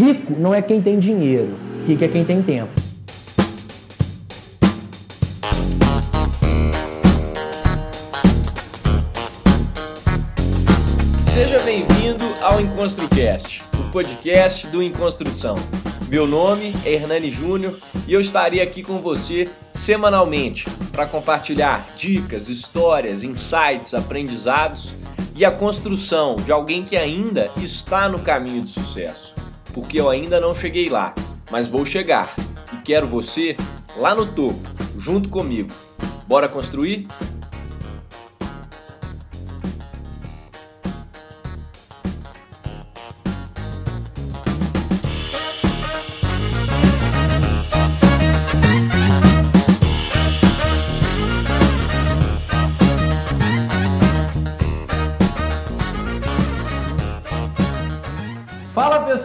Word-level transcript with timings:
rico 0.00 0.32
não 0.38 0.54
é 0.54 0.62
quem 0.62 0.80
tem 0.80 0.98
dinheiro, 0.98 1.58
rico 1.86 2.02
é 2.02 2.08
quem 2.08 2.24
tem 2.24 2.42
tempo. 2.42 2.72
Seja 11.28 11.58
bem-vindo 11.58 12.24
ao 12.40 12.58
EnconstruCast, 12.60 13.62
o 13.78 13.92
podcast 13.92 14.66
do 14.68 14.82
Enconstrução. 14.82 15.56
Meu 16.08 16.26
nome 16.26 16.72
é 16.82 16.94
Hernani 16.94 17.30
Júnior 17.30 17.78
e 18.08 18.14
eu 18.14 18.20
estarei 18.20 18.62
aqui 18.62 18.82
com 18.82 19.00
você 19.00 19.50
semanalmente 19.74 20.66
para 20.92 21.04
compartilhar 21.04 21.86
dicas, 21.94 22.48
histórias, 22.48 23.22
insights, 23.22 23.92
aprendizados 23.92 24.94
e 25.36 25.44
a 25.44 25.50
construção 25.50 26.36
de 26.36 26.50
alguém 26.50 26.84
que 26.84 26.96
ainda 26.96 27.50
está 27.58 28.08
no 28.08 28.18
caminho 28.18 28.62
de 28.62 28.70
sucesso. 28.70 29.39
Porque 29.72 30.00
eu 30.00 30.08
ainda 30.08 30.40
não 30.40 30.54
cheguei 30.54 30.88
lá, 30.88 31.14
mas 31.50 31.68
vou 31.68 31.84
chegar 31.84 32.34
e 32.72 32.76
quero 32.82 33.06
você 33.06 33.56
lá 33.96 34.14
no 34.14 34.26
topo, 34.26 34.60
junto 34.98 35.28
comigo. 35.28 35.70
Bora 36.26 36.48
construir? 36.48 37.06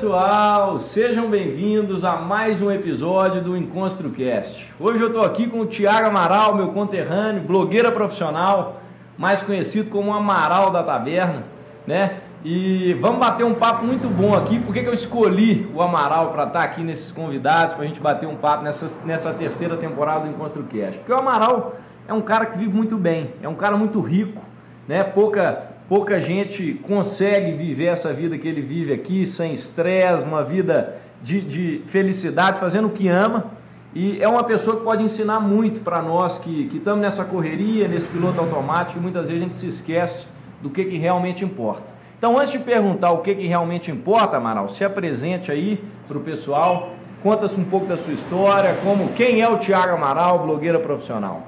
Pessoal, 0.05 0.79
sejam 0.79 1.31
bem-vindos 1.31 2.05
a 2.05 2.15
mais 2.15 2.61
um 2.61 2.69
episódio 2.69 3.41
do 3.41 3.57
EnconstruCast. 3.57 4.71
Hoje 4.79 5.01
eu 5.01 5.07
estou 5.07 5.23
aqui 5.23 5.47
com 5.47 5.61
o 5.61 5.65
Tiago 5.65 6.09
Amaral, 6.09 6.53
meu 6.53 6.67
conterrâneo, 6.67 7.41
blogueira 7.41 7.91
profissional, 7.91 8.81
mais 9.17 9.41
conhecido 9.41 9.89
como 9.89 10.13
Amaral 10.13 10.69
da 10.69 10.83
Taberna, 10.83 11.45
né? 11.87 12.19
E 12.43 12.93
vamos 13.01 13.17
bater 13.17 13.43
um 13.47 13.55
papo 13.55 13.83
muito 13.83 14.07
bom 14.07 14.35
aqui. 14.35 14.59
Por 14.59 14.75
que, 14.75 14.83
que 14.83 14.87
eu 14.87 14.93
escolhi 14.93 15.67
o 15.73 15.81
Amaral 15.81 16.29
para 16.29 16.43
estar 16.43 16.59
tá 16.59 16.65
aqui 16.65 16.83
nesses 16.83 17.11
convidados, 17.11 17.73
para 17.73 17.83
a 17.83 17.87
gente 17.87 17.99
bater 17.99 18.29
um 18.29 18.35
papo 18.35 18.63
nessa, 18.63 19.03
nessa 19.07 19.33
terceira 19.33 19.75
temporada 19.75 20.19
do 20.19 20.27
EnconstruCast? 20.27 20.99
Porque 20.99 21.13
o 21.13 21.17
Amaral 21.17 21.77
é 22.07 22.13
um 22.13 22.21
cara 22.21 22.45
que 22.45 22.59
vive 22.59 22.71
muito 22.71 22.95
bem, 22.95 23.33
é 23.41 23.49
um 23.49 23.55
cara 23.55 23.75
muito 23.75 23.99
rico, 24.01 24.43
né? 24.87 25.03
Pouca 25.03 25.74
Pouca 25.87 26.19
gente 26.19 26.73
consegue 26.81 27.51
viver 27.51 27.85
essa 27.85 28.11
vida 28.11 28.37
que 28.39 28.47
ele 28.47 28.61
vive 28.61 28.91
aqui, 28.91 29.25
sem 29.27 29.53
estresse, 29.53 30.23
uma 30.23 30.43
vida 30.43 30.97
de, 31.21 31.41
de, 31.41 31.81
felicidade, 31.85 32.59
fazendo 32.59 32.87
o 32.87 32.89
que 32.89 33.07
ama. 33.07 33.51
E 33.93 34.21
é 34.21 34.27
uma 34.27 34.43
pessoa 34.43 34.77
que 34.77 34.83
pode 34.83 35.03
ensinar 35.03 35.39
muito 35.39 35.81
para 35.81 36.01
nós 36.01 36.39
que, 36.39 36.69
estamos 36.73 37.01
nessa 37.01 37.23
correria, 37.23 37.87
nesse 37.87 38.07
piloto 38.07 38.39
automático, 38.39 38.97
e 38.97 39.01
muitas 39.01 39.27
vezes 39.27 39.41
a 39.41 39.43
gente 39.45 39.55
se 39.55 39.67
esquece 39.67 40.25
do 40.59 40.71
que, 40.71 40.85
que 40.85 40.97
realmente 40.97 41.45
importa. 41.45 41.93
Então, 42.17 42.37
antes 42.39 42.51
de 42.51 42.59
perguntar 42.59 43.11
o 43.11 43.19
que, 43.19 43.35
que 43.35 43.45
realmente 43.45 43.91
importa, 43.91 44.37
Amaral, 44.37 44.67
se 44.69 44.83
apresente 44.83 45.51
aí 45.51 45.83
para 46.07 46.17
o 46.17 46.21
pessoal, 46.21 46.93
conta 47.21 47.45
um 47.59 47.63
pouco 47.63 47.85
da 47.85 47.95
sua 47.95 48.13
história, 48.13 48.75
como 48.83 49.09
quem 49.09 49.41
é 49.41 49.47
o 49.47 49.59
Tiago 49.59 49.93
Amaral, 49.93 50.39
blogueira 50.39 50.79
profissional. 50.79 51.43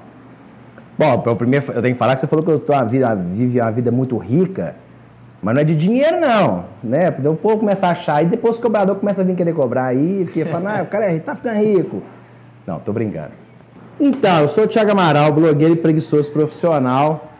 Bom, 0.98 1.22
o 1.24 1.36
primeiro, 1.36 1.70
eu 1.72 1.80
tenho 1.80 1.94
que 1.94 1.98
falar 1.98 2.14
que 2.14 2.20
você 2.20 2.26
falou 2.26 2.44
que 2.44 2.50
eu 2.50 2.58
tô 2.58 2.72
a 2.72 2.82
vida, 2.82 3.14
vive 3.14 3.60
uma 3.60 3.70
vida 3.70 3.92
muito 3.92 4.16
rica, 4.16 4.74
mas 5.40 5.54
não 5.54 5.60
é 5.60 5.64
de 5.64 5.76
dinheiro 5.76 6.18
não, 6.20 6.64
né? 6.82 7.12
Porque 7.12 7.28
o 7.28 7.36
povo 7.36 7.58
começa 7.58 7.86
a 7.86 7.90
achar, 7.90 8.24
e 8.24 8.26
depois 8.26 8.58
o 8.58 8.60
cobrador 8.60 8.96
começa 8.96 9.20
a 9.20 9.24
vir 9.24 9.36
querer 9.36 9.54
cobrar 9.54 9.86
aí, 9.86 10.24
porque 10.24 10.44
fala, 10.44 10.80
ah, 10.80 10.82
o 10.82 10.86
cara 10.86 11.04
é, 11.04 11.18
tá 11.20 11.36
ficando 11.36 11.56
rico. 11.56 12.02
Não, 12.66 12.80
tô 12.80 12.92
brincando. 12.92 13.30
Então, 14.00 14.40
eu 14.40 14.48
sou 14.48 14.64
o 14.64 14.66
Thiago 14.66 14.90
Amaral, 14.90 15.32
blogueiro 15.32 15.74
e 15.74 15.76
preguiçoso 15.76 16.32
profissional, 16.32 17.30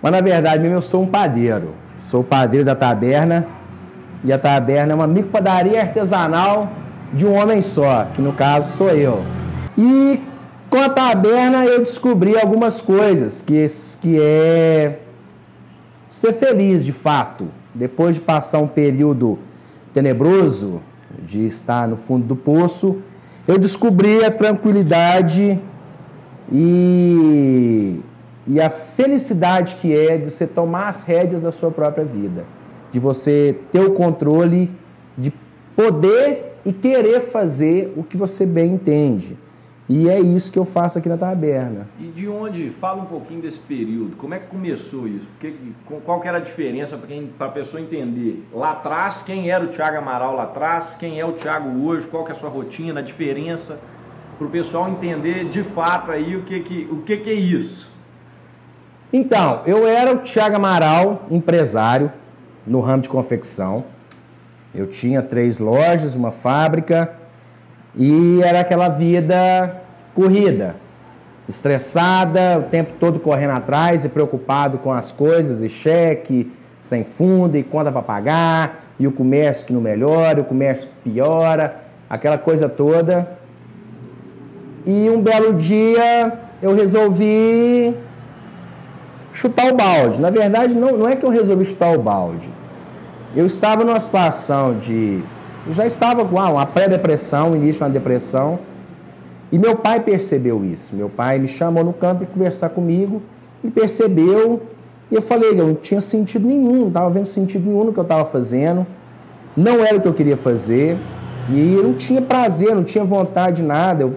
mas 0.00 0.10
na 0.10 0.22
verdade 0.22 0.62
mesmo 0.62 0.76
eu 0.76 0.82
sou 0.82 1.02
um 1.02 1.06
padeiro. 1.06 1.74
Sou 1.98 2.24
padeiro 2.24 2.64
da 2.64 2.74
taberna, 2.74 3.46
e 4.24 4.32
a 4.32 4.38
taberna 4.38 4.92
é 4.92 4.94
uma 4.94 5.06
micropadaria 5.06 5.82
artesanal 5.82 6.70
de 7.12 7.26
um 7.26 7.34
homem 7.34 7.60
só, 7.60 8.06
que 8.14 8.22
no 8.22 8.32
caso 8.32 8.74
sou 8.74 8.88
eu. 8.88 9.22
E 9.76 10.22
com 10.74 10.80
a 10.80 10.88
taberna 10.88 11.64
eu 11.64 11.78
descobri 11.78 12.36
algumas 12.36 12.80
coisas, 12.80 13.40
que, 13.40 13.64
que 14.00 14.20
é 14.20 14.98
ser 16.08 16.32
feliz 16.32 16.84
de 16.84 16.90
fato. 16.90 17.46
Depois 17.72 18.16
de 18.16 18.20
passar 18.20 18.58
um 18.58 18.66
período 18.66 19.38
tenebroso, 19.92 20.82
de 21.22 21.46
estar 21.46 21.86
no 21.86 21.96
fundo 21.96 22.26
do 22.26 22.34
poço, 22.34 22.98
eu 23.46 23.56
descobri 23.56 24.24
a 24.24 24.32
tranquilidade 24.32 25.60
e, 26.50 28.00
e 28.44 28.60
a 28.60 28.68
felicidade 28.68 29.76
que 29.76 29.96
é 29.96 30.18
de 30.18 30.28
você 30.28 30.44
tomar 30.44 30.88
as 30.88 31.04
rédeas 31.04 31.42
da 31.42 31.52
sua 31.52 31.70
própria 31.70 32.04
vida, 32.04 32.44
de 32.90 32.98
você 32.98 33.56
ter 33.70 33.80
o 33.80 33.92
controle, 33.92 34.72
de 35.16 35.32
poder 35.76 36.58
e 36.64 36.72
querer 36.72 37.20
fazer 37.20 37.94
o 37.96 38.02
que 38.02 38.16
você 38.16 38.44
bem 38.44 38.72
entende. 38.74 39.38
E 39.86 40.08
é 40.08 40.18
isso 40.18 40.50
que 40.50 40.58
eu 40.58 40.64
faço 40.64 40.98
aqui 40.98 41.10
na 41.10 41.18
taberna. 41.18 41.86
E 42.00 42.04
de 42.04 42.26
onde? 42.26 42.70
Fala 42.70 43.02
um 43.02 43.06
pouquinho 43.06 43.42
desse 43.42 43.58
período. 43.58 44.16
Como 44.16 44.32
é 44.32 44.38
que 44.38 44.46
começou 44.46 45.06
isso? 45.06 45.28
Porque, 45.28 45.54
qual 46.04 46.20
que 46.20 46.28
era 46.28 46.38
a 46.38 46.40
diferença 46.40 46.98
para 47.36 47.48
a 47.48 47.50
pessoa 47.50 47.82
entender? 47.82 48.46
Lá 48.52 48.72
atrás, 48.72 49.22
quem 49.22 49.50
era 49.50 49.62
o 49.62 49.68
Thiago 49.68 49.98
Amaral 49.98 50.34
lá 50.34 50.44
atrás? 50.44 50.96
Quem 50.98 51.20
é 51.20 51.24
o 51.24 51.32
Thiago 51.32 51.84
hoje? 51.84 52.06
Qual 52.06 52.24
que 52.24 52.32
é 52.32 52.34
a 52.34 52.38
sua 52.38 52.48
rotina? 52.48 53.00
A 53.00 53.02
diferença? 53.02 53.78
Para 54.38 54.46
o 54.46 54.50
pessoal 54.50 54.88
entender 54.88 55.48
de 55.48 55.62
fato 55.62 56.10
aí 56.10 56.34
o 56.34 56.42
que, 56.42 56.60
que, 56.60 56.88
o 56.90 57.02
que, 57.02 57.18
que 57.18 57.30
é 57.30 57.34
isso. 57.34 57.92
Então, 59.12 59.60
eu 59.66 59.86
era 59.86 60.12
o 60.12 60.18
Thiago 60.18 60.56
Amaral, 60.56 61.26
empresário 61.30 62.10
no 62.66 62.80
ramo 62.80 63.02
de 63.02 63.08
confecção. 63.10 63.84
Eu 64.74 64.86
tinha 64.88 65.22
três 65.22 65.58
lojas, 65.58 66.16
uma 66.16 66.30
fábrica 66.30 67.23
e 67.96 68.40
era 68.42 68.60
aquela 68.60 68.88
vida 68.88 69.82
corrida, 70.14 70.76
estressada, 71.48 72.58
o 72.58 72.62
tempo 72.62 72.94
todo 72.98 73.20
correndo 73.20 73.52
atrás 73.52 74.04
e 74.04 74.08
preocupado 74.08 74.78
com 74.78 74.92
as 74.92 75.12
coisas, 75.12 75.62
e 75.62 75.68
cheque 75.68 76.50
sem 76.80 77.02
fundo, 77.02 77.56
e 77.56 77.62
conta 77.62 77.90
para 77.90 78.02
pagar, 78.02 78.84
e 78.98 79.06
o 79.06 79.12
comércio 79.12 79.66
que 79.66 79.72
não 79.72 79.80
melhora, 79.80 80.40
o 80.40 80.44
comércio 80.44 80.88
piora, 81.02 81.76
aquela 82.10 82.36
coisa 82.36 82.68
toda. 82.68 83.38
E 84.84 85.08
um 85.08 85.20
belo 85.22 85.54
dia 85.54 86.32
eu 86.60 86.74
resolvi 86.74 87.96
chutar 89.32 89.72
o 89.72 89.74
balde. 89.74 90.20
Na 90.20 90.30
verdade, 90.30 90.76
não, 90.76 90.96
não 90.96 91.08
é 91.08 91.16
que 91.16 91.24
eu 91.24 91.30
resolvi 91.30 91.64
chutar 91.64 91.96
o 91.96 92.02
balde. 92.02 92.48
Eu 93.34 93.46
estava 93.46 93.82
numa 93.82 93.98
situação 93.98 94.78
de 94.78 95.22
já 95.70 95.86
estava 95.86 96.24
com 96.24 96.38
ah, 96.38 96.50
uma 96.50 96.66
pré-depressão, 96.66 97.56
início 97.56 97.78
de 97.78 97.84
uma 97.84 97.90
depressão. 97.90 98.58
E 99.50 99.58
meu 99.58 99.76
pai 99.76 100.00
percebeu 100.00 100.64
isso. 100.64 100.94
Meu 100.94 101.08
pai 101.08 101.38
me 101.38 101.48
chamou 101.48 101.84
no 101.84 101.92
canto 101.92 102.24
e 102.24 102.26
conversar 102.26 102.70
comigo 102.70 103.22
e 103.62 103.70
percebeu. 103.70 104.62
E 105.10 105.14
eu 105.14 105.22
falei, 105.22 105.50
eu 105.50 105.66
não 105.66 105.74
tinha 105.74 106.00
sentido 106.00 106.46
nenhum, 106.46 106.80
não 106.80 106.88
estava 106.88 107.10
vendo 107.10 107.26
sentido 107.26 107.66
nenhum 107.66 107.84
no 107.84 107.92
que 107.92 107.98
eu 107.98 108.02
estava 108.02 108.24
fazendo. 108.24 108.86
Não 109.56 109.84
era 109.84 109.96
o 109.96 110.00
que 110.00 110.08
eu 110.08 110.14
queria 110.14 110.36
fazer. 110.36 110.96
E 111.50 111.74
eu 111.74 111.82
não 111.82 111.94
tinha 111.94 112.20
prazer, 112.20 112.74
não 112.74 112.84
tinha 112.84 113.04
vontade 113.04 113.56
de 113.56 113.62
nada. 113.62 114.04
Eu 114.04 114.16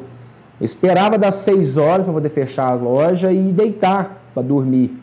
esperava 0.59 1.17
das 1.17 1.35
seis 1.35 1.77
horas 1.77 2.05
para 2.05 2.13
poder 2.13 2.29
fechar 2.29 2.71
a 2.71 2.73
loja 2.73 3.31
e 3.31 3.53
deitar 3.53 4.23
para 4.33 4.41
dormir. 4.41 4.97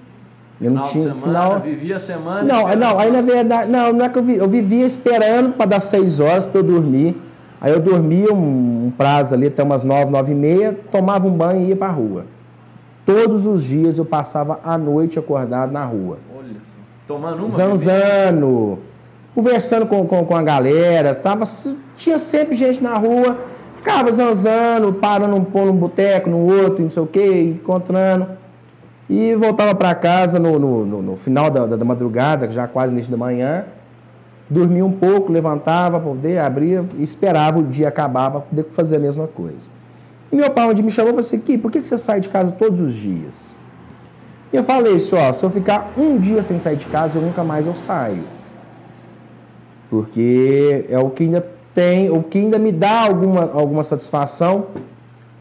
Eu 0.60 0.70
não 0.70 0.82
tinha 0.82 1.12
semana, 1.12 1.20
final. 1.20 1.60
Vivia 1.60 1.96
a 1.96 1.98
semana. 1.98 2.42
Não, 2.42 2.76
não, 2.76 2.98
aí 2.98 3.10
na 3.10 3.20
verdade, 3.20 3.70
não, 3.70 3.92
não 3.92 4.04
é 4.04 4.08
que 4.08 4.18
eu, 4.18 4.22
vi, 4.22 4.36
eu 4.36 4.48
vivia 4.48 4.86
esperando 4.86 5.52
para 5.52 5.66
dar 5.66 5.80
seis 5.80 6.20
horas 6.20 6.46
para 6.46 6.60
eu 6.60 6.64
dormir. 6.64 7.16
Aí 7.60 7.72
eu 7.72 7.80
dormia 7.80 8.32
um, 8.32 8.86
um, 8.86 8.92
prazo 8.96 9.34
ali 9.34 9.46
até 9.46 9.62
umas 9.62 9.84
nove, 9.84 10.10
nove 10.10 10.32
e 10.32 10.34
meia, 10.34 10.78
tomava 10.92 11.26
um 11.26 11.30
banho 11.30 11.62
e 11.62 11.68
ia 11.68 11.76
para 11.76 11.88
a 11.88 11.90
rua. 11.90 12.26
Todos 13.06 13.46
os 13.46 13.62
dias 13.62 13.98
eu 13.98 14.04
passava 14.04 14.60
a 14.62 14.78
noite 14.78 15.18
acordado 15.18 15.72
na 15.72 15.84
rua. 15.84 16.18
Olha 16.36 16.54
só. 16.54 16.70
Tomando 17.06 17.40
uma 17.40 17.50
Zanzando, 17.50 18.78
conversando 19.34 19.86
com, 19.86 20.06
com, 20.06 20.24
com 20.24 20.36
a 20.36 20.42
galera. 20.42 21.14
Tava, 21.14 21.44
tinha 21.96 22.18
sempre 22.18 22.54
gente 22.54 22.82
na 22.82 22.96
rua, 22.96 23.38
ficava 23.74 24.10
zanzando, 24.12 24.92
parando 24.92 25.34
um 25.36 25.44
pôr 25.44 25.66
num 25.66 25.76
boteco, 25.76 26.30
no 26.30 26.46
outro, 26.46 26.82
não 26.82 26.90
sei 26.90 27.02
o 27.02 27.06
quê, 27.06 27.56
encontrando. 27.60 28.43
E 29.08 29.34
voltava 29.34 29.74
para 29.74 29.94
casa 29.94 30.38
no, 30.38 30.58
no, 30.58 31.02
no, 31.02 31.16
final 31.16 31.50
da, 31.50 31.66
da, 31.66 31.84
madrugada, 31.84 32.50
já 32.50 32.66
quase 32.66 32.94
início 32.94 33.10
da 33.10 33.16
manhã, 33.16 33.64
dormia 34.48 34.84
um 34.84 34.92
pouco, 34.92 35.30
levantava 35.30 36.00
para 36.00 36.08
poder, 36.08 36.38
abria 36.38 36.84
e 36.96 37.02
esperava 37.02 37.58
o 37.58 37.62
dia 37.62 37.88
acabar 37.88 38.30
para 38.30 38.40
poder 38.40 38.64
fazer 38.70 38.96
a 38.96 39.00
mesma 39.00 39.26
coisa. 39.26 39.70
E 40.32 40.36
meu 40.36 40.50
pai, 40.50 40.66
me 40.74 40.90
chamou, 40.90 41.10
falou 41.10 41.20
assim: 41.20 41.38
Ki, 41.38 41.58
por 41.58 41.70
que 41.70 41.84
você 41.84 41.98
sai 41.98 42.20
de 42.20 42.28
casa 42.28 42.50
todos 42.50 42.80
os 42.80 42.94
dias? 42.94 43.54
E 44.52 44.56
eu 44.56 44.64
falei 44.64 44.94
isso, 44.94 45.16
ó, 45.16 45.32
se 45.32 45.44
eu 45.44 45.50
ficar 45.50 45.92
um 45.96 46.16
dia 46.16 46.42
sem 46.42 46.58
sair 46.58 46.76
de 46.76 46.86
casa, 46.86 47.18
eu 47.18 47.22
nunca 47.22 47.42
mais 47.42 47.66
eu 47.66 47.74
saio. 47.74 48.22
Porque 49.90 50.86
é 50.88 50.98
o 50.98 51.10
que 51.10 51.24
ainda 51.24 51.46
tem, 51.74 52.08
o 52.10 52.22
que 52.22 52.38
ainda 52.38 52.58
me 52.58 52.72
dá 52.72 53.00
alguma, 53.00 53.50
alguma 53.52 53.82
satisfação 53.82 54.66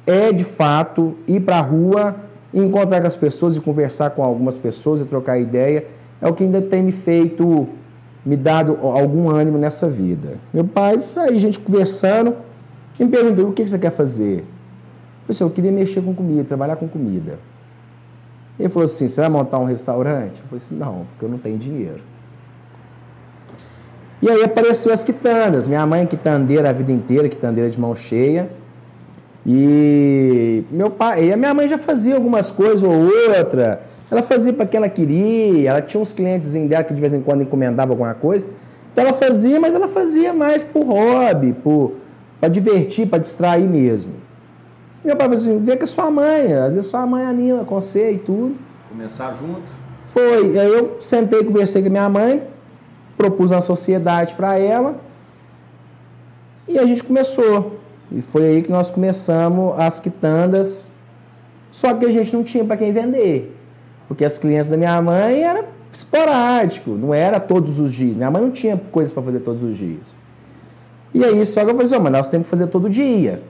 é 0.05 0.33
de 0.33 0.43
fato 0.43 1.15
ir 1.27 1.39
para 1.41 1.57
a 1.57 1.61
rua, 1.61 2.15
encontrar 2.53 3.01
com 3.01 3.07
as 3.07 3.15
pessoas 3.15 3.55
e 3.55 3.59
conversar 3.59 4.11
com 4.11 4.23
algumas 4.23 4.57
pessoas 4.57 4.99
e 4.99 5.05
trocar 5.05 5.39
ideia. 5.39 5.85
É 6.21 6.27
o 6.27 6.33
que 6.33 6.43
ainda 6.43 6.61
tem 6.61 6.83
me 6.83 6.91
feito, 6.91 7.67
me 8.25 8.37
dado 8.37 8.77
algum 8.81 9.29
ânimo 9.29 9.57
nessa 9.57 9.89
vida. 9.89 10.37
Meu 10.53 10.63
pai, 10.63 10.99
aí 11.17 11.39
gente 11.39 11.59
conversando, 11.59 12.35
me 12.99 13.07
perguntou: 13.07 13.49
o 13.49 13.53
que 13.53 13.67
você 13.67 13.79
quer 13.79 13.91
fazer? 13.91 14.39
Eu 14.39 14.43
falei 15.25 15.29
assim, 15.29 15.43
eu 15.43 15.49
queria 15.49 15.71
mexer 15.71 16.01
com 16.01 16.13
comida, 16.13 16.43
trabalhar 16.43 16.75
com 16.75 16.87
comida. 16.87 17.39
Ele 18.59 18.69
falou 18.69 18.85
assim: 18.85 19.07
você 19.07 19.21
vai 19.21 19.29
montar 19.29 19.57
um 19.59 19.65
restaurante? 19.65 20.39
Eu 20.41 20.47
falei 20.47 20.57
assim: 20.57 20.75
não, 20.75 21.05
porque 21.11 21.25
eu 21.25 21.29
não 21.29 21.37
tenho 21.37 21.57
dinheiro. 21.57 22.01
E 24.21 24.29
aí 24.29 24.41
apareceu 24.41 24.93
as 24.93 25.03
quitandas. 25.03 25.67
Minha 25.67 25.85
mãe 25.85 26.03
é 26.03 26.05
quitandeira 26.05 26.69
a 26.69 26.71
vida 26.71 26.91
inteira, 26.93 27.27
quitandeira 27.27 27.69
de 27.69 27.77
mão 27.77 27.93
cheia. 27.93 28.49
E 29.45 30.63
meu 30.71 30.89
pai, 30.89 31.25
e 31.25 31.33
a 31.33 31.37
minha 31.37 31.53
mãe 31.53 31.67
já 31.67 31.77
fazia 31.77 32.15
algumas 32.15 32.49
coisas 32.49 32.83
ou 32.83 32.91
outra. 32.91 33.81
Ela 34.09 34.21
fazia 34.21 34.53
para 34.53 34.65
quem 34.65 34.77
ela 34.77 34.89
queria. 34.89 35.69
Ela 35.69 35.81
tinha 35.81 35.99
uns 36.01 36.13
clientes 36.13 36.53
dela 36.53 36.83
que 36.83 36.93
de 36.93 37.01
vez 37.01 37.13
em 37.13 37.21
quando 37.21 37.41
encomendava 37.41 37.91
alguma 37.91 38.13
coisa. 38.13 38.47
Então 38.91 39.03
ela 39.03 39.13
fazia, 39.13 39.59
mas 39.59 39.73
ela 39.73 39.87
fazia 39.87 40.33
mais 40.33 40.63
por 40.63 40.83
hobby, 40.85 41.53
por 41.53 41.93
para 42.39 42.49
divertir, 42.49 43.07
para 43.07 43.19
distrair 43.19 43.67
mesmo. 43.67 44.13
Meu 45.03 45.15
pai 45.15 45.27
falou 45.27 45.41
assim: 45.41 45.59
vê 45.59 45.75
com 45.75 45.83
a 45.83 45.87
sua 45.87 46.11
mãe, 46.11 46.53
às 46.53 46.73
vezes 46.73 46.89
sua 46.89 47.05
mãe 47.05 47.25
anima 47.25 47.65
com 47.65 47.79
você 47.79 48.11
e 48.11 48.17
tudo. 48.17 48.55
Começar 48.89 49.33
junto? 49.33 49.71
Foi. 50.05 50.59
Aí 50.59 50.73
eu 50.73 50.97
sentei, 50.99 51.43
conversei 51.43 51.81
com 51.81 51.87
a 51.87 51.91
minha 51.91 52.09
mãe 52.09 52.43
propus 53.17 53.51
uma 53.51 53.61
sociedade 53.61 54.33
para 54.35 54.57
ela 54.57 54.97
e 56.67 56.77
a 56.79 56.85
gente 56.85 57.03
começou. 57.03 57.79
E 58.13 58.21
foi 58.21 58.45
aí 58.45 58.61
que 58.61 58.71
nós 58.71 58.91
começamos 58.91 59.73
as 59.79 59.99
quitandas, 59.99 60.91
só 61.71 61.93
que 61.95 62.05
a 62.05 62.11
gente 62.11 62.33
não 62.33 62.43
tinha 62.43 62.63
para 62.63 62.77
quem 62.77 62.91
vender, 62.91 63.57
porque 64.07 64.23
as 64.23 64.37
clientes 64.37 64.69
da 64.69 64.77
minha 64.77 65.01
mãe 65.01 65.43
era 65.43 65.65
esporádico, 65.91 66.91
não 66.91 67.13
era 67.13 67.39
todos 67.39 67.79
os 67.79 67.91
dias. 67.91 68.15
Minha 68.15 68.29
mãe 68.29 68.41
não 68.41 68.51
tinha 68.51 68.77
coisas 68.91 69.11
para 69.11 69.23
fazer 69.23 69.39
todos 69.39 69.63
os 69.63 69.75
dias. 69.75 70.15
E 71.13 71.23
aí 71.23 71.45
só 71.45 71.61
que 71.63 71.71
eu 71.71 71.71
falei 71.71 71.85
assim, 71.85 71.95
oh, 71.95 71.99
mas 71.99 72.11
nós 72.11 72.29
temos 72.29 72.45
que 72.45 72.51
fazer 72.51 72.67
todo 72.67 72.89
dia. 72.89 73.41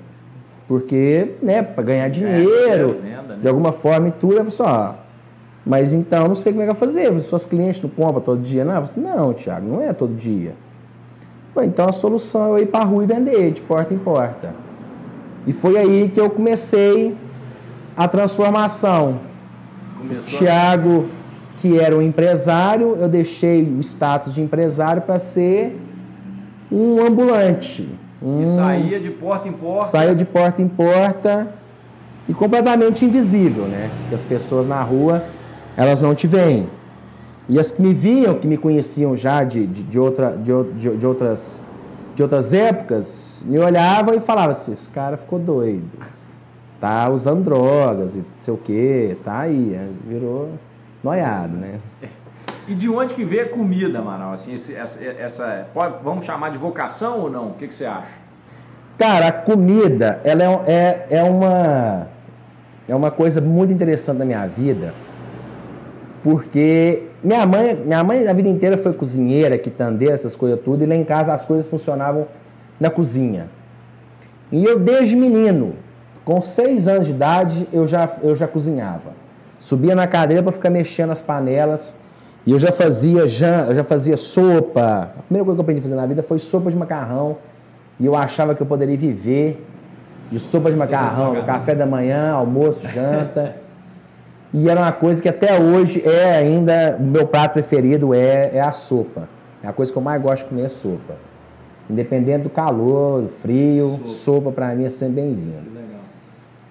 Porque, 0.68 1.34
né, 1.42 1.62
para 1.62 1.84
ganhar 1.84 2.08
dinheiro, 2.10 2.98
é, 3.00 3.10
venda, 3.10 3.34
né? 3.36 3.38
de 3.42 3.48
alguma 3.48 3.74
forma 3.74 4.08
e 4.08 4.12
tudo, 4.12 4.34
eu 4.38 4.46
falei 4.46 4.48
assim, 4.48 4.64
ó, 4.64 4.94
mas 5.66 5.94
então, 5.94 6.28
não 6.28 6.36
sei 6.36 6.52
como 6.54 6.64
é 6.64 6.66
que 6.66 6.72
vai 6.72 6.80
fazer. 6.80 7.20
Suas 7.20 7.46
clientes 7.46 7.82
não 7.82 7.90
compram 7.90 8.22
todo 8.22 8.42
dia, 8.42 8.64
não? 8.64 8.76
Eu 8.76 8.88
falei, 8.88 9.10
não, 9.10 9.34
Tiago, 9.34 9.68
não 9.68 9.82
é 9.82 9.94
todo 9.94 10.14
dia. 10.14 10.54
Então 11.62 11.88
a 11.88 11.92
solução 11.92 12.46
é 12.46 12.50
eu 12.60 12.64
ir 12.64 12.66
para 12.68 12.82
a 12.82 12.84
rua 12.86 13.04
e 13.04 13.08
vender, 13.08 13.52
de 13.52 13.62
porta 13.62 13.94
em 13.94 13.98
porta. 13.98 14.56
E 15.46 15.54
foi 15.54 15.78
aí 15.78 16.10
que 16.10 16.20
eu 16.20 16.30
comecei 16.30 17.16
a 17.96 18.08
transformação. 18.08 19.20
Começou 19.98 20.40
Tiago, 20.40 21.06
que 21.58 21.80
era 21.80 21.96
um 21.96 22.02
empresário, 22.02 22.98
eu 23.00 23.08
deixei 23.08 23.64
o 23.64 23.80
status 23.82 24.34
de 24.34 24.42
empresário 24.42 25.02
para 25.02 25.20
ser 25.20 25.80
um 26.72 27.06
ambulante. 27.06 27.88
Um... 28.22 28.42
E 28.42 28.46
saía 28.46 29.00
de 29.00 29.12
porta 29.12 29.48
em 29.48 29.52
porta? 29.52 29.86
Saía 29.86 30.16
de 30.16 30.26
porta 30.26 30.62
em 30.62 30.68
porta 30.68 31.54
e 32.28 32.34
completamente 32.34 33.06
invisível, 33.06 33.66
né? 33.66 33.90
Porque 34.00 34.16
as 34.16 34.24
pessoas 34.24 34.68
na 34.68 34.82
rua 34.82 35.24
elas 35.76 36.02
não 36.02 36.16
te 36.16 36.28
veem. 36.28 36.68
E 37.48 37.60
as 37.60 37.72
que 37.72 37.82
me 37.82 37.94
viam, 37.94 38.36
que 38.36 38.48
me 38.48 38.58
conheciam 38.58 39.16
já 39.16 39.44
de, 39.44 39.68
de, 39.68 39.84
de, 39.84 40.00
outra, 40.00 40.38
de, 40.38 40.52
de, 40.98 41.06
outras, 41.06 41.64
de 42.16 42.24
outras 42.24 42.54
épocas, 42.54 43.44
me 43.46 43.60
olhavam 43.60 44.14
e 44.16 44.20
falavam 44.20 44.52
assim, 44.52 44.72
esse 44.72 44.90
cara 44.90 45.18
ficou 45.18 45.40
doido. 45.40 45.90
Tá 46.80 47.10
usando 47.10 47.44
drogas 47.44 48.16
e 48.16 48.20
não 48.20 48.26
sei 48.38 48.54
o 48.54 48.58
quê, 48.58 49.18
tá 49.24 49.40
aí, 49.40 49.78
virou 50.08 50.52
noiado, 51.04 51.58
né? 51.58 51.80
E 52.66 52.74
de 52.74 52.90
onde 52.90 53.14
que 53.14 53.26
veio 53.26 53.44
a 53.44 53.50
comida, 53.50 54.00
Amaral? 54.00 54.32
Assim, 54.32 54.54
esse, 54.54 54.74
essa, 54.74 55.04
essa 55.04 55.68
pode, 55.74 56.02
vamos 56.02 56.26
chamar 56.26 56.50
de 56.50 56.58
vocação 56.58 57.20
ou 57.20 57.30
não? 57.30 57.50
O 57.50 57.54
que, 57.56 57.68
que 57.68 57.74
você 57.74 57.84
acha? 57.84 58.08
Cara, 58.98 59.28
a 59.28 59.32
comida, 59.34 60.22
ela 60.24 60.44
é, 60.44 60.48
é, 60.66 61.08
é, 61.18 61.24
uma, 61.24 62.08
é 62.88 62.96
uma 62.96 63.12
coisa 63.12 63.42
muito 63.42 63.74
interessante 63.74 64.20
da 64.20 64.24
minha 64.24 64.48
vida 64.48 64.94
porque 66.24 67.04
minha 67.22 67.46
mãe, 67.46 67.76
minha 67.76 68.02
mãe 68.02 68.26
a 68.28 68.34
vida 68.34 68.48
inteira 68.48 68.78
foi 68.78 68.94
cozinheira, 68.94 69.58
quitandeira, 69.58 70.14
essas 70.14 70.36
coisas 70.36 70.60
tudo, 70.64 70.82
e 70.82 70.88
lá 70.88 70.96
em 70.96 71.04
casa 71.04 71.34
as 71.34 71.44
coisas 71.44 71.68
funcionavam 71.68 72.28
na 72.80 72.90
cozinha. 72.90 73.50
E 74.50 74.64
eu 74.64 74.80
desde 74.80 75.16
menino, 75.18 75.74
com 76.24 76.42
seis 76.42 76.88
anos 76.88 77.08
de 77.08 77.12
idade, 77.12 77.68
eu 77.74 77.86
já, 77.86 78.10
eu 78.24 78.36
já 78.36 78.48
cozinhava. 78.48 79.12
Subia 79.60 79.94
na 79.94 80.08
cadeira 80.08 80.42
para 80.42 80.52
ficar 80.54 80.70
mexendo 80.70 81.10
nas 81.10 81.22
panelas, 81.22 81.96
e 82.46 82.54
eu 82.54 82.60
já 82.60 82.72
fazia, 82.72 83.28
já, 83.28 83.66
eu 83.68 83.76
já 83.76 83.84
fazia 83.84 84.16
sopa. 84.16 85.12
A 85.18 85.22
primeira 85.24 85.46
coisa 85.46 85.56
que 85.56 85.60
eu 85.60 85.64
aprendi 85.64 85.80
a 85.80 85.84
fazer 85.84 85.96
na 85.96 86.06
vida 86.06 86.24
foi 86.24 86.40
sopa 86.40 86.72
de 86.72 86.78
macarrão, 86.78 87.38
e 88.00 88.06
eu 88.06 88.16
achava 88.16 88.56
que 88.56 88.62
eu 88.62 88.66
poderia 88.66 88.98
viver 88.98 89.66
de 90.32 90.40
sopa 90.40 90.72
de 90.72 90.78
macarrão, 90.78 91.34
no 91.34 91.44
café 91.44 91.76
da 91.76 91.86
manhã, 91.86 92.32
almoço, 92.32 92.88
janta. 92.88 93.63
E 94.54 94.70
era 94.70 94.80
uma 94.82 94.92
coisa 94.92 95.22
que 95.22 95.28
até 95.28 95.60
hoje 95.60 96.04
é 96.06 96.36
ainda 96.36 96.98
o 97.00 97.04
meu 97.04 97.26
prato 97.26 97.54
preferido 97.54 98.14
é, 98.14 98.52
é 98.54 98.62
a 98.62 98.72
sopa. 98.72 99.28
É 99.64 99.68
a 99.68 99.74
coisa 99.74 99.92
que 99.92 99.98
eu 99.98 100.02
mais 100.04 100.22
gosto 100.22 100.44
de 100.44 100.50
comer 100.50 100.66
é 100.66 100.70
sopa. 100.70 101.16
Independente 101.90 102.44
do 102.44 102.50
calor, 102.50 103.24
do 103.24 103.30
frio, 103.30 104.00
sopa, 104.06 104.08
sopa 104.08 104.52
para 104.52 104.76
mim 104.76 104.86
é 104.86 104.90
sempre 104.90 105.22
bem-vindo. 105.22 105.74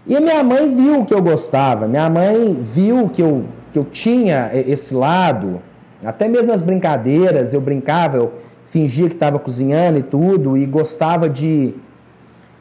E 0.06 0.16
a 0.16 0.20
minha 0.20 0.42
mãe 0.42 0.74
viu 0.74 1.04
que 1.04 1.14
eu 1.14 1.22
gostava, 1.22 1.86
minha 1.86 2.10
mãe 2.10 2.56
viu 2.60 3.08
que 3.08 3.22
eu, 3.22 3.44
que 3.72 3.78
eu 3.78 3.84
tinha 3.84 4.50
esse 4.52 4.94
lado, 4.94 5.62
até 6.04 6.28
mesmo 6.28 6.48
nas 6.48 6.60
brincadeiras, 6.60 7.54
eu 7.54 7.60
brincava, 7.60 8.16
eu 8.16 8.32
fingia 8.66 9.08
que 9.08 9.14
estava 9.14 9.38
cozinhando 9.38 9.98
e 9.98 10.02
tudo, 10.02 10.56
e 10.56 10.66
gostava 10.66 11.28
de. 11.28 11.74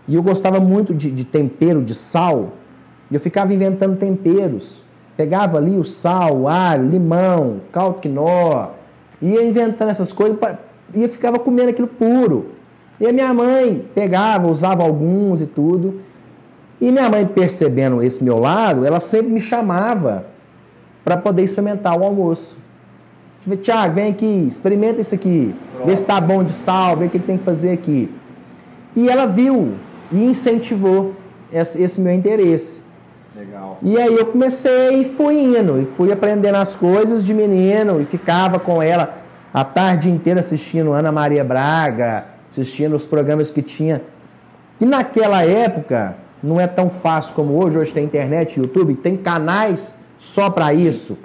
E 0.07 0.15
eu 0.15 0.21
gostava 0.21 0.59
muito 0.59 0.93
de, 0.93 1.09
de 1.09 1.23
tempero, 1.23 1.81
de 1.81 1.95
sal, 1.95 2.53
e 3.09 3.15
eu 3.15 3.19
ficava 3.19 3.53
inventando 3.53 3.97
temperos. 3.97 4.83
Pegava 5.17 5.57
ali 5.57 5.77
o 5.77 5.83
sal, 5.83 6.41
o 6.41 6.47
alho, 6.47 6.87
limão, 6.87 7.61
caldo 7.71 7.99
quinó, 7.99 8.69
ia 9.21 9.43
inventando 9.43 9.89
essas 9.89 10.11
coisas 10.11 10.37
e 10.93 11.07
ficava 11.07 11.37
comendo 11.37 11.69
aquilo 11.69 11.87
puro. 11.87 12.47
E 12.99 13.07
a 13.07 13.11
minha 13.13 13.33
mãe 13.33 13.85
pegava, 13.93 14.47
usava 14.47 14.83
alguns 14.83 15.41
e 15.41 15.45
tudo. 15.45 16.01
E 16.79 16.91
minha 16.91 17.09
mãe, 17.09 17.25
percebendo 17.25 18.01
esse 18.01 18.23
meu 18.23 18.39
lado, 18.39 18.85
ela 18.85 18.99
sempre 18.99 19.31
me 19.31 19.39
chamava 19.39 20.25
para 21.03 21.17
poder 21.17 21.43
experimentar 21.43 21.97
o 21.99 22.03
almoço. 22.03 22.57
Tiago, 23.61 23.95
vem 23.95 24.09
aqui, 24.09 24.45
experimenta 24.47 25.01
isso 25.01 25.15
aqui, 25.15 25.55
Pronto. 25.73 25.87
vê 25.87 25.95
se 25.95 26.03
está 26.03 26.21
bom 26.21 26.43
de 26.43 26.51
sal, 26.51 26.95
vê 26.95 27.05
o 27.05 27.09
que 27.09 27.17
tem 27.17 27.37
que 27.37 27.43
fazer 27.43 27.71
aqui. 27.71 28.13
E 28.95 29.09
ela 29.09 29.25
viu 29.25 29.73
e 30.11 30.23
incentivou 30.23 31.15
esse 31.51 31.99
meu 31.99 32.13
interesse. 32.13 32.81
Legal. 33.35 33.77
E 33.81 33.97
aí 33.97 34.15
eu 34.15 34.25
comecei 34.25 35.01
e 35.01 35.05
fui 35.05 35.35
indo, 35.35 35.81
e 35.81 35.85
fui 35.85 36.11
aprendendo 36.11 36.55
as 36.55 36.75
coisas 36.75 37.23
de 37.23 37.33
menino, 37.33 38.01
e 38.01 38.05
ficava 38.05 38.59
com 38.59 38.81
ela 38.81 39.17
a 39.53 39.63
tarde 39.63 40.09
inteira 40.09 40.39
assistindo 40.39 40.91
Ana 40.91 41.11
Maria 41.11 41.43
Braga, 41.43 42.25
assistindo 42.49 42.95
os 42.95 43.05
programas 43.05 43.49
que 43.49 43.61
tinha. 43.61 44.01
Que 44.77 44.85
naquela 44.85 45.43
época 45.43 46.15
não 46.43 46.59
é 46.59 46.67
tão 46.67 46.89
fácil 46.89 47.33
como 47.35 47.53
hoje, 47.53 47.77
hoje 47.77 47.93
tem 47.93 48.03
internet, 48.03 48.59
YouTube, 48.59 48.95
tem 48.95 49.15
canais 49.15 49.95
só 50.17 50.49
para 50.49 50.73
isso. 50.73 51.17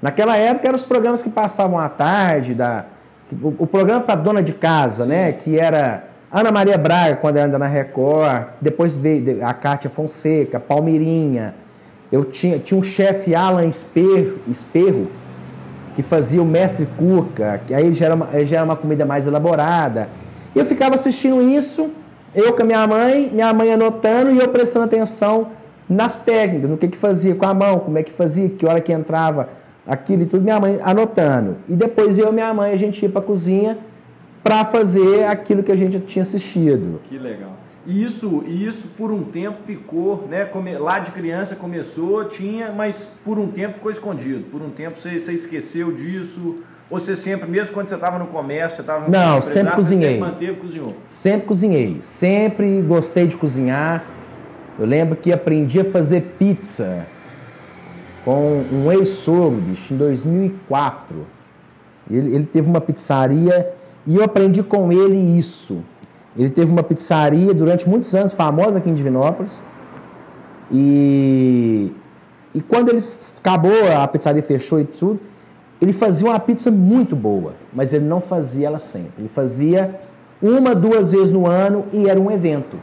Naquela 0.00 0.36
época 0.36 0.68
eram 0.68 0.76
os 0.76 0.84
programas 0.84 1.22
que 1.22 1.28
passavam 1.28 1.78
à 1.78 1.88
tarde, 1.88 2.54
da, 2.54 2.86
o, 3.32 3.54
o 3.58 3.66
programa 3.66 4.00
para 4.00 4.14
dona 4.14 4.42
de 4.42 4.54
casa, 4.54 5.04
Sim. 5.04 5.10
né? 5.10 5.32
Que 5.32 5.58
era 5.58 6.09
Ana 6.32 6.52
Maria 6.52 6.78
Braga, 6.78 7.16
quando 7.16 7.38
ela 7.38 7.46
anda 7.46 7.58
na 7.58 7.66
Record, 7.66 8.50
depois 8.60 8.96
veio 8.96 9.44
a 9.44 9.52
Cátia 9.52 9.90
Fonseca, 9.90 10.60
Palmeirinha. 10.60 11.56
Eu 12.12 12.24
tinha, 12.24 12.56
tinha 12.60 12.78
um 12.78 12.82
chefe 12.84 13.34
Alan 13.34 13.66
Esperro, 13.66 14.38
Esperro, 14.46 15.08
que 15.92 16.02
fazia 16.02 16.40
o 16.40 16.44
mestre 16.44 16.86
Cuca, 16.96 17.60
que 17.66 17.74
aí 17.74 17.92
já 17.92 18.06
era, 18.06 18.14
uma, 18.14 18.44
já 18.44 18.58
era 18.58 18.64
uma 18.64 18.76
comida 18.76 19.04
mais 19.04 19.26
elaborada. 19.26 20.08
E 20.54 20.58
eu 20.60 20.64
ficava 20.64 20.94
assistindo 20.94 21.42
isso, 21.42 21.90
eu 22.32 22.52
com 22.52 22.62
a 22.62 22.64
minha 22.64 22.86
mãe, 22.86 23.28
minha 23.32 23.52
mãe 23.52 23.72
anotando 23.72 24.30
e 24.30 24.38
eu 24.38 24.48
prestando 24.50 24.84
atenção 24.84 25.48
nas 25.88 26.20
técnicas, 26.20 26.70
no 26.70 26.76
que 26.76 26.86
que 26.86 26.96
fazia 26.96 27.34
com 27.34 27.44
a 27.44 27.52
mão, 27.52 27.80
como 27.80 27.98
é 27.98 28.04
que 28.04 28.12
fazia, 28.12 28.48
que 28.48 28.64
hora 28.64 28.80
que 28.80 28.92
entrava, 28.92 29.48
aquilo 29.84 30.22
e 30.22 30.26
tudo, 30.26 30.44
minha 30.44 30.60
mãe 30.60 30.78
anotando. 30.80 31.56
E 31.68 31.74
depois 31.74 32.18
eu 32.20 32.28
e 32.28 32.32
minha 32.32 32.54
mãe, 32.54 32.72
a 32.72 32.76
gente 32.76 33.02
ia 33.02 33.08
para 33.08 33.20
a 33.20 33.24
cozinha 33.24 33.76
para 34.42 34.64
fazer 34.64 35.24
aquilo 35.24 35.62
que 35.62 35.72
a 35.72 35.76
gente 35.76 36.00
tinha 36.00 36.22
assistido. 36.22 37.00
Que 37.04 37.18
legal. 37.18 37.56
E 37.86 38.04
isso, 38.04 38.44
isso 38.46 38.88
por 38.88 39.10
um 39.10 39.22
tempo 39.22 39.58
ficou, 39.64 40.28
né? 40.28 40.48
Lá 40.78 40.98
de 40.98 41.10
criança 41.12 41.56
começou, 41.56 42.24
tinha, 42.26 42.70
mas 42.70 43.10
por 43.24 43.38
um 43.38 43.48
tempo 43.48 43.74
ficou 43.74 43.90
escondido. 43.90 44.44
Por 44.50 44.60
um 44.60 44.70
tempo 44.70 44.98
você, 44.98 45.18
você 45.18 45.32
esqueceu 45.32 45.92
disso, 45.92 46.58
Ou 46.90 46.98
você 46.98 47.16
sempre, 47.16 47.48
mesmo 47.48 47.72
quando 47.72 47.86
você 47.86 47.94
estava 47.94 48.18
no 48.18 48.26
comércio, 48.26 48.76
você 48.76 48.80
estava 48.82 49.06
no 49.06 49.10
Não, 49.10 49.40
sempre 49.40 49.74
cozinhei. 49.74 50.08
Você 50.08 50.18
sempre 50.18 50.30
manteve 50.30 50.60
cozinhou? 50.60 50.96
Sempre 51.06 51.46
cozinhei. 51.46 51.98
Sempre 52.00 52.82
gostei 52.82 53.26
de 53.26 53.36
cozinhar. 53.36 54.04
Eu 54.78 54.86
lembro 54.86 55.16
que 55.16 55.32
aprendi 55.32 55.80
a 55.80 55.84
fazer 55.84 56.34
pizza 56.38 57.06
com 58.24 58.64
um 58.72 58.92
ex-sogro, 58.92 59.60
bicho, 59.60 59.94
em 59.94 59.96
2004. 59.96 61.26
Ele, 62.10 62.34
ele 62.34 62.44
teve 62.46 62.68
uma 62.68 62.80
pizzaria 62.80 63.72
e 64.06 64.16
eu 64.16 64.24
aprendi 64.24 64.62
com 64.62 64.92
ele 64.92 65.16
isso. 65.38 65.82
Ele 66.36 66.48
teve 66.48 66.70
uma 66.70 66.82
pizzaria 66.82 67.52
durante 67.52 67.88
muitos 67.88 68.14
anos, 68.14 68.32
famosa 68.32 68.78
aqui 68.78 68.88
em 68.88 68.94
Divinópolis. 68.94 69.62
E, 70.70 71.92
e 72.54 72.60
quando 72.60 72.90
ele 72.90 73.02
acabou, 73.38 73.92
a 73.96 74.06
pizzaria 74.06 74.42
fechou 74.42 74.80
e 74.80 74.84
tudo, 74.84 75.20
ele 75.80 75.92
fazia 75.92 76.28
uma 76.28 76.38
pizza 76.38 76.70
muito 76.70 77.16
boa, 77.16 77.54
mas 77.72 77.92
ele 77.92 78.04
não 78.04 78.20
fazia 78.20 78.66
ela 78.66 78.78
sempre. 78.78 79.12
Ele 79.18 79.28
fazia 79.28 80.00
uma, 80.40 80.74
duas 80.74 81.12
vezes 81.12 81.30
no 81.30 81.46
ano 81.46 81.84
e 81.92 82.08
era 82.08 82.20
um 82.20 82.30
evento. 82.30 82.76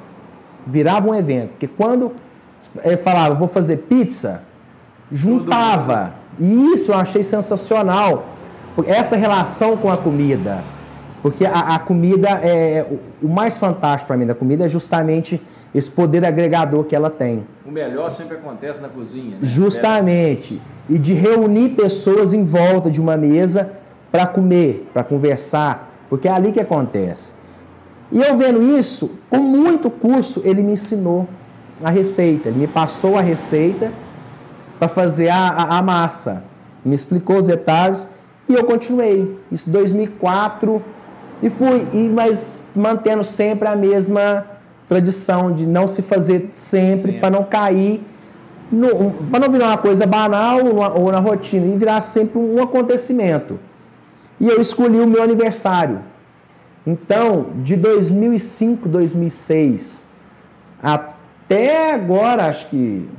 Virava 0.65 1.09
um 1.09 1.15
evento. 1.15 1.51
Porque 1.51 1.67
quando 1.67 2.12
ele 2.83 2.97
falava, 2.97 3.36
vou 3.36 3.47
fazer 3.47 3.77
pizza, 3.77 4.43
juntava. 5.12 6.15
E 6.39 6.74
isso 6.74 6.91
eu 6.91 6.97
achei 6.97 7.24
sensacional. 7.24 8.25
Essa 8.86 9.15
relação 9.15 9.77
com 9.77 9.91
a 9.91 9.97
comida. 9.97 10.63
Porque 11.27 11.46
a, 11.46 11.75
a 11.75 11.79
comida 11.79 12.29
é. 12.41 12.86
O 13.22 13.27
mais 13.27 13.57
fantástico 13.57 14.07
para 14.07 14.15
mim 14.15 14.25
da 14.25 14.34
comida 14.34 14.63
é 14.63 14.69
justamente 14.69 15.41
esse 15.75 15.91
poder 15.91 16.24
agregador 16.24 16.86
que 16.86 16.96
ela 16.96 17.10
tem. 17.10 17.46
O 17.65 17.72
melhor 17.72 18.10
sempre 18.12 18.38
acontece 18.38 18.79
na 18.79 18.88
cozinha. 18.88 19.31
Né? 19.31 19.38
Justamente. 19.41 20.62
E 20.89 20.98
de 20.98 21.13
reunir 21.13 21.69
pessoas 21.75 22.31
em 22.31 22.46
volta 22.46 22.89
de 22.89 23.01
uma 23.01 23.17
mesa 23.17 23.74
para 24.10 24.25
comer, 24.25 24.89
para 24.93 25.03
conversar, 25.03 25.91
porque 26.10 26.29
é 26.29 26.31
ali 26.31 26.53
que 26.53 26.62
acontece. 26.62 27.34
E 28.10 28.22
eu 28.22 28.38
vendo 28.38 28.63
isso, 28.63 29.12
com 29.29 29.39
muito 29.39 29.89
curso, 29.89 30.41
ele 30.46 30.63
me 30.63 30.72
ensinou 30.72 31.27
a 31.84 31.89
receita, 31.89 32.48
ele 32.48 32.60
me 32.60 32.67
passou 32.67 33.17
a 33.17 33.22
receita 33.22 33.91
para 34.79 34.88
fazer 34.88 35.27
a, 35.27 35.50
a, 35.50 35.77
a, 35.79 35.81
massa, 35.81 36.46
me 36.86 36.96
explicou 36.96 37.36
os 37.36 37.48
detalhes 37.48 38.07
e 38.48 38.53
eu 38.53 38.63
continuei. 38.63 39.38
Isso 39.51 39.69
2004 39.69 40.81
e 41.41 41.50
fui, 41.50 41.88
e, 41.94 42.10
mas 42.10 42.63
mantendo 42.75 43.24
sempre 43.24 43.67
a 43.67 43.75
mesma 43.75 44.46
tradição 44.88 45.51
de 45.51 45.67
não 45.67 45.88
se 45.88 46.01
fazer 46.01 46.50
sempre, 46.53 47.13
para 47.13 47.29
não 47.29 47.44
cair, 47.44 48.01
para 49.32 49.39
não 49.39 49.51
virar 49.51 49.67
uma 49.67 49.77
coisa 49.77 50.06
banal 50.06 50.65
ou, 50.65 51.03
ou 51.03 51.12
na 51.12 51.20
rotina, 51.20 51.65
e 51.65 51.77
virar 51.77 52.01
sempre 52.01 52.39
um 52.39 52.62
acontecimento. 52.62 53.60
E 54.39 54.48
eu 54.48 54.60
escolhi 54.62 55.00
o 55.00 55.08
meu 55.08 55.22
aniversário. 55.22 56.00
Então, 56.86 57.48
de 57.63 57.75
2005, 57.75 58.88
2006 58.88 60.06
até 60.82 61.94
agora, 61.94 62.46
acho 62.46 62.70
que 62.70 63.10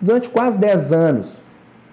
durante 0.00 0.28
quase 0.28 0.58
10 0.58 0.92
anos, 0.92 1.42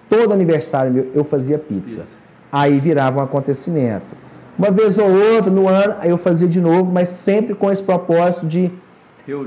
todo 0.08 0.32
aniversário 0.32 1.10
eu 1.14 1.24
fazia 1.24 1.58
pizza. 1.58 2.04
Aí 2.50 2.78
virava 2.78 3.20
um 3.20 3.22
acontecimento. 3.22 4.14
Uma 4.58 4.70
vez 4.70 4.98
ou 4.98 5.08
outra 5.08 5.50
no 5.50 5.68
ano, 5.68 5.96
aí 6.00 6.10
eu 6.10 6.18
fazia 6.18 6.46
de 6.46 6.60
novo, 6.60 6.92
mas 6.92 7.08
sempre 7.08 7.54
com 7.54 7.70
esse 7.70 7.82
propósito 7.82 8.46
de 8.46 8.70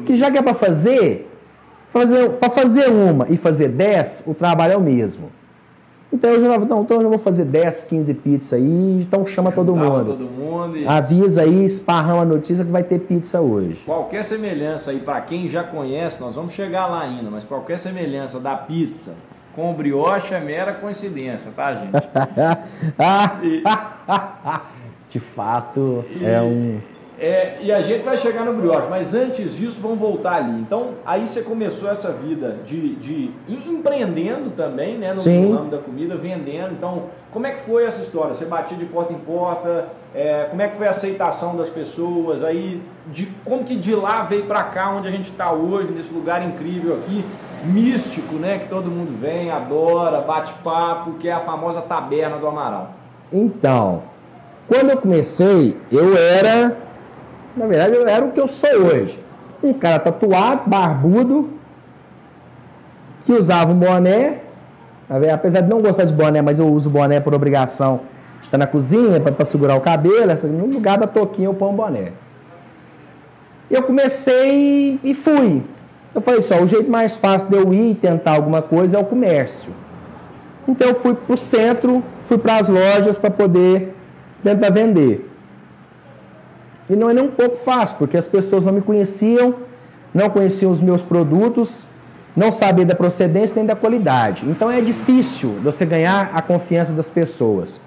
que 0.05 0.15
já 0.15 0.31
que 0.31 0.38
é 0.38 0.41
para 0.41 0.53
fazer, 0.53 1.29
fazer 1.89 2.29
para 2.31 2.50
fazer 2.50 2.89
uma 2.89 3.27
e 3.29 3.38
fazer 3.38 3.69
10, 3.69 4.24
o 4.25 4.33
trabalho 4.33 4.74
é 4.74 4.77
o 4.77 4.81
mesmo. 4.81 5.29
Então 6.12 6.29
eu 6.29 6.39
já 6.39 6.45
falava, 6.45 6.65
não, 6.65 6.81
então 6.83 7.01
eu 7.01 7.09
vou 7.09 7.19
fazer 7.19 7.43
10, 7.43 7.81
15 7.81 8.13
pizzas 8.13 8.53
aí, 8.53 9.00
então 9.01 9.25
chama 9.25 9.51
todo 9.51 9.75
mundo. 9.75 10.12
todo 10.12 10.25
mundo. 10.25 10.77
E... 10.77 10.88
Avisa 10.88 11.41
aí, 11.41 11.65
esparrama 11.65 12.21
a 12.21 12.25
notícia 12.25 12.63
que 12.63 12.71
vai 12.71 12.83
ter 12.83 13.00
pizza 13.00 13.41
hoje. 13.41 13.83
Qualquer 13.85 14.24
semelhança 14.24 14.91
aí, 14.91 15.00
para 15.00 15.19
quem 15.21 15.47
já 15.47 15.63
conhece, 15.63 16.21
nós 16.21 16.35
vamos 16.35 16.53
chegar 16.53 16.88
lá 16.88 17.01
ainda, 17.01 17.29
mas 17.29 17.43
qualquer 17.43 17.77
semelhança 17.77 18.39
da 18.39 18.55
pizza 18.55 19.13
com 19.53 19.71
o 19.71 19.74
brioche 19.74 20.33
é 20.33 20.39
mera 20.39 20.74
coincidência, 20.74 21.51
tá, 21.53 21.74
gente? 21.74 21.91
e... 23.43 23.63
De 25.15 25.19
fato, 25.22 26.03
e... 26.12 26.25
é 26.25 26.41
um 26.41 26.81
é, 27.17 27.60
e 27.62 27.72
a 27.72 27.81
gente 27.81 28.03
vai 28.03 28.17
chegar 28.17 28.43
no 28.43 28.53
brioche, 28.53 28.89
mas 28.89 29.13
antes 29.13 29.55
disso, 29.55 29.79
vamos 29.81 30.00
voltar 30.00 30.36
ali. 30.36 30.60
Então, 30.60 30.95
aí 31.05 31.25
você 31.25 31.41
começou 31.41 31.89
essa 31.89 32.12
vida 32.12 32.57
de, 32.65 32.95
de 32.95 33.31
empreendendo 33.48 34.50
também, 34.50 34.98
né? 34.98 35.13
No 35.13 35.22
Sim. 35.22 35.53
ramo 35.53 35.69
da 35.69 35.77
comida, 35.77 36.17
vendendo. 36.17 36.74
Então, 36.74 37.03
como 37.31 37.48
é 37.48 37.51
que 37.51 37.62
foi 37.62 37.86
essa 37.86 38.01
história? 38.01 38.34
Você 38.34 38.43
batia 38.43 38.75
de 38.75 38.84
porta 38.84 39.13
em 39.13 39.19
porta? 39.19 39.88
É, 40.13 40.48
como 40.50 40.62
é 40.62 40.67
que 40.67 40.75
foi 40.75 40.88
a 40.88 40.89
aceitação 40.89 41.55
das 41.55 41.69
pessoas? 41.69 42.43
Aí, 42.43 42.81
de, 43.07 43.27
como 43.45 43.63
que 43.63 43.77
de 43.77 43.95
lá 43.95 44.24
veio 44.24 44.45
para 44.45 44.63
cá, 44.63 44.91
onde 44.91 45.07
a 45.07 45.12
gente 45.12 45.31
está 45.31 45.53
hoje, 45.53 45.93
nesse 45.93 46.13
lugar 46.13 46.45
incrível 46.45 46.95
aqui, 46.95 47.24
místico, 47.63 48.36
né? 48.36 48.60
Que 48.60 48.67
todo 48.67 48.91
mundo 48.91 49.17
vem, 49.17 49.51
adora, 49.51 50.19
bate 50.19 50.53
papo, 50.55 51.13
que 51.13 51.29
é 51.29 51.31
a 51.31 51.39
famosa 51.39 51.81
taberna 51.81 52.38
do 52.38 52.45
Amaral. 52.45 52.93
Então, 53.31 54.03
quando 54.67 54.89
eu 54.89 54.98
comecei, 54.98 55.77
eu 55.91 56.17
era 56.17 56.75
na 57.55 57.67
verdade, 57.67 57.95
eu 57.95 58.07
era 58.07 58.25
o 58.25 58.31
que 58.31 58.39
eu 58.39 58.48
sou 58.48 58.69
hoje. 58.69 59.19
Um 59.63 59.74
cara 59.74 60.00
tatuado, 60.00 60.69
barbudo, 60.69 61.50
que 63.24 63.31
usava 63.31 63.72
um 63.72 63.79
boné. 63.79 64.41
Apesar 65.34 65.62
de 65.62 65.69
não 65.69 65.81
gostar 65.81 66.03
de 66.03 66.13
boné, 66.13 66.41
mas 66.41 66.60
eu 66.60 66.67
uso 66.67 66.89
boné 66.89 67.19
por 67.19 67.34
obrigação 67.34 68.01
estar 68.41 68.57
na 68.57 68.67
cozinha 68.67 69.19
para 69.19 69.45
segurar 69.45 69.75
o 69.75 69.81
cabelo. 69.81 70.34
No 70.51 70.65
lugar 70.65 70.98
da 70.98 71.07
toquinha 71.07 71.48
eu 71.48 71.53
ponho 71.53 71.72
um 71.72 71.75
boné. 71.75 72.12
Eu 73.72 73.81
comecei 73.84 75.00
e 75.03 75.13
fui. 75.13 75.63
Eu 76.13 76.22
falei 76.22 76.41
só, 76.41 76.62
o 76.62 76.67
jeito 76.67 76.89
mais 76.89 77.17
fácil 77.17 77.50
de 77.50 77.55
eu 77.55 77.74
ir 77.74 77.91
e 77.91 77.95
tentar 77.95 78.34
alguma 78.34 78.62
coisa 78.62 78.98
é 78.98 79.00
o 79.00 79.05
comércio. 79.05 79.72
Então 80.67 80.89
eu 80.89 80.95
fui 80.95 81.13
para 81.13 81.34
o 81.34 81.38
centro, 81.38 82.03
fui 82.19 82.38
para 82.38 82.57
as 82.57 82.69
lojas 82.69 83.17
para 83.17 83.31
poder 83.31 83.94
tentar 84.45 84.69
vender. 84.69 85.27
E 86.87 86.95
não 86.95 87.09
é 87.09 87.13
nem 87.15 87.23
um 87.23 87.31
pouco 87.31 87.55
fácil, 87.55 87.97
porque 87.97 88.15
as 88.15 88.27
pessoas 88.27 88.63
não 88.63 88.73
me 88.73 88.81
conheciam, 88.81 89.55
não 90.13 90.29
conheciam 90.29 90.71
os 90.71 90.79
meus 90.79 91.01
produtos, 91.01 91.87
não 92.35 92.51
sabiam 92.51 92.85
da 92.85 92.93
procedência 92.93 93.55
nem 93.55 93.65
da 93.65 93.75
qualidade. 93.75 94.45
Então 94.47 94.69
é 94.69 94.81
difícil 94.81 95.57
você 95.63 95.83
ganhar 95.83 96.29
a 96.33 96.41
confiança 96.43 96.93
das 96.93 97.09
pessoas. 97.09 97.81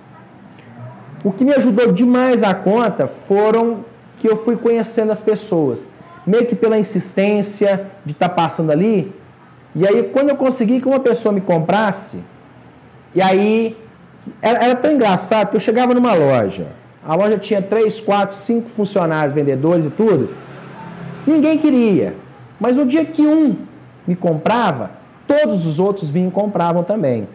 O 1.23 1.31
que 1.31 1.45
me 1.45 1.53
ajudou 1.55 1.93
demais 1.93 2.43
a 2.43 2.53
conta 2.55 3.07
foram 3.07 3.85
que 4.19 4.29
eu 4.29 4.37
fui 4.37 4.57
conhecendo 4.57 5.13
as 5.13 5.21
pessoas, 5.21 5.89
meio 6.27 6.45
que 6.45 6.57
pela 6.57 6.77
insistência 6.77 7.87
de 8.05 8.13
estar 8.13 8.31
tá 8.31 8.35
passando 8.35 8.73
ali. 8.73 9.15
E 9.77 9.87
aí, 9.87 10.03
quando 10.13 10.31
eu 10.31 10.37
consegui 10.37 10.81
que 10.81 10.89
uma 10.89 10.99
pessoa 10.99 11.33
me 11.33 11.41
comprasse, 11.41 12.25
e 13.15 13.23
aí 13.23 13.77
era, 14.41 14.65
era 14.65 14.77
tão 14.77 14.93
engraçado 14.93 15.51
que 15.51 15.57
eu 15.57 15.61
chegava 15.61 15.95
numa 15.95 16.15
loja, 16.15 16.69
a 17.07 17.15
loja 17.15 17.39
tinha 17.39 17.63
três, 17.63 18.01
quatro, 18.01 18.35
cinco 18.35 18.69
funcionários, 18.69 19.33
vendedores 19.33 19.87
e 19.87 19.91
tudo. 19.91 20.31
Ninguém 21.27 21.59
queria. 21.59 22.15
Mas 22.61 22.77
no 22.77 22.85
dia 22.85 23.05
que 23.05 23.23
um 23.23 23.57
me 24.07 24.17
comprava, 24.17 24.91
todos 25.27 25.67
os 25.67 25.79
outros 25.79 26.11
vinham 26.11 26.29
e 26.29 26.33
compravam 26.33 26.83
também. 26.83 27.29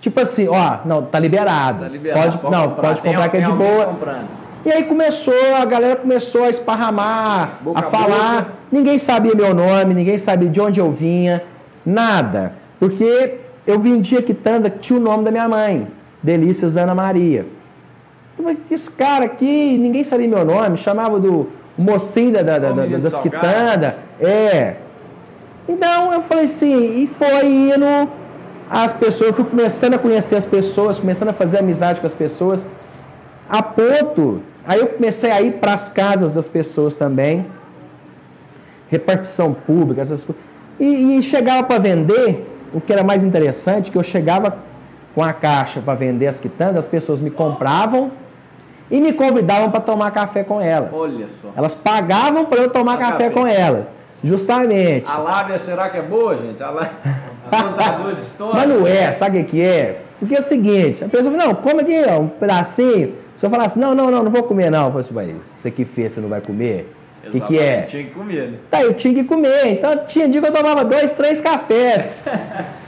Tipo 0.00 0.20
assim, 0.20 0.48
ó, 0.48 0.78
não, 0.84 1.02
tá 1.02 1.18
liberado. 1.18 1.84
Tá 1.84 1.88
liberado 1.88 2.20
pode, 2.24 2.38
pode 2.38 2.52
não, 2.52 2.68
comprar. 2.68 2.88
pode 2.88 3.02
comprar 3.02 3.28
tem, 3.28 3.30
que 3.30 3.36
é 3.36 3.40
de 3.50 3.56
boa. 3.56 3.86
Comprando. 3.86 4.28
E 4.64 4.72
aí 4.72 4.84
começou, 4.84 5.54
a 5.56 5.64
galera 5.64 5.96
começou 5.96 6.44
a 6.44 6.50
esparramar, 6.50 7.58
boca 7.62 7.80
a 7.80 7.82
falar. 7.82 8.52
Ninguém 8.70 8.98
sabia 8.98 9.34
meu 9.34 9.52
nome, 9.52 9.92
ninguém 9.92 10.16
sabia 10.16 10.48
de 10.48 10.60
onde 10.60 10.78
eu 10.78 10.90
vinha, 10.90 11.42
nada. 11.84 12.54
Porque 12.78 13.38
eu 13.66 13.78
vendia 13.78 14.22
quitanda 14.22 14.70
que 14.70 14.78
tinha 14.78 14.98
o 14.98 15.02
nome 15.02 15.24
da 15.24 15.30
minha 15.30 15.48
mãe, 15.48 15.88
Delícias 16.22 16.76
Ana 16.76 16.94
Maria. 16.94 17.46
Então, 18.34 18.56
esse 18.70 18.90
cara 18.90 19.24
aqui, 19.24 19.76
ninguém 19.78 20.04
sabia 20.04 20.28
meu 20.28 20.44
nome, 20.44 20.76
chamava 20.76 21.18
do 21.20 21.48
mocinho 21.76 22.32
da, 22.32 22.42
da, 22.42 22.58
da, 22.58 22.72
da 22.72 22.98
das 22.98 23.20
quitandas. 23.20 23.94
É. 24.20 24.76
Então 25.68 26.12
eu 26.12 26.22
falei 26.22 26.44
assim, 26.44 27.02
e 27.02 27.06
foi 27.06 27.46
indo 27.46 28.10
as 28.68 28.92
pessoas, 28.92 29.28
eu 29.28 29.34
fui 29.34 29.44
começando 29.44 29.94
a 29.94 29.98
conhecer 29.98 30.36
as 30.36 30.46
pessoas, 30.46 30.98
começando 30.98 31.28
a 31.28 31.32
fazer 31.32 31.58
amizade 31.58 32.00
com 32.00 32.06
as 32.06 32.14
pessoas, 32.14 32.66
a 33.48 33.62
ponto, 33.62 34.42
aí 34.66 34.80
eu 34.80 34.88
comecei 34.88 35.30
a 35.30 35.40
ir 35.40 35.54
para 35.54 35.74
as 35.74 35.88
casas 35.88 36.34
das 36.34 36.48
pessoas 36.48 36.96
também, 36.96 37.46
repartição 38.88 39.54
pública, 39.54 40.02
essas 40.02 40.24
coisas. 40.24 40.42
E, 40.80 41.18
e 41.18 41.22
chegava 41.22 41.62
para 41.62 41.78
vender, 41.78 42.48
o 42.72 42.80
que 42.80 42.92
era 42.92 43.04
mais 43.04 43.22
interessante, 43.22 43.90
que 43.90 43.98
eu 43.98 44.02
chegava 44.02 44.56
com 45.14 45.22
a 45.22 45.32
caixa 45.32 45.80
para 45.80 45.94
vender 45.94 46.26
as 46.26 46.40
quitandas, 46.40 46.78
as 46.78 46.88
pessoas 46.88 47.20
me 47.20 47.30
compravam 47.30 48.12
e 48.90 49.00
me 49.00 49.12
convidavam 49.12 49.70
para 49.70 49.80
tomar 49.80 50.10
café 50.10 50.44
com 50.44 50.60
elas. 50.60 50.94
Olha 50.94 51.26
só. 51.40 51.48
Elas 51.56 51.74
pagavam 51.74 52.44
para 52.44 52.60
eu 52.60 52.70
tomar 52.70 52.98
café, 52.98 53.28
café, 53.28 53.30
com 53.30 53.46
elas. 53.46 53.94
Justamente. 54.22 55.08
A 55.10 55.18
lábia 55.18 55.58
será 55.58 55.88
que 55.90 55.98
é 55.98 56.02
boa, 56.02 56.36
gente? 56.36 56.62
A 56.62 56.70
lá... 56.70 56.90
de 58.14 58.22
história. 58.22 58.54
Mas 58.54 58.68
não 58.68 58.86
é, 58.86 59.12
sabe 59.12 59.40
o 59.40 59.44
que 59.44 59.60
é? 59.60 60.00
Porque 60.18 60.36
é 60.36 60.38
o 60.38 60.42
seguinte, 60.42 61.02
a 61.02 61.08
pessoa 61.08 61.34
fala, 61.34 61.48
não, 61.48 61.54
come 61.56 61.82
aqui 61.82 62.00
ó, 62.08 62.20
um 62.20 62.28
pedacinho. 62.28 63.14
Se 63.34 63.44
eu 63.44 63.50
falasse, 63.50 63.78
não, 63.78 63.94
não, 63.94 64.10
não, 64.10 64.22
não 64.22 64.30
vou 64.30 64.44
comer 64.44 64.70
não. 64.70 64.86
Eu 64.86 65.02
falei 65.02 65.30
assim, 65.30 65.40
você 65.46 65.70
que 65.70 65.84
fez, 65.84 66.12
você 66.12 66.20
não 66.20 66.28
vai 66.28 66.40
comer? 66.40 66.94
O 67.26 67.30
que, 67.30 67.40
que 67.40 67.58
é? 67.58 67.82
Tinha 67.82 68.04
que 68.04 68.10
comer, 68.10 68.48
né? 68.48 68.58
Tá, 68.70 68.82
eu 68.82 68.94
tinha 68.94 69.14
que 69.14 69.24
comer. 69.24 69.66
Então 69.66 70.04
tinha 70.06 70.28
dia 70.28 70.40
que 70.40 70.46
eu 70.46 70.52
tomava 70.52 70.84
dois, 70.84 71.12
três 71.14 71.40
cafés. 71.40 72.24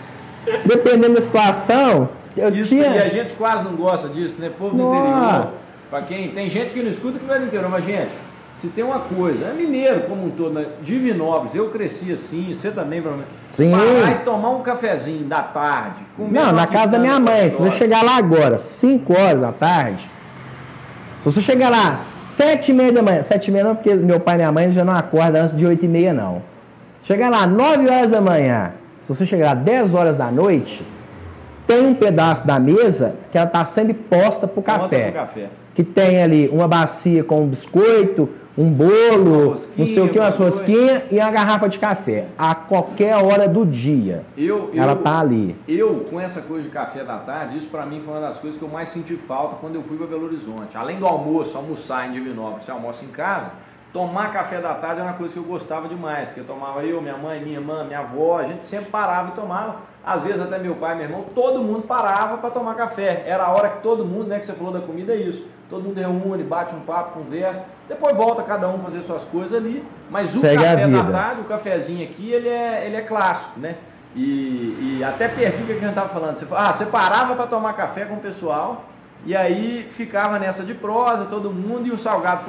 Dependendo 0.65 1.15
da 1.15 1.21
situação, 1.21 2.09
eu 2.37 2.49
Isso, 2.51 2.71
tinha. 2.71 2.89
E 2.89 2.99
a 2.99 3.09
gente 3.09 3.35
quase 3.35 3.65
não 3.65 3.73
gosta 3.73 4.09
disso, 4.09 4.37
né? 4.41 4.51
Povo 4.59 4.77
do 4.77 4.95
interior. 4.95 5.49
Pra 5.91 6.03
quem. 6.03 6.31
Tem 6.31 6.49
gente 6.49 6.73
que 6.73 6.83
não 6.83 6.91
escuta 6.91 7.19
que 7.19 7.27
não 7.27 7.35
é 7.35 7.39
do 7.39 7.47
interior, 7.47 7.71
mas, 7.71 7.85
gente, 7.85 8.11
se 8.53 8.69
tem 8.69 8.85
uma 8.85 9.01
coisa, 9.01 9.47
é 9.47 9.53
mineiro 9.53 10.03
como 10.03 10.27
um 10.27 10.31
todo, 10.31 10.55
né? 10.55 10.67
Divinópolis, 10.83 11.55
eu 11.55 11.71
cresci 11.71 12.13
assim, 12.13 12.55
você 12.55 12.71
também, 12.71 13.01
provavelmente. 13.01 13.35
Sim. 13.49 13.73
Parar 13.73 14.13
e 14.13 14.25
tomar 14.25 14.51
um 14.51 14.63
cafezinho 14.63 15.25
da 15.25 15.43
tarde. 15.43 16.01
Não, 16.19 16.53
na 16.53 16.67
casa 16.67 16.93
da 16.93 16.99
minha 16.99 17.19
mãe. 17.19 17.49
Se 17.49 17.61
você 17.61 17.71
chegar 17.73 18.05
lá 18.05 18.17
agora, 18.17 18.57
5 18.59 19.13
horas 19.13 19.41
da 19.41 19.53
tarde, 19.53 20.09
se 21.19 21.33
você 21.33 21.41
chegar 21.41 21.71
lá 21.71 21.97
7 21.97 22.71
e 22.71 22.75
meia 22.75 22.93
da 22.93 23.03
manhã, 23.03 23.23
7 23.23 23.49
e 23.49 23.51
meia 23.51 23.65
não, 23.65 23.75
porque 23.75 23.95
meu 23.95 24.21
pai 24.21 24.35
e 24.35 24.39
minha 24.39 24.53
mãe 24.53 24.71
já 24.71 24.85
não 24.85 24.95
acordam 24.95 25.43
antes 25.43 25.57
de 25.57 25.67
8 25.67 25.85
e 25.85 25.89
meia, 25.89 26.13
não. 26.13 26.43
Chegar 27.03 27.31
lá 27.31 27.47
9 27.47 27.89
horas 27.89 28.11
da 28.13 28.21
manhã, 28.21 28.73
se 29.05 29.15
você 29.15 29.27
chegar 29.27 29.49
lá 29.49 29.55
10 29.55 29.95
horas 29.95 30.17
da 30.17 30.31
noite, 30.31 30.83
tem 31.67 31.87
um 31.87 31.95
pedaço 31.95 32.47
da 32.47 32.59
mesa 32.59 33.17
que 33.31 33.37
ela 33.37 33.47
está 33.47 33.63
sempre 33.67 33.93
posta 33.93 34.49
pro 34.49 34.63
Conta 34.63 35.13
café. 35.13 35.51
Que 35.75 35.85
tem 35.85 36.23
ali 36.23 36.49
uma 36.49 36.67
bacia 36.67 37.23
com 37.23 37.43
um 37.43 37.47
biscoito, 37.47 38.31
um 38.57 38.71
bolo, 38.71 39.57
não 39.77 39.85
sei 39.85 40.03
o 40.03 40.09
que, 40.09 40.19
umas 40.19 40.37
rosquinhas 40.37 41.03
e 41.11 41.17
uma 41.17 41.31
garrafa 41.31 41.69
de 41.69 41.79
café. 41.79 42.29
A 42.39 42.55
qualquer 42.55 43.15
hora 43.17 43.47
do 43.47 43.67
dia. 43.67 44.25
Eu, 44.39 44.71
eu, 44.73 44.83
Ela 44.83 44.97
tá 44.97 45.21
ali. 45.21 45.55
Eu, 45.69 46.07
com 46.09 46.19
essa 46.19 46.41
coisa 46.41 46.63
de 46.63 46.71
café 46.71 47.05
da 47.05 47.19
tarde, 47.19 47.59
isso 47.59 47.69
pra 47.69 47.85
mim 47.85 48.01
foi 48.03 48.15
uma 48.15 48.23
das 48.23 48.39
coisas 48.39 48.59
que 48.59 48.65
eu 48.65 48.71
mais 48.71 48.89
senti 48.89 49.17
falta 49.17 49.57
quando 49.57 49.75
eu 49.75 49.83
fui 49.83 49.99
para 49.99 50.07
Belo 50.07 50.25
Horizonte. 50.25 50.79
Além 50.79 50.99
do 50.99 51.05
almoço, 51.05 51.59
almoçar 51.59 52.09
em 52.09 52.13
Divinópolis, 52.13 52.65
você 52.65 52.71
almoça 52.71 53.05
em 53.05 53.09
casa, 53.09 53.51
tomar 53.95 54.33
café 54.33 54.61
da 54.61 54.75
tarde 54.75 55.01
era 55.01 55.09
uma 55.09 55.17
coisa 55.17 55.33
que 55.33 55.39
eu 55.39 55.45
gostava 55.45 55.87
demais, 55.87 56.27
porque 56.27 56.41
eu 56.41 56.45
tomava 56.45 56.83
eu, 56.83 57.01
minha 57.01 57.17
mãe, 57.17 57.41
minha 57.41 57.59
irmã, 57.59 57.85
minha 57.85 58.01
avó, 58.01 58.41
a 58.41 58.45
gente 58.45 58.65
sempre 58.65 58.91
parava 58.91 59.29
e 59.29 59.33
tomava. 59.33 59.77
Às 60.05 60.21
vezes 60.21 60.41
até 60.41 60.59
meu 60.59 60.75
pai, 60.75 60.97
meu 60.97 61.05
irmão, 61.05 61.25
todo 61.33 61.63
mundo 61.63 61.83
parava 61.83 62.39
para 62.39 62.51
tomar 62.51 62.75
café. 62.75 63.23
Era 63.25 63.45
a 63.45 63.53
hora 63.53 63.69
que 63.69 63.83
todo 63.83 64.05
mundo, 64.05 64.27
né, 64.27 64.41
que 64.41 64.47
você 64.47 64.53
falou 64.53 64.73
da 64.73 64.81
comida, 64.81 65.13
é 65.13 65.17
isso. 65.17 65.47
Todo 65.71 65.85
mundo 65.85 65.97
reúne, 65.97 66.43
bate 66.43 66.75
um 66.75 66.81
papo, 66.81 67.21
conversa. 67.21 67.65
Depois 67.89 68.17
volta 68.17 68.43
cada 68.43 68.69
um 68.69 68.81
fazer 68.81 69.01
suas 69.03 69.23
coisas 69.27 69.55
ali. 69.55 69.83
Mas 70.11 70.35
o 70.35 70.41
Segue 70.41 70.63
café 70.63 70.89
da 70.89 71.05
tarde, 71.05 71.41
o 71.43 71.45
cafezinho 71.45 72.05
aqui, 72.05 72.33
ele 72.33 72.49
é, 72.49 72.87
ele 72.87 72.97
é 72.97 73.01
clássico, 73.01 73.61
né? 73.61 73.77
E, 74.15 74.99
e 74.99 75.05
até 75.05 75.29
perdi 75.29 75.63
o 75.63 75.67
que 75.67 75.73
a 75.73 75.77
gente 75.77 75.89
estava 75.89 76.09
falando. 76.09 76.37
Você, 76.37 76.47
ah, 76.51 76.73
você 76.73 76.87
parava 76.87 77.37
para 77.37 77.47
tomar 77.47 77.73
café 77.75 78.05
com 78.05 78.15
o 78.15 78.21
pessoal 78.21 78.85
e 79.27 79.35
aí 79.35 79.89
ficava 79.91 80.39
nessa 80.39 80.63
de 80.63 80.75
prosa, 80.75 81.25
todo 81.25 81.51
mundo, 81.51 81.87
e 81.87 81.91
o 81.91 81.99
salgado, 81.99 82.43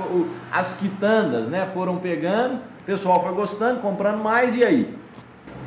as 0.51 0.73
quitandas, 0.73 1.47
né, 1.49 1.69
foram 1.73 1.97
pegando, 1.97 2.55
o 2.55 2.85
pessoal 2.85 3.23
foi 3.23 3.33
gostando, 3.33 3.79
comprando 3.79 4.21
mais, 4.21 4.55
e 4.55 4.63
aí? 4.63 4.93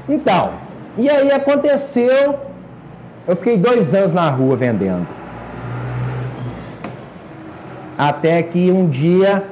Então, 0.08 0.54
e 0.96 1.08
aí 1.08 1.30
aconteceu. 1.32 2.38
Eu 3.26 3.36
fiquei 3.36 3.58
dois 3.58 3.94
anos 3.94 4.14
na 4.14 4.28
rua 4.30 4.56
vendendo. 4.56 5.06
Até 7.96 8.42
que 8.42 8.70
um 8.70 8.88
dia 8.88 9.44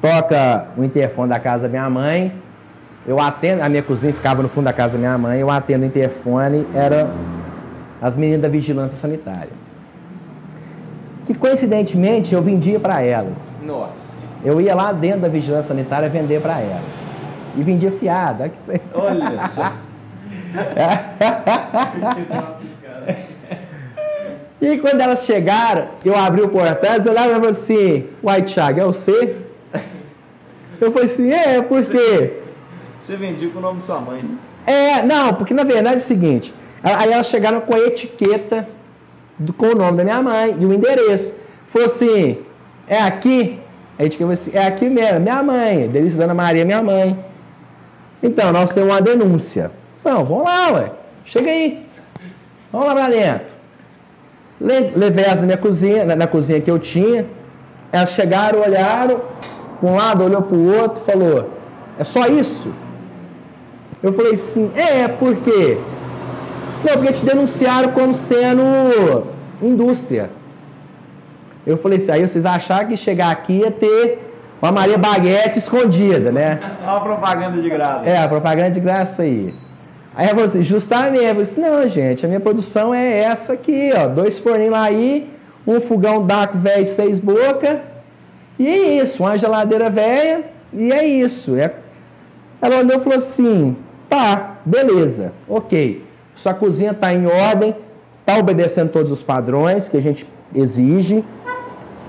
toca 0.00 0.68
o 0.76 0.84
interfone 0.84 1.28
da 1.28 1.38
casa 1.38 1.64
da 1.64 1.68
minha 1.68 1.88
mãe. 1.88 2.32
Eu 3.06 3.20
atendo, 3.20 3.62
a 3.62 3.68
minha 3.68 3.82
cozinha 3.82 4.12
ficava 4.12 4.42
no 4.42 4.48
fundo 4.48 4.64
da 4.64 4.72
casa 4.72 4.94
da 4.94 4.98
minha 4.98 5.16
mãe, 5.16 5.40
eu 5.40 5.50
atendo 5.50 5.84
o 5.84 5.86
interfone, 5.86 6.66
era 6.74 7.08
as 8.02 8.16
meninas 8.16 8.42
da 8.42 8.48
vigilância 8.48 8.98
sanitária. 8.98 9.67
Que 11.28 11.34
coincidentemente 11.34 12.34
eu 12.34 12.40
vendia 12.40 12.80
para 12.80 13.02
elas. 13.02 13.54
Nossa, 13.62 14.16
Eu 14.42 14.62
ia 14.62 14.74
lá 14.74 14.92
dentro 14.92 15.20
da 15.20 15.28
vigilância 15.28 15.68
sanitária 15.68 16.08
vender 16.08 16.40
para 16.40 16.58
elas. 16.58 16.80
E 17.54 17.62
vendia 17.62 17.90
fiada. 17.90 18.50
Olha 18.94 19.38
só. 19.46 19.70
E 24.58 24.78
quando 24.78 25.02
elas 25.02 25.26
chegaram, 25.26 25.88
eu 26.02 26.16
abri 26.16 26.40
o 26.40 26.48
portão, 26.48 26.90
elas 26.92 27.06
olharam 27.06 27.28
e 27.28 27.34
falaram 27.34 27.50
assim, 27.50 28.06
uai, 28.22 28.40
Thiago, 28.40 28.80
é 28.80 28.84
você? 28.84 29.36
Eu 30.80 30.90
falei 30.90 31.04
assim, 31.04 31.30
é, 31.30 31.60
por 31.60 31.84
quê? 31.84 32.40
Você 32.98 33.16
vendia 33.16 33.50
com 33.50 33.58
o 33.58 33.62
nome 33.62 33.80
de 33.80 33.84
sua 33.84 34.00
mãe, 34.00 34.22
né? 34.22 34.38
É, 34.66 35.02
não, 35.02 35.34
porque 35.34 35.52
na 35.52 35.64
verdade 35.64 35.96
é 35.96 35.98
o 35.98 36.00
seguinte, 36.00 36.54
aí 36.82 37.12
elas 37.12 37.26
chegaram 37.26 37.60
com 37.60 37.74
a 37.74 37.78
etiqueta 37.80 38.66
com 39.56 39.66
o 39.66 39.74
nome 39.74 39.98
da 39.98 40.04
minha 40.04 40.22
mãe 40.22 40.56
e 40.58 40.64
o 40.66 40.72
endereço. 40.72 41.34
Falou 41.66 41.86
assim, 41.86 42.38
é 42.86 42.98
aqui? 43.00 43.58
A 43.98 44.04
etiqueta 44.04 44.18
falou 44.24 44.32
assim, 44.32 44.50
é 44.54 44.66
aqui 44.66 44.88
mesmo, 44.88 45.20
minha 45.20 45.42
mãe, 45.42 45.88
Delícia 45.88 46.20
Dona 46.20 46.34
Maria, 46.34 46.64
minha 46.64 46.82
mãe. 46.82 47.18
Então, 48.22 48.52
nós 48.52 48.72
temos 48.72 48.90
uma 48.90 49.00
denúncia. 49.00 49.70
Falei, 50.02 50.24
vamos 50.24 50.44
lá, 50.44 50.72
ué, 50.72 50.90
chega 51.24 51.50
aí, 51.50 51.86
vamos 52.72 52.86
lá 52.88 52.94
pra 52.94 53.08
dentro. 53.08 53.46
Le- 54.60 54.92
Levei 54.96 55.24
elas 55.24 55.40
na 55.40 55.46
minha 55.46 55.56
cozinha, 55.58 56.04
na, 56.04 56.16
na 56.16 56.26
cozinha 56.26 56.60
que 56.60 56.70
eu 56.70 56.78
tinha. 56.78 57.26
Elas 57.92 58.10
chegaram, 58.10 58.60
olharam, 58.60 59.20
um 59.82 59.94
lado 59.94 60.24
olhou 60.24 60.42
pro 60.42 60.58
outro, 60.80 61.02
falou: 61.04 61.50
É 61.98 62.02
só 62.04 62.26
isso? 62.26 62.72
Eu 64.02 64.12
falei 64.12 64.32
assim: 64.32 64.70
É, 64.74 65.06
por 65.08 65.34
quê? 65.36 65.78
Não, 66.84 66.94
porque 66.94 67.12
te 67.12 67.24
denunciaram 67.24 67.92
como 67.92 68.14
sendo 68.14 68.62
indústria. 69.60 70.30
Eu 71.66 71.76
falei 71.76 71.96
assim: 71.96 72.12
Aí 72.12 72.26
vocês 72.26 72.46
acharam 72.46 72.88
que 72.88 72.96
chegar 72.96 73.30
aqui 73.30 73.58
ia 73.58 73.70
ter 73.70 74.28
uma 74.60 74.72
Maria 74.72 74.98
Baguete 74.98 75.58
escondida, 75.58 76.32
né? 76.32 76.58
Olha 76.82 76.96
a 76.96 77.00
propaganda 77.00 77.62
de 77.62 77.70
graça. 77.70 78.06
É, 78.06 78.18
a 78.18 78.28
propaganda 78.28 78.70
de 78.70 78.80
graça 78.80 79.22
aí. 79.22 79.54
Aí 80.14 80.24
eu 80.26 80.30
falei 80.30 80.44
assim, 80.46 80.62
justamente, 80.62 81.22
eu 81.22 81.28
falei 81.28 81.42
assim, 81.42 81.60
não, 81.60 81.88
gente, 81.88 82.24
a 82.24 82.28
minha 82.28 82.40
produção 82.40 82.92
é 82.92 83.20
essa 83.20 83.52
aqui, 83.52 83.90
ó, 83.96 84.08
dois 84.08 84.36
forninhos 84.40 84.72
lá 84.72 84.82
aí, 84.82 85.30
um 85.64 85.80
fogão 85.80 86.26
Daco 86.26 86.58
velho 86.58 86.84
seis 86.86 87.20
boca, 87.20 87.82
e 88.58 88.66
é 88.66 89.00
isso, 89.00 89.22
uma 89.22 89.38
geladeira 89.38 89.88
velha, 89.88 90.44
e 90.72 90.90
é 90.90 91.06
isso. 91.06 91.54
É... 91.54 91.72
Ela 92.60 92.78
olhou 92.78 92.98
e 92.98 93.00
falou 93.00 93.16
assim, 93.16 93.76
tá, 94.08 94.56
beleza, 94.64 95.32
ok, 95.48 96.04
sua 96.38 96.54
cozinha 96.54 96.94
tá 96.94 97.12
em 97.12 97.26
ordem, 97.26 97.74
tá 98.24 98.38
obedecendo 98.38 98.90
todos 98.90 99.10
os 99.10 99.24
padrões 99.24 99.88
que 99.88 99.96
a 99.96 100.00
gente 100.00 100.24
exige, 100.54 101.24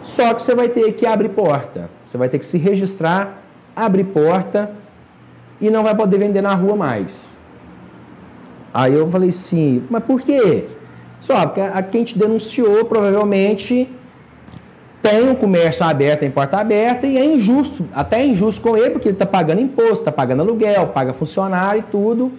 só 0.03 0.35
que 0.35 0.41
você 0.43 0.53
vai 0.53 0.69
ter 0.69 0.93
que 0.93 1.05
abrir 1.05 1.29
porta, 1.29 1.89
você 2.07 2.15
vai 2.15 2.29
ter 2.29 2.37
que 2.37 2.45
se 2.45 2.59
registrar, 2.59 3.41
abrir 3.75 4.03
porta, 4.03 4.71
e 5.59 5.71
não 5.71 5.83
vai 5.83 5.95
poder 5.95 6.19
vender 6.19 6.41
na 6.41 6.53
rua 6.53 6.75
mais. 6.75 7.31
Aí 8.71 8.93
eu 8.93 9.09
falei 9.09 9.29
assim, 9.29 9.83
mas 9.89 10.03
por 10.03 10.21
quê? 10.21 10.67
Só 11.19 11.47
porque 11.47 11.59
a 11.59 11.81
quem 11.81 12.03
te 12.03 12.17
denunciou 12.17 12.85
provavelmente 12.85 13.89
tem 15.01 15.27
um 15.27 15.33
comércio 15.33 15.83
aberto, 15.83 16.19
tem 16.19 16.29
porta 16.29 16.57
aberta 16.57 17.07
e 17.07 17.17
é 17.17 17.25
injusto, 17.25 17.83
até 17.91 18.21
é 18.21 18.27
injusto 18.27 18.61
com 18.61 18.77
ele, 18.77 18.91
porque 18.91 19.07
ele 19.07 19.15
está 19.15 19.25
pagando 19.25 19.59
imposto, 19.59 20.01
está 20.01 20.11
pagando 20.11 20.43
aluguel, 20.43 20.87
paga 20.87 21.13
funcionário 21.13 21.79
e 21.79 21.83
tudo. 21.91 22.31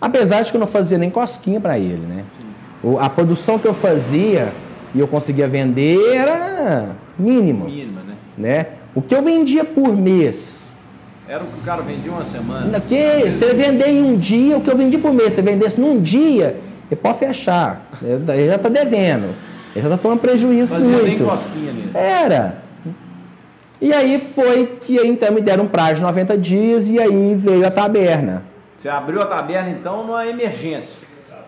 Apesar 0.00 0.42
de 0.42 0.50
que 0.50 0.56
eu 0.56 0.60
não 0.60 0.66
fazia 0.66 0.98
nem 0.98 1.10
cosquinha 1.10 1.60
para 1.60 1.78
ele, 1.78 2.06
né? 2.06 2.24
O- 2.82 2.98
A 2.98 3.08
produção 3.08 3.58
que 3.58 3.66
eu 3.66 3.74
fazia 3.74 4.52
e 4.94 5.00
eu 5.00 5.08
conseguia 5.08 5.48
vender 5.48 5.98
era 6.14 6.90
mínimo, 7.18 7.64
Mínima, 7.66 8.00
né? 8.02 8.14
né? 8.36 8.66
O 8.94 9.00
que 9.02 9.14
eu 9.14 9.22
vendia 9.22 9.64
por 9.64 9.96
mês, 9.96 10.62
Era 11.26 11.42
o 11.42 11.46
que 11.46 11.58
o 11.58 11.62
cara 11.62 11.80
vendia 11.80 12.12
uma 12.12 12.24
semana. 12.24 12.66
Na- 12.66 12.80
Que 12.80 13.30
você 13.30 13.54
vender 13.54 13.88
em 13.88 14.02
um 14.04 14.16
dia, 14.18 14.58
o 14.58 14.60
que 14.60 14.70
eu 14.70 14.76
vendi 14.76 14.98
por 14.98 15.10
mês, 15.12 15.32
você 15.32 15.40
vendesse 15.40 15.80
num 15.80 15.98
dia, 16.00 16.60
ele 16.90 17.00
pode 17.00 17.18
fechar. 17.18 17.86
Ele 18.02 18.30
ele 18.30 18.46
já 18.48 18.56
está 18.56 18.68
devendo. 18.68 19.34
Ele 19.74 19.82
já 19.82 19.84
está 19.88 19.96
tomando 19.96 20.20
prejuízo 20.20 20.74
Fazia 20.74 20.86
nem 20.86 21.00
muito. 21.18 21.24
cosquinha 21.24 21.72
mesmo. 21.72 21.90
Era. 21.96 22.62
E 23.80 23.92
aí 23.92 24.22
foi 24.34 24.66
que 24.82 24.96
então 24.98 25.32
me 25.32 25.40
deram 25.40 25.64
um 25.64 25.66
prazo 25.68 25.96
de 25.96 26.00
90 26.02 26.36
dias 26.38 26.88
e 26.90 27.00
aí 27.00 27.34
veio 27.34 27.66
a 27.66 27.70
taberna. 27.70 28.42
Você 28.84 28.90
abriu 28.90 29.22
a 29.22 29.24
taberna, 29.24 29.70
então, 29.70 30.06
numa 30.06 30.26
emergência. 30.26 30.98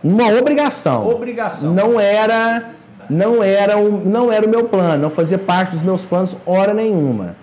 Uma 0.02 0.28
obrigação. 0.28 1.06
Obrigação. 1.06 1.70
Não 1.70 2.00
era, 2.00 2.70
não 3.10 3.42
era, 3.42 3.76
um, 3.76 4.02
não 4.06 4.32
era 4.32 4.46
o 4.46 4.48
meu 4.48 4.64
plano, 4.64 5.02
não 5.02 5.10
fazia 5.10 5.36
parte 5.36 5.72
dos 5.72 5.82
meus 5.82 6.02
planos 6.02 6.34
hora 6.46 6.72
nenhuma. 6.72 7.36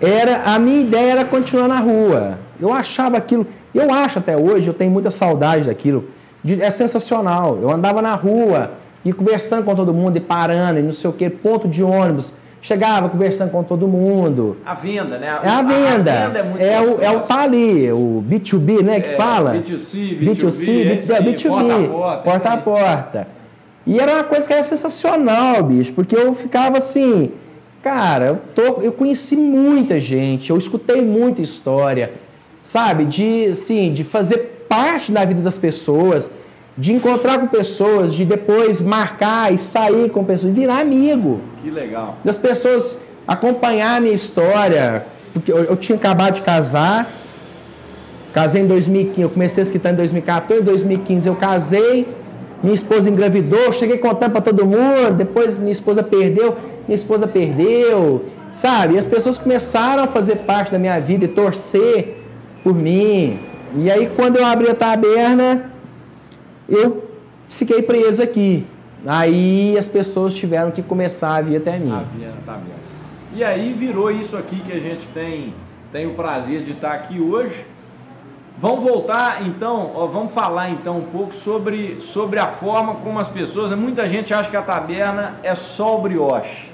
Era 0.00 0.42
a 0.42 0.58
minha 0.58 0.80
ideia 0.80 1.12
era 1.12 1.24
continuar 1.24 1.68
na 1.68 1.78
rua. 1.78 2.40
Eu 2.60 2.72
achava 2.72 3.16
aquilo, 3.16 3.46
eu 3.72 3.94
acho 3.94 4.18
até 4.18 4.36
hoje, 4.36 4.66
eu 4.66 4.74
tenho 4.74 4.90
muita 4.90 5.12
saudade 5.12 5.66
daquilo. 5.66 6.08
É 6.44 6.72
sensacional. 6.72 7.56
Eu 7.62 7.70
andava 7.70 8.02
na 8.02 8.16
rua 8.16 8.72
e 9.04 9.12
conversando 9.12 9.64
com 9.64 9.76
todo 9.76 9.94
mundo 9.94 10.16
e 10.16 10.20
parando 10.20 10.80
e 10.80 10.82
não 10.82 10.92
sei 10.92 11.08
o 11.08 11.12
que, 11.12 11.30
ponto 11.30 11.68
de 11.68 11.84
ônibus. 11.84 12.32
Chegava 12.64 13.10
conversando 13.10 13.50
com 13.50 13.62
todo 13.62 13.86
mundo. 13.86 14.56
A 14.64 14.72
venda, 14.74 15.18
né? 15.18 15.26
É 15.42 15.48
a 15.48 15.62
venda. 15.62 16.12
A, 16.12 16.24
a 16.24 16.26
venda 16.26 16.38
é, 16.38 16.42
muito 16.42 16.62
é, 16.62 16.80
o, 16.80 17.02
é 17.02 17.10
o 17.14 17.20
tá 17.20 17.42
ali, 17.42 17.92
o 17.92 18.24
B2B, 18.26 18.82
né, 18.82 19.00
que 19.00 19.10
é, 19.10 19.16
fala. 19.16 19.52
B2C, 19.54 20.18
B2B, 20.18 20.34
B2C, 20.34 20.98
B2B, 20.98 21.22
B2B 21.22 21.48
porta 21.48 21.74
a 21.74 21.88
porta. 21.88 22.22
Porta 22.22 22.48
a 22.48 22.56
porta. 22.56 23.28
E 23.86 24.00
era 24.00 24.14
uma 24.14 24.24
coisa 24.24 24.46
que 24.46 24.52
era 24.54 24.62
sensacional, 24.62 25.62
bicho, 25.62 25.92
porque 25.92 26.16
eu 26.16 26.34
ficava 26.34 26.78
assim, 26.78 27.32
cara, 27.82 28.26
eu, 28.28 28.40
tô, 28.54 28.80
eu 28.80 28.92
conheci 28.92 29.36
muita 29.36 30.00
gente, 30.00 30.48
eu 30.48 30.56
escutei 30.56 31.02
muita 31.02 31.42
história, 31.42 32.12
sabe, 32.62 33.04
de, 33.04 33.48
assim, 33.48 33.92
de 33.92 34.04
fazer 34.04 34.64
parte 34.66 35.12
da 35.12 35.22
vida 35.26 35.42
das 35.42 35.58
pessoas, 35.58 36.30
de 36.76 36.92
encontrar 36.92 37.38
com 37.38 37.46
pessoas, 37.46 38.14
de 38.14 38.24
depois 38.24 38.80
marcar 38.80 39.52
e 39.52 39.58
sair 39.58 40.10
com 40.10 40.24
pessoas, 40.24 40.52
virar 40.52 40.80
amigo. 40.80 41.40
Que 41.62 41.70
legal. 41.70 42.18
Das 42.24 42.36
pessoas 42.36 42.98
acompanhar 43.26 43.96
a 43.96 44.00
minha 44.00 44.14
história, 44.14 45.06
porque 45.32 45.52
eu, 45.52 45.58
eu 45.58 45.76
tinha 45.76 45.96
acabado 45.96 46.34
de 46.34 46.42
casar, 46.42 47.08
casei 48.32 48.62
em 48.62 48.66
2015, 48.66 49.22
eu 49.22 49.30
comecei 49.30 49.62
a 49.62 49.64
escritar 49.64 49.92
em 49.92 49.96
2014, 49.96 50.62
em 50.62 50.64
2015 50.64 51.28
eu 51.28 51.36
casei, 51.36 52.08
minha 52.62 52.74
esposa 52.74 53.08
engravidou, 53.08 53.72
cheguei 53.72 53.98
contando 53.98 54.32
para 54.32 54.40
todo 54.40 54.66
mundo, 54.66 55.12
depois 55.16 55.56
minha 55.56 55.72
esposa 55.72 56.02
perdeu, 56.02 56.56
minha 56.88 56.96
esposa 56.96 57.28
perdeu, 57.28 58.24
sabe? 58.52 58.94
E 58.94 58.98
as 58.98 59.06
pessoas 59.06 59.38
começaram 59.38 60.02
a 60.02 60.06
fazer 60.08 60.36
parte 60.38 60.72
da 60.72 60.78
minha 60.78 60.98
vida 60.98 61.26
e 61.26 61.28
torcer 61.28 62.22
por 62.64 62.74
mim. 62.74 63.38
E 63.76 63.90
aí 63.90 64.10
quando 64.16 64.38
eu 64.38 64.46
abri 64.46 64.68
a 64.68 64.74
taberna, 64.74 65.73
eu 66.68 67.08
fiquei 67.48 67.82
preso 67.82 68.22
aqui. 68.22 68.66
Aí 69.06 69.76
as 69.76 69.86
pessoas 69.86 70.34
tiveram 70.34 70.70
que 70.70 70.82
começar 70.82 71.36
a 71.36 71.42
vir 71.42 71.56
até 71.56 71.78
mim. 71.78 71.92
A 71.92 72.00
vir, 72.00 72.32
tá 72.46 72.58
E 73.34 73.44
aí 73.44 73.72
virou 73.72 74.10
isso 74.10 74.36
aqui 74.36 74.60
que 74.60 74.72
a 74.72 74.80
gente 74.80 75.06
tem, 75.08 75.54
tem 75.92 76.06
o 76.06 76.14
prazer 76.14 76.62
de 76.62 76.72
estar 76.72 76.92
aqui 76.92 77.20
hoje. 77.20 77.66
Vamos 78.56 78.84
voltar 78.88 79.44
então, 79.46 79.90
ó, 79.94 80.06
vamos 80.06 80.32
falar 80.32 80.70
então 80.70 80.98
um 80.98 81.06
pouco 81.06 81.34
sobre, 81.34 82.00
sobre 82.00 82.38
a 82.38 82.46
forma 82.46 82.94
como 82.96 83.18
as 83.18 83.28
pessoas. 83.28 83.76
Muita 83.76 84.08
gente 84.08 84.32
acha 84.32 84.48
que 84.48 84.56
a 84.56 84.62
taberna 84.62 85.34
é 85.42 85.54
só 85.54 85.98
o 85.98 86.02
brioche. 86.02 86.70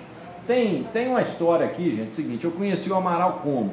Tem, 0.47 0.85
tem 0.93 1.09
uma 1.09 1.23
história 1.23 1.65
aqui, 1.67 1.97
gente, 1.97 2.15
seguinte, 2.15 2.45
eu 2.45 2.51
conheci 2.51 2.91
o 2.91 2.95
Amaral 2.95 3.41
como? 3.43 3.73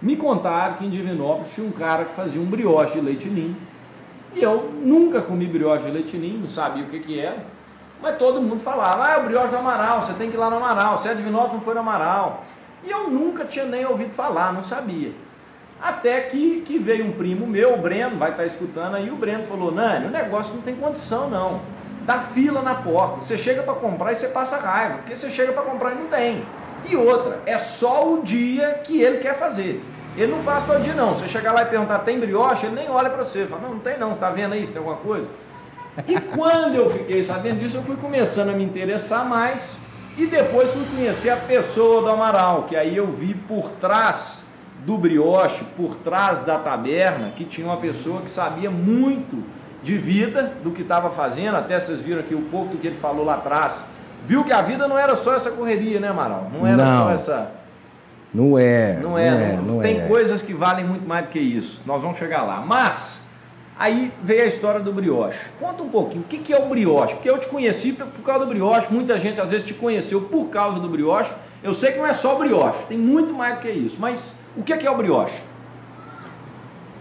Me 0.00 0.16
contaram 0.16 0.74
que 0.74 0.86
em 0.86 0.90
Divinópolis 0.90 1.54
tinha 1.54 1.66
um 1.66 1.72
cara 1.72 2.04
que 2.06 2.14
fazia 2.14 2.40
um 2.40 2.46
brioche 2.46 2.94
de 2.94 3.00
leite 3.00 3.28
ninho 3.28 3.56
e 4.36 4.42
eu 4.42 4.70
nunca 4.82 5.22
comi 5.22 5.46
brioche 5.46 5.86
de 5.86 5.90
leite 5.90 6.16
ninho, 6.18 6.40
não 6.40 6.50
sabia 6.50 6.84
o 6.84 6.88
que, 6.88 7.00
que 7.00 7.18
era. 7.18 7.38
Mas 8.02 8.18
todo 8.18 8.38
mundo 8.38 8.60
falava, 8.60 9.10
ah, 9.10 9.18
o 9.18 9.24
brioche 9.24 9.48
do 9.48 9.56
Amaral, 9.56 10.02
você 10.02 10.12
tem 10.12 10.28
que 10.28 10.36
ir 10.36 10.38
lá 10.38 10.50
no 10.50 10.56
Amaral, 10.56 10.98
você 10.98 11.08
é 11.08 11.14
de 11.14 11.22
não 11.22 11.58
foi 11.60 11.72
no 11.72 11.80
Amaral. 11.80 12.44
E 12.84 12.90
eu 12.90 13.08
nunca 13.08 13.46
tinha 13.46 13.64
nem 13.64 13.86
ouvido 13.86 14.12
falar, 14.12 14.52
não 14.52 14.62
sabia. 14.62 15.12
Até 15.80 16.20
que, 16.20 16.60
que 16.66 16.78
veio 16.78 17.06
um 17.06 17.12
primo 17.12 17.46
meu, 17.46 17.74
o 17.74 17.78
Breno, 17.78 18.18
vai 18.18 18.32
estar 18.32 18.44
escutando 18.44 18.96
aí, 18.96 19.10
o 19.10 19.16
Breno 19.16 19.44
falou, 19.44 19.72
Nani, 19.72 20.06
o 20.06 20.10
negócio 20.10 20.54
não 20.54 20.60
tem 20.60 20.76
condição 20.76 21.30
não. 21.30 21.62
Dá 22.02 22.20
fila 22.20 22.60
na 22.60 22.74
porta. 22.74 23.22
Você 23.22 23.38
chega 23.38 23.62
para 23.62 23.72
comprar 23.72 24.12
e 24.12 24.16
você 24.16 24.28
passa 24.28 24.58
raiva, 24.58 24.98
porque 24.98 25.16
você 25.16 25.30
chega 25.30 25.52
para 25.52 25.62
comprar 25.62 25.92
e 25.92 25.94
não 25.94 26.08
tem. 26.08 26.44
E 26.86 26.94
outra, 26.94 27.40
é 27.46 27.56
só 27.56 28.12
o 28.12 28.22
dia 28.22 28.80
que 28.84 29.00
ele 29.00 29.18
quer 29.18 29.34
fazer. 29.34 29.82
Ele 30.16 30.32
não 30.32 30.42
faz 30.42 30.64
todo 30.64 30.82
dia 30.82 30.94
não. 30.94 31.14
Você 31.14 31.28
chegar 31.28 31.52
lá 31.52 31.62
e 31.62 31.66
perguntar, 31.66 31.98
tem 32.00 32.18
brioche? 32.18 32.66
Ele 32.66 32.74
nem 32.74 32.90
olha 32.90 33.10
para 33.10 33.22
você. 33.22 33.46
Fala, 33.46 33.62
não, 33.62 33.74
não 33.74 33.80
tem 33.80 33.98
não. 33.98 34.08
Você 34.08 34.14
está 34.14 34.30
vendo 34.30 34.54
aí? 34.54 34.60
Você 34.60 34.72
tem 34.72 34.78
alguma 34.78 34.96
coisa? 34.96 35.26
E 36.06 36.20
quando 36.20 36.74
eu 36.74 36.90
fiquei 36.90 37.22
sabendo 37.22 37.60
disso, 37.60 37.76
eu 37.78 37.82
fui 37.82 37.96
começando 37.96 38.50
a 38.50 38.52
me 38.52 38.64
interessar 38.64 39.24
mais. 39.26 39.76
E 40.16 40.26
depois 40.26 40.70
fui 40.70 40.84
conhecer 40.86 41.30
a 41.30 41.36
pessoa 41.36 42.00
do 42.00 42.08
Amaral, 42.08 42.62
que 42.64 42.74
aí 42.74 42.96
eu 42.96 43.06
vi 43.06 43.34
por 43.34 43.70
trás 43.72 44.44
do 44.84 44.96
brioche, 44.96 45.64
por 45.76 45.96
trás 45.96 46.40
da 46.40 46.58
taberna, 46.58 47.32
que 47.36 47.44
tinha 47.44 47.66
uma 47.66 47.76
pessoa 47.76 48.22
que 48.22 48.30
sabia 48.30 48.70
muito 48.70 49.44
de 49.82 49.98
vida, 49.98 50.54
do 50.62 50.70
que 50.70 50.82
estava 50.82 51.10
fazendo. 51.10 51.56
Até 51.56 51.78
vocês 51.78 52.00
viram 52.00 52.20
aqui 52.20 52.34
um 52.34 52.44
pouco 52.44 52.72
do 52.72 52.78
que 52.78 52.86
ele 52.86 52.96
falou 52.96 53.24
lá 53.24 53.34
atrás. 53.34 53.84
Viu 54.26 54.42
que 54.42 54.52
a 54.52 54.62
vida 54.62 54.88
não 54.88 54.98
era 54.98 55.14
só 55.14 55.34
essa 55.34 55.50
correria, 55.50 56.00
né, 56.00 56.08
Amaral? 56.08 56.50
Não 56.52 56.66
era 56.66 56.84
não. 56.84 57.04
só 57.04 57.10
essa 57.10 57.50
não 58.36 58.58
é. 58.58 58.98
Não 59.00 59.18
é. 59.18 59.30
Não 59.30 59.38
é, 59.38 59.56
não 59.56 59.78
tem 59.80 60.00
é. 60.02 60.06
coisas 60.06 60.42
que 60.42 60.52
valem 60.52 60.84
muito 60.84 61.08
mais 61.08 61.24
do 61.24 61.30
que 61.30 61.38
isso. 61.38 61.80
Nós 61.86 62.02
vamos 62.02 62.18
chegar 62.18 62.42
lá. 62.42 62.60
Mas, 62.60 63.18
aí 63.78 64.12
veio 64.22 64.42
a 64.42 64.46
história 64.46 64.78
do 64.78 64.92
brioche. 64.92 65.38
Conta 65.58 65.82
um 65.82 65.88
pouquinho, 65.88 66.20
o 66.20 66.24
que, 66.24 66.36
que 66.36 66.52
é 66.52 66.58
o 66.58 66.68
brioche? 66.68 67.14
Porque 67.14 67.30
eu 67.30 67.38
te 67.38 67.48
conheci 67.48 67.92
por 67.92 68.22
causa 68.22 68.44
do 68.44 68.50
brioche, 68.50 68.92
muita 68.92 69.18
gente 69.18 69.40
às 69.40 69.48
vezes 69.48 69.66
te 69.66 69.72
conheceu 69.72 70.20
por 70.20 70.50
causa 70.50 70.78
do 70.78 70.86
brioche. 70.86 71.30
Eu 71.62 71.72
sei 71.72 71.92
que 71.92 71.98
não 71.98 72.06
é 72.06 72.12
só 72.12 72.36
o 72.36 72.38
brioche, 72.38 72.78
tem 72.90 72.98
muito 72.98 73.32
mais 73.32 73.54
do 73.54 73.62
que 73.62 73.70
isso. 73.70 73.96
Mas 73.98 74.34
o 74.54 74.62
que, 74.62 74.76
que 74.76 74.86
é 74.86 74.90
o 74.90 74.96
brioche? 74.98 75.40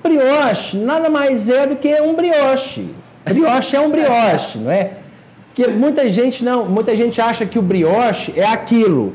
Brioche 0.01 0.77
nada 0.77 1.09
mais 1.09 1.49
é 1.49 1.67
do 1.67 1.75
que 1.75 1.99
um 1.99 2.15
brioche. 2.15 2.95
Brioche 3.25 3.75
é 3.75 3.81
um 3.81 3.89
brioche, 3.89 4.57
não 4.57 4.71
é? 4.71 4.99
Porque 5.53 5.67
muita 5.67 6.09
gente 6.09 6.45
não, 6.45 6.65
muita 6.65 6.95
gente 6.95 7.19
acha 7.19 7.45
que 7.45 7.59
o 7.59 7.61
brioche 7.61 8.33
é 8.37 8.45
aquilo 8.45 9.13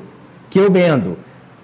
que 0.50 0.58
eu 0.58 0.70
vendo 0.70 1.16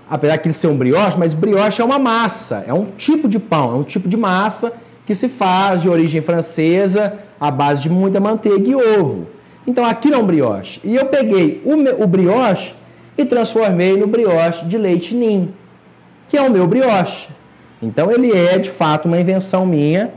apesar 0.09 0.37
de 0.37 0.47
ele 0.47 0.55
ser 0.55 0.69
um 0.69 0.77
brioche, 0.77 1.19
mas 1.19 1.35
brioche 1.35 1.83
é 1.83 1.85
uma 1.85 1.99
massa, 1.99 2.64
é 2.66 2.73
um 2.73 2.87
tipo 2.97 3.29
de 3.29 3.38
pão, 3.38 3.73
é 3.73 3.75
um 3.75 3.83
tipo 3.83 4.09
de 4.09 4.16
massa 4.16 4.73
que 5.05 5.14
se 5.14 5.29
faz 5.29 5.83
de 5.83 5.88
origem 5.88 6.21
francesa 6.21 7.19
à 7.40 7.51
base 7.51 7.83
de 7.83 7.90
muita 7.90 8.21
manteiga 8.21 8.69
e 8.69 8.75
ovo. 8.75 9.29
Então 9.66 9.85
aquilo 9.85 10.14
é 10.14 10.19
um 10.19 10.27
brioche. 10.27 10.81
E 10.85 10.95
eu 10.95 11.07
peguei 11.07 11.61
o, 11.64 12.03
o 12.03 12.07
brioche 12.07 12.75
e 13.19 13.25
transformei 13.25 13.97
no 13.97 14.07
brioche 14.07 14.64
de 14.66 14.79
leite 14.79 15.14
ninho, 15.14 15.55
que 16.29 16.37
é 16.37 16.42
o 16.42 16.51
meu 16.51 16.66
brioche. 16.66 17.29
Então 17.83 18.11
ele 18.11 18.33
é 18.33 18.59
de 18.59 18.71
fato 18.71 19.07
uma 19.07 19.19
invenção 19.19 19.66
minha. 19.66 20.12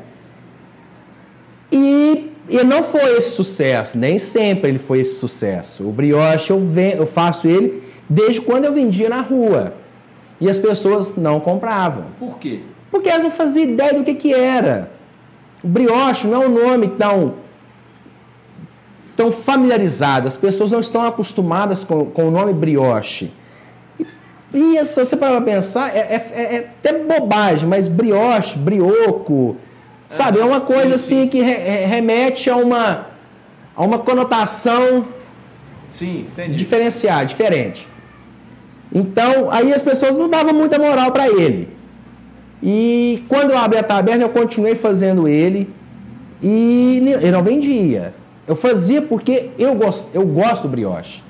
E, 1.71 2.31
e 2.47 2.63
não 2.63 2.83
foi 2.83 3.17
esse 3.17 3.31
sucesso, 3.31 3.97
nem 3.97 4.17
sempre 4.17 4.69
ele 4.69 4.79
foi 4.79 5.01
esse 5.01 5.19
sucesso. 5.19 5.87
O 5.87 5.91
brioche 5.91 6.51
eu, 6.51 6.59
ven, 6.59 6.95
eu 6.95 7.05
faço 7.05 7.47
ele 7.47 7.88
desde 8.09 8.41
quando 8.41 8.65
eu 8.65 8.73
vendia 8.73 9.07
na 9.07 9.21
rua. 9.21 9.73
E 10.41 10.49
as 10.49 10.57
pessoas 10.57 11.15
não 11.15 11.39
compravam. 11.39 12.05
Por 12.17 12.39
quê? 12.39 12.61
Porque 12.89 13.09
elas 13.09 13.23
não 13.23 13.31
faziam 13.31 13.65
ideia 13.65 13.93
do 13.93 14.03
que, 14.03 14.15
que 14.15 14.33
era. 14.33 14.89
O 15.63 15.67
brioche 15.67 16.25
não 16.25 16.41
é 16.41 16.47
um 16.47 16.49
nome 16.49 16.87
tão, 16.89 17.35
tão 19.15 19.31
familiarizado. 19.31 20.27
As 20.27 20.37
pessoas 20.37 20.71
não 20.71 20.79
estão 20.79 21.03
acostumadas 21.05 21.83
com, 21.83 22.05
com 22.05 22.29
o 22.29 22.31
nome 22.31 22.53
brioche. 22.53 23.31
E, 24.53 24.77
e 24.77 24.85
se 24.85 25.03
você 25.03 25.15
para 25.17 25.39
pensar, 25.41 25.95
é, 25.95 25.99
é, 25.99 26.31
é, 26.33 26.41
é, 26.41 26.71
até 26.79 26.97
bobagem, 26.97 27.67
mas 27.67 27.87
brioche, 27.89 28.57
brioco, 28.57 29.57
sabe? 30.09 30.39
É 30.39 30.45
uma 30.45 30.61
coisa 30.61 30.97
sim, 30.97 31.21
assim 31.21 31.21
sim. 31.23 31.27
que 31.27 31.41
re, 31.41 31.85
remete 31.85 32.49
a 32.49 32.55
uma, 32.55 33.07
a 33.75 33.83
uma 33.83 33.99
conotação 33.99 35.05
sim, 35.91 36.27
diferenciada, 36.55 37.25
diferente. 37.25 37.88
Então, 38.93 39.51
aí 39.51 39.71
as 39.71 39.83
pessoas 39.83 40.15
não 40.15 40.27
davam 40.27 40.53
muita 40.53 40.79
moral 40.79 41.11
para 41.11 41.27
ele. 41.27 41.69
E 42.61 43.23
quando 43.27 43.51
eu 43.51 43.57
abri 43.57 43.77
a 43.77 43.83
taberna, 43.83 44.23
eu 44.23 44.29
continuei 44.29 44.75
fazendo 44.75 45.27
ele 45.27 45.69
e 46.41 47.15
ele 47.21 47.31
não 47.31 47.43
vendia. 47.43 48.13
Eu 48.47 48.55
fazia 48.55 49.01
porque 49.01 49.51
eu 49.57 49.75
gosto, 49.75 50.09
eu 50.13 50.25
gosto 50.25 50.63
do 50.63 50.69
brioche. 50.69 51.21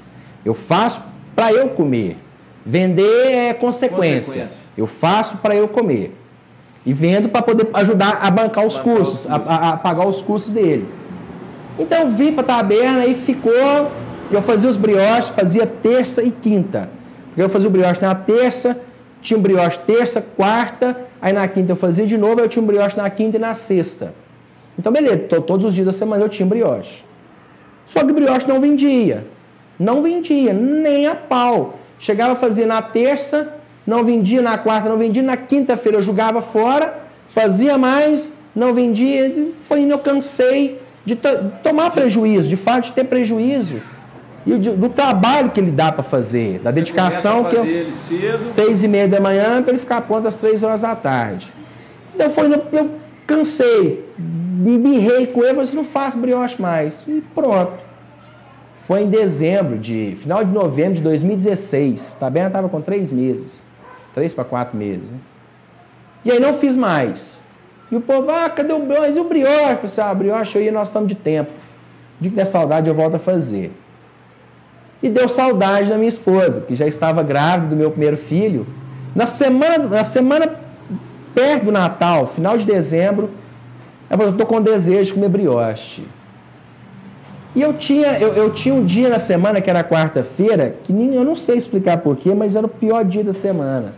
Eu 0.44 0.54
faço 0.54 1.02
para 1.36 1.52
eu 1.52 1.70
comer. 1.70 2.18
Vender 2.66 3.32
é 3.32 3.54
consequência. 3.54 4.44
consequência. 4.44 4.58
Eu 4.78 4.88
faço 4.88 5.38
para 5.38 5.56
eu 5.56 5.68
comer. 5.68 6.16
E 6.86 6.94
vendo 6.94 7.30
para 7.30 7.42
poder 7.42 7.68
ajudar 7.74 8.20
a 8.22 8.32
bancar 8.32 8.66
os 8.66 8.78
bancar 8.78 8.96
cursos, 8.96 9.26
os 9.26 9.32
a, 9.32 9.36
a, 9.36 9.78
pagar 9.78 10.08
os 10.08 10.22
cursos 10.22 10.54
dele. 10.54 10.88
Então 11.78 12.02
eu 12.02 12.12
vim 12.12 12.32
para 12.32 12.42
a 12.42 12.58
taberna 12.58 13.06
e 13.06 13.16
ficou. 13.16 13.92
Eu 14.32 14.42
fazia 14.42 14.70
os 14.70 14.78
brioches, 14.78 15.30
fazia 15.30 15.66
terça 15.66 16.24
e 16.24 16.32
quinta. 16.32 16.90
Eu 17.40 17.48
fazia 17.48 17.70
o 17.70 17.72
brioche 17.72 18.02
na 18.02 18.14
terça, 18.14 18.78
tinha 19.22 19.40
um 19.40 19.42
brioche 19.42 19.80
terça, 19.88 20.22
quarta, 20.22 21.06
aí 21.22 21.32
na 21.32 21.48
quinta 21.48 21.72
eu 21.72 21.76
fazia 21.78 22.06
de 22.06 22.18
novo, 22.18 22.42
eu 22.42 22.50
tinha 22.50 22.62
um 22.62 22.66
brioche 22.66 22.98
na 22.98 23.10
quinta 23.10 23.38
e 23.38 23.40
na 23.40 23.54
sexta. 23.54 24.14
Então, 24.78 24.92
beleza, 24.92 25.20
todos 25.30 25.66
os 25.66 25.74
dias 25.74 25.86
da 25.86 25.94
semana 25.94 26.22
eu 26.22 26.28
tinha 26.28 26.46
um 26.46 26.50
brioche. 26.50 27.02
Só 27.86 28.04
que 28.04 28.12
o 28.12 28.14
brioche 28.14 28.46
não 28.46 28.60
vendia. 28.60 29.26
Não 29.80 30.02
vendia, 30.02 30.52
nem 30.52 31.08
a 31.08 31.16
pau. 31.16 31.80
Chegava 31.98 32.34
a 32.34 32.36
fazer 32.36 32.66
na 32.66 32.82
terça, 32.82 33.54
não 33.88 34.04
vendia, 34.04 34.42
na 34.42 34.58
quarta 34.58 34.90
não 34.90 34.98
vendia, 34.98 35.24
na 35.24 35.38
quinta-feira 35.38 35.98
eu 35.98 36.02
jogava 36.02 36.42
fora, 36.42 36.94
fazia 37.30 37.78
mais, 37.78 38.34
não 38.54 38.74
vendia. 38.74 39.54
Foi 39.66 39.80
indo, 39.80 39.94
eu 39.94 40.00
cansei 40.00 40.82
de 41.06 41.16
tomar 41.64 41.92
prejuízo, 41.92 42.50
de 42.50 42.58
fato 42.58 42.86
de 42.86 42.92
ter 42.92 43.06
prejuízo 43.06 43.82
e 44.46 44.58
do, 44.58 44.90
trabalho 44.90 45.52
que 45.52 45.60
ele 45.60 45.72
dá 45.72 45.92
para 45.92 46.04
fazer, 46.04 46.60
da 46.60 46.72
Você 46.72 46.76
dedicação 46.76 47.46
que 47.46 47.56
eu 47.56 48.38
seis 48.38 48.84
e 48.84 48.88
meia 48.88 49.08
da 49.08 49.20
manhã 49.20 49.62
para 49.62 49.72
ele 49.72 49.80
ficar 49.80 50.02
pronto 50.02 50.28
às 50.28 50.38
três 50.38 50.64
horas 50.64 50.82
da 50.82 50.96
tarde. 50.96 51.54
Então 52.16 52.30
foi, 52.30 52.52
eu 52.54 52.92
cansei, 53.28 54.06
me 54.18 54.78
birrei 54.78 55.28
com 55.28 55.42
ele, 55.42 55.50
falei 55.50 55.64
assim, 55.64 55.76
não 55.76 55.86
faço 55.86 56.18
brioche 56.18 56.62
mais. 56.62 57.04
E 57.08 57.24
pronto. 57.34 57.74
foi 58.88 59.04
em 59.04 59.10
dezembro 59.10 59.78
de. 59.78 60.18
final 60.20 60.44
de 60.44 60.52
novembro 60.52 60.96
de 60.96 61.02
2016. 61.02 62.16
Taberna 62.16 62.48
estava 62.48 62.70
com 62.70 62.82
três 62.82 63.12
meses. 63.12 63.62
Três 64.14 64.34
para 64.34 64.44
quatro 64.44 64.78
meses. 64.78 65.12
Né? 65.12 65.18
E 66.26 66.32
aí 66.32 66.40
não 66.40 66.56
fiz 66.56 66.76
mais. 66.76 67.40
E 67.92 67.96
o 67.96 68.02
povo, 68.02 68.30
ah, 68.32 68.50
cadê 68.50 68.74
o 68.74 68.80
brioche? 68.80 69.12
E 69.12 69.20
o 69.20 69.24
brioche? 69.24 69.52
Eu 69.52 69.60
falei 69.60 69.86
assim, 69.86 70.02
ah, 70.02 70.14
brioche 70.14 70.58
aí 70.58 70.72
nós 70.72 70.90
estamos 70.90 71.08
de 71.08 71.16
tempo. 71.16 71.52
O 72.20 72.22
dia 72.22 72.32
que 72.32 72.36
der 72.36 72.46
saudade 72.46 72.88
eu 72.88 72.94
volto 72.94 73.16
a 73.16 73.20
fazer. 73.20 73.72
E 75.02 75.10
deu 75.10 75.30
saudade 75.30 75.90
da 75.90 75.96
minha 75.96 76.10
esposa, 76.10 76.62
que 76.62 76.76
já 76.76 76.86
estava 76.86 77.24
grávida 77.24 77.68
do 77.68 77.76
meu 77.76 77.90
primeiro 77.92 78.18
filho. 78.18 78.68
Na 79.16 79.26
semana, 79.26 79.88
na 79.88 80.04
semana 80.04 80.50
perto 81.34 81.66
do 81.66 81.72
Natal, 81.72 82.28
final 82.28 82.58
de 82.58 82.66
dezembro, 82.66 83.30
ela 84.10 84.18
falou, 84.18 84.34
estou 84.34 84.46
com 84.46 84.62
desejo 84.62 85.06
de 85.06 85.14
comer 85.14 85.30
brioche. 85.30 86.04
E 87.56 87.62
eu 87.62 87.74
tinha, 87.74 88.20
eu, 88.20 88.34
eu 88.34 88.52
tinha 88.52 88.74
um 88.76 88.86
dia 88.86 89.10
na 89.10 89.20
semana, 89.20 89.62
que 89.62 89.70
era 89.70 89.84
quarta-feira, 89.84 90.76
que 90.84 90.94
nem, 90.94 91.16
eu 91.16 91.24
não 91.24 91.36
sei 91.36 91.58
explicar 91.58 91.98
porquê, 91.98 92.34
mas 92.34 92.56
era 92.56 92.66
o 92.66 92.70
pior 92.70 93.04
dia 93.04 93.24
da 93.24 93.34
semana. 93.34 93.94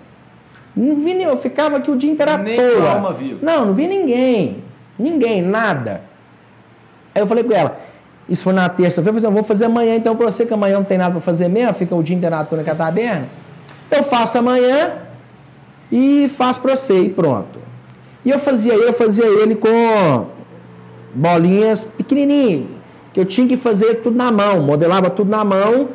Não 0.76 0.96
vi 0.96 1.14
nem, 1.14 1.24
eu 1.24 1.38
ficava 1.38 1.78
aqui 1.78 1.92
o 1.92 1.98
dia 1.98 2.12
inteiro 2.12 2.32
à 2.32 2.38
Nem 2.38 2.58
toa. 2.58 2.92
alma 2.92 3.14
viva. 3.14 3.40
Não, 3.42 3.66
não 3.66 3.74
vi 3.74 3.88
ninguém. 3.88 4.64
Ninguém, 4.98 5.42
nada. 5.42 6.02
Aí 7.14 7.22
eu 7.22 7.28
falei 7.28 7.44
com 7.44 7.54
ela, 7.54 7.78
isso 8.32 8.44
foi 8.46 8.54
na 8.54 8.70
terça-feira, 8.70 9.18
eu 9.18 9.22
falei, 9.22 9.36
vou 9.36 9.44
fazer 9.44 9.66
amanhã 9.66 9.94
então 9.94 10.16
pra 10.16 10.32
você, 10.32 10.46
que 10.46 10.54
amanhã 10.54 10.78
não 10.78 10.86
tem 10.86 10.98
nada 10.98 11.12
para 11.12 11.20
fazer 11.20 11.50
mesmo, 11.50 11.74
fica 11.74 11.94
o 11.94 12.02
dia 12.02 12.16
inteiro 12.16 12.34
na 12.34 12.46
taberna. 12.46 13.28
Eu 13.92 14.06
faço 14.06 14.38
amanhã 14.38 14.94
e 15.92 16.32
faço 16.38 16.62
pra 16.62 16.78
você 16.78 16.98
e 17.02 17.10
pronto. 17.10 17.60
E 18.24 18.30
eu 18.30 18.40
fazia, 18.40 18.74
eu 18.74 18.94
fazia 18.94 19.26
ele 19.26 19.56
com 19.56 20.28
bolinhas 21.14 21.84
pequenininhas, 21.84 22.68
que 23.12 23.20
eu 23.20 23.26
tinha 23.26 23.46
que 23.46 23.58
fazer 23.58 23.96
tudo 23.96 24.16
na 24.16 24.32
mão, 24.32 24.62
modelava 24.62 25.10
tudo 25.10 25.30
na 25.30 25.44
mão 25.44 25.90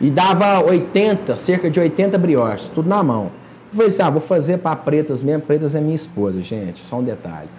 e 0.00 0.10
dava 0.10 0.64
80, 0.64 1.36
cerca 1.36 1.68
de 1.68 1.78
80 1.78 2.16
brioches, 2.16 2.68
tudo 2.68 2.88
na 2.88 3.02
mão. 3.02 3.24
Eu 3.70 3.76
falei 3.76 3.88
assim, 3.88 4.00
ah, 4.00 4.08
vou 4.08 4.22
fazer 4.22 4.56
para 4.56 4.74
pretas 4.74 5.20
mesmo, 5.20 5.42
pretas 5.42 5.74
é 5.74 5.82
minha 5.82 5.94
esposa, 5.96 6.40
gente, 6.40 6.82
só 6.86 6.96
um 6.96 7.04
detalhe. 7.04 7.50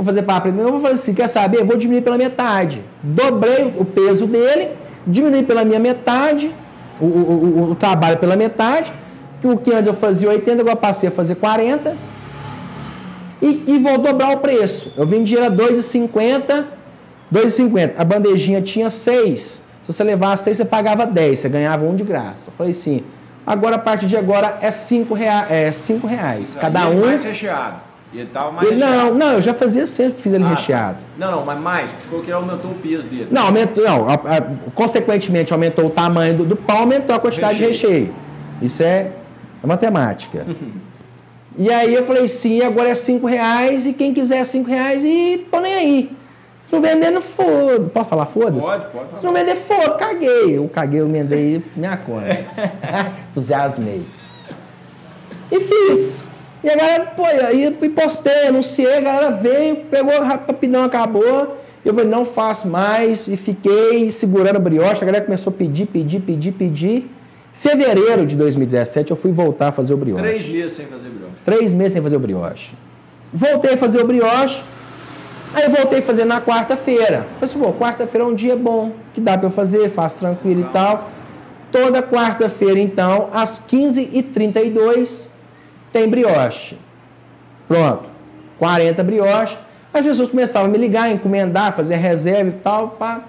Vou 0.00 0.06
fazer 0.06 0.22
para 0.22 0.40
pretas, 0.40 0.58
eu 0.58 0.72
vou 0.72 0.80
fazer 0.80 0.94
assim, 0.94 1.12
quer 1.12 1.28
saber? 1.28 1.58
Eu 1.58 1.66
vou 1.66 1.76
diminuir 1.76 2.00
pela 2.00 2.16
metade. 2.16 2.82
Dobrei 3.02 3.74
o 3.76 3.84
peso 3.84 4.26
dele, 4.26 4.70
diminui 5.06 5.42
pela 5.42 5.62
minha 5.62 5.78
metade, 5.78 6.54
o, 6.98 7.04
o, 7.04 7.08
o, 7.08 7.70
o 7.72 7.74
trabalho 7.74 8.16
pela 8.16 8.34
metade, 8.34 8.90
que 9.42 9.46
o 9.46 9.58
que 9.58 9.70
antes 9.70 9.88
eu 9.88 9.92
fazia 9.92 10.30
80, 10.30 10.62
agora 10.62 10.74
passei 10.74 11.10
a 11.10 11.12
fazer 11.12 11.34
40, 11.34 11.94
e, 13.42 13.62
e 13.66 13.78
vou 13.78 13.98
dobrar 13.98 14.34
o 14.34 14.38
preço. 14.38 14.90
Eu 14.96 15.06
vendia 15.06 15.50
2,50, 15.50 16.64
2,50. 17.30 17.92
A 17.98 18.02
bandejinha 18.02 18.62
tinha 18.62 18.88
6. 18.88 19.40
Se 19.42 19.62
você 19.86 20.02
levasse 20.02 20.44
6, 20.44 20.56
você 20.56 20.64
pagava 20.64 21.04
10. 21.04 21.40
Você 21.40 21.48
ganhava 21.50 21.84
um 21.84 21.94
de 21.94 22.04
graça. 22.04 22.48
Eu 22.48 22.54
falei 22.54 22.70
assim, 22.70 23.04
agora 23.46 23.76
a 23.76 23.78
partir 23.78 24.06
de 24.06 24.16
agora 24.16 24.56
é 24.62 24.70
5 24.70 25.12
reais. 25.12 25.50
É 25.50 25.72
cinco 25.72 26.06
reais. 26.06 26.54
Cada 26.58 26.86
ele 26.86 27.02
um. 27.02 27.04
mais 27.04 27.22
recheado. 27.22 27.89
E 28.12 28.18
ele 28.18 28.30
tava 28.32 28.50
mais 28.50 28.68
Ele- 28.70 28.80
não, 28.80 29.14
não, 29.14 29.32
eu 29.34 29.42
já 29.42 29.54
fazia 29.54 29.86
sempre, 29.86 30.20
fiz 30.20 30.32
ele 30.32 30.42
Ah, 30.44 30.48
recheado. 30.48 30.98
Não, 31.16 31.30
não, 31.30 31.44
mas 31.44 31.60
mais, 31.60 31.90
porque 31.92 32.06
falou 32.08 32.20
que 32.24 32.26
ele 32.30 32.36
aumentou 32.36 32.70
o 32.72 32.74
peso 32.74 33.06
dele. 33.08 33.28
Não, 33.30 33.46
aumentou, 33.46 33.84
não, 33.84 34.08
a- 34.08 34.14
a- 34.14 34.70
consequentemente 34.74 35.52
aumentou 35.52 35.86
o 35.86 35.90
tamanho 35.90 36.34
do, 36.38 36.44
do 36.44 36.56
pão, 36.56 36.78
aumentou 36.78 37.14
a 37.14 37.20
quantidade 37.20 37.58
de 37.58 37.64
recheio. 37.66 38.12
Isso 38.60 38.82
é, 38.82 39.12
é 39.62 39.66
matemática. 39.66 40.44
e 41.56 41.70
aí 41.70 41.94
eu 41.94 42.04
falei, 42.04 42.26
sim, 42.26 42.62
agora 42.62 42.88
é 42.88 42.94
5 42.96 43.26
reais 43.28 43.86
e 43.86 43.92
quem 43.92 44.12
quiser 44.12 44.44
5 44.44 44.68
reais 44.68 45.04
e 45.04 45.46
tô 45.50 45.60
nem 45.60 45.74
aí. 45.74 46.12
Se 46.60 46.72
não 46.72 46.82
vender, 46.82 47.10
não 47.10 47.22
foda. 47.22 47.80
Pode 47.94 48.08
falar 48.08 48.26
foda-se? 48.26 48.60
Pode, 48.66 48.84
pode 48.90 49.04
falar. 49.06 49.16
Se 49.16 49.24
não 49.24 49.32
vender, 49.32 49.56
foda, 49.66 49.90
caguei. 49.94 50.58
Eu 50.58 50.68
caguei, 50.68 51.00
eu 51.00 51.06
emendei 51.06 51.64
minha 51.76 51.96
conta. 51.96 52.26
Entusiasmei. 53.30 54.04
E 55.50 55.60
fiz. 55.60 56.29
E 56.62 56.68
a 56.68 56.76
galera, 56.76 57.06
pô, 57.06 57.24
aí 57.24 57.70
postei, 57.94 58.48
anunciei, 58.48 58.98
a 58.98 59.00
galera 59.00 59.30
veio, 59.30 59.76
pegou 59.90 60.20
rapidão, 60.22 60.84
acabou. 60.84 61.56
Eu 61.84 61.94
falei, 61.94 62.10
não 62.10 62.26
faço 62.26 62.68
mais. 62.68 63.26
E 63.26 63.36
fiquei 63.36 64.10
segurando 64.10 64.56
o 64.56 64.60
brioche. 64.60 65.02
A 65.02 65.06
galera 65.06 65.24
começou 65.24 65.52
a 65.52 65.56
pedir, 65.56 65.86
pedir, 65.86 66.20
pedir, 66.20 66.52
pedir. 66.52 67.10
Fevereiro 67.54 68.24
de 68.24 68.36
2017 68.36 69.10
eu 69.10 69.16
fui 69.16 69.32
voltar 69.32 69.68
a 69.68 69.72
fazer 69.72 69.92
o 69.92 69.96
brioche. 69.96 70.22
Três 70.22 70.46
meses 70.46 70.72
sem 70.72 70.86
fazer 70.86 71.08
brioche. 71.08 71.34
Três 71.44 71.74
meses 71.74 71.92
sem 71.94 72.02
fazer 72.02 72.16
o 72.16 72.20
brioche. 72.20 72.74
Voltei 73.32 73.74
a 73.74 73.76
fazer 73.76 74.00
o 74.02 74.06
brioche. 74.06 74.62
Aí 75.52 75.64
eu 75.64 75.70
voltei 75.70 75.98
a 75.98 76.02
fazer 76.02 76.24
na 76.24 76.40
quarta-feira. 76.40 77.26
Falei 77.38 77.42
assim, 77.42 77.58
pô, 77.58 77.72
quarta-feira 77.72 78.26
é 78.26 78.28
um 78.28 78.34
dia 78.34 78.56
bom, 78.56 78.92
que 79.12 79.20
dá 79.20 79.36
para 79.36 79.48
eu 79.48 79.50
fazer, 79.50 79.90
faço 79.90 80.16
tranquilo 80.16 80.60
e 80.60 80.72
tal. 80.72 81.10
Toda 81.72 82.02
quarta-feira, 82.02 82.78
então, 82.78 83.28
às 83.32 83.60
15h32, 83.60 85.28
tem 85.92 86.08
brioche. 86.08 86.76
Pronto. 87.68 88.04
40 88.58 89.02
brioches. 89.02 89.56
As 89.92 90.02
pessoas 90.02 90.30
começavam 90.30 90.68
a 90.68 90.70
me 90.70 90.78
ligar, 90.78 91.10
encomendar, 91.10 91.74
fazer 91.74 91.96
reserva 91.96 92.48
e 92.50 92.52
tal. 92.52 92.88
Pá. 92.90 93.20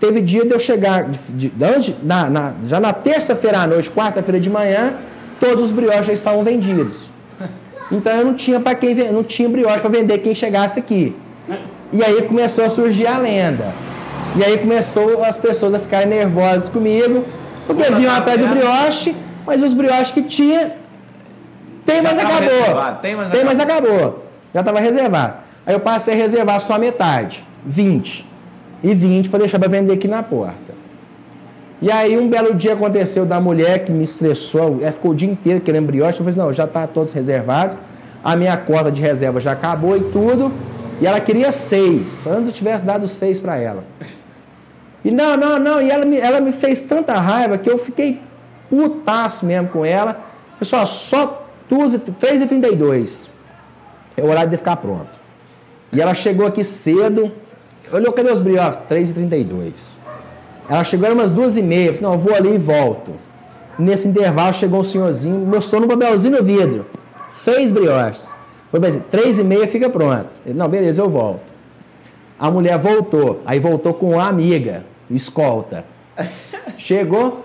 Teve 0.00 0.20
dia 0.20 0.44
de 0.44 0.50
eu 0.52 0.58
chegar, 0.60 1.04
de, 1.04 1.50
de, 1.50 1.64
antes- 1.64 1.94
na- 2.02 2.28
na- 2.30 2.52
já 2.66 2.80
na 2.80 2.92
terça-feira 2.92 3.58
à 3.60 3.66
noite, 3.66 3.90
quarta-feira 3.90 4.40
de 4.40 4.48
manhã, 4.48 4.94
todos 5.38 5.64
os 5.64 5.70
brioches 5.70 6.06
já 6.06 6.12
estavam 6.12 6.42
vendidos. 6.44 7.08
Então 7.92 8.12
eu 8.16 8.24
não 8.24 8.34
tinha 8.34 8.58
para 8.58 8.74
quem 8.74 8.94
não 9.12 9.22
tinha 9.22 9.46
brioche 9.46 9.78
para 9.80 9.90
vender 9.90 10.18
quem 10.18 10.34
chegasse 10.34 10.78
aqui. 10.78 11.14
E 11.92 12.02
aí 12.02 12.22
começou 12.22 12.64
a 12.64 12.70
surgir 12.70 13.06
a 13.06 13.18
lenda. 13.18 13.72
E 14.36 14.42
aí 14.42 14.56
começou 14.56 15.22
as 15.22 15.36
pessoas 15.36 15.74
a 15.74 15.78
ficarem 15.78 16.08
nervosas 16.08 16.66
comigo, 16.68 17.24
porque 17.66 17.82
vinham 17.92 18.12
atrás 18.14 18.40
do 18.40 18.48
brioche, 18.48 19.14
mas 19.46 19.62
os 19.62 19.74
brioches 19.74 20.12
que 20.12 20.22
tinha 20.22 20.72
tem, 21.84 22.02
mas 22.02 22.18
acabou. 22.18 22.40
reservado, 22.40 23.00
tem, 23.00 23.14
mas 23.14 23.30
tem, 23.30 23.44
mas 23.44 23.60
acabou. 23.60 24.24
Já 24.52 24.60
estava 24.60 24.80
reservado. 24.80 25.34
Aí 25.66 25.74
eu 25.74 25.80
passei 25.80 26.14
a 26.14 26.16
reservar 26.16 26.60
só 26.60 26.74
a 26.74 26.78
metade, 26.78 27.44
20. 27.64 28.26
E 28.82 28.94
20 28.94 29.30
para 29.30 29.40
deixar 29.40 29.58
para 29.58 29.68
vender 29.68 29.94
aqui 29.94 30.06
na 30.06 30.22
porta. 30.22 30.74
E 31.80 31.90
aí 31.90 32.16
um 32.16 32.28
belo 32.28 32.54
dia 32.54 32.74
aconteceu 32.74 33.26
da 33.26 33.40
mulher 33.40 33.84
que 33.84 33.92
me 33.92 34.04
estressou, 34.04 34.78
ela 34.80 34.92
ficou 34.92 35.10
o 35.10 35.14
dia 35.14 35.30
inteiro 35.30 35.60
querendo 35.60 35.86
brioche, 35.86 36.12
eu 36.12 36.18
falei, 36.18 36.30
assim, 36.30 36.38
não, 36.40 36.52
já 36.52 36.66
tá 36.66 36.86
todos 36.86 37.12
reservados, 37.12 37.76
a 38.22 38.36
minha 38.36 38.56
cota 38.56 38.90
de 38.90 39.02
reserva 39.02 39.40
já 39.40 39.52
acabou 39.52 39.96
e 39.96 40.00
tudo, 40.04 40.52
e 41.00 41.06
ela 41.06 41.20
queria 41.20 41.50
seis, 41.52 42.26
antes 42.26 42.46
eu 42.48 42.52
tivesse 42.52 42.86
dado 42.86 43.08
seis 43.08 43.40
para 43.40 43.56
ela. 43.56 43.84
E 45.04 45.10
não, 45.10 45.36
não, 45.36 45.58
não, 45.58 45.82
e 45.82 45.90
ela 45.90 46.06
me, 46.06 46.18
ela 46.18 46.40
me 46.40 46.52
fez 46.52 46.80
tanta 46.80 47.12
raiva 47.14 47.58
que 47.58 47.70
eu 47.70 47.76
fiquei 47.76 48.22
putaço 48.70 49.44
mesmo 49.44 49.68
com 49.68 49.84
ela. 49.84 50.18
Pessoal, 50.58 50.86
só 50.86 51.43
3h32 51.70 53.28
é 54.16 54.22
o 54.22 54.28
horário 54.28 54.50
de 54.50 54.56
ficar 54.56 54.76
pronto. 54.76 55.10
E 55.92 56.00
ela 56.00 56.14
chegou 56.14 56.46
aqui 56.46 56.64
cedo, 56.64 57.30
olhou, 57.92 58.12
cadê 58.12 58.30
os 58.30 58.40
brioches? 58.40 58.80
3h32. 58.90 59.98
Ela 60.68 60.84
chegou 60.84 61.06
era 61.06 61.14
umas 61.14 61.30
duas 61.30 61.56
e 61.56 61.62
meia. 61.62 61.94
Falei, 61.94 62.02
não, 62.02 62.12
eu 62.14 62.18
vou 62.18 62.34
ali 62.34 62.54
e 62.54 62.58
volto. 62.58 63.12
Nesse 63.78 64.08
intervalo 64.08 64.54
chegou 64.54 64.80
um 64.80 64.84
senhorzinho, 64.84 65.38
mostrou 65.38 65.80
no 65.80 65.88
papelzinho 65.88 66.38
no 66.38 66.44
vidro. 66.44 66.86
Seis 67.28 67.72
brioches. 67.72 68.22
Foi 68.70 68.80
bem, 68.80 69.02
três 69.10 69.38
e 69.38 69.44
meia 69.44 69.66
fica 69.68 69.88
pronto. 69.88 70.30
Ele, 70.44 70.58
não, 70.58 70.68
beleza, 70.68 71.02
eu 71.02 71.08
volto. 71.08 71.52
A 72.38 72.50
mulher 72.50 72.78
voltou. 72.78 73.40
Aí 73.44 73.58
voltou 73.58 73.94
com 73.94 74.10
uma 74.14 74.26
amiga, 74.26 74.84
escolta. 75.10 75.84
Chegou, 76.76 77.43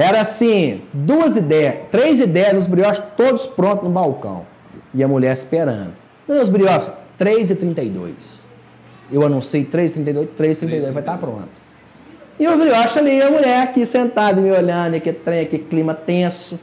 era 0.00 0.20
assim, 0.20 0.82
duas 0.92 1.34
dez, 1.34 1.74
três 1.90 2.24
dez, 2.24 2.56
os 2.56 2.68
brioches 2.68 3.02
todos 3.16 3.46
prontos 3.48 3.82
no 3.82 3.90
balcão. 3.90 4.46
E 4.94 5.02
a 5.02 5.08
mulher 5.08 5.32
esperando. 5.32 5.92
Os 6.28 6.48
brioches, 6.48 6.88
três 7.18 7.50
e 7.50 7.56
trinta 7.56 7.82
e 7.82 7.90
dois. 7.90 8.46
Eu 9.10 9.26
anunciei 9.26 9.64
três 9.64 9.90
e 9.90 9.94
trinta 9.94 10.10
e 10.10 10.14
dois, 10.14 10.28
três 10.36 10.56
e 10.58 10.60
trinta 10.60 10.76
e 10.76 10.80
dois 10.82 10.92
vai 10.92 11.02
estar 11.02 11.18
pronto. 11.18 11.48
E 12.38 12.46
o 12.46 12.56
brioche 12.56 12.96
ali, 12.96 13.20
a 13.20 13.28
mulher 13.28 13.62
aqui 13.64 13.84
sentada 13.84 14.40
me 14.40 14.52
olhando, 14.52 14.94
e 14.94 15.00
que 15.00 15.12
trem, 15.12 15.44
que 15.46 15.58
clima 15.58 15.94
tenso. 15.94 16.60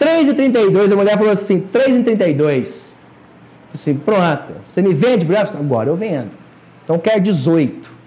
3h32, 0.00 0.92
a 0.92 0.96
mulher 0.96 1.16
falou 1.16 1.30
assim, 1.30 1.68
3h32. 1.72 2.94
Assim, 3.72 3.94
pronto. 3.94 4.54
Você 4.68 4.82
me 4.82 4.92
vende 4.92 5.24
brioche? 5.24 5.56
Agora 5.56 5.88
eu 5.88 5.94
vendo. 5.94 6.30
Então 6.82 6.98
quer 6.98 7.20
18. 7.20 7.97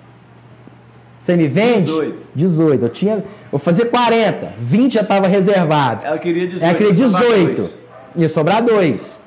Você 1.21 1.35
me 1.35 1.47
vende? 1.47 1.81
18. 1.81 2.15
18. 2.33 2.85
Eu 2.85 2.89
tinha. 2.89 3.23
Vou 3.51 3.59
fazer 3.59 3.85
40. 3.85 4.53
20 4.59 4.93
já 4.93 5.01
estava 5.01 5.27
reservado. 5.27 6.03
Ela 6.03 6.17
queria 6.17 6.47
18. 6.47 6.63
Ela 6.65 6.73
queria 6.73 6.95
sobrar 6.95 7.21
18. 7.21 7.55
dois. 7.55 7.77
Ia 8.15 8.29
sobrar 8.29 8.63
2. 8.63 9.21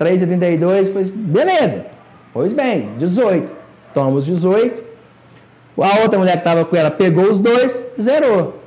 3,32. 0.00 0.86
Falei 0.86 1.02
assim, 1.02 1.18
beleza. 1.18 1.86
Pois 2.32 2.52
bem, 2.52 2.90
18. 2.96 3.50
Toma 3.92 4.10
os 4.10 4.24
18. 4.24 4.84
A 5.78 6.02
outra 6.02 6.16
mulher 6.16 6.32
que 6.32 6.38
estava 6.38 6.64
com 6.64 6.76
ela 6.76 6.92
pegou 6.92 7.24
os 7.24 7.40
dois, 7.40 7.76
zerou. 8.00 8.60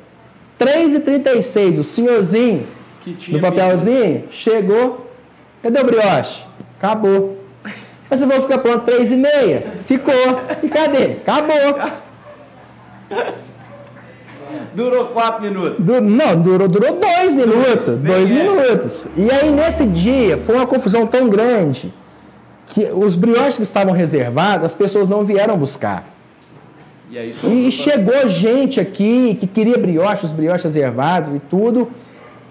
3,36. 0.59 1.79
O 1.79 1.83
senhorzinho 1.83 2.67
no 3.29 3.39
papelzinho 3.39 4.25
chegou. 4.31 5.09
Cadê 5.63 5.79
o 5.79 5.85
brioche? 5.85 6.43
Acabou. 6.77 7.37
Mas 8.09 8.21
eu 8.21 8.27
vou 8.27 8.41
ficar 8.41 8.57
pronto 8.57 8.83
3 8.83 9.11
e 9.13 9.15
meia. 9.15 9.63
Ficou. 9.87 10.13
E 10.61 10.67
cadê? 10.67 11.13
Acabou. 11.25 12.03
Durou 14.73 15.05
quatro 15.07 15.41
minutos. 15.41 15.83
Du- 15.83 16.01
não, 16.01 16.39
durou, 16.41 16.67
durou 16.67 16.99
dois 16.99 17.33
minutos. 17.33 17.95
Dois 17.97 18.29
minutos. 18.29 19.07
E 19.17 19.31
aí, 19.31 19.49
nesse 19.51 19.85
dia, 19.85 20.37
foi 20.45 20.55
uma 20.55 20.67
confusão 20.67 21.07
tão 21.07 21.29
grande 21.29 21.93
que 22.67 22.85
os 22.91 23.15
brioches 23.15 23.57
que 23.57 23.63
estavam 23.63 23.93
reservados, 23.93 24.65
as 24.65 24.73
pessoas 24.73 25.07
não 25.09 25.23
vieram 25.23 25.57
buscar. 25.57 26.05
E 27.09 27.17
aí 27.17 27.29
E 27.31 27.33
pra- 27.33 27.71
chegou 27.71 28.27
gente 28.27 28.79
aqui 28.79 29.35
que 29.39 29.47
queria 29.47 29.77
brioche, 29.77 30.25
os 30.25 30.31
brioches 30.31 30.63
reservados 30.63 31.33
e 31.33 31.39
tudo. 31.39 31.89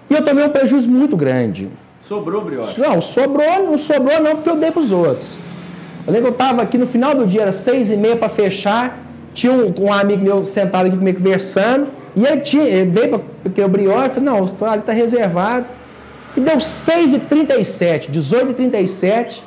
E 0.09 0.13
eu 0.13 0.23
tomei 0.23 0.45
um 0.45 0.49
prejuízo 0.49 0.89
muito 0.89 1.15
grande. 1.15 1.69
Sobrou 2.01 2.41
brioche. 2.43 2.79
Não, 2.79 3.01
sobrou, 3.01 3.63
não 3.65 3.77
sobrou 3.77 4.19
não, 4.21 4.35
porque 4.35 4.49
eu 4.49 4.55
dei 4.55 4.71
para 4.71 4.81
os 4.81 4.91
outros. 4.91 5.37
Eu 6.05 6.13
lembro 6.13 6.31
que 6.33 6.41
eu 6.41 6.45
estava 6.45 6.61
aqui 6.61 6.77
no 6.77 6.85
final 6.87 7.15
do 7.15 7.25
dia, 7.25 7.41
era 7.43 7.51
seis 7.51 7.89
e 7.89 7.97
meia 7.97 8.15
para 8.15 8.29
fechar. 8.29 8.99
Tinha 9.35 9.53
um, 9.53 9.73
um 9.77 9.93
amigo 9.93 10.23
meu 10.23 10.43
sentado 10.45 10.87
aqui 10.87 10.97
comigo 10.97 11.19
conversando. 11.19 11.89
E 12.15 12.25
ele, 12.25 12.41
tinha, 12.41 12.63
ele 12.63 12.89
veio 12.89 13.19
porque 13.43 13.61
o 13.61 13.67
brioche, 13.67 14.07
eu 14.07 14.09
falei, 14.09 14.23
não, 14.23 14.67
ali 14.67 14.79
está 14.79 14.93
reservado. 14.93 15.67
E 16.35 16.39
deu 16.39 16.57
6h37, 16.57 18.09
18h37. 18.09 19.41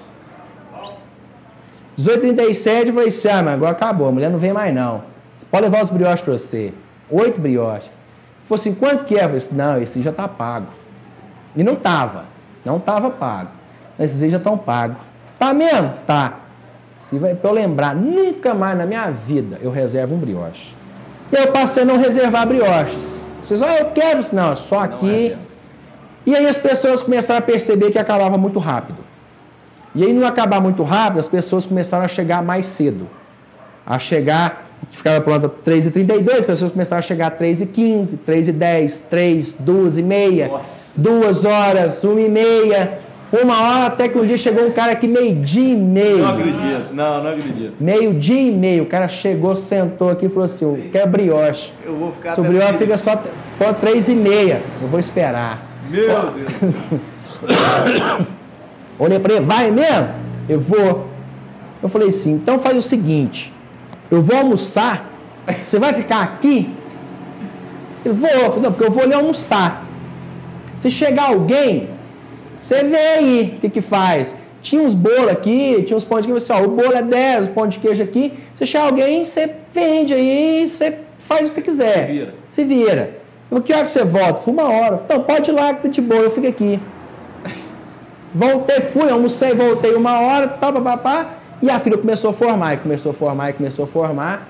18h37, 1.99 2.87
eu 2.87 2.95
falei 2.95 3.09
assim, 3.09 3.29
ah, 3.29 3.43
mas 3.43 3.55
agora 3.55 3.73
acabou, 3.73 4.09
a 4.09 4.13
mulher 4.13 4.31
não 4.31 4.39
vem 4.39 4.53
mais 4.53 4.73
não. 4.73 5.03
Pode 5.51 5.65
levar 5.65 5.83
os 5.83 5.91
brioches 5.91 6.21
para 6.21 6.35
você. 6.35 6.73
Oito 7.11 7.41
brioches. 7.41 7.91
Falei 8.49 8.61
assim, 8.61 8.75
quanto 8.75 9.05
que 9.05 9.15
é? 9.15 9.19
Eu 9.19 9.23
falei 9.23 9.39
assim, 9.39 9.57
não, 9.57 9.83
esse 9.83 10.03
já 10.03 10.11
está 10.11 10.29
pago. 10.29 10.69
E 11.57 11.65
não 11.65 11.75
tava. 11.75 12.27
Não 12.65 12.79
tava 12.79 13.11
pago. 13.11 13.51
Esses 13.99 14.23
aí 14.23 14.31
já 14.31 14.37
estão 14.37 14.57
pagos. 14.57 14.99
Tá 15.39 15.53
mesmo? 15.53 15.95
Tá. 16.07 16.35
Se 16.99 17.19
vai 17.19 17.35
pra 17.35 17.51
eu 17.51 17.55
lembrar, 17.55 17.95
nunca 17.95 18.53
mais 18.55 18.77
na 18.77 18.85
minha 18.87 19.11
vida 19.11 19.59
eu 19.63 19.71
reservo 19.71 20.15
um 20.15 20.19
brioche. 20.19 20.75
E 21.33 21.37
eu 21.37 21.49
passei 21.53 21.83
a 21.83 21.87
não 21.87 21.99
reservar 21.99 22.47
brioches. 22.47 23.27
As 23.41 23.47
pessoas, 23.47 23.71
ah, 23.71 23.79
eu 23.79 23.87
quero. 23.91 24.25
Não, 24.33 24.53
é 24.53 24.57
só 24.57 24.77
Não 24.77 24.83
é 24.83 24.87
aqui. 24.87 25.37
e 26.27 26.35
aí 26.37 26.47
as 26.47 26.59
pessoas 26.59 27.03
começaram 27.03 27.39
a 27.39 27.43
perceber 27.43 27.91
que 27.91 27.99
acabava 27.99 28.37
muito 28.37 28.59
rápido. 28.59 28.99
E 29.95 30.05
aí, 30.05 30.13
no 30.13 30.27
acabar 30.27 30.61
muito 30.61 30.83
rápido, 30.83 31.21
as 31.21 31.29
pessoas 31.29 31.65
começaram 31.67 32.05
a 32.05 32.09
chegar 32.09 32.43
mais 32.43 32.67
cedo. 32.67 33.09
A 33.87 33.99
chegar, 33.99 34.67
ficava 34.93 35.21
pronta 35.21 35.49
3h32, 35.49 36.31
as 36.41 36.45
pessoas 36.45 36.73
começaram 36.73 36.99
a 36.99 37.03
chegar 37.03 37.37
3h15, 37.39 38.19
3h10, 38.27 39.03
3, 39.09 39.53
2 39.59 39.97
e 39.97 40.03
meia, 40.03 40.49
Nossa. 40.49 41.01
2 41.01 41.45
horas, 41.47 42.05
1 42.05 42.19
e 42.19 42.29
meia, 42.29 42.99
uma 43.33 43.61
hora, 43.61 43.87
até 43.87 44.09
que 44.09 44.19
um 44.19 44.27
dia 44.27 44.39
chegou 44.39 44.67
um 44.67 44.71
cara 44.71 44.93
aqui 44.93 45.07
meio-dia 45.07 45.73
e 45.73 45.77
meio. 45.77 46.19
Não 46.19 46.31
acredito. 46.31 46.93
Não, 46.95 47.23
não 47.23 47.31
acredito. 47.31 47.75
Meio-dia 47.79 48.41
e 48.41 48.51
meio. 48.51 48.85
O 48.85 48.87
cara 48.87 49.07
chegou, 49.09 49.55
sentou 49.55 50.11
aqui 50.11 50.27
e 50.27 50.29
falou 50.29 50.45
assim: 50.45 50.65
Eu 50.65 50.91
quero 50.91 51.11
brioche. 51.11 51.73
Eu 51.85 51.97
vou 51.97 52.13
ficar 52.13 52.33
Se 52.33 52.41
o 52.41 52.45
brioche 52.45 52.67
três. 52.69 52.83
fica 52.83 52.97
só 52.97 53.17
pô, 53.59 53.75
3 53.75 54.09
e 54.09 54.15
meia. 54.15 54.63
Eu 54.81 54.89
vou 54.89 54.99
esperar. 54.99 55.63
Meu 55.91 56.07
Deus. 56.07 57.01
Olhei 58.99 59.19
para 59.19 59.35
ele, 59.35 59.45
vai 59.45 59.71
mesmo? 59.71 60.09
Eu 60.49 60.61
vou. 60.61 61.09
Eu 61.83 61.89
falei 61.89 62.09
assim, 62.09 62.33
então 62.33 62.59
faz 62.59 62.77
o 62.77 62.83
seguinte, 62.83 63.53
eu 64.11 64.21
vou 64.21 64.37
almoçar, 64.37 65.09
você 65.65 65.79
vai 65.79 65.93
ficar 65.95 66.23
aqui? 66.23 66.75
Vou, 68.05 68.29
Eu 68.29 68.47
falei, 68.51 68.63
não, 68.63 68.73
porque 68.73 68.85
eu 68.85 68.91
vou 68.91 69.03
ali 69.05 69.15
almoçar. 69.15 69.85
Se 70.77 70.91
chegar 70.91 71.29
alguém, 71.29 71.89
você 72.59 72.85
vê 72.85 72.97
aí 72.97 73.55
o 73.57 73.61
que 73.61 73.69
que 73.69 73.81
faz. 73.81 74.35
Tinha 74.61 74.83
uns 74.83 74.95
bolos 74.95 75.29
aqui, 75.29 75.83
tinha 75.85 75.97
uns 75.97 76.05
pão 76.05 76.21
de 76.21 76.27
queijo, 76.27 76.39
assim, 76.39 76.53
ó, 76.53 76.65
o 76.65 76.69
bolo 76.69 76.93
é 76.93 77.03
10, 77.03 77.47
o 77.47 77.49
pão 77.51 77.69
de 77.69 77.79
queijo 77.79 78.03
aqui. 78.03 78.39
Se 78.55 78.67
chegar 78.67 78.87
alguém, 78.87 79.25
você 79.25 79.55
vende 79.73 80.13
aí, 80.13 80.67
você 80.67 80.99
faz 81.21 81.49
o 81.49 81.51
que 81.51 81.55
você 81.57 81.63
quiser. 81.63 82.07
Se 82.07 82.13
vira. 82.13 82.35
Se 82.49 82.65
vira. 82.65 83.19
Eu, 83.51 83.63
que 83.63 83.73
hora 83.73 83.85
que 83.85 83.91
você 83.91 84.05
volta? 84.05 84.41
Foi 84.41 84.53
uma 84.53 84.69
hora. 84.69 85.01
Então, 85.05 85.23
pode 85.23 85.51
ir 85.51 85.55
lá 85.55 85.73
que 85.75 85.83
tá 85.83 85.89
de 85.89 86.01
boa, 86.01 86.23
eu 86.23 86.31
fico 86.31 86.47
aqui. 86.47 86.81
Voltei, 88.35 88.81
fui, 88.93 89.11
almocei, 89.11 89.55
voltei 89.55 89.95
uma 89.95 90.21
hora, 90.21 90.49
tá, 90.49 90.71
papapá, 90.71 91.35
e 91.63 91.71
a 91.71 91.81
filha 91.81 91.97
começou 91.97 92.31
a 92.31 92.33
formar, 92.35 92.75
e 92.75 92.77
começou 92.77 93.13
a 93.13 93.15
formar, 93.15 93.51
e 93.51 93.53
começou 93.55 93.85
a 93.87 93.89
formar. 93.89 94.49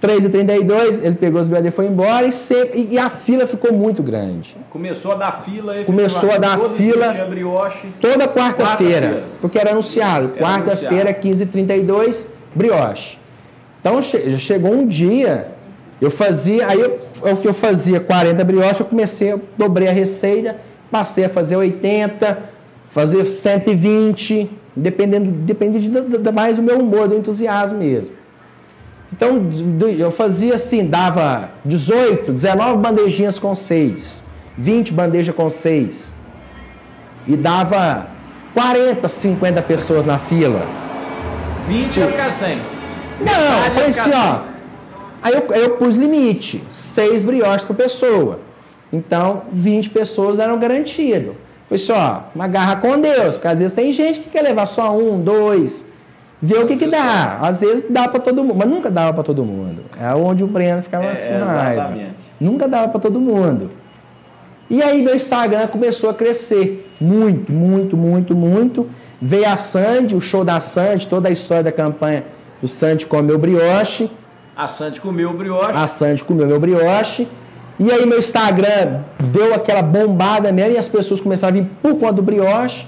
3h32, 0.00 1.04
ele 1.04 1.14
pegou 1.14 1.40
os 1.40 1.46
bebês 1.48 1.66
e 1.66 1.70
foi 1.76 1.86
embora, 1.86 2.26
e, 2.26 2.32
se- 2.32 2.70
e- 2.74 2.88
e 2.92 2.98
a 2.98 3.10
fila 3.10 3.46
ficou 3.46 3.72
muito 3.72 4.02
grande. 4.02 4.56
Começou 4.70 5.12
a 5.12 5.14
dar 5.14 5.42
fila. 5.44 5.74
Começou 5.84 6.30
a 6.32 6.38
dar 6.38 6.58
fila. 6.70 7.12
brioche. 7.28 7.88
Toda 8.00 8.26
quarta-feira, 8.26 8.66
Quarta-feira. 9.06 9.24
porque 9.40 9.58
era 9.58 9.70
anunciado, 9.72 10.30
quarta-feira, 10.30 11.12
15h32, 11.12 12.28
brioche. 12.54 13.18
Então 13.80 14.00
che- 14.00 14.38
chegou 14.38 14.72
um 14.72 14.86
dia, 14.86 15.48
eu 16.00 16.10
fazia, 16.10 16.66
aí 16.66 16.80
eu- 16.80 16.98
o 17.22 17.36
que 17.36 17.46
eu 17.48 17.54
fazia 17.54 18.00
40 18.00 18.42
brioches, 18.42 18.80
eu 18.80 18.86
comecei, 18.86 19.32
eu 19.32 19.40
dobrei 19.58 19.88
a 19.88 19.92
receita, 19.92 20.56
passei 20.90 21.24
a 21.24 21.28
fazer 21.28 21.56
80, 21.56 22.38
fazer 22.90 23.24
120, 23.26 24.50
dependendo, 24.74 25.30
depende 25.30 25.78
de, 25.78 25.88
de- 25.88 26.18
de 26.18 26.32
mais 26.32 26.56
do 26.56 26.62
meu 26.62 26.78
humor, 26.78 27.06
do 27.08 27.16
entusiasmo 27.16 27.78
mesmo. 27.78 28.14
Então, 29.12 29.50
eu 29.98 30.10
fazia 30.10 30.54
assim, 30.54 30.86
dava 30.86 31.50
18, 31.64 32.32
19 32.32 32.78
bandejinhas 32.78 33.38
com 33.38 33.54
6, 33.54 34.24
20 34.56 34.92
bandejas 34.92 35.34
com 35.34 35.50
6. 35.50 36.14
E 37.26 37.36
dava 37.36 38.08
40, 38.54 39.08
50 39.08 39.62
pessoas 39.62 40.06
na 40.06 40.18
fila. 40.18 40.64
20 41.66 41.96
ia 41.96 42.06
ficar 42.06 42.30
100. 42.30 42.58
Não, 43.20 43.74
foi 43.74 43.82
ia 43.82 43.88
assim, 43.88 44.10
ó. 44.14 44.50
Aí 45.22 45.34
eu, 45.34 45.52
eu 45.54 45.70
pus 45.76 45.96
limite, 45.96 46.62
6 46.68 47.22
brioches 47.24 47.64
por 47.64 47.76
pessoa. 47.76 48.40
Então, 48.92 49.42
20 49.52 49.90
pessoas 49.90 50.38
eram 50.38 50.58
garantido. 50.58 51.36
Foi 51.68 51.78
só, 51.78 52.30
uma 52.34 52.48
garra 52.48 52.76
com 52.76 52.98
Deus, 52.98 53.36
porque 53.36 53.46
às 53.46 53.58
vezes 53.58 53.72
tem 53.72 53.92
gente 53.92 54.20
que 54.20 54.30
quer 54.30 54.42
levar 54.42 54.66
só 54.66 54.96
um, 54.96 55.20
dois, 55.20 55.86
ver 56.42 56.58
o 56.60 56.66
que 56.66 56.76
que 56.76 56.86
dá. 56.86 57.38
Às 57.40 57.60
vezes 57.60 57.86
dá 57.90 58.08
para 58.08 58.20
todo 58.20 58.42
mundo, 58.42 58.56
mas 58.56 58.68
nunca 58.68 58.90
dava 58.90 59.12
para 59.12 59.22
todo 59.22 59.44
mundo. 59.44 59.82
É 60.00 60.14
onde 60.14 60.42
o 60.42 60.46
Breno 60.46 60.82
ficava 60.82 61.04
É, 61.04 61.38
com 61.38 61.44
raiva. 61.46 61.72
exatamente. 61.72 62.14
Nunca 62.40 62.66
dava 62.68 62.88
para 62.88 63.00
todo 63.00 63.20
mundo. 63.20 63.70
E 64.68 64.82
aí 64.82 65.02
meu 65.02 65.14
Instagram 65.16 65.66
começou 65.66 66.08
a 66.10 66.14
crescer 66.14 66.90
muito, 67.00 67.52
muito, 67.52 67.96
muito, 67.96 68.34
muito. 68.36 68.88
Veio 69.20 69.48
a 69.48 69.56
Sandy, 69.56 70.14
o 70.14 70.20
show 70.20 70.44
da 70.44 70.60
Sandy, 70.60 71.06
toda 71.06 71.28
a 71.28 71.32
história 71.32 71.64
da 71.64 71.72
campanha 71.72 72.24
do 72.62 72.68
Sandy 72.68 73.04
comeu 73.06 73.36
brioche. 73.38 74.10
A 74.56 74.66
Sandy 74.66 75.00
comeu 75.00 75.30
o 75.30 75.34
brioche. 75.34 75.72
A 75.74 75.86
Sandy 75.86 76.22
comeu 76.24 76.46
meu 76.46 76.60
brioche. 76.60 77.26
E 77.78 77.90
aí 77.90 78.04
meu 78.06 78.18
Instagram 78.18 79.00
deu 79.32 79.54
aquela 79.54 79.82
bombada 79.82 80.52
mesmo 80.52 80.72
e 80.74 80.78
as 80.78 80.88
pessoas 80.88 81.20
começaram 81.20 81.56
a 81.58 81.60
vir 81.60 81.68
por 81.82 81.94
conta 81.96 82.12
do 82.14 82.22
brioche. 82.22 82.86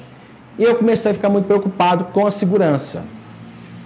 E 0.59 0.65
eu 0.65 0.75
comecei 0.77 1.11
a 1.11 1.15
ficar 1.15 1.31
muito 1.31 1.47
preocupado 1.47 2.05
com 2.13 2.27
a 2.27 2.31
segurança. 2.31 3.05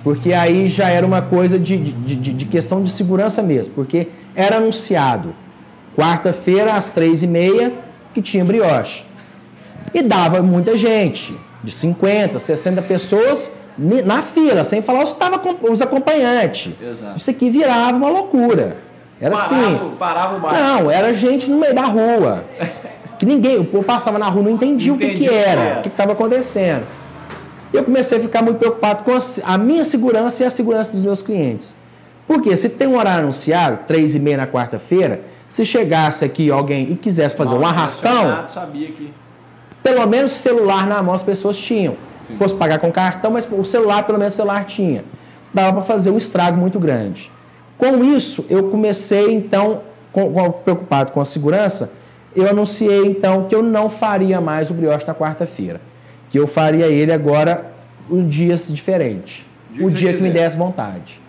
Porque 0.05 0.33
aí 0.33 0.69
já 0.69 0.89
era 0.89 1.05
uma 1.07 1.21
coisa 1.23 1.59
de, 1.59 1.77
de, 1.77 2.17
de- 2.17 2.33
de 2.33 2.45
questão 2.47 2.83
de 2.83 2.91
segurança 2.91 3.43
mesmo. 3.43 3.75
Porque 3.75 4.09
era 4.35 4.57
anunciado 4.59 5.35
quarta-feira 5.97 6.75
às 6.75 6.91
três 6.91 7.23
e 7.23 7.27
meia 7.27 7.73
que 8.15 8.21
tinha 8.23 8.45
brioche. 8.45 9.05
E 9.95 10.03
dava 10.03 10.43
muita 10.43 10.77
gente, 10.77 11.35
de 11.65 11.73
50, 11.73 12.39
60 12.39 12.83
pessoas 12.83 13.51
na 13.79 14.23
fila, 14.23 14.65
sem 14.65 14.81
falar 14.83 15.05
os, 15.05 15.13
tava, 15.13 15.41
os 15.71 15.83
acompanhantes. 15.83 16.73
Exato. 16.83 17.17
Isso 17.19 17.31
aqui 17.31 17.51
virava 17.51 17.97
uma 17.97 18.09
loucura. 18.09 18.77
Era 19.21 19.35
parava, 19.35 19.55
assim. 19.57 19.91
Parava 19.99 20.37
o 20.37 20.41
bairro. 20.41 20.63
Não, 20.83 20.91
era 20.91 21.13
gente 21.15 21.51
no 21.51 21.59
meio 21.59 21.75
da 21.75 21.85
rua. 21.85 22.45
Que 23.19 23.25
ninguém, 23.25 23.59
o 23.59 23.65
povo 23.65 23.85
passava 23.85 24.19
na 24.19 24.27
rua, 24.29 24.43
não 24.43 24.51
entendia 24.51 24.93
o 24.93 24.99
que, 24.99 25.11
que 25.11 25.29
era. 25.29 25.79
o 25.79 25.83
que 25.83 25.89
estava 25.89 26.13
acontecendo. 26.13 26.85
Eu 27.77 27.85
comecei 27.85 28.19
a 28.19 28.21
ficar 28.21 28.43
muito 28.43 28.59
preocupado 28.59 29.05
com 29.05 29.13
a, 29.45 29.59
minha 29.59 29.85
segurança 29.85 30.43
e 30.43 30.47
a 30.47 30.51
segurança 30.51 30.93
dos 30.93 31.03
meus 31.03 31.23
clientes. 31.23 31.77
Porque 32.27 32.57
se 32.57 32.69
tem 32.69 32.89
um 32.89 32.97
horário 32.97 33.23
anunciado, 33.25 33.81
três 33.87 34.15
e 34.15 34.19
meia 34.19 34.39
na 34.39 34.47
quarta-feira, 34.47 35.21
se 35.49 35.65
chegasse 35.65 36.25
aqui 36.25 36.51
alguém 36.51 36.91
e 36.91 36.97
quisesse 36.97 37.37
fazer 37.37 37.53
Mal 37.55 37.61
um 37.63 37.67
arrastão, 37.67 38.49
Sabia 38.49 38.89
que. 38.91 39.13
pelo 39.83 40.07
menos 40.07 40.33
celular 40.33 40.87
na 40.87 41.03
mão 41.03 41.15
as 41.15 41.23
pessoas 41.23 41.57
tinham. 41.57 41.97
Fosse 42.39 42.55
pagar 42.55 42.79
com 42.81 42.91
cartão, 42.91 43.31
mas 43.31 43.47
o 43.51 43.65
celular, 43.65 44.03
pelo 44.05 44.19
menos 44.19 44.35
o 44.35 44.37
celular 44.37 44.65
tinha. 44.65 45.05
Dava 45.55 45.75
para 45.75 45.83
fazer 45.83 46.11
um 46.11 46.19
estrago 46.19 46.57
muito 46.59 46.81
grande. 46.81 47.31
Com 47.79 48.03
isso, 48.03 48.45
eu 48.51 48.65
comecei, 48.71 49.33
então, 49.33 49.83
com- 50.13 50.33
com- 50.33 50.51
preocupado 50.51 51.13
com 51.13 51.21
a 51.21 51.25
segurança, 51.25 51.93
eu 52.35 52.49
anunciei, 52.49 53.07
então, 53.07 53.45
que 53.45 53.55
eu 53.55 53.63
não 53.63 53.89
faria 53.89 54.41
mais 54.41 54.71
o 54.71 54.75
brioche 54.75 55.07
na 55.07 55.15
quarta-feira. 55.15 55.81
Que 56.31 56.39
eu 56.39 56.47
faria 56.47 56.87
ele 56.87 57.13
agora 57.13 57.73
um 58.11 58.27
dias 58.27 58.69
diferente. 58.69 59.47
Dia 59.71 59.87
o 59.87 59.89
que 59.89 59.95
dia 59.97 60.13
que 60.13 60.23
me 60.23 60.31
quiser. 60.31 60.45
desse 60.45 60.57
vontade. 60.57 61.21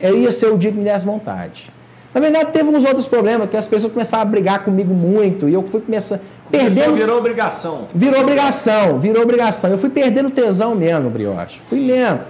Eu 0.00 0.18
ia 0.18 0.30
ser 0.32 0.46
o 0.46 0.58
dia 0.58 0.70
que 0.70 0.78
me 0.78 0.84
desse 0.84 1.04
vontade. 1.04 1.70
Na 2.14 2.20
verdade, 2.20 2.50
teve 2.52 2.68
uns 2.68 2.84
outros 2.84 3.06
problemas, 3.06 3.50
que 3.50 3.56
as 3.56 3.68
pessoas 3.68 3.92
começaram 3.92 4.22
a 4.22 4.26
brigar 4.26 4.64
comigo 4.64 4.94
muito, 4.94 5.48
e 5.48 5.54
eu 5.54 5.62
fui 5.62 5.80
começar... 5.80 6.18
Começou, 6.50 6.72
Perdendo 6.74 6.94
virou 6.94 7.18
obrigação. 7.18 7.88
Virou 7.94 8.20
obrigação, 8.20 9.00
virou 9.00 9.22
obrigação. 9.22 9.70
Eu 9.70 9.78
fui 9.78 9.90
perdendo 9.90 10.30
tesão 10.30 10.74
mesmo 10.74 11.10
brioche. 11.10 11.60
Fui 11.68 11.80
mesmo. 11.80 12.20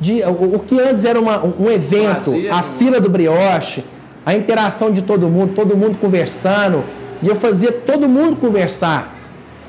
De, 0.00 0.22
o, 0.22 0.54
o 0.54 0.58
que 0.60 0.80
antes 0.80 1.04
era 1.04 1.20
uma- 1.20 1.44
um 1.44 1.70
evento, 1.70 2.30
a 2.50 2.56
né? 2.56 2.64
fila 2.78 2.98
do 3.00 3.10
brioche, 3.10 3.84
a 4.24 4.34
interação 4.34 4.90
de 4.90 5.02
todo 5.02 5.28
mundo, 5.28 5.52
todo 5.54 5.76
mundo 5.76 5.98
conversando, 6.00 6.82
e 7.22 7.28
eu 7.28 7.36
fazia 7.36 7.70
todo 7.70 8.08
mundo 8.08 8.36
conversar. 8.36 9.17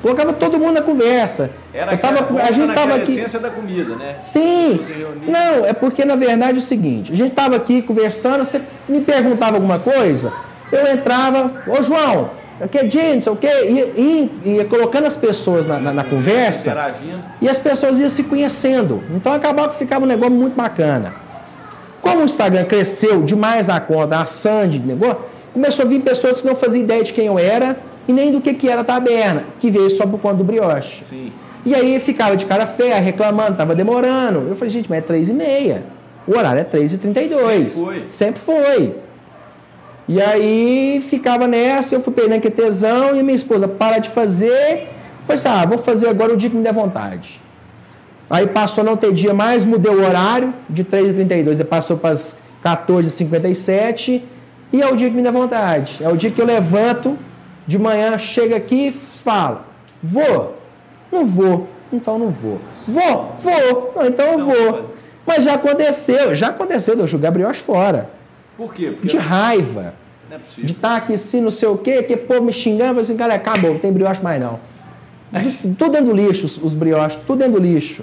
Colocava 0.02 0.32
todo 0.32 0.58
mundo 0.58 0.72
na 0.72 0.82
conversa. 0.82 1.50
Era 1.74 1.92
eu 1.92 1.98
tava, 1.98 2.40
a 2.40 2.52
gente 2.52 2.72
tava 2.74 2.94
aqui. 2.94 3.12
essência 3.12 3.38
da 3.38 3.50
comida, 3.50 3.96
né? 3.96 4.14
Sim. 4.18 4.80
Não, 5.26 5.66
é 5.66 5.72
porque 5.74 6.04
na 6.06 6.16
verdade 6.16 6.54
é 6.54 6.58
o 6.58 6.62
seguinte: 6.62 7.12
a 7.12 7.16
gente 7.16 7.32
estava 7.32 7.56
aqui 7.56 7.82
conversando, 7.82 8.44
você 8.44 8.62
me 8.88 9.00
perguntava 9.02 9.56
alguma 9.56 9.78
coisa, 9.78 10.32
eu 10.72 10.86
entrava, 10.90 11.52
ô 11.66 11.82
João, 11.82 12.30
aqui 12.60 12.78
é 12.78 12.84
dia, 12.84 13.14
não 13.14 13.20
sei 13.20 13.32
o 13.32 13.36
quê, 13.36 13.48
ia, 13.68 14.30
ia 14.56 14.64
colocando 14.64 15.04
as 15.06 15.16
pessoas 15.18 15.68
na, 15.68 15.78
na- 15.78 15.92
na 15.92 16.04
conversa 16.04 16.70
e 17.42 17.48
as 17.48 17.58
pessoas 17.58 17.98
iam 17.98 18.08
se 18.08 18.22
conhecendo. 18.22 19.02
Então 19.14 19.32
acabava 19.34 19.68
que 19.68 19.76
ficava 19.76 20.04
um 20.04 20.08
negócio 20.08 20.32
muito 20.32 20.56
bacana. 20.56 21.12
Como 22.00 22.22
o 22.22 22.24
Instagram 22.24 22.64
cresceu 22.64 23.22
demais 23.22 23.68
a 23.68 23.78
conta, 23.78 24.16
a 24.18 24.24
Sandy, 24.24 24.78
negócio, 24.78 25.18
começou 25.52 25.84
a 25.84 25.88
vir 25.88 26.00
pessoas 26.00 26.40
que 26.40 26.46
não 26.46 26.56
faziam 26.56 26.82
ideia 26.82 27.04
de 27.04 27.12
quem 27.12 27.26
eu 27.26 27.38
era 27.38 27.76
e 28.08 28.12
nem 28.12 28.32
do 28.32 28.40
que, 28.40 28.54
que 28.54 28.68
era 28.68 28.80
a 28.80 28.84
taberna, 28.84 29.44
que 29.58 29.70
veio 29.70 29.90
só 29.90 30.06
por 30.06 30.20
conta 30.20 30.36
do 30.36 30.44
brioche. 30.44 31.04
Sim. 31.08 31.32
E 31.64 31.74
aí 31.74 32.00
ficava 32.00 32.36
de 32.36 32.46
cara 32.46 32.66
feia, 32.66 32.98
reclamando, 32.98 33.56
tava 33.56 33.74
demorando. 33.74 34.46
Eu 34.48 34.56
falei, 34.56 34.70
gente, 34.70 34.88
mas 34.88 34.98
é 34.98 35.02
três 35.02 35.28
e 35.28 35.34
meia. 35.34 35.84
O 36.26 36.36
horário 36.36 36.60
é 36.60 36.64
3h32. 36.64 37.68
Sempre 37.68 37.70
foi. 37.70 38.04
Sempre 38.08 38.40
foi. 38.40 38.94
E 40.08 40.20
aí 40.20 41.04
ficava 41.08 41.46
nessa, 41.46 41.94
eu 41.94 42.00
fui 42.00 42.12
perdendo 42.12 42.40
que 42.40 42.50
tesão 42.50 43.14
e 43.14 43.22
minha 43.22 43.36
esposa, 43.36 43.68
para 43.68 43.98
de 43.98 44.08
fazer. 44.10 44.88
Foi 45.26 45.36
assim, 45.36 45.48
ah, 45.48 45.64
vou 45.66 45.78
fazer 45.78 46.08
agora 46.08 46.32
o 46.32 46.36
dia 46.36 46.50
que 46.50 46.56
me 46.56 46.62
der 46.62 46.72
vontade. 46.72 47.40
Aí 48.28 48.46
passou 48.46 48.82
a 48.82 48.84
não 48.84 48.96
ter 48.96 49.12
dia 49.12 49.34
mais, 49.34 49.64
mudei 49.64 49.92
o 49.92 50.04
horário 50.04 50.54
de 50.68 50.84
3h32, 50.84 51.58
aí 51.58 51.64
passou 51.64 51.96
para 51.96 52.10
as 52.10 52.36
14h57 52.64 54.22
e 54.72 54.80
é 54.80 54.86
o 54.88 54.96
dia 54.96 55.08
que 55.08 55.16
me 55.16 55.22
dá 55.22 55.30
vontade. 55.30 55.98
É 56.00 56.08
o 56.08 56.16
dia 56.16 56.30
que 56.30 56.40
eu 56.40 56.46
levanto 56.46 57.18
de 57.66 57.78
manhã, 57.78 58.18
chego 58.18 58.54
aqui 58.54 58.88
e 58.88 58.92
falo, 58.92 59.60
vou, 60.02 60.56
não 61.10 61.26
vou, 61.26 61.68
então 61.92 62.18
não 62.18 62.30
vou. 62.30 62.60
Vou, 62.86 63.36
vou, 63.42 63.92
não, 63.96 64.06
então 64.06 64.26
eu 64.26 64.38
Não 64.38 64.46
vou. 64.46 64.94
Mas 65.26 65.44
já 65.44 65.54
aconteceu, 65.54 66.34
já 66.34 66.48
aconteceu 66.48 66.94
de 66.96 67.02
eu 67.02 67.06
jogar 67.06 67.30
brioche 67.30 67.60
fora. 67.60 68.10
Por 68.56 68.74
quê? 68.74 68.90
Porque 68.90 69.08
De 69.08 69.16
raiva. 69.16 69.94
não 70.28 70.36
é 70.36 70.40
De 70.58 70.72
estar 70.72 70.96
aqui 70.96 71.14
assim, 71.14 71.40
não 71.40 71.50
sei 71.50 71.68
o 71.68 71.76
quê, 71.78 72.02
que 72.02 72.16
povo 72.16 72.42
me 72.42 72.52
xingando, 72.52 73.00
assim, 73.00 73.16
cara, 73.16 73.34
acabou, 73.34 73.72
não 73.74 73.78
tem 73.78 73.92
brioche 73.92 74.22
mais 74.22 74.40
não. 74.40 74.58
tudo 75.78 75.90
dentro 75.92 76.06
do 76.06 76.14
lixo, 76.14 76.46
os, 76.46 76.58
os 76.58 76.74
brioches, 76.74 77.18
tudo 77.26 77.38
dentro 77.38 77.60
do 77.60 77.60
lixo. 77.60 78.02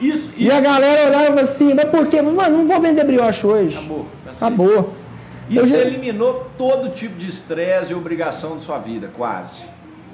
Isso, 0.00 0.32
E 0.36 0.46
isso. 0.46 0.56
a 0.56 0.60
galera 0.60 1.08
olhava 1.08 1.40
assim, 1.40 1.72
mas 1.74 1.86
por 1.86 2.06
quê? 2.08 2.20
Mano, 2.20 2.58
não 2.58 2.66
vou 2.66 2.80
vender 2.80 3.04
brioche 3.04 3.46
hoje. 3.46 3.76
Acabou. 3.78 4.06
Assim. 4.26 4.44
Acabou. 4.44 4.94
Isso 5.48 5.60
Eu 5.60 5.68
já- 5.68 5.78
eliminou 5.78 6.48
todo 6.58 6.90
tipo 6.90 7.16
de 7.16 7.28
estresse 7.28 7.92
e 7.92 7.94
obrigação 7.94 8.56
de 8.56 8.64
sua 8.64 8.78
vida, 8.78 9.10
quase. 9.16 9.64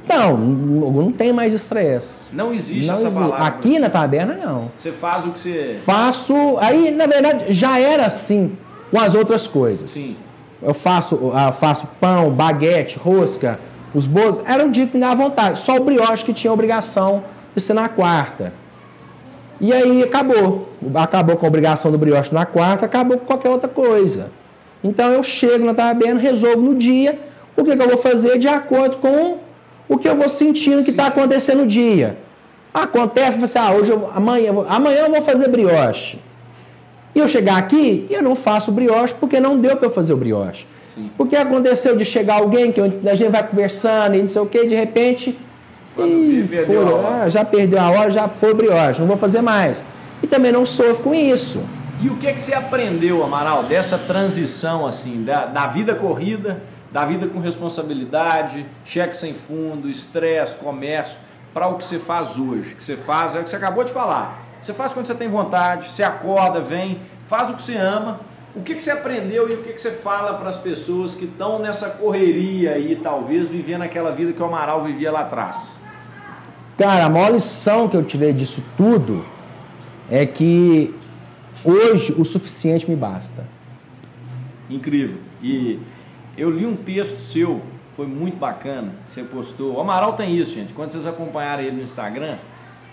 Não, 0.08 0.36
não, 0.36 1.12
tem 1.12 1.32
mais 1.32 1.52
estresse. 1.52 2.28
Não 2.34 2.52
existe 2.52 2.86
Não 2.86 2.94
essa 2.94 3.06
existe. 3.06 3.22
palavra. 3.22 3.46
Aqui 3.46 3.78
na 3.78 3.88
taberna, 3.88 4.34
não. 4.34 4.70
Você 4.76 4.90
faz 4.90 5.24
o 5.24 5.30
que 5.30 5.38
você. 5.38 5.78
Faço. 5.86 6.34
Aí, 6.58 6.90
na 6.90 7.06
verdade, 7.06 7.52
já 7.52 7.78
era 7.78 8.06
assim 8.06 8.56
com 8.90 8.98
as 9.00 9.14
outras 9.14 9.46
coisas. 9.46 9.92
Sim. 9.92 10.16
Eu 10.60 10.74
faço, 10.74 11.30
ah, 11.34 11.52
faço 11.52 11.86
pão, 12.00 12.30
baguete, 12.30 12.98
rosca, 12.98 13.58
os 13.94 14.04
bolos. 14.04 14.40
Era 14.44 14.64
um 14.64 14.70
dia 14.70 14.86
que 14.86 14.94
me 14.96 15.00
dava 15.00 15.22
vontade. 15.22 15.58
Só 15.60 15.76
o 15.76 15.84
brioche 15.84 16.24
que 16.24 16.32
tinha 16.32 16.52
obrigação 16.52 17.22
de 17.54 17.60
ser 17.62 17.74
na 17.74 17.88
quarta. 17.88 18.52
E 19.60 19.72
aí 19.72 20.02
acabou. 20.02 20.68
Acabou 20.94 21.36
com 21.36 21.46
a 21.46 21.48
obrigação 21.48 21.92
do 21.92 21.98
brioche 21.98 22.34
na 22.34 22.44
quarta, 22.44 22.86
acabou 22.86 23.18
com 23.18 23.24
qualquer 23.26 23.50
outra 23.50 23.68
coisa. 23.68 24.30
Então 24.82 25.12
eu 25.12 25.22
chego 25.22 25.64
na 25.64 25.74
taberna, 25.74 26.20
resolvo 26.20 26.60
no 26.60 26.74
dia 26.74 27.18
o 27.56 27.64
que, 27.64 27.76
que 27.76 27.82
eu 27.82 27.88
vou 27.88 27.98
fazer 27.98 28.38
de 28.38 28.48
acordo 28.48 28.96
com 28.96 29.38
o 29.88 29.98
que 29.98 30.08
eu 30.08 30.16
vou 30.16 30.28
sentindo 30.28 30.82
que 30.82 30.90
está 30.90 31.06
acontecendo 31.06 31.58
no 31.58 31.66
dia. 31.66 32.16
Acontece, 32.72 33.36
você, 33.36 33.58
ah, 33.58 33.72
hoje 33.72 33.90
eu, 33.90 34.10
amanhã, 34.14 34.52
amanhã 34.68 35.00
eu 35.00 35.10
vou 35.10 35.22
fazer 35.22 35.48
brioche. 35.48 36.18
E 37.14 37.18
eu 37.18 37.28
chegar 37.28 37.58
aqui 37.58 38.06
e 38.08 38.14
eu 38.14 38.22
não 38.22 38.34
faço 38.34 38.72
brioche 38.72 39.14
porque 39.20 39.38
não 39.38 39.58
deu 39.58 39.76
para 39.76 39.86
eu 39.86 39.92
fazer 39.92 40.14
o 40.14 40.16
brioche. 40.16 40.66
Sim. 40.94 41.10
Porque 41.16 41.36
aconteceu 41.36 41.96
de 41.96 42.04
chegar 42.04 42.36
alguém 42.36 42.72
que 42.72 42.80
a 42.80 43.14
gente 43.14 43.30
vai 43.30 43.46
conversando 43.46 44.16
e 44.16 44.22
não 44.22 44.28
sei 44.28 44.40
o 44.40 44.46
que, 44.46 44.66
de 44.66 44.74
repente. 44.74 45.38
Ih, 45.98 46.48
ah, 47.06 47.28
já 47.28 47.44
perdeu 47.44 47.78
a 47.78 47.90
hora, 47.90 48.10
já 48.10 48.26
foi 48.28 48.54
brioche, 48.54 48.98
não 48.98 49.06
vou 49.06 49.18
fazer 49.18 49.42
mais. 49.42 49.84
E 50.22 50.26
também 50.26 50.50
não 50.50 50.64
sofro 50.64 51.02
com 51.02 51.14
isso. 51.14 51.60
E 52.02 52.10
o 52.10 52.16
que, 52.16 52.32
que 52.32 52.40
você 52.40 52.52
aprendeu, 52.52 53.22
Amaral, 53.22 53.62
dessa 53.62 53.96
transição, 53.96 54.84
assim, 54.84 55.22
da, 55.22 55.46
da 55.46 55.68
vida 55.68 55.94
corrida, 55.94 56.60
da 56.90 57.04
vida 57.04 57.28
com 57.28 57.38
responsabilidade, 57.38 58.66
cheque 58.84 59.16
sem 59.16 59.34
fundo, 59.34 59.88
estresse, 59.88 60.56
comércio, 60.56 61.16
para 61.54 61.68
o 61.68 61.78
que 61.78 61.84
você 61.84 62.00
faz 62.00 62.36
hoje? 62.36 62.74
Que 62.74 62.82
você 62.82 62.96
faz, 62.96 63.36
é 63.36 63.38
o 63.38 63.44
que 63.44 63.50
você 63.50 63.54
acabou 63.54 63.84
de 63.84 63.92
falar. 63.92 64.42
Você 64.60 64.74
faz 64.74 64.92
quando 64.92 65.06
você 65.06 65.14
tem 65.14 65.28
vontade, 65.28 65.90
você 65.90 66.02
acorda, 66.02 66.60
vem, 66.60 66.98
faz 67.28 67.48
o 67.50 67.54
que 67.54 67.62
você 67.62 67.76
ama. 67.76 68.18
O 68.56 68.62
que, 68.62 68.74
que 68.74 68.82
você 68.82 68.90
aprendeu 68.90 69.48
e 69.48 69.54
o 69.54 69.62
que, 69.62 69.72
que 69.72 69.80
você 69.80 69.92
fala 69.92 70.34
para 70.34 70.48
as 70.48 70.58
pessoas 70.58 71.14
que 71.14 71.26
estão 71.26 71.60
nessa 71.60 71.88
correria 71.88 72.72
aí, 72.72 72.96
talvez 72.96 73.48
vivendo 73.48 73.82
aquela 73.82 74.10
vida 74.10 74.32
que 74.32 74.42
o 74.42 74.44
Amaral 74.44 74.82
vivia 74.82 75.12
lá 75.12 75.20
atrás? 75.20 75.78
Cara, 76.76 77.04
a 77.04 77.08
maior 77.08 77.30
lição 77.30 77.88
que 77.88 77.96
eu 77.96 78.02
tirei 78.02 78.32
disso 78.32 78.60
tudo 78.76 79.24
é 80.10 80.26
que 80.26 80.92
hoje 81.64 82.14
o 82.18 82.24
suficiente 82.24 82.88
me 82.88 82.96
basta. 82.96 83.44
Incrível. 84.70 85.16
E 85.42 85.78
eu 86.36 86.50
li 86.50 86.64
um 86.66 86.76
texto 86.76 87.18
seu, 87.20 87.60
foi 87.96 88.06
muito 88.06 88.36
bacana. 88.36 88.90
Você 89.08 89.22
postou. 89.22 89.74
O 89.74 89.80
Amaral 89.80 90.14
tem 90.14 90.34
isso, 90.36 90.54
gente. 90.54 90.72
Quando 90.72 90.90
vocês 90.90 91.06
acompanharem 91.06 91.66
ele 91.66 91.76
no 91.76 91.82
Instagram, 91.82 92.36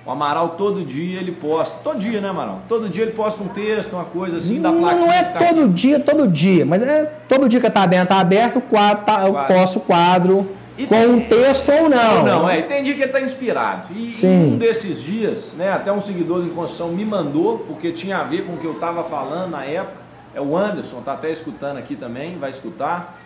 o 0.06 0.12
Amaral 0.12 0.50
todo 0.58 0.84
dia 0.84 1.20
ele 1.20 1.32
posta. 1.32 1.78
Todo 1.84 2.00
dia, 2.00 2.20
né, 2.20 2.30
Amaral? 2.30 2.62
Todo 2.68 2.90
dia 2.90 3.04
ele 3.04 3.12
posta 3.12 3.42
um 3.44 3.48
texto, 3.48 3.94
uma 3.94 4.06
coisa 4.06 4.38
assim 4.38 4.62
da 4.62 4.72
plaquinha. 4.72 5.02
não 5.06 5.12
é 5.12 5.24
tá 5.24 5.40
todo 5.40 5.68
dia, 5.70 6.00
todo 6.00 6.28
dia, 6.28 6.66
mas 6.66 6.82
é 6.82 7.06
todo 7.28 7.48
dia 7.48 7.60
que 7.60 7.68
a 7.68 7.72
taberna 7.72 8.04
está 8.04 8.20
aberta, 8.20 8.60
o 8.60 8.62
quadro 8.62 9.06
tá- 9.06 9.26
eu 9.28 9.34
Quadro. 9.34 9.56
posto 9.56 9.78
o 9.78 9.82
quadro 9.82 10.48
E 10.80 10.88
com 10.88 10.96
um 10.96 11.20
texto 11.28 11.70
ou 11.74 11.90
não. 11.90 12.24
Não, 12.24 12.44
não, 12.44 12.50
é. 12.50 12.62
Tem 12.62 12.82
dia 12.82 12.96
que 12.96 13.02
ele 13.02 13.12
tá 13.12 13.20
inspirado. 13.20 13.94
E 13.94 14.14
Sim. 14.14 14.54
um 14.54 14.58
desses 14.58 15.02
dias, 15.02 15.54
né, 15.58 15.70
até 15.70 15.92
um 15.92 16.00
seguidor 16.00 16.42
do 16.42 16.52
Construção 16.52 16.88
me 16.94 17.04
mandou, 17.04 17.60
porque 17.60 17.92
tinha 17.92 18.20
a 18.20 18.24
ver 18.24 18.46
com 18.46 18.54
o 18.54 18.58
que 18.58 18.66
eu 18.66 18.76
tava 18.76 19.04
falando 19.04 19.52
na 19.52 19.66
época. 19.66 20.00
É 20.34 20.40
o 20.40 20.56
Anderson, 20.56 21.02
tá 21.02 21.14
até 21.14 21.30
escutando 21.32 21.76
aqui 21.78 21.98
também, 21.98 22.38
vai 22.38 22.50
escutar. 22.50 23.20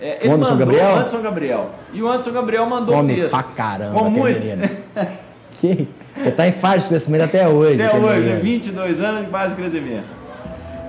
É, 0.00 0.18
ele 0.22 0.32
Anderson 0.32 0.52
mandou, 0.52 0.66
Gabriel? 0.66 0.96
Anderson 0.96 1.20
Gabriel. 1.20 1.70
E 1.92 2.02
o 2.02 2.08
Anderson 2.08 2.32
Gabriel 2.32 2.66
mandou 2.66 2.94
o 2.94 2.98
Come 2.98 3.14
texto. 3.14 3.30
pra 3.30 3.42
caramba. 3.42 3.98
Com 3.98 4.08
muito. 4.08 4.40
que, 5.52 5.88
ele 6.16 6.32
tá 6.32 6.48
em 6.48 6.52
fase 6.52 6.84
de 6.84 6.88
crescimento 6.88 7.24
até 7.24 7.46
hoje. 7.46 7.82
Até 7.82 7.98
hoje, 7.98 8.20
né? 8.20 8.36
menino. 8.36 8.40
22 8.40 9.00
anos 9.02 9.26
de 9.26 9.30
fase 9.30 9.54
de 9.54 9.60
crescimento. 9.60 10.06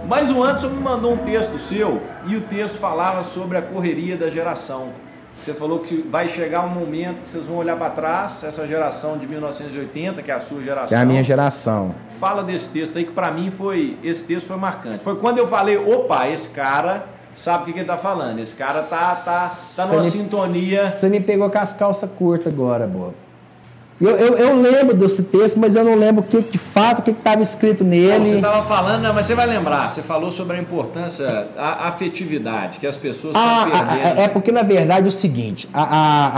Mas 0.08 0.32
o 0.32 0.42
Anderson 0.42 0.70
me 0.70 0.80
mandou 0.80 1.14
um 1.14 1.18
texto 1.18 1.60
seu 1.60 2.02
e 2.26 2.38
o 2.38 2.42
texto 2.42 2.78
falava 2.78 3.22
sobre 3.22 3.58
a 3.58 3.62
correria 3.62 4.16
da 4.16 4.30
geração. 4.30 5.04
Você 5.42 5.54
falou 5.54 5.80
que 5.80 6.02
vai 6.10 6.28
chegar 6.28 6.66
um 6.66 6.70
momento 6.70 7.22
que 7.22 7.28
vocês 7.28 7.46
vão 7.46 7.58
olhar 7.58 7.76
para 7.78 7.90
trás, 7.92 8.44
essa 8.44 8.66
geração 8.66 9.18
de 9.18 9.28
1980, 9.28 10.24
que 10.24 10.32
é 10.32 10.34
a 10.34 10.40
sua 10.40 10.62
geração. 10.62 10.98
É 10.98 11.02
a 11.02 11.06
minha 11.06 11.24
geração. 11.24 11.94
Fala 12.20 12.44
desse 12.44 12.70
texto 12.70 12.98
aí 12.98 13.06
que 13.06 13.12
para 13.12 13.30
mim 13.32 13.52
foi, 13.52 13.98
esse 14.04 14.24
texto 14.24 14.48
foi 14.48 14.58
marcante. 14.58 15.04
Foi 15.04 15.16
quando 15.18 15.38
eu 15.38 15.48
falei, 15.48 15.78
opa, 15.78 16.28
esse 16.30 16.50
cara 16.50 17.06
sabe 17.36 17.64
o 17.64 17.66
que, 17.68 17.74
que 17.74 17.80
ele 17.80 17.86
tá 17.88 17.98
falando. 17.98 18.40
Esse 18.40 18.56
cara 18.56 18.82
tá 18.82 19.14
tá 19.16 19.52
tá 19.76 19.86
numa 19.88 20.02
me- 20.02 20.10
sintonia. 20.10 20.90
Você 20.90 21.10
me 21.10 21.20
pegou 21.20 21.50
com 21.50 21.60
as 21.60 21.74
calças 21.74 22.10
curtas 22.12 22.52
agora, 22.52 22.88
Bob. 22.88 23.14
Eu, 24.00 24.10
eu, 24.18 24.38
eu 24.38 24.62
lembro 24.62 24.94
desse 24.94 25.24
texto, 25.24 25.58
mas 25.58 25.74
eu 25.74 25.84
não 25.86 25.96
lembro 25.96 26.22
o 26.22 26.28
que 26.28 26.42
de 26.42 26.58
fato, 26.58 27.00
o 27.00 27.02
que 27.02 27.12
estava 27.12 27.42
escrito 27.42 27.82
Não, 27.82 27.92
você 27.92 28.20
nele. 28.20 28.36
estava 28.36 28.64
falando, 28.68 29.02
não, 29.02 29.14
mas 29.14 29.26
você 29.26 29.34
vai 29.34 29.46
lembrar, 29.46 29.90
você 29.90 30.02
falou 30.02 30.30
sobre 30.32 30.58
a 30.58 30.60
importância, 30.60 31.48
a 31.58 31.88
afetividade, 31.88 32.78
que 32.80 32.86
as 32.86 32.98
pessoas 32.98 33.34
Ah, 33.38 33.64
estão 33.66 33.80
ah, 33.82 33.86
perdendo. 33.96 34.20
é 34.20 34.24
é 34.26 34.28
porque, 34.28 34.52
na 34.52 34.64
verdade, 34.64 35.06
é 35.06 35.08
o 35.08 35.12
seguinte: 35.12 35.70
a, 35.74 35.84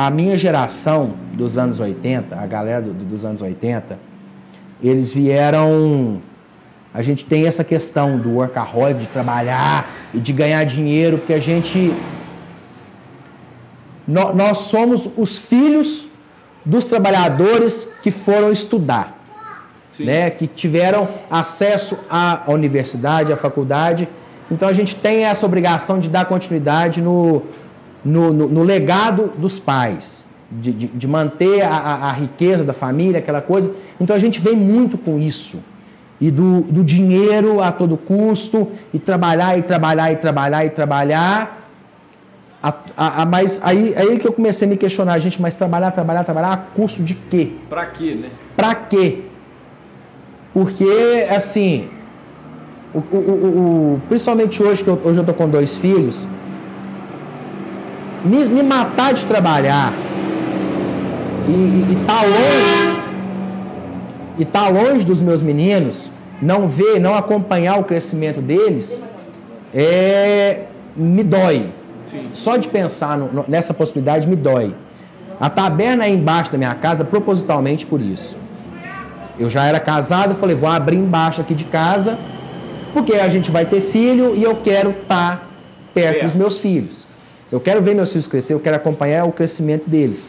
a, 0.03 0.05
a 0.05 0.11
minha 0.11 0.37
geração 0.37 1.15
dos 1.33 1.57
anos 1.57 1.79
80, 1.79 2.35
a 2.39 2.45
galera 2.45 2.79
do- 2.81 2.93
dos 2.93 3.25
anos 3.25 3.41
80, 3.41 3.97
eles 4.83 5.11
vieram. 5.11 6.21
A 6.93 7.01
gente 7.01 7.25
tem 7.25 7.47
essa 7.47 7.63
questão 7.63 8.19
do 8.19 8.33
workaholic, 8.35 8.99
de 8.99 9.07
trabalhar 9.07 9.87
e 10.13 10.19
de 10.19 10.31
ganhar 10.31 10.63
dinheiro, 10.63 11.17
porque 11.17 11.33
a 11.33 11.39
gente. 11.39 11.91
nó- 14.07 14.31
Nós 14.33 14.59
somos 14.59 15.09
os 15.17 15.37
filhos 15.39 16.07
dos 16.68 16.86
trabalhadores 16.86 17.74
que 18.03 18.11
foram 18.11 18.51
estudar 18.51 19.18
Sim. 19.91 20.05
né, 20.05 20.30
que 20.30 20.45
tiveram 20.47 21.07
acesso 21.32 21.97
à 22.09 22.43
universidade, 22.47 23.32
à 23.34 23.38
faculdade. 23.38 24.07
Então 24.51 24.68
a 24.70 24.74
gente 24.74 24.95
tem 24.95 25.24
essa 25.24 25.45
obrigação 25.45 25.99
de 25.99 26.09
dar 26.09 26.26
continuidade 26.26 27.01
no, 27.01 27.43
no, 28.03 28.32
no- 28.34 28.47
no 28.47 28.63
legado 28.63 29.32
dos 29.38 29.57
pais, 29.59 30.26
de, 30.51 30.72
de- 30.72 30.88
de 30.88 31.07
manter 31.07 31.61
a, 31.63 31.76
a- 31.76 32.09
a 32.09 32.11
riqueza 32.11 32.63
da 32.63 32.74
família, 32.74 33.20
aquela 33.20 33.41
coisa. 33.41 33.74
Então 33.99 34.15
a 34.15 34.20
gente 34.20 34.39
vem 34.39 34.55
muito 34.55 34.97
com 34.97 35.20
isso. 35.20 35.59
e 36.20 36.32
do, 36.32 36.61
do 36.61 36.84
dinheiro 36.84 37.61
a 37.61 37.72
todo 37.72 37.95
custo, 37.95 38.72
e 38.91 38.97
trabalhar, 38.97 39.55
e 39.57 39.61
trabalhar, 39.61 40.11
e 40.11 40.15
trabalhar, 40.15 40.65
e 40.65 40.70
trabalhar. 40.72 41.66
A, 42.68 42.74
a, 42.97 43.22
a, 43.22 43.26
mas 43.26 43.61
aí, 43.63 43.93
aí 43.95 44.20
que 44.20 44.28
eu 44.28 44.34
comecei 44.34 44.68
a 44.68 44.70
me 44.70 44.76
questionar, 44.76 45.18
gente, 45.20 45.41
mas 45.41 45.55
trabalhar, 45.55 45.91
trabalhar, 45.91 46.26
trabalhar, 46.26 46.51
a 46.51 46.57
custo 46.57 47.01
de 47.01 47.13
quê? 47.13 47.51
Pra 47.70 47.86
quê, 47.86 48.13
né? 48.13 48.30
Pra 48.57 48.76
quê? 48.76 49.20
Porque, 50.53 51.26
assim, 51.30 51.88
o, 52.93 52.97
o, 52.97 53.20
o, 53.20 54.01
principalmente 54.09 54.61
hoje, 54.61 54.84
que 54.84 54.89
eu, 54.89 54.99
hoje 55.01 55.18
eu 55.18 55.24
tô 55.24 55.34
com 55.34 55.47
dois 55.47 55.78
filhos, 55.78 56.28
me, 58.26 58.43
me 58.45 58.63
matar 58.63 59.13
de 59.13 59.26
trabalhar 59.26 59.93
e, 61.47 61.51
e, 61.51 61.91
e 61.93 61.95
tá 62.05 62.22
longe 62.22 62.97
e 64.39 64.45
tá 64.45 64.68
longe 64.68 65.05
dos 65.05 65.22
meus 65.22 65.41
meninos, 65.41 66.11
não 66.41 66.68
ver, 66.68 66.99
não 66.99 67.15
acompanhar 67.15 67.80
o 67.80 67.86
crescimento 67.86 68.41
deles, 68.41 69.01
é, 69.74 70.65
me 70.97 71.24
dói. 71.24 71.76
Sim. 72.07 72.29
Só 72.33 72.57
de 72.57 72.67
pensar 72.67 73.17
no, 73.17 73.45
nessa 73.47 73.73
possibilidade 73.73 74.27
me 74.27 74.35
dói. 74.35 74.73
A 75.39 75.49
taberna 75.49 76.05
é 76.05 76.09
embaixo 76.09 76.51
da 76.51 76.57
minha 76.57 76.73
casa 76.73 77.05
propositalmente 77.05 77.85
por 77.85 78.01
isso. 78.01 78.35
Eu 79.37 79.49
já 79.49 79.65
era 79.65 79.79
casado, 79.79 80.35
falei, 80.35 80.55
vou 80.55 80.69
abrir 80.69 80.97
embaixo 80.97 81.41
aqui 81.41 81.53
de 81.53 81.65
casa, 81.65 82.17
porque 82.93 83.13
a 83.13 83.29
gente 83.29 83.51
vai 83.51 83.65
ter 83.65 83.81
filho 83.81 84.35
e 84.35 84.41
eu 84.41 84.55
quero 84.55 84.89
estar 84.89 85.37
tá 85.37 85.41
perto 85.93 86.21
é. 86.21 86.23
dos 86.23 86.33
meus 86.33 86.57
filhos. 86.57 87.05
Eu 87.51 87.59
quero 87.59 87.81
ver 87.81 87.93
meus 87.93 88.11
filhos 88.11 88.27
crescer, 88.27 88.53
eu 88.53 88.59
quero 88.59 88.75
acompanhar 88.75 89.25
o 89.25 89.31
crescimento 89.31 89.87
deles. 89.87 90.27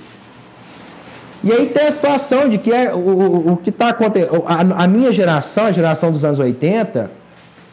E 1.42 1.52
aí 1.52 1.66
tem 1.66 1.86
a 1.86 1.92
situação 1.92 2.48
de 2.48 2.58
que 2.58 2.72
é, 2.72 2.92
o, 2.92 2.98
o, 2.98 3.52
o 3.52 3.56
que 3.56 3.70
está 3.70 3.90
acontecendo. 3.90 4.44
A, 4.46 4.84
a, 4.84 4.88
minha 4.88 5.12
geração, 5.12 5.66
a 5.66 5.72
geração 5.72 6.12
dos 6.12 6.24
anos 6.24 6.38
80, 6.38 7.10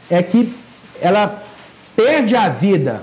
é 0.10 0.22
que 0.22 0.54
ela 1.02 1.42
perde 1.96 2.36
a 2.36 2.48
vida, 2.48 3.02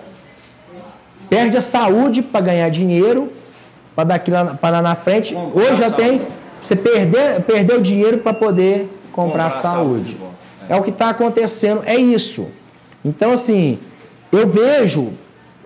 perde 1.33 1.57
a 1.57 1.62
saúde 1.62 2.20
para 2.20 2.43
ganhar 2.43 2.68
dinheiro, 2.68 3.33
para 3.97 4.05
daqui 4.05 4.30
lá, 4.30 4.45
para 4.45 4.68
lá 4.76 4.83
na 4.83 4.95
frente. 4.95 5.35
Hoje 5.35 5.76
já 5.76 5.91
tem. 5.91 6.26
Você 6.61 6.76
perder, 6.76 7.41
perdeu 7.41 7.80
dinheiro 7.80 8.18
para 8.18 8.35
poder 8.35 8.91
comprar, 9.11 9.45
comprar 9.47 9.51
saúde. 9.51 10.18
saúde 10.18 10.35
é. 10.68 10.74
é 10.74 10.76
o 10.76 10.83
que 10.83 10.91
está 10.91 11.09
acontecendo, 11.09 11.83
é 11.87 11.97
isso. 11.97 12.49
Então, 13.03 13.33
assim, 13.33 13.78
eu 14.30 14.47
vejo, 14.47 15.09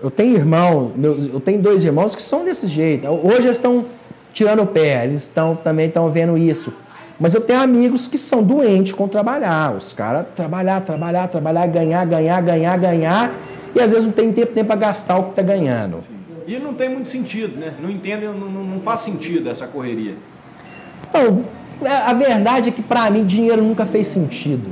eu 0.01 0.09
tenho 0.09 0.35
irmão, 0.35 0.93
eu 1.33 1.39
tenho 1.41 1.59
dois 1.59 1.83
irmãos 1.83 2.15
que 2.15 2.23
são 2.23 2.45
desse 2.45 2.67
jeito. 2.67 3.05
Hoje 3.05 3.41
eles 3.41 3.57
estão 3.57 3.85
tirando 4.33 4.63
o 4.63 4.67
pé, 4.67 5.03
eles 5.03 5.23
estão 5.23 5.53
também 5.53 5.87
estão 5.87 6.09
vendo 6.09 6.37
isso. 6.37 6.73
Mas 7.19 7.33
eu 7.33 7.41
tenho 7.41 7.61
amigos 7.61 8.07
que 8.07 8.17
são 8.17 8.41
doentes 8.41 8.93
com 8.93 9.07
trabalhar. 9.07 9.75
Os 9.75 9.91
caras 9.91 10.27
trabalhar, 10.33 10.81
trabalhar, 10.81 11.27
trabalhar, 11.27 11.67
ganhar, 11.67 12.05
ganhar, 12.05 12.41
ganhar, 12.41 12.77
ganhar. 12.77 13.31
E 13.77 13.81
às 13.81 13.91
vezes 13.91 14.05
não 14.05 14.11
tem 14.11 14.33
tempo 14.33 14.53
nem 14.55 14.65
para 14.65 14.75
gastar 14.75 15.19
o 15.19 15.23
que 15.25 15.29
está 15.29 15.43
ganhando. 15.43 15.99
E 16.47 16.57
não 16.57 16.73
tem 16.73 16.89
muito 16.89 17.09
sentido, 17.09 17.59
né? 17.59 17.73
Não 17.79 17.91
entendem, 17.91 18.27
não, 18.27 18.49
não 18.49 18.79
faz 18.81 19.01
sentido 19.01 19.47
essa 19.49 19.67
correria. 19.67 20.15
Não, 21.13 21.45
é, 21.87 21.93
a 21.95 22.13
verdade 22.13 22.69
é 22.69 22.71
que 22.71 22.81
para 22.81 23.07
mim 23.11 23.23
dinheiro 23.23 23.61
nunca 23.61 23.85
fez 23.85 24.07
sentido. 24.07 24.69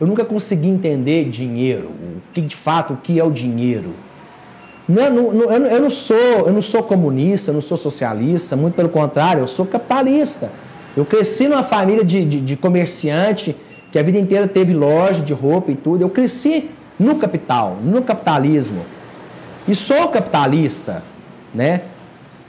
Eu 0.00 0.06
nunca 0.06 0.24
consegui 0.24 0.68
entender 0.68 1.28
dinheiro, 1.28 1.90
o 1.90 2.20
que 2.32 2.40
de 2.40 2.56
fato 2.56 2.94
o 2.94 2.96
que 2.96 3.20
é 3.20 3.24
o 3.24 3.30
dinheiro. 3.30 3.94
Não, 4.88 5.10
não, 5.10 5.32
não, 5.32 5.52
eu, 5.52 5.80
não 5.80 5.90
sou, 5.90 6.16
eu 6.16 6.52
não 6.52 6.62
sou 6.62 6.82
comunista, 6.82 7.50
eu 7.50 7.54
não 7.54 7.60
sou 7.60 7.76
socialista, 7.76 8.56
muito 8.56 8.74
pelo 8.74 8.88
contrário, 8.88 9.42
eu 9.42 9.46
sou 9.46 9.64
capitalista. 9.64 10.50
Eu 10.96 11.04
cresci 11.04 11.46
numa 11.46 11.62
família 11.62 12.04
de, 12.04 12.24
de, 12.24 12.40
de 12.40 12.56
comerciante 12.56 13.54
que 13.92 13.98
a 13.98 14.02
vida 14.02 14.18
inteira 14.18 14.48
teve 14.48 14.74
loja 14.74 15.22
de 15.22 15.32
roupa 15.32 15.70
e 15.70 15.76
tudo. 15.76 16.02
Eu 16.02 16.10
cresci 16.10 16.70
no 17.00 17.16
capital, 17.16 17.78
no 17.82 18.02
capitalismo. 18.02 18.84
E 19.66 19.74
sou 19.74 20.08
capitalista, 20.08 21.02
né? 21.54 21.82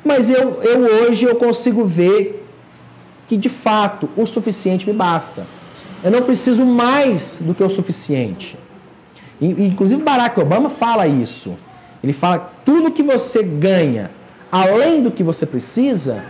Mas 0.04 0.30
eu, 0.30 0.62
eu 0.62 1.08
hoje 1.08 1.26
eu 1.26 1.36
consigo 1.36 1.86
ver 1.86 2.46
que 3.28 3.38
de 3.38 3.48
fato 3.48 4.10
o 4.18 4.26
suficiente 4.26 4.86
me 4.86 4.94
basta. 4.94 5.48
Eu 6.04 6.12
não 6.12 6.24
preciso 6.24 6.66
mais 6.66 7.38
do 7.40 7.56
que 7.56 7.64
o 7.64 7.70
suficiente. 7.70 8.58
Inclusive 9.40 10.04
Barack 10.04 10.40
Obama 10.40 10.70
fala 10.70 11.08
isso. 11.08 11.58
Ele 12.04 12.14
fala 12.14 12.52
tudo 12.66 12.92
que 12.92 13.02
você 13.02 13.42
ganha 13.44 14.12
além 14.52 15.02
do 15.02 15.12
que 15.12 15.24
você 15.24 15.46
precisa 15.46 16.24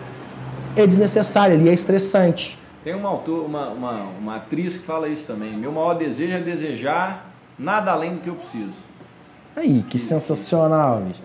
é 0.75 0.85
desnecessário, 0.85 1.55
ele 1.55 1.69
é 1.69 1.73
estressante. 1.73 2.57
Tem 2.83 2.93
uma, 2.93 3.09
autor, 3.09 3.45
uma, 3.45 3.69
uma, 3.69 4.03
uma 4.19 4.35
atriz 4.37 4.77
que 4.77 4.85
fala 4.85 5.09
isso 5.09 5.25
também. 5.25 5.57
Meu 5.57 5.71
maior 5.71 5.95
desejo 5.95 6.33
é 6.33 6.39
desejar 6.39 7.30
nada 7.57 7.91
além 7.91 8.15
do 8.15 8.21
que 8.21 8.29
eu 8.29 8.35
preciso. 8.35 8.91
Aí, 9.55 9.83
que 9.89 9.99
sensacional, 9.99 11.01
bicho. 11.01 11.21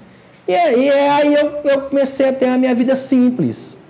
E, 0.49 0.53
e 0.53 0.91
aí 0.91 1.35
eu, 1.35 1.61
eu 1.65 1.81
comecei 1.83 2.29
a 2.29 2.33
ter 2.33 2.47
a 2.47 2.57
minha 2.57 2.75
vida 2.75 2.95
simples. 2.95 3.81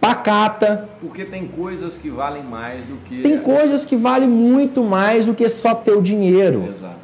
Pacata. 0.00 0.88
Porque 1.00 1.24
tem 1.24 1.46
coisas 1.46 1.96
que 1.96 2.10
valem 2.10 2.42
mais 2.42 2.84
do 2.84 2.96
que. 3.04 3.22
Tem 3.22 3.38
coisas 3.38 3.84
que 3.84 3.96
valem 3.96 4.28
muito 4.28 4.82
mais 4.82 5.26
do 5.26 5.34
que 5.34 5.48
só 5.48 5.74
ter 5.74 5.92
o 5.92 6.02
dinheiro. 6.02 6.68
Exato. 6.70 6.96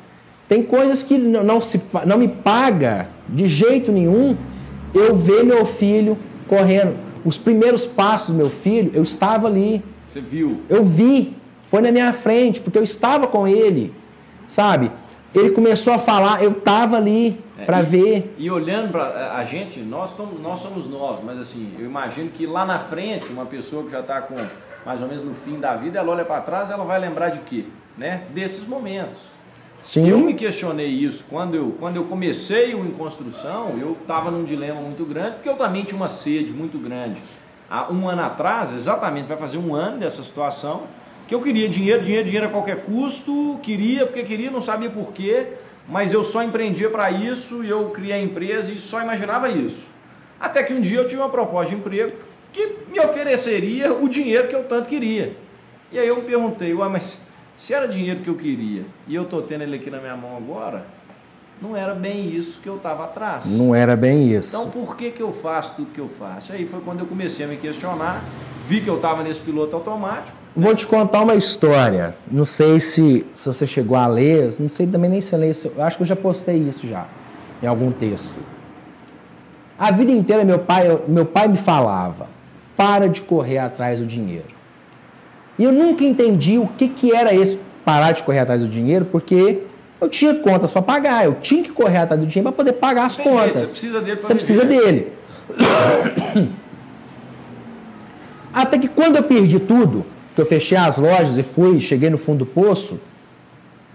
Tem 0.49 0.63
coisas 0.63 1.03
que 1.03 1.17
não, 1.17 1.61
se, 1.61 1.81
não 2.05 2.19
me 2.19 2.29
paga 2.29 3.09
de 3.29 3.47
jeito 3.47 3.93
nenhum 3.93 4.37
eu 4.93 5.15
ver 5.17 5.45
meu 5.45 5.65
filho 5.65 6.19
correndo. 6.49 6.97
Os 7.25 7.39
primeiros 7.39 7.87
passos 7.87 8.31
do 8.31 8.35
meu 8.35 8.51
filho, 8.51 8.91
eu 8.93 9.03
estava 9.03 9.47
ali. 9.47 9.83
Você 10.09 10.21
viu? 10.21 10.61
Eu 10.69 10.85
vi. 10.85 11.37
Foi 11.71 11.81
na 11.81 11.93
minha 11.93 12.13
frente, 12.13 12.61
porque 12.61 12.77
eu 12.77 12.83
estava 12.83 13.29
com 13.29 13.47
ele. 13.47 13.95
Sabe? 14.51 14.91
Ele 15.33 15.51
começou 15.51 15.93
a 15.93 15.99
falar, 16.01 16.43
eu 16.43 16.51
estava 16.51 16.97
ali 16.97 17.41
é, 17.57 17.65
para 17.65 17.83
ver. 17.83 18.35
E 18.37 18.51
olhando 18.51 18.91
para 18.91 19.37
a 19.37 19.45
gente, 19.45 19.79
nós 19.79 20.11
somos, 20.11 20.41
nós 20.41 20.59
somos 20.59 20.89
novos, 20.89 21.23
mas 21.25 21.39
assim, 21.39 21.73
eu 21.79 21.87
imagino 21.87 22.31
que 22.31 22.47
lá 22.47 22.65
na 22.65 22.81
frente, 22.81 23.27
uma 23.31 23.47
pessoa 23.47 23.85
que 23.85 23.93
já 23.93 24.01
está 24.01 24.21
com 24.21 24.35
mais 24.85 25.01
ou 25.01 25.07
menos 25.07 25.23
no 25.23 25.35
fim 25.35 25.61
da 25.61 25.77
vida, 25.77 26.01
ela 26.01 26.11
olha 26.11 26.25
para 26.25 26.41
trás, 26.41 26.69
ela 26.69 26.85
vai 26.85 26.99
lembrar 26.99 27.29
de 27.29 27.39
quê? 27.41 27.67
Né? 27.97 28.25
Desses 28.35 28.67
momentos. 28.67 29.21
Sim. 29.81 30.09
Eu 30.09 30.19
me 30.19 30.35
questionei 30.35 30.89
isso 30.89 31.25
quando 31.31 31.55
eu, 31.55 31.77
quando 31.79 31.95
eu 31.95 32.05
comecei 32.07 32.75
o 32.75 32.85
Em 32.85 32.91
Construção, 32.91 33.79
eu 33.79 33.97
estava 34.01 34.33
num 34.33 34.43
dilema 34.43 34.81
muito 34.81 35.05
grande, 35.05 35.37
porque 35.37 35.49
eu 35.49 35.57
também 35.57 35.85
tinha 35.85 35.97
uma 35.97 36.09
sede 36.09 36.53
muito 36.53 36.77
grande. 36.77 37.23
Há 37.71 37.93
um 37.93 38.09
ano 38.09 38.23
atrás, 38.23 38.75
exatamente, 38.75 39.29
vai 39.29 39.37
fazer 39.37 39.59
um 39.59 39.77
ano 39.77 39.99
dessa 39.99 40.25
situação, 40.25 40.89
que 41.31 41.35
eu 41.37 41.41
queria 41.41 41.69
dinheiro, 41.69 42.03
dinheiro, 42.03 42.25
dinheiro 42.25 42.47
a 42.49 42.51
qualquer 42.51 42.83
custo, 42.83 43.61
queria 43.63 44.05
porque 44.05 44.25
queria, 44.25 44.51
não 44.51 44.61
sabia 44.61 44.91
porquê, 44.91 45.47
mas 45.87 46.13
eu 46.13 46.25
só 46.25 46.43
empreendia 46.43 46.91
para 46.91 47.09
isso 47.13 47.63
e 47.63 47.71
eu 47.71 47.91
criei 47.91 48.15
a 48.15 48.21
empresa 48.21 48.73
e 48.73 48.81
só 48.81 49.01
imaginava 49.01 49.49
isso. 49.49 49.81
Até 50.41 50.65
que 50.65 50.73
um 50.73 50.81
dia 50.81 50.99
eu 50.99 51.07
tive 51.07 51.21
uma 51.21 51.29
proposta 51.29 51.71
de 51.71 51.77
emprego 51.77 52.17
que 52.53 52.79
me 52.91 52.99
ofereceria 52.99 53.93
o 53.93 54.09
dinheiro 54.09 54.49
que 54.49 54.57
eu 54.57 54.65
tanto 54.65 54.89
queria. 54.89 55.37
E 55.93 56.01
aí 56.01 56.09
eu 56.09 56.17
me 56.17 56.23
perguntei, 56.23 56.75
ué, 56.75 56.89
mas 56.89 57.17
se 57.57 57.73
era 57.73 57.87
dinheiro 57.87 58.23
que 58.23 58.29
eu 58.29 58.35
queria 58.35 58.85
e 59.07 59.15
eu 59.15 59.23
estou 59.23 59.41
tendo 59.41 59.63
ele 59.63 59.77
aqui 59.77 59.89
na 59.89 60.01
minha 60.01 60.17
mão 60.17 60.37
agora, 60.37 60.85
não 61.63 61.77
era 61.77 61.95
bem 61.95 62.29
isso 62.35 62.61
que 62.61 62.69
eu 62.69 62.75
estava 62.75 63.05
atrás. 63.05 63.47
Não 63.47 63.73
era 63.73 63.95
bem 63.95 64.35
isso. 64.35 64.57
Então 64.57 64.69
por 64.69 64.97
que, 64.97 65.13
que 65.13 65.23
eu 65.23 65.33
faço 65.33 65.77
tudo 65.77 65.93
que 65.93 66.01
eu 66.01 66.09
faço? 66.09 66.53
Aí 66.53 66.67
foi 66.67 66.81
quando 66.81 66.99
eu 66.99 67.07
comecei 67.07 67.47
a 67.47 67.49
me 67.49 67.57
questionar, 67.57 68.21
vi 68.67 68.81
que 68.81 68.91
eu 68.91 68.97
estava 68.97 69.23
nesse 69.23 69.41
piloto 69.41 69.77
automático. 69.77 70.40
Vou 70.55 70.75
te 70.75 70.87
contar 70.87 71.23
uma 71.23 71.35
história. 71.35 72.15
Não 72.31 72.45
sei 72.45 72.81
se, 72.81 73.25
se 73.35 73.47
você 73.47 73.67
chegou 73.67 73.97
a 73.97 74.07
ler, 74.07 74.55
não 74.59 74.69
sei 74.69 74.87
também 74.87 75.11
nem 75.11 75.21
se 75.21 75.37
ler. 75.37 75.55
Eu 75.77 75.83
acho 75.83 75.97
que 75.97 76.03
eu 76.03 76.07
já 76.07 76.17
postei 76.17 76.57
isso 76.57 76.87
já, 76.87 77.07
em 77.63 77.67
algum 77.67 77.93
texto. 77.93 78.39
A 79.79 79.91
vida 79.93 80.11
inteira 80.11 80.45
meu 80.45 80.59
pai, 80.59 81.01
meu 81.07 81.25
pai 81.25 81.49
me 81.49 81.57
falava: 81.57 82.29
para 82.77 83.09
de 83.09 83.23
correr 83.23 83.59
atrás 83.59 84.01
do 84.01 84.07
dinheiro. 84.07 84.61
E 85.59 85.65
eu 85.65 85.73
nunca 85.73 86.05
entendi 86.05 86.59
o 86.59 86.67
que, 86.67 86.89
que 86.89 87.15
era 87.15 87.35
esse 87.35 87.59
parar 87.85 88.13
de 88.13 88.23
correr 88.23 88.41
atrás 88.41 88.61
do 88.61 88.69
dinheiro, 88.69 89.05
porque 89.05 89.63
eu 90.01 90.09
tinha 90.09 90.35
contas 90.35 90.71
para 90.71 90.83
pagar, 90.83 91.25
eu 91.25 91.35
tinha 91.35 91.63
que 91.63 91.71
correr 91.71 91.99
atrás 91.99 92.21
do 92.21 92.27
dinheiro 92.27 92.51
para 92.51 92.57
poder 92.57 92.73
pagar 92.73 93.07
as 93.07 93.17
contas. 93.17 93.71
Você 93.71 93.73
precisa 93.73 94.01
dele. 94.01 94.21
Você 94.21 94.35
precisa 94.35 94.65
dele. 94.65 95.13
Até 98.53 98.79
que 98.79 98.89
quando 98.89 99.17
eu 99.17 99.23
perdi 99.23 99.61
tudo, 99.61 100.05
que 100.41 100.43
eu 100.43 100.47
fechei 100.47 100.79
as 100.79 100.97
lojas 100.97 101.37
e 101.37 101.43
fui, 101.43 101.81
cheguei 101.81 102.09
no 102.09 102.17
fundo 102.17 102.45
do 102.45 102.47
poço, 102.47 102.99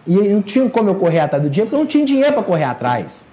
e 0.05 0.13
não 0.13 0.43
tinha 0.43 0.69
como 0.69 0.91
eu 0.91 0.95
correr 0.95 1.19
atrás 1.19 1.43
do 1.43 1.49
dinheiro, 1.49 1.67
porque 1.67 1.75
eu 1.75 1.79
não 1.79 1.87
tinha 1.87 2.05
dinheiro 2.05 2.33
para 2.33 2.43
correr 2.43 2.65
atrás. 2.65 3.27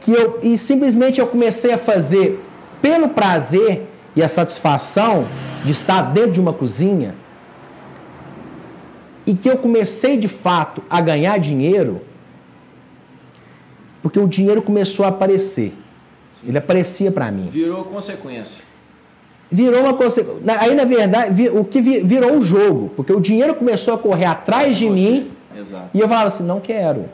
que 0.00 0.12
eu, 0.12 0.38
e 0.40 0.56
simplesmente 0.56 1.20
eu 1.20 1.26
comecei 1.26 1.72
a 1.72 1.78
fazer 1.78 2.40
pelo 2.80 3.08
prazer 3.08 3.88
e 4.14 4.22
a 4.22 4.28
satisfação 4.28 5.26
de 5.64 5.72
estar 5.72 6.00
dentro 6.02 6.32
de 6.32 6.40
uma 6.40 6.52
cozinha 6.52 7.16
e 9.26 9.34
que 9.34 9.50
eu 9.50 9.56
comecei 9.56 10.16
de 10.16 10.28
fato 10.28 10.80
a 10.88 11.00
ganhar 11.00 11.36
dinheiro 11.38 12.02
porque 14.00 14.20
o 14.20 14.28
dinheiro 14.28 14.62
começou 14.62 15.04
a 15.04 15.08
aparecer. 15.08 15.74
Ele 16.46 16.56
aparecia 16.56 17.10
para 17.10 17.28
mim. 17.32 17.48
Virou 17.50 17.84
consequência. 17.84 18.62
Virou 19.50 19.80
uma. 19.80 19.96
Aí, 20.58 20.74
na 20.74 20.84
verdade, 20.84 21.48
o 21.48 21.64
que 21.64 21.80
virou 21.80 22.34
um 22.34 22.42
jogo, 22.42 22.90
porque 22.96 23.12
o 23.12 23.20
dinheiro 23.20 23.54
começou 23.54 23.94
a 23.94 23.98
correr 23.98 24.26
atrás 24.26 24.76
de 24.76 24.88
mim 24.88 25.30
Exato. 25.56 25.90
e 25.94 26.00
eu 26.00 26.08
falava 26.08 26.28
assim: 26.28 26.44
não 26.44 26.60
quero. 26.60 27.06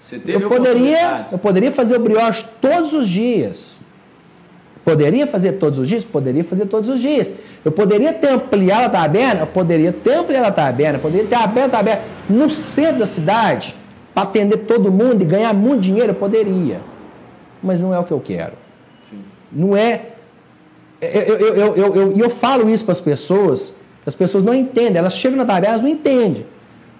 Você 0.00 0.20
eu 0.26 0.48
poderia, 0.48 1.26
eu 1.30 1.38
poderia 1.38 1.72
fazer 1.72 1.96
o 1.96 2.00
brioche 2.00 2.44
todos 2.60 2.92
os 2.94 3.08
dias. 3.08 3.78
Poderia 4.84 5.26
fazer 5.26 5.52
todos 5.52 5.78
os 5.78 5.86
dias? 5.86 6.02
Poderia 6.02 6.42
fazer 6.42 6.64
todos 6.64 6.88
os 6.88 6.98
dias. 6.98 7.30
Eu 7.62 7.70
poderia 7.70 8.10
ter 8.10 8.30
ampliado 8.30 8.86
a 8.86 8.88
taberna? 8.88 9.40
Eu 9.40 9.46
poderia 9.46 9.92
ter 9.92 10.14
ampliado 10.14 10.46
a 10.46 10.50
taberna. 10.50 10.98
Poderia 10.98 11.26
ter 11.26 11.34
aberto 11.34 11.74
a 11.74 11.76
taberna 11.76 12.02
no 12.26 12.48
centro 12.48 13.00
da 13.00 13.04
cidade 13.04 13.74
para 14.14 14.22
atender 14.22 14.56
todo 14.58 14.90
mundo 14.90 15.20
e 15.20 15.26
ganhar 15.26 15.52
muito 15.52 15.82
dinheiro? 15.82 16.12
Eu 16.12 16.14
poderia. 16.14 16.80
Mas 17.62 17.82
não 17.82 17.92
é 17.92 17.98
o 17.98 18.04
que 18.04 18.12
eu 18.12 18.20
quero. 18.20 18.54
Sim. 19.10 19.18
Não 19.52 19.76
é. 19.76 20.12
Eu, 21.00 21.08
eu, 21.08 21.38
eu, 21.38 21.76
eu, 21.76 21.94
eu, 21.94 22.16
eu 22.16 22.30
falo 22.30 22.68
isso 22.68 22.84
para 22.84 22.92
as 22.92 23.00
pessoas, 23.00 23.72
as 24.04 24.14
pessoas 24.14 24.42
não 24.42 24.54
entendem. 24.54 24.96
Elas 24.96 25.14
chegam 25.14 25.38
na 25.38 25.44
taberna, 25.44 25.68
elas 25.68 25.82
não 25.82 25.88
entendem. 25.88 26.46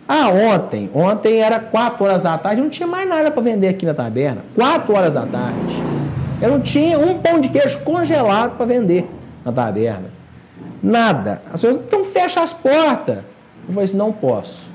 Ah, 0.06 0.28
ontem. 0.30 0.90
Ontem 0.94 1.40
era 1.40 1.60
4 1.60 2.04
horas 2.04 2.22
da 2.22 2.38
tarde, 2.38 2.62
não 2.62 2.70
tinha 2.70 2.86
mais 2.86 3.08
nada 3.08 3.30
para 3.30 3.42
vender 3.42 3.68
aqui 3.68 3.84
na 3.84 3.92
taberna. 3.92 4.42
4 4.54 4.94
horas 4.94 5.14
da 5.14 5.26
tarde. 5.26 5.82
Eu 6.40 6.50
não 6.50 6.60
tinha 6.60 6.98
um 6.98 7.18
pão 7.18 7.40
de 7.40 7.48
queijo 7.48 7.80
congelado 7.80 8.56
para 8.56 8.64
vender 8.64 9.08
na 9.44 9.52
taberna. 9.52 10.10
Nada. 10.82 11.42
As 11.52 11.60
pessoas, 11.60 11.82
então 11.86 12.04
fecha 12.04 12.40
as 12.40 12.52
portas. 12.52 13.18
Eu 13.68 13.74
falei 13.74 13.84
assim, 13.84 13.96
não 13.96 14.12
posso. 14.12 14.66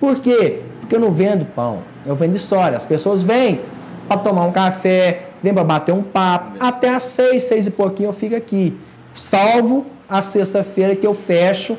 Por 0.00 0.20
quê? 0.20 0.62
Porque 0.80 0.96
eu 0.96 1.00
não 1.00 1.12
vendo 1.12 1.44
pão. 1.44 1.80
Eu 2.04 2.16
vendo 2.16 2.34
história. 2.34 2.76
As 2.76 2.84
pessoas 2.84 3.22
vêm 3.22 3.60
para 4.08 4.18
tomar 4.18 4.46
um 4.46 4.52
café, 4.52 5.28
vêm 5.44 5.54
para 5.54 5.62
bater 5.62 5.92
um 5.92 6.02
papo. 6.02 6.56
Até 6.58 6.88
às 6.88 7.04
seis, 7.04 7.44
seis 7.44 7.66
e 7.66 7.70
pouquinho 7.70 8.08
eu 8.08 8.12
fico 8.12 8.34
aqui. 8.34 8.76
Salvo 9.14 9.86
a 10.08 10.22
sexta-feira 10.22 10.96
que 10.96 11.06
eu 11.06 11.14
fecho 11.14 11.76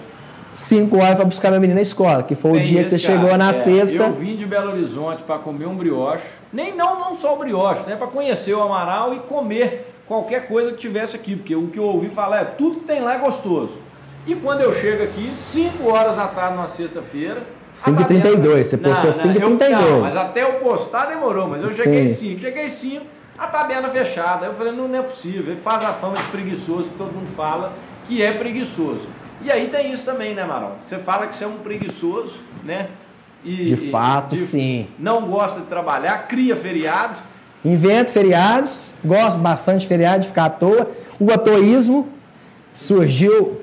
5 0.54 0.98
horas 0.98 1.16
para 1.16 1.26
buscar 1.26 1.50
minha 1.50 1.60
menina 1.60 1.76
na 1.76 1.82
escola, 1.82 2.24
que 2.24 2.34
foi 2.34 2.54
Tem 2.54 2.62
o 2.62 2.64
dia 2.64 2.84
que 2.84 2.90
você 2.90 2.98
cara, 2.98 3.20
chegou 3.20 3.38
na 3.38 3.50
é, 3.50 3.54
sexta. 3.54 4.04
Eu 4.04 4.14
vim 4.14 4.38
de 4.38 4.46
Belo 4.46 4.72
Horizonte 4.72 5.22
para 5.24 5.38
comer 5.38 5.66
um 5.66 5.76
brioche, 5.76 6.24
nem 6.52 6.74
não, 6.74 6.98
não 6.98 7.16
só 7.16 7.36
o 7.36 7.38
brioche, 7.38 7.82
né, 7.86 7.98
para 7.98 8.08
conhecer 8.08 8.54
o 8.54 8.62
Amaral 8.62 9.14
e 9.14 9.20
comer 9.20 9.94
qualquer 10.08 10.48
coisa 10.48 10.72
que 10.72 10.78
tivesse 10.78 11.16
aqui, 11.16 11.36
porque 11.36 11.54
o 11.54 11.68
que 11.68 11.78
eu 11.78 11.84
ouvi 11.84 12.08
falar 12.08 12.42
é 12.42 12.46
tudo 12.46 12.78
que 12.80 12.86
tem 12.86 13.02
lá 13.02 13.16
é 13.16 13.18
gostoso. 13.18 13.78
E 14.26 14.34
quando 14.34 14.62
eu 14.62 14.74
chego 14.74 15.04
aqui, 15.04 15.36
5 15.36 15.92
horas 15.92 16.16
da 16.16 16.28
tarde 16.28 16.56
numa 16.56 16.68
sexta-feira, 16.68 17.42
5h32, 17.76 18.66
você 18.66 18.78
postou 18.78 19.12
5h32. 19.12 20.00
Mas 20.02 20.16
até 20.16 20.44
eu 20.44 20.54
postar 20.54 21.08
demorou, 21.08 21.50
mas 21.50 21.62
eu 21.62 21.72
cheguei 21.72 22.08
5, 22.08 22.40
cheguei 22.40 22.70
5, 22.70 23.06
a 23.38 23.48
taberna 23.48 23.90
fechada. 23.90 24.46
Eu 24.46 24.54
falei, 24.56 24.74
não, 24.74 24.88
não 24.88 25.00
é 25.00 25.02
possível, 25.02 25.54
ele 25.54 25.62
faz 25.62 25.84
a 25.84 25.94
fama 25.94 26.16
de 26.16 26.24
preguiçoso, 26.24 26.90
que 26.90 26.98
todo 26.98 27.14
mundo 27.14 27.36
fala 27.36 27.74
que 28.08 28.22
é 28.22 28.32
preguiçoso. 28.32 29.08
E 29.42 29.52
aí 29.52 29.68
tem 29.68 29.92
isso 29.92 30.06
também, 30.06 30.34
né, 30.34 30.46
Marão? 30.46 30.74
Você 30.86 30.98
fala 31.00 31.28
que 31.28 31.36
você 31.36 31.44
é 31.44 31.48
um 31.48 31.58
preguiçoso, 31.58 32.38
né? 32.64 32.88
E, 33.44 33.76
de 33.76 33.92
fato, 33.92 34.36
de, 34.36 34.42
sim. 34.42 34.88
Não 34.98 35.28
gosta 35.28 35.60
de 35.60 35.68
trabalhar, 35.68 36.28
cria 36.28 36.56
feriado. 36.56 37.20
Invento 37.64 38.12
feriados, 38.12 38.86
gosto 39.04 39.40
bastante 39.40 39.82
de 39.82 39.88
feriado, 39.88 40.22
de 40.22 40.28
ficar 40.28 40.46
à 40.46 40.50
toa. 40.50 40.90
O 41.20 41.32
atoísmo 41.32 42.08
surgiu. 42.74 43.62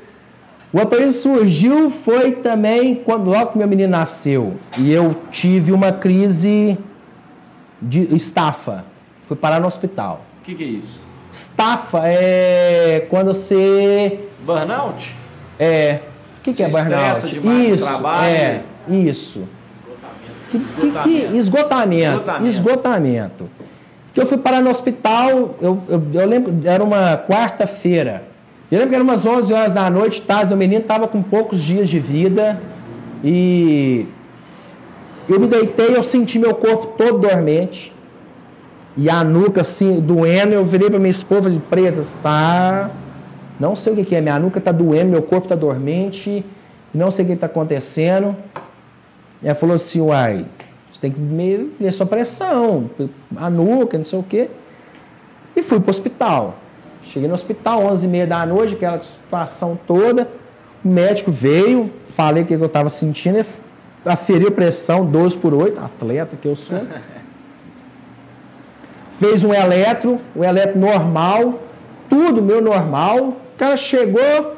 O 0.72 0.80
atoísmo 0.80 1.12
surgiu 1.12 1.90
foi 1.90 2.32
também 2.32 2.96
quando 2.96 3.30
logo 3.30 3.52
que 3.52 3.58
meu 3.58 3.66
menino 3.66 3.90
nasceu. 3.90 4.54
E 4.78 4.92
eu 4.92 5.16
tive 5.30 5.72
uma 5.72 5.92
crise 5.92 6.78
de 7.80 8.14
estafa. 8.14 8.84
Fui 9.32 9.36
parar 9.38 9.58
no 9.58 9.66
hospital. 9.66 10.26
O 10.42 10.44
que, 10.44 10.54
que 10.54 10.62
é 10.62 10.66
isso? 10.66 11.00
Estafa 11.32 12.02
é 12.04 13.06
quando 13.08 13.28
você. 13.28 14.28
Burnout? 14.44 15.16
É. 15.58 16.00
O 16.38 16.42
que, 16.42 16.52
que 16.52 16.62
é 16.62 16.68
burnout? 16.68 17.40
Isso, 17.72 18.06
é, 18.26 18.60
isso. 18.90 19.48
Que, 20.50 20.58
que, 20.58 20.90
que, 20.90 21.36
esgotamento. 21.38 22.12
Esgotamento. 22.12 22.46
Esgotamento. 22.46 23.50
Que 24.12 24.20
eu 24.20 24.26
fui 24.26 24.36
parar 24.36 24.60
no 24.60 24.68
hospital, 24.68 25.56
eu, 25.62 25.82
eu, 25.88 26.02
eu 26.12 26.28
lembro, 26.28 26.54
era 26.64 26.84
uma 26.84 27.16
quarta-feira. 27.16 28.24
Eu 28.70 28.80
lembro 28.80 28.90
que 28.90 28.94
era 28.96 29.02
umas 29.02 29.24
11 29.24 29.50
horas 29.50 29.72
da 29.72 29.88
noite, 29.88 30.20
tá, 30.20 30.42
o 30.42 30.56
menino 30.58 30.82
estava 30.82 31.08
com 31.08 31.22
poucos 31.22 31.62
dias 31.62 31.88
de 31.88 31.98
vida 31.98 32.60
e 33.24 34.06
eu 35.26 35.40
me 35.40 35.46
deitei, 35.46 35.96
eu 35.96 36.02
senti 36.02 36.38
meu 36.38 36.54
corpo 36.54 36.88
todo 36.98 37.18
dormente 37.18 37.92
e 38.96 39.08
a 39.08 39.22
nuca 39.24 39.60
assim 39.60 40.00
doendo. 40.00 40.54
Eu 40.54 40.64
virei 40.64 40.88
para 40.88 40.98
minha 40.98 41.10
esposa 41.10 41.50
de 41.50 41.58
pretas, 41.58 42.16
tá 42.22 42.90
não 43.62 43.76
sei 43.76 43.92
o 43.92 44.04
que, 44.04 44.16
é, 44.16 44.20
minha 44.20 44.40
nuca 44.40 44.58
está 44.58 44.72
doendo, 44.72 45.12
meu 45.12 45.22
corpo 45.22 45.44
está 45.44 45.54
dormente, 45.54 46.44
não 46.92 47.12
sei 47.12 47.24
o 47.24 47.28
que 47.28 47.34
está 47.34 47.46
acontecendo. 47.46 48.34
E 49.40 49.46
ela 49.46 49.54
falou 49.54 49.76
assim, 49.76 50.00
uai, 50.00 50.44
você 50.92 51.00
tem 51.00 51.12
que 51.12 51.20
ver 51.20 51.92
sua 51.92 52.04
pressão, 52.04 52.90
a 53.36 53.48
nuca, 53.48 53.96
não 53.96 54.04
sei 54.04 54.18
o 54.18 54.22
quê. 54.24 54.50
E 55.54 55.62
fui 55.62 55.78
para 55.78 55.88
o 55.88 55.90
hospital. 55.90 56.56
Cheguei 57.04 57.28
no 57.28 57.34
hospital, 57.34 57.82
11h30 57.82 58.26
da 58.26 58.44
noite, 58.44 58.74
aquela 58.74 59.00
situação 59.00 59.78
toda. 59.86 60.28
O 60.84 60.88
médico 60.88 61.30
veio, 61.30 61.88
falei 62.16 62.42
o 62.42 62.46
que 62.46 62.54
eu 62.54 62.66
estava 62.66 62.90
sentindo, 62.90 63.46
aferiu 64.04 64.50
pressão 64.50 65.06
12 65.06 65.36
por 65.36 65.54
8, 65.54 65.78
atleta 65.78 66.36
que 66.36 66.48
eu 66.48 66.56
sou. 66.56 66.80
Fez 69.22 69.44
um 69.44 69.54
eletro, 69.54 70.20
o 70.34 70.42
eletro 70.42 70.76
normal, 70.80 71.60
tudo 72.08 72.42
meu 72.42 72.60
normal, 72.60 73.18
o 73.18 73.36
cara 73.56 73.76
chegou, 73.76 74.56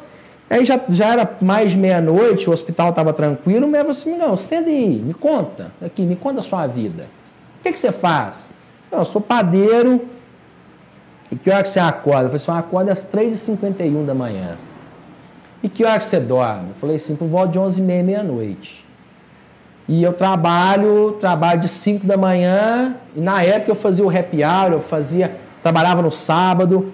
aí 0.48 0.64
já, 0.64 0.80
já 0.88 1.12
era 1.12 1.36
mais 1.38 1.74
meia-noite, 1.74 2.48
o 2.48 2.52
hospital 2.54 2.88
estava 2.88 3.12
tranquilo, 3.12 3.68
mas 3.68 3.84
eu 3.84 3.90
assim, 3.90 4.16
não, 4.16 4.34
senta 4.38 4.70
aí, 4.70 5.02
me 5.02 5.12
conta, 5.12 5.70
aqui, 5.84 6.00
me 6.00 6.16
conta 6.16 6.40
a 6.40 6.42
sua 6.42 6.66
vida. 6.66 7.08
O 7.60 7.62
que, 7.62 7.72
que 7.72 7.78
você 7.78 7.92
faz? 7.92 8.54
Não, 8.90 9.00
eu 9.00 9.04
sou 9.04 9.20
padeiro, 9.20 10.00
e 11.30 11.36
que 11.36 11.50
hora 11.50 11.62
que 11.62 11.68
você 11.68 11.80
acorda? 11.80 12.30
Eu 12.32 12.38
falei 12.38 12.58
eu 12.58 12.64
acordo 12.64 12.88
às 12.90 13.06
3h51 13.06 14.06
da 14.06 14.14
manhã. 14.14 14.56
E 15.62 15.68
que 15.68 15.84
hora 15.84 15.98
que 15.98 16.04
você 16.04 16.18
dorme? 16.18 16.70
Eu 16.70 16.74
falei 16.76 16.96
assim, 16.96 17.16
por 17.16 17.28
volta 17.28 17.52
de 17.52 17.58
11h30, 17.58 18.02
meia-noite. 18.02 18.83
E 19.86 20.02
eu 20.02 20.12
trabalho, 20.12 21.16
trabalho 21.20 21.60
de 21.60 21.68
5 21.68 22.06
da 22.06 22.16
manhã, 22.16 22.96
e 23.14 23.20
na 23.20 23.42
época 23.42 23.70
eu 23.70 23.74
fazia 23.74 24.04
o 24.04 24.08
happy 24.08 24.42
hour, 24.42 24.72
eu 24.72 24.80
fazia, 24.80 25.36
trabalhava 25.62 26.00
no 26.00 26.10
sábado, 26.10 26.92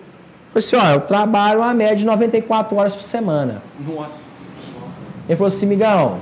Falei 0.52 0.66
assim, 0.66 0.76
ó, 0.76 0.94
eu 0.94 1.00
trabalho 1.02 1.60
uma 1.60 1.72
média 1.72 1.96
de 1.96 2.04
94 2.04 2.76
horas 2.76 2.94
por 2.94 3.02
semana. 3.02 3.62
Nossa. 3.78 4.18
Ele 5.28 5.36
falou 5.36 5.46
assim, 5.46 5.66
migão, 5.66 6.18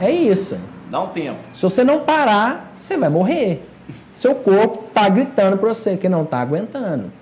é 0.00 0.10
isso. 0.10 0.58
Dá 0.90 1.02
um 1.02 1.08
tempo. 1.08 1.38
Se 1.52 1.62
você 1.62 1.84
não 1.84 2.00
parar, 2.00 2.72
você 2.74 2.96
vai 2.96 3.10
morrer. 3.10 3.68
Seu 4.16 4.34
corpo 4.34 4.84
tá 4.94 5.06
gritando 5.08 5.58
para 5.58 5.68
você 5.68 5.98
que 5.98 6.08
não 6.08 6.24
tá 6.24 6.40
aguentando. 6.40 7.12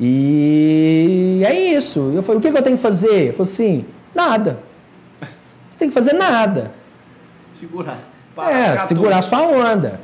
E 0.00 1.42
é 1.44 1.54
isso. 1.54 2.12
Eu 2.14 2.22
falei, 2.22 2.38
o 2.38 2.42
que, 2.42 2.50
que 2.50 2.56
eu 2.56 2.62
tenho 2.62 2.76
que 2.76 2.82
fazer? 2.82 3.14
Ele 3.14 3.32
falou 3.32 3.44
assim, 3.44 3.84
nada. 4.14 4.60
Você 5.68 5.78
tem 5.78 5.88
que 5.88 5.94
fazer 5.94 6.14
nada. 6.14 6.72
Segurar. 7.58 7.98
é, 8.50 8.76
segurar 8.76 9.22
tudo. 9.22 9.28
sua 9.28 9.42
onda. 9.42 10.00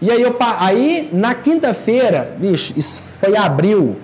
E 0.00 0.10
aí, 0.10 0.22
eu, 0.22 0.36
aí 0.58 1.08
na 1.12 1.34
quinta-feira, 1.34 2.36
bicho, 2.38 2.72
isso 2.76 3.02
foi 3.20 3.36
abril, 3.36 3.96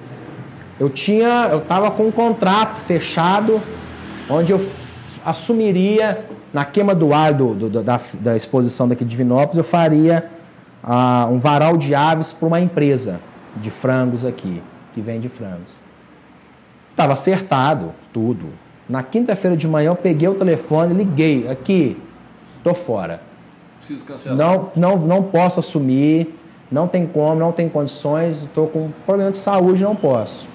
eu 0.79 0.91
tinha, 0.91 1.49
eu 1.53 1.59
estava 1.59 1.91
com 1.91 2.09
um 2.09 2.11
contrato 2.11 2.81
fechado, 2.81 3.61
onde 4.29 4.51
eu 4.51 4.67
assumiria 5.25 6.25
na 6.53 6.65
queima 6.65 6.95
do 6.95 7.15
ar 7.15 7.33
do, 7.33 7.55
do, 7.55 7.83
da, 7.83 8.01
da, 8.15 8.37
exposição 8.37 8.89
daqui 8.89 9.05
de 9.05 9.11
Divinópolis, 9.11 9.59
eu 9.59 9.65
faria 9.65 10.31
ah, 10.83 11.29
um 11.31 11.39
varal 11.39 11.77
de 11.77 11.95
aves 11.95 12.33
para 12.33 12.47
uma 12.47 12.61
empresa 12.61 13.21
de 13.57 13.71
frangos 13.71 14.25
aqui, 14.25 14.63
que 14.93 15.01
vende 15.01 15.29
frangos. 15.29 15.73
Estava 16.91 17.13
acertado 17.13 17.93
tudo. 18.13 18.47
Na 18.89 19.03
quinta-feira 19.03 19.57
de 19.57 19.67
manhã 19.67 19.91
eu 19.91 19.97
peguei 19.97 20.29
o 20.29 20.35
telefone, 20.35 20.95
liguei, 20.95 21.49
aqui, 21.49 21.97
tô 22.65 22.75
fora. 22.75 23.21
Preciso 23.79 24.05
cancelar. 24.05 24.37
Não, 24.37 24.73
não, 24.75 24.97
não 24.97 25.23
posso 25.23 25.61
assumir, 25.61 26.35
não 26.73 26.89
tem 26.89 27.07
como, 27.07 27.39
não 27.39 27.53
tem 27.53 27.69
condições, 27.69 28.43
estou 28.43 28.67
com 28.67 28.91
problema 29.05 29.31
de 29.31 29.39
saúde, 29.39 29.85
não 29.85 29.95
posso. 29.95 30.49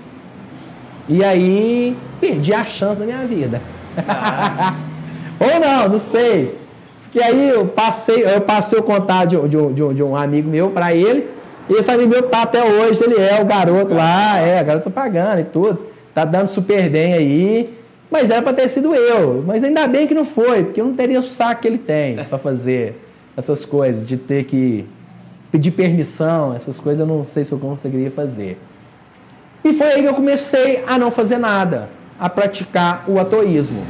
E 1.07 1.23
aí 1.23 1.95
perdi 2.19 2.53
a 2.53 2.65
chance 2.65 2.99
da 2.99 3.05
minha 3.05 3.25
vida. 3.25 3.61
Ah. 3.97 4.75
Ou 5.39 5.59
não, 5.59 5.89
não 5.89 5.99
sei. 5.99 6.57
Porque 7.03 7.23
aí 7.23 7.49
eu 7.49 7.65
passei, 7.65 8.23
eu 8.23 8.41
passei 8.41 8.77
o 8.77 8.83
contato 8.83 9.29
de, 9.29 9.47
de, 9.47 9.73
de, 9.73 9.93
de 9.95 10.03
um 10.03 10.15
amigo 10.15 10.49
meu 10.49 10.71
para 10.71 10.93
ele. 10.93 11.27
E 11.69 11.73
esse 11.73 11.89
amigo 11.89 12.09
meu 12.09 12.23
tá 12.23 12.43
até 12.43 12.63
hoje, 12.63 13.03
ele 13.03 13.19
é 13.19 13.39
o 13.41 13.45
garoto 13.45 13.93
lá, 13.93 14.37
é, 14.37 14.63
garoto 14.63 14.91
pagando 14.91 15.39
e 15.39 15.43
tudo. 15.43 15.87
Tá 16.13 16.25
dando 16.25 16.47
super 16.47 16.89
bem 16.89 17.13
aí. 17.13 17.78
Mas 18.09 18.29
era 18.31 18.41
para 18.41 18.53
ter 18.53 18.67
sido 18.69 18.93
eu. 18.93 19.43
Mas 19.45 19.63
ainda 19.63 19.87
bem 19.87 20.07
que 20.07 20.13
não 20.13 20.25
foi, 20.25 20.63
porque 20.63 20.81
eu 20.81 20.85
não 20.85 20.95
teria 20.95 21.19
o 21.19 21.23
saco 21.23 21.61
que 21.61 21.67
ele 21.67 21.77
tem 21.77 22.15
para 22.23 22.37
fazer 22.37 22.95
essas 23.37 23.63
coisas, 23.65 24.05
de 24.05 24.17
ter 24.17 24.45
que 24.45 24.85
pedir 25.51 25.71
permissão, 25.71 26.53
essas 26.53 26.79
coisas 26.79 26.99
eu 26.99 27.05
não 27.05 27.25
sei 27.25 27.45
se 27.45 27.51
eu 27.51 27.59
conseguiria 27.59 28.11
fazer. 28.11 28.59
E 29.63 29.73
foi 29.73 29.87
aí 29.87 30.01
que 30.01 30.07
eu 30.07 30.13
comecei 30.13 30.83
a 30.87 30.97
não 30.97 31.11
fazer 31.11 31.37
nada, 31.37 31.89
a 32.19 32.29
praticar 32.29 33.05
o 33.07 33.19
atoísmo. 33.19 33.83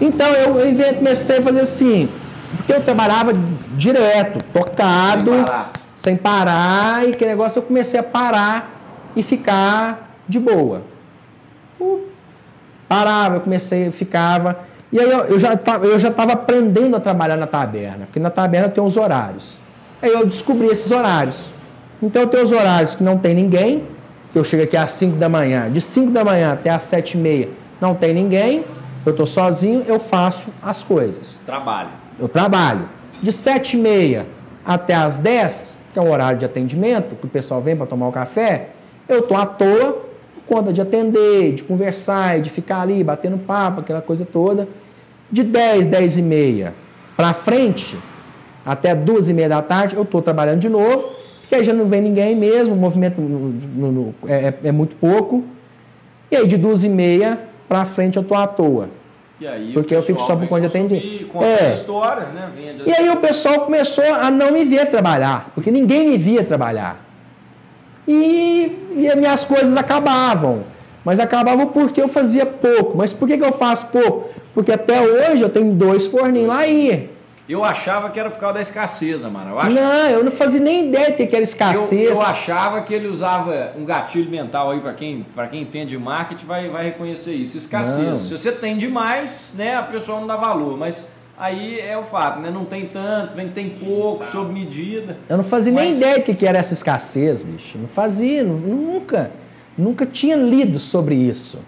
Então 0.00 0.28
eu 0.34 0.54
comecei 0.96 1.38
a 1.38 1.42
fazer 1.42 1.60
assim, 1.60 2.08
porque 2.56 2.72
eu 2.72 2.82
trabalhava 2.82 3.32
direto, 3.76 4.44
tocado, 4.52 5.32
sem 5.32 5.44
parar, 5.44 5.72
sem 5.94 6.16
parar 6.16 7.08
e 7.08 7.12
que 7.12 7.24
negócio 7.24 7.58
eu 7.58 7.62
comecei 7.62 7.98
a 7.98 8.02
parar 8.02 9.10
e 9.14 9.22
ficar 9.22 10.16
de 10.28 10.38
boa. 10.38 10.82
Parava, 12.88 13.36
eu 13.36 13.40
comecei, 13.40 13.90
ficava. 13.90 14.60
E 14.92 15.00
aí 15.00 15.10
eu, 15.10 15.24
eu 15.24 15.40
já 15.40 15.58
eu 15.82 15.96
estava 15.96 16.32
aprendendo 16.32 16.96
a 16.96 17.00
trabalhar 17.00 17.36
na 17.36 17.46
taberna, 17.46 18.06
porque 18.06 18.20
na 18.20 18.30
taberna 18.30 18.68
tem 18.68 18.82
uns 18.82 18.96
horários. 18.96 19.58
Aí 20.00 20.12
eu 20.12 20.26
descobri 20.26 20.66
esses 20.68 20.90
horários. 20.90 21.48
Então 22.02 22.22
eu 22.22 22.28
tenho 22.28 22.44
os 22.44 22.52
horários 22.52 22.94
que 22.94 23.02
não 23.02 23.18
tem 23.18 23.34
ninguém, 23.34 23.84
que 24.32 24.38
eu 24.38 24.44
chego 24.44 24.62
aqui 24.62 24.76
às 24.76 24.90
5 24.92 25.16
da 25.16 25.28
manhã, 25.28 25.70
de 25.70 25.80
5 25.80 26.10
da 26.10 26.24
manhã 26.24 26.52
até 26.52 26.70
às 26.70 26.82
7 26.84 27.16
e 27.16 27.20
meia 27.20 27.48
não 27.80 27.94
tem 27.94 28.14
ninguém, 28.14 28.64
eu 29.04 29.10
estou 29.10 29.26
sozinho, 29.26 29.84
eu 29.86 30.00
faço 30.00 30.48
as 30.62 30.82
coisas. 30.82 31.38
Trabalho. 31.46 31.90
Eu 32.18 32.28
trabalho. 32.28 32.88
De 33.22 33.32
7 33.32 33.76
e 33.76 33.80
meia 33.80 34.26
até 34.64 34.94
às 34.94 35.16
10, 35.16 35.76
que 35.92 35.98
é 35.98 36.02
o 36.02 36.10
horário 36.10 36.38
de 36.38 36.44
atendimento, 36.44 37.14
que 37.14 37.26
o 37.26 37.28
pessoal 37.28 37.60
vem 37.60 37.76
para 37.76 37.86
tomar 37.86 38.08
o 38.08 38.12
café, 38.12 38.70
eu 39.08 39.20
estou 39.20 39.36
à 39.36 39.46
toa, 39.46 40.05
conta 40.46 40.72
de 40.72 40.80
atender, 40.80 41.54
de 41.54 41.64
conversar, 41.64 42.40
de 42.40 42.50
ficar 42.50 42.80
ali 42.80 43.02
batendo 43.02 43.38
papo, 43.38 43.80
aquela 43.80 44.00
coisa 44.00 44.24
toda. 44.24 44.68
De 45.30 45.42
10, 45.42 45.88
10 45.88 46.18
e 46.18 46.22
meia 46.22 46.74
para 47.16 47.32
frente, 47.32 47.96
até 48.64 48.94
duas 48.94 49.28
e 49.28 49.32
meia 49.32 49.48
da 49.48 49.62
tarde, 49.62 49.96
eu 49.96 50.02
estou 50.02 50.20
trabalhando 50.20 50.60
de 50.60 50.68
novo, 50.68 51.10
porque 51.40 51.54
aí 51.54 51.64
já 51.64 51.72
não 51.72 51.86
vem 51.86 52.02
ninguém 52.02 52.36
mesmo, 52.36 52.74
o 52.74 52.76
movimento 52.76 53.20
no, 53.20 53.48
no, 53.48 53.92
no, 53.92 54.14
é, 54.26 54.52
é, 54.64 54.72
muito 54.72 54.96
pouco. 54.96 55.44
E 56.30 56.36
aí 56.36 56.46
de 56.46 56.56
duas 56.56 56.84
e 56.84 56.88
meia 56.88 57.40
para 57.68 57.84
frente 57.84 58.16
eu 58.16 58.22
estou 58.22 58.36
à 58.36 58.46
toa. 58.46 58.90
Aí, 59.40 59.72
porque 59.72 59.94
eu 59.94 60.02
fico 60.02 60.20
só 60.22 60.34
por 60.34 60.48
conta 60.48 60.62
de 60.62 60.66
atender. 60.68 61.28
É. 61.42 61.74
Histórias, 61.74 62.28
né? 62.32 62.50
E 62.86 62.90
aí 62.90 63.08
o 63.10 63.16
pessoal 63.16 63.60
começou 63.60 64.04
a 64.04 64.30
não 64.30 64.50
me 64.50 64.64
ver 64.64 64.86
trabalhar, 64.86 65.50
porque 65.54 65.70
ninguém 65.70 66.08
me 66.08 66.18
via 66.18 66.42
trabalhar. 66.42 67.05
E, 68.06 68.92
e 68.96 69.08
as 69.08 69.16
minhas 69.16 69.44
coisas 69.44 69.76
acabavam. 69.76 70.64
Mas 71.04 71.20
acabavam 71.20 71.68
porque 71.68 72.00
eu 72.00 72.08
fazia 72.08 72.44
pouco. 72.44 72.96
Mas 72.96 73.12
por 73.12 73.28
que, 73.28 73.38
que 73.38 73.44
eu 73.44 73.52
faço 73.52 73.86
pouco? 73.88 74.30
Porque 74.52 74.72
até 74.72 75.00
hoje 75.00 75.42
eu 75.42 75.48
tenho 75.48 75.72
dois 75.72 76.06
forninhos 76.06 76.48
lá 76.48 76.58
aí. 76.58 77.10
Eu 77.48 77.62
achava 77.62 78.10
que 78.10 78.18
era 78.18 78.28
por 78.28 78.40
causa 78.40 78.54
da 78.54 78.60
escassez, 78.60 79.22
mano. 79.22 79.56
Eu 79.56 79.70
Não, 79.70 80.10
eu 80.10 80.24
não 80.24 80.32
fazia 80.32 80.60
nem 80.60 80.88
ideia 80.88 81.12
de 81.12 81.26
que 81.26 81.36
era 81.36 81.44
escassez. 81.44 82.10
Eu, 82.10 82.16
eu 82.16 82.20
achava 82.20 82.82
que 82.82 82.92
ele 82.92 83.06
usava 83.06 83.72
um 83.76 83.84
gatilho 83.84 84.28
mental 84.28 84.72
aí, 84.72 84.80
para 84.80 84.94
quem, 84.94 85.24
quem 85.48 85.62
entende 85.62 85.90
de 85.90 85.98
marketing, 85.98 86.44
vai, 86.44 86.68
vai 86.68 86.86
reconhecer 86.86 87.34
isso. 87.34 87.56
Escassez. 87.56 88.04
Não. 88.04 88.16
Se 88.16 88.36
você 88.36 88.50
tem 88.50 88.76
demais, 88.76 89.52
né, 89.54 89.76
a 89.76 89.82
pessoa 89.84 90.18
não 90.18 90.26
dá 90.26 90.34
valor. 90.34 90.76
Mas 90.76 91.06
aí 91.38 91.80
é 91.80 91.96
o 91.96 92.04
fato, 92.04 92.40
né? 92.40 92.50
Não 92.50 92.64
tem 92.64 92.86
tanto, 92.86 93.34
vem 93.34 93.48
tem 93.48 93.70
pouco, 93.70 94.24
sob 94.26 94.52
medida. 94.52 95.16
Eu 95.28 95.36
não 95.36 95.44
fazia 95.44 95.72
mas... 95.72 95.84
nem 95.84 95.96
ideia 95.96 96.20
de 96.20 96.34
que 96.34 96.46
era 96.46 96.58
essa 96.58 96.72
escassez, 96.72 97.42
bicho. 97.42 97.78
Não 97.78 97.88
fazia, 97.88 98.42
nunca. 98.42 99.30
Nunca 99.76 100.06
tinha 100.06 100.36
lido 100.36 100.78
sobre 100.78 101.14
isso. 101.14 101.58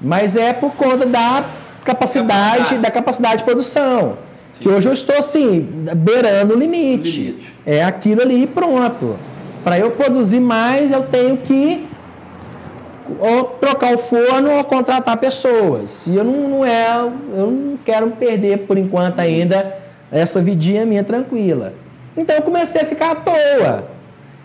Mas 0.00 0.36
é 0.36 0.52
por 0.52 0.72
conta 0.72 1.06
da 1.06 1.44
capacidade, 1.84 1.84
capacidade. 1.84 2.78
da 2.78 2.90
capacidade 2.90 3.38
de 3.38 3.44
produção. 3.44 4.18
Que 4.58 4.68
hoje 4.68 4.88
eu 4.88 4.92
estou 4.92 5.16
assim, 5.16 5.60
beirando 5.96 6.54
o 6.54 6.58
limite. 6.58 7.20
limite. 7.20 7.54
É 7.64 7.84
aquilo 7.84 8.22
ali 8.22 8.42
e 8.42 8.46
pronto. 8.46 9.16
Para 9.62 9.78
eu 9.78 9.90
produzir 9.92 10.40
mais, 10.40 10.90
eu 10.90 11.02
tenho 11.04 11.36
que 11.36 11.85
ou 13.18 13.44
trocar 13.60 13.94
o 13.94 13.98
forno 13.98 14.50
ou 14.50 14.64
contratar 14.64 15.16
pessoas. 15.16 16.06
E 16.06 16.16
eu 16.16 16.24
não, 16.24 16.48
não 16.48 16.64
é, 16.64 16.98
eu 16.98 17.50
não 17.50 17.78
quero 17.84 18.10
perder 18.10 18.60
por 18.60 18.76
enquanto 18.76 19.20
ainda 19.20 19.76
essa 20.10 20.40
vidinha 20.40 20.86
minha 20.86 21.04
tranquila. 21.04 21.74
Então 22.16 22.34
eu 22.36 22.42
comecei 22.42 22.82
a 22.82 22.84
ficar 22.84 23.12
à 23.12 23.14
toa. 23.16 23.84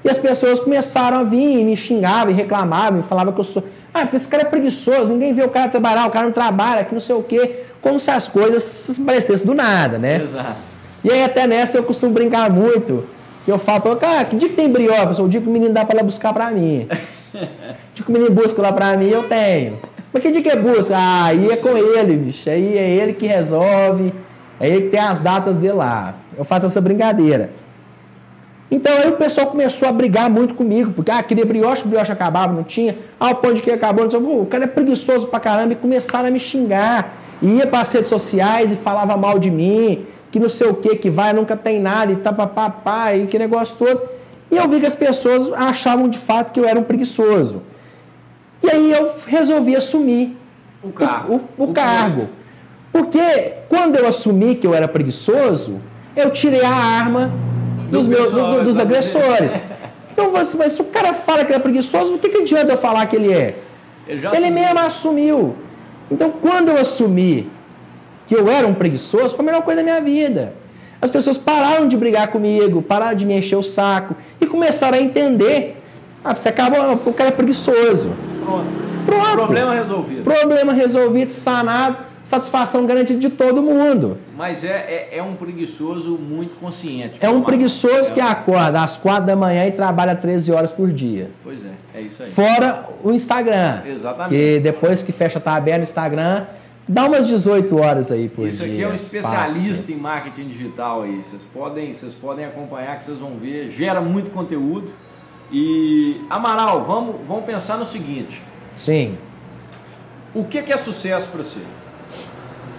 E 0.03 0.09
as 0.09 0.17
pessoas 0.17 0.59
começaram 0.59 1.19
a 1.19 1.23
vir, 1.23 1.63
me 1.63 1.75
xingavam, 1.77 2.31
e 2.31 2.33
reclamavam, 2.33 2.99
e 2.99 3.03
falavam 3.03 3.33
que 3.33 3.39
eu 3.39 3.43
sou. 3.43 3.63
Ah, 3.93 4.07
esse 4.11 4.27
cara 4.27 4.43
é 4.43 4.45
preguiçoso, 4.45 5.11
ninguém 5.11 5.33
vê 5.33 5.43
o 5.43 5.49
cara 5.49 5.69
trabalhar, 5.69 6.07
o 6.07 6.11
cara 6.11 6.25
não 6.25 6.31
trabalha, 6.31 6.83
que 6.83 6.93
não 6.93 7.01
sei 7.01 7.15
o 7.15 7.21
quê 7.21 7.65
como 7.81 7.99
se 7.99 8.11
as 8.11 8.27
coisas 8.27 8.97
parecessem 9.05 9.45
do 9.45 9.53
nada, 9.53 9.97
né? 9.97 10.21
Exato. 10.21 10.61
E 11.03 11.11
aí 11.11 11.23
até 11.23 11.47
nessa 11.47 11.77
eu 11.77 11.83
costumo 11.83 12.13
brincar 12.13 12.49
muito, 12.49 13.05
que 13.43 13.51
eu 13.51 13.57
falo 13.57 13.95
cara, 13.95 14.23
que 14.25 14.35
dia 14.35 14.49
que 14.49 14.55
tem 14.55 14.69
brioche? 14.69 15.21
O 15.21 15.27
dia 15.27 15.41
que 15.41 15.47
o 15.47 15.51
menino 15.51 15.73
dá 15.73 15.83
para 15.83 15.97
lá 15.97 16.03
buscar 16.03 16.31
para 16.33 16.49
mim. 16.51 16.87
o 17.33 17.95
dia 17.95 18.05
que 18.05 18.09
o 18.09 18.11
menino 18.11 18.31
busca 18.31 18.61
lá 18.61 18.71
para 18.71 18.95
mim, 18.97 19.09
eu 19.09 19.23
tenho. 19.23 19.79
Mas 20.11 20.21
que 20.21 20.31
dia 20.31 20.41
que 20.41 20.49
é 20.49 20.55
busca? 20.55 20.95
Ah, 20.95 21.25
aí 21.25 21.49
é 21.49 21.57
com 21.57 21.77
ele, 21.77 22.17
bicho. 22.17 22.49
Aí 22.49 22.77
é 22.77 22.89
ele 22.89 23.13
que 23.13 23.25
resolve, 23.25 24.13
é 24.59 24.67
ele 24.67 24.81
que 24.83 24.89
tem 24.89 24.99
as 24.99 25.19
datas 25.19 25.57
dele 25.57 25.73
lá. 25.73 26.15
Eu 26.37 26.43
faço 26.43 26.65
essa 26.65 26.81
brincadeira. 26.81 27.51
Então 28.69 28.95
aí 28.97 29.09
o 29.09 29.17
pessoal 29.17 29.47
começou 29.47 29.87
a 29.87 29.91
brigar 29.91 30.29
muito 30.29 30.53
comigo, 30.53 30.93
porque 30.93 31.11
ah, 31.11 31.21
queria 31.21 31.45
brioche, 31.45 31.85
brioche 31.85 32.11
acabava, 32.11 32.53
não 32.53 32.63
tinha. 32.63 32.97
Ah, 33.19 33.31
o 33.31 33.35
pão 33.35 33.53
de 33.53 33.61
que 33.61 33.71
acabou, 33.71 34.05
não 34.05 34.11
sei, 34.11 34.19
o 34.19 34.45
cara 34.45 34.63
é 34.63 34.67
preguiçoso 34.67 35.27
pra 35.27 35.39
caramba, 35.39 35.73
e 35.73 35.75
começaram 35.75 36.27
a 36.27 36.31
me 36.31 36.39
xingar 36.39 37.17
ia 37.41 37.65
para 37.65 37.81
as 37.81 37.91
redes 37.91 38.09
sociais 38.09 38.71
e 38.71 38.75
falava 38.75 39.17
mal 39.17 39.39
de 39.39 39.49
mim, 39.49 40.05
que 40.29 40.39
não 40.39 40.47
sei 40.47 40.67
o 40.67 40.75
que, 40.75 40.95
que 40.95 41.09
vai, 41.09 41.33
nunca 41.33 41.57
tem 41.57 41.79
nada, 41.79 42.11
e 42.11 42.15
tá 42.17 42.31
papapá, 42.31 43.15
e 43.15 43.25
que 43.27 43.37
negócio 43.39 43.75
todo. 43.77 44.01
E 44.51 44.57
eu 44.57 44.67
vi 44.67 44.81
que 44.81 44.85
as 44.85 44.95
pessoas 44.95 45.51
achavam 45.53 46.09
de 46.09 46.19
fato 46.19 46.51
que 46.51 46.59
eu 46.59 46.67
era 46.67 46.77
um 46.77 46.83
preguiçoso. 46.83 47.61
E 48.61 48.69
aí 48.69 48.91
eu 48.91 49.13
resolvi 49.25 49.75
assumir 49.75 50.37
o 50.83 50.89
cargo. 50.89 51.41
O, 51.57 51.63
o, 51.63 51.69
o, 51.69 51.73
cargo. 51.73 52.29
Porque 52.91 53.53
quando 53.69 53.95
eu 53.95 54.07
assumi 54.07 54.55
que 54.55 54.67
eu 54.67 54.73
era 54.73 54.87
preguiçoso, 54.87 55.81
eu 56.15 56.29
tirei 56.31 56.63
a 56.63 56.69
arma 56.69 57.31
dos, 57.89 58.05
meus, 58.05 58.31
do, 58.31 58.63
dos 58.63 58.77
agressores. 58.77 59.53
Então, 60.11 60.31
mas 60.33 60.73
se 60.73 60.81
o 60.81 60.85
cara 60.85 61.13
fala 61.13 61.45
que 61.45 61.53
é 61.53 61.59
preguiçoso, 61.59 62.15
o 62.15 62.19
que, 62.19 62.29
que 62.29 62.41
adianta 62.41 62.73
eu 62.73 62.77
falar 62.77 63.05
que 63.05 63.15
ele 63.15 63.33
é? 63.33 63.57
Ele, 64.05 64.27
ele 64.35 64.51
mesmo 64.51 64.79
assumiu. 64.79 65.55
Então, 66.11 66.29
quando 66.29 66.69
eu 66.69 66.77
assumi 66.77 67.49
que 68.27 68.35
eu 68.35 68.49
era 68.49 68.67
um 68.67 68.73
preguiçoso, 68.73 69.35
foi 69.35 69.39
a 69.39 69.45
melhor 69.45 69.61
coisa 69.61 69.77
da 69.77 69.83
minha 69.83 70.01
vida. 70.01 70.53
As 71.01 71.09
pessoas 71.09 71.37
pararam 71.37 71.87
de 71.87 71.97
brigar 71.97 72.27
comigo, 72.27 72.81
pararam 72.81 73.15
de 73.15 73.25
me 73.25 73.37
encher 73.37 73.55
o 73.55 73.63
saco 73.63 74.15
e 74.39 74.45
começaram 74.45 74.97
a 74.97 75.01
entender. 75.01 75.81
Ah, 76.23 76.35
você 76.35 76.49
acabou, 76.49 76.93
o 77.05 77.13
cara 77.13 77.29
é 77.29 77.31
preguiçoso. 77.31 78.11
Pronto. 78.43 78.91
Pronto. 79.05 79.33
Problema 79.33 79.73
resolvido. 79.73 80.23
Problema 80.23 80.73
resolvido, 80.73 81.31
sanado, 81.31 81.97
satisfação 82.23 82.85
garantida 82.85 83.19
de 83.19 83.29
todo 83.29 83.61
mundo. 83.61 84.17
Mas 84.37 84.63
é, 84.63 85.09
é, 85.11 85.17
é 85.17 85.23
um 85.23 85.35
preguiçoso 85.35 86.11
muito 86.11 86.55
consciente. 86.55 87.17
É 87.19 87.29
um 87.29 87.41
preguiçoso 87.41 88.11
é. 88.11 88.13
que 88.13 88.21
acorda 88.21 88.83
às 88.83 88.97
quatro 88.97 89.25
da 89.25 89.35
manhã 89.35 89.65
e 89.65 89.71
trabalha 89.71 90.15
13 90.15 90.51
horas 90.51 90.71
por 90.71 90.91
dia. 90.91 91.31
Pois 91.43 91.65
é, 91.65 91.69
é 91.95 92.01
isso 92.01 92.21
aí. 92.21 92.31
Fora 92.31 92.89
o 93.03 93.11
Instagram. 93.11 93.81
Exatamente. 93.85 94.35
Que 94.35 94.59
depois 94.59 95.01
que 95.01 95.11
fecha 95.11 95.39
tá 95.39 95.55
aberto 95.55 95.79
o 95.79 95.83
Instagram, 95.83 96.45
dá 96.91 97.05
umas 97.05 97.27
18 97.27 97.79
horas 97.79 98.11
aí 98.11 98.27
por 98.27 98.47
isso 98.47 98.63
dia. 98.63 98.67
Isso 98.67 98.75
aqui 98.75 98.83
é 98.83 98.87
um 98.87 98.93
especialista 98.93 99.91
em 99.91 99.95
marketing 99.95 100.49
digital 100.49 101.03
aí. 101.03 101.23
Vocês 101.23 101.43
podem, 101.53 101.93
vocês 101.93 102.13
podem 102.13 102.45
acompanhar 102.45 102.99
que 102.99 103.05
vocês 103.05 103.17
vão 103.17 103.37
ver. 103.37 103.71
Gera 103.71 104.01
muito 104.01 104.31
conteúdo. 104.31 104.91
E 105.51 106.21
Amaral, 106.29 106.83
vamos, 106.83 107.15
vamos 107.27 107.45
pensar 107.45 107.77
no 107.77 107.85
seguinte. 107.85 108.41
Sim. 108.75 109.17
O 110.33 110.45
que, 110.45 110.61
que 110.61 110.71
é 110.71 110.77
sucesso 110.77 111.29
para 111.29 111.43
você? 111.43 111.59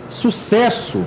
Sucesso. 0.08 1.06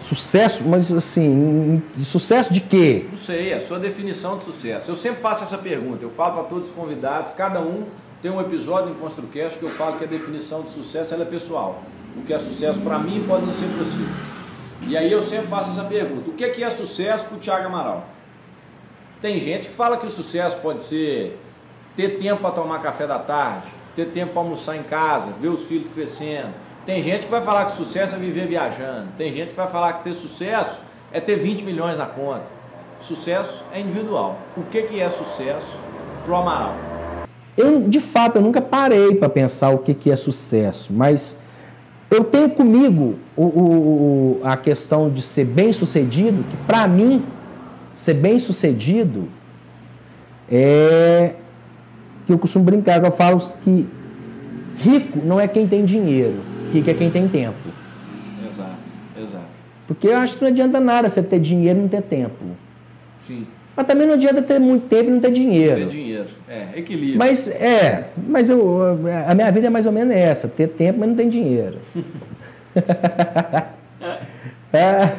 Sucesso, 0.00 0.64
mas 0.66 0.92
assim, 0.92 1.80
sucesso 2.00 2.52
de 2.52 2.60
quê? 2.60 3.06
Não 3.08 3.16
sei, 3.16 3.54
a 3.54 3.60
sua 3.60 3.78
definição 3.78 4.36
de 4.36 4.44
sucesso. 4.44 4.90
Eu 4.90 4.96
sempre 4.96 5.22
faço 5.22 5.44
essa 5.44 5.56
pergunta, 5.56 6.04
eu 6.04 6.10
falo 6.10 6.34
para 6.34 6.42
todos 6.42 6.68
os 6.68 6.74
convidados, 6.74 7.32
cada 7.32 7.60
um 7.60 7.84
tem 8.22 8.30
um 8.30 8.40
episódio 8.40 8.92
em 8.92 8.94
ConstruCast 8.94 9.58
que 9.58 9.64
eu 9.64 9.70
falo 9.70 9.98
que 9.98 10.04
a 10.04 10.06
definição 10.06 10.62
de 10.62 10.70
sucesso 10.70 11.14
é 11.14 11.24
pessoal. 11.24 11.82
O 12.16 12.22
que 12.22 12.32
é 12.32 12.38
sucesso 12.38 12.80
para 12.80 12.98
mim 12.98 13.24
pode 13.26 13.44
não 13.44 13.52
ser 13.52 13.66
você. 13.66 13.98
E 14.82 14.96
aí 14.96 15.10
eu 15.10 15.20
sempre 15.20 15.48
faço 15.48 15.70
essa 15.72 15.84
pergunta: 15.84 16.30
o 16.30 16.32
que 16.32 16.44
é, 16.44 16.48
que 16.48 16.62
é 16.62 16.70
sucesso 16.70 17.26
para 17.26 17.36
o 17.36 17.40
Thiago 17.40 17.66
Amaral? 17.66 18.06
Tem 19.20 19.38
gente 19.38 19.68
que 19.68 19.74
fala 19.74 19.96
que 19.96 20.06
o 20.06 20.10
sucesso 20.10 20.56
pode 20.58 20.82
ser 20.82 21.38
ter 21.96 22.18
tempo 22.18 22.40
para 22.40 22.52
tomar 22.52 22.80
café 22.80 23.06
da 23.06 23.18
tarde, 23.18 23.68
ter 23.94 24.06
tempo 24.06 24.32
para 24.32 24.42
almoçar 24.42 24.76
em 24.76 24.82
casa, 24.82 25.32
ver 25.40 25.48
os 25.48 25.64
filhos 25.64 25.88
crescendo, 25.88 26.54
tem 26.84 27.00
gente 27.00 27.26
que 27.26 27.30
vai 27.30 27.42
falar 27.42 27.66
que 27.66 27.72
sucesso 27.72 28.16
é 28.16 28.18
viver 28.18 28.46
viajando. 28.46 29.08
Tem 29.16 29.32
gente 29.32 29.50
que 29.50 29.56
vai 29.56 29.68
falar 29.68 29.94
que 29.94 30.04
ter 30.04 30.14
sucesso 30.14 30.80
é 31.12 31.20
ter 31.20 31.36
20 31.36 31.62
milhões 31.62 31.96
na 31.96 32.06
conta. 32.06 32.50
Sucesso 33.00 33.64
é 33.72 33.80
individual. 33.80 34.36
O 34.56 34.62
que, 34.64 34.82
que 34.82 35.00
é 35.00 35.08
sucesso 35.08 35.78
para 36.24 36.32
o 36.32 36.36
Amaral? 36.36 36.91
Eu, 37.56 37.88
de 37.88 38.00
fato, 38.00 38.36
eu 38.36 38.42
nunca 38.42 38.60
parei 38.60 39.14
para 39.14 39.28
pensar 39.28 39.70
o 39.70 39.78
que, 39.78 39.92
que 39.92 40.10
é 40.10 40.16
sucesso, 40.16 40.92
mas 40.92 41.38
eu 42.10 42.24
tenho 42.24 42.50
comigo 42.50 43.16
o, 43.36 43.44
o, 43.44 44.40
a 44.42 44.56
questão 44.56 45.10
de 45.10 45.22
ser 45.22 45.44
bem 45.44 45.72
sucedido, 45.72 46.44
que 46.44 46.56
para 46.66 46.86
mim, 46.88 47.24
ser 47.94 48.14
bem 48.14 48.38
sucedido 48.38 49.28
é 50.50 51.34
que 52.26 52.32
eu 52.32 52.38
costumo 52.38 52.64
brincar, 52.64 53.00
que 53.00 53.06
eu 53.06 53.12
falo 53.12 53.40
que 53.62 53.86
rico 54.76 55.20
não 55.24 55.40
é 55.40 55.46
quem 55.46 55.66
tem 55.66 55.84
dinheiro, 55.84 56.40
rico 56.72 56.88
é 56.88 56.94
quem 56.94 57.10
tem 57.10 57.28
tempo. 57.28 57.68
Exato, 58.46 58.76
exato. 59.16 59.46
Porque 59.86 60.08
eu 60.08 60.16
acho 60.16 60.36
que 60.36 60.42
não 60.42 60.48
adianta 60.48 60.80
nada 60.80 61.08
você 61.08 61.22
ter 61.22 61.38
dinheiro 61.38 61.78
e 61.78 61.82
não 61.82 61.88
ter 61.88 62.02
tempo. 62.02 62.44
Sim. 63.20 63.46
Mas 63.74 63.86
também 63.86 64.06
não 64.06 64.14
adianta 64.14 64.42
ter 64.42 64.58
muito 64.58 64.86
tempo 64.86 65.08
e 65.08 65.12
não 65.12 65.20
ter 65.20 65.32
dinheiro. 65.32 65.76
Ter 65.76 65.88
dinheiro. 65.88 66.28
É, 66.48 66.66
equilíbrio. 66.76 67.18
Mas 67.18 67.48
é, 67.48 68.08
mas 68.28 68.50
eu, 68.50 68.80
a 69.26 69.34
minha 69.34 69.50
vida 69.50 69.66
é 69.68 69.70
mais 69.70 69.86
ou 69.86 69.92
menos 69.92 70.14
essa, 70.14 70.46
ter 70.46 70.68
tempo, 70.68 71.00
mas 71.00 71.08
não 71.08 71.16
tem 71.16 71.28
dinheiro. 71.28 71.78
é. 74.72 75.12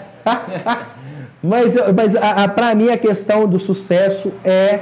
mas 1.42 1.76
mas 1.96 2.16
a, 2.16 2.44
a, 2.44 2.48
para 2.48 2.76
mim 2.76 2.90
a 2.90 2.98
questão 2.98 3.48
do 3.48 3.58
sucesso 3.58 4.34
é 4.46 4.82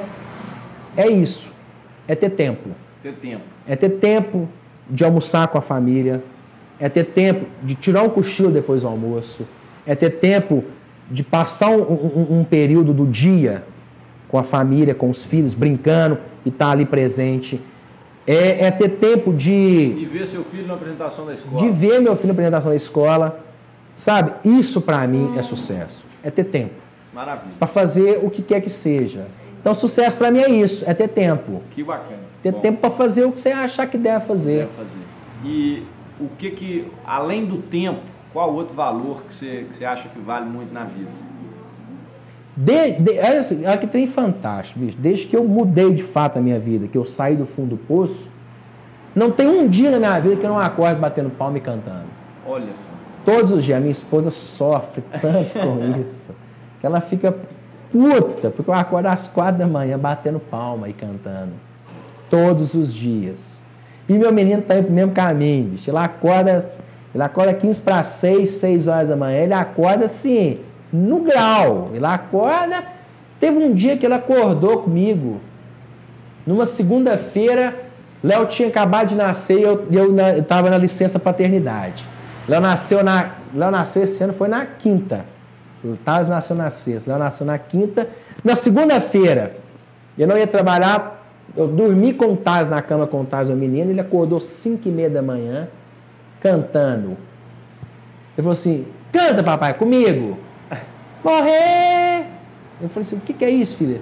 é 0.98 1.10
isso, 1.10 1.50
é 2.08 2.16
ter 2.16 2.32
tempo. 2.32 2.70
Ter 3.02 3.14
tempo. 3.14 3.44
É 3.66 3.76
ter 3.76 3.90
tempo 3.90 4.50
de 4.90 5.06
almoçar 5.06 5.48
com 5.48 5.58
a 5.58 5.62
família, 5.62 6.22
é 6.78 6.90
ter 6.90 7.06
tempo 7.06 7.46
de 7.64 7.76
tirar 7.76 8.04
um 8.04 8.10
cochilo 8.10 8.52
depois 8.52 8.82
do 8.82 8.90
almoço, 8.90 9.48
é 9.86 9.96
ter 9.96 10.10
tempo 10.10 10.66
de 11.12 11.24
passar 11.24 11.70
um, 11.70 11.82
um, 11.82 12.40
um 12.40 12.44
período 12.44 12.94
do 12.94 13.06
dia 13.06 13.64
com 14.28 14.38
a 14.38 14.44
família, 14.44 14.96
com 14.96 15.10
os 15.10 15.24
filhos, 15.24 15.54
brincando 15.54 16.18
e 16.46 16.50
estar 16.50 16.68
tá 16.68 16.72
ali 16.72 16.86
presente. 16.86 17.62
É, 18.26 18.66
é, 18.66 18.72
ter 18.72 18.90
tempo 18.90 19.34
de. 19.34 19.94
De 19.94 20.06
ver 20.06 20.26
seu 20.26 20.44
filho 20.46 20.68
na 20.68 20.76
apresentação 20.76 21.26
da 21.26 21.34
escola. 21.34 21.58
De 21.58 21.70
ver 21.70 22.00
meu 22.00 22.16
filho 22.16 22.28
na 22.28 22.34
apresentação 22.34 22.70
da 22.70 22.76
escola. 22.76 23.40
Sabe? 23.96 24.34
Isso 24.46 24.82
para 24.82 25.06
mim 25.06 25.38
é 25.38 25.44
sucesso. 25.44 26.04
É 26.24 26.32
ter 26.32 26.46
tempo. 26.46 26.74
Maravilha. 27.14 27.56
Para 27.60 27.68
fazer 27.68 28.20
o 28.24 28.30
que 28.30 28.42
quer 28.42 28.62
que 28.62 28.70
seja. 28.70 29.28
Então, 29.60 29.74
sucesso 29.74 30.18
para 30.18 30.32
mim 30.32 30.40
é 30.40 30.50
isso, 30.50 30.84
é 30.88 30.94
ter 30.94 31.08
tempo. 31.10 31.62
Que 31.72 31.84
bacana. 31.84 32.22
Ter 32.42 32.52
Bom, 32.52 32.62
tempo 32.62 32.80
para 32.80 32.90
fazer 32.90 33.26
o 33.26 33.32
que 33.32 33.40
você 33.40 33.52
achar 33.52 33.86
que 33.86 33.98
deve 33.98 34.26
fazer. 34.26 34.60
Deve 34.62 34.72
fazer. 34.72 35.00
E 35.46 35.84
o 36.20 36.28
que 36.38 36.50
que, 36.52 36.88
além 37.06 37.46
do 37.46 37.58
tempo, 37.58 38.02
qual 38.34 38.54
outro 38.54 38.74
valor 38.74 39.24
que 39.24 39.34
você, 39.34 39.66
que 39.70 39.76
você 39.76 39.86
acha 39.86 40.10
que 40.10 40.20
vale 40.20 40.46
muito 40.46 40.74
na 40.74 40.84
vida? 40.84 41.10
De, 42.56 42.92
de, 42.92 43.12
olha, 43.20 43.40
assim, 43.40 43.66
olha 43.66 43.78
que 43.78 43.88
tem 43.88 44.08
fantástico, 44.08 44.80
bicho. 44.80 44.98
Desde 44.98 45.28
que 45.28 45.36
eu 45.36 45.44
mudei 45.44 45.94
de 45.94 46.04
fato 46.04 46.38
a 46.38 46.42
minha 46.42 46.60
vida, 46.60 46.88
que 46.88 46.98
eu 46.98 47.06
saí 47.06 47.36
do 47.36 47.46
fundo 47.46 47.72
do 47.72 47.78
poço, 47.78 48.30
não 49.16 49.32
tem 49.32 49.48
um 49.48 49.68
dia 49.68 49.92
na 49.92 50.00
minha 50.00 50.20
vida 50.20 50.36
que 50.38 50.46
eu 50.46 50.50
não 50.50 50.60
acorde 50.60 51.00
batendo 51.00 51.30
palma 51.30 51.58
e 51.58 51.62
cantando. 51.62 52.08
Olha 52.46 52.68
só. 52.68 52.92
Todos 53.26 53.52
os 53.52 53.64
dias. 53.64 53.78
A 53.78 53.80
minha 53.80 53.92
esposa 53.92 54.32
sofre 54.32 55.04
tanto 55.22 55.52
com 55.54 56.00
isso. 56.02 56.36
Que 56.80 56.86
ela 56.86 57.02
fica 57.02 57.36
puta, 57.92 58.50
porque 58.50 58.70
eu 58.70 58.74
acordo 58.74 59.08
às 59.08 59.28
quatro 59.28 59.60
da 59.60 59.68
manhã 59.68 59.98
batendo 59.98 60.40
palma 60.40 60.88
e 60.88 60.94
cantando. 60.94 61.54
Todos 62.30 62.74
os 62.74 62.94
dias. 62.94 63.62
E 64.08 64.14
meu 64.14 64.32
menino 64.34 64.62
tá 64.62 64.78
indo 64.78 64.86
pro 64.86 64.94
mesmo 64.94 65.12
caminho, 65.12 65.70
bicho. 65.70 65.90
Ele 65.90 65.98
acorda, 65.98 66.70
ele 67.14 67.24
acorda 67.24 67.54
15 67.54 67.82
para 67.82 68.04
6, 68.04 68.50
6 68.50 68.88
horas 68.88 69.10
da 69.10 69.16
manhã. 69.16 69.40
Ele 69.40 69.54
acorda 69.54 70.06
assim, 70.06 70.60
no 70.92 71.20
grau. 71.20 71.92
Ele 71.94 72.06
acorda. 72.06 72.84
Teve 73.40 73.58
um 73.58 73.74
dia 73.74 73.98
que 73.98 74.06
ele 74.06 74.14
acordou 74.14 74.84
comigo, 74.84 75.42
numa 76.46 76.66
segunda-feira. 76.66 77.76
Léo 78.24 78.46
tinha 78.46 78.68
acabado 78.68 79.10
de 79.10 79.16
nascer 79.16 79.60
e 79.60 79.64
eu, 79.64 79.88
eu, 79.92 80.16
eu 80.16 80.70
na 80.70 80.78
licença 80.78 81.20
paternidade. 81.20 82.08
Léo 82.48 82.62
nasceu, 82.62 83.04
na, 83.04 83.32
Léo 83.54 83.72
nasceu 83.72 84.04
esse 84.04 84.24
ano, 84.24 84.34
foi 84.34 84.48
na 84.48 84.66
quinta. 84.66 85.26
Taz 86.06 86.30
nasceu 86.30 86.56
na 86.56 86.70
sexta, 86.70 87.10
Léo 87.10 87.20
nasceu 87.20 87.46
na 87.46 87.58
quinta. 87.58 88.08
Na 88.44 88.56
segunda-feira, 88.56 89.56
eu 90.18 90.28
não 90.28 90.38
ia 90.38 90.46
trabalhar, 90.46 91.26
eu 91.58 91.68
dormi 91.68 92.14
com 92.14 92.34
o 92.34 92.38
Taz 92.38 92.70
na 92.70 92.82
cama 92.82 93.08
com 93.08 93.22
o 93.22 93.26
Taz, 93.26 93.50
o 93.50 93.54
menino, 93.54 93.90
ele 93.90 94.00
acordou 94.00 94.40
5 94.40 94.88
e 94.88 94.92
meia 94.92 95.10
da 95.10 95.22
manhã, 95.22 95.68
cantando. 96.42 97.18
Ele 98.36 98.44
falou 98.44 98.52
assim, 98.52 98.88
canta 99.12 99.44
papai, 99.44 99.74
comigo. 99.74 100.38
Morrer! 101.24 102.26
Eu 102.82 102.90
falei 102.90 103.06
assim, 103.06 103.18
o 103.18 103.22
que, 103.22 103.34
que 103.34 103.46
é 103.46 103.50
isso, 103.50 103.78
filha? 103.78 104.02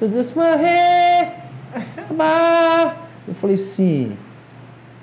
Eu 0.00 0.08
disse, 0.08 0.36
morrer! 0.36 1.32
Eu 3.26 3.34
falei 3.34 3.54
assim, 3.54 4.16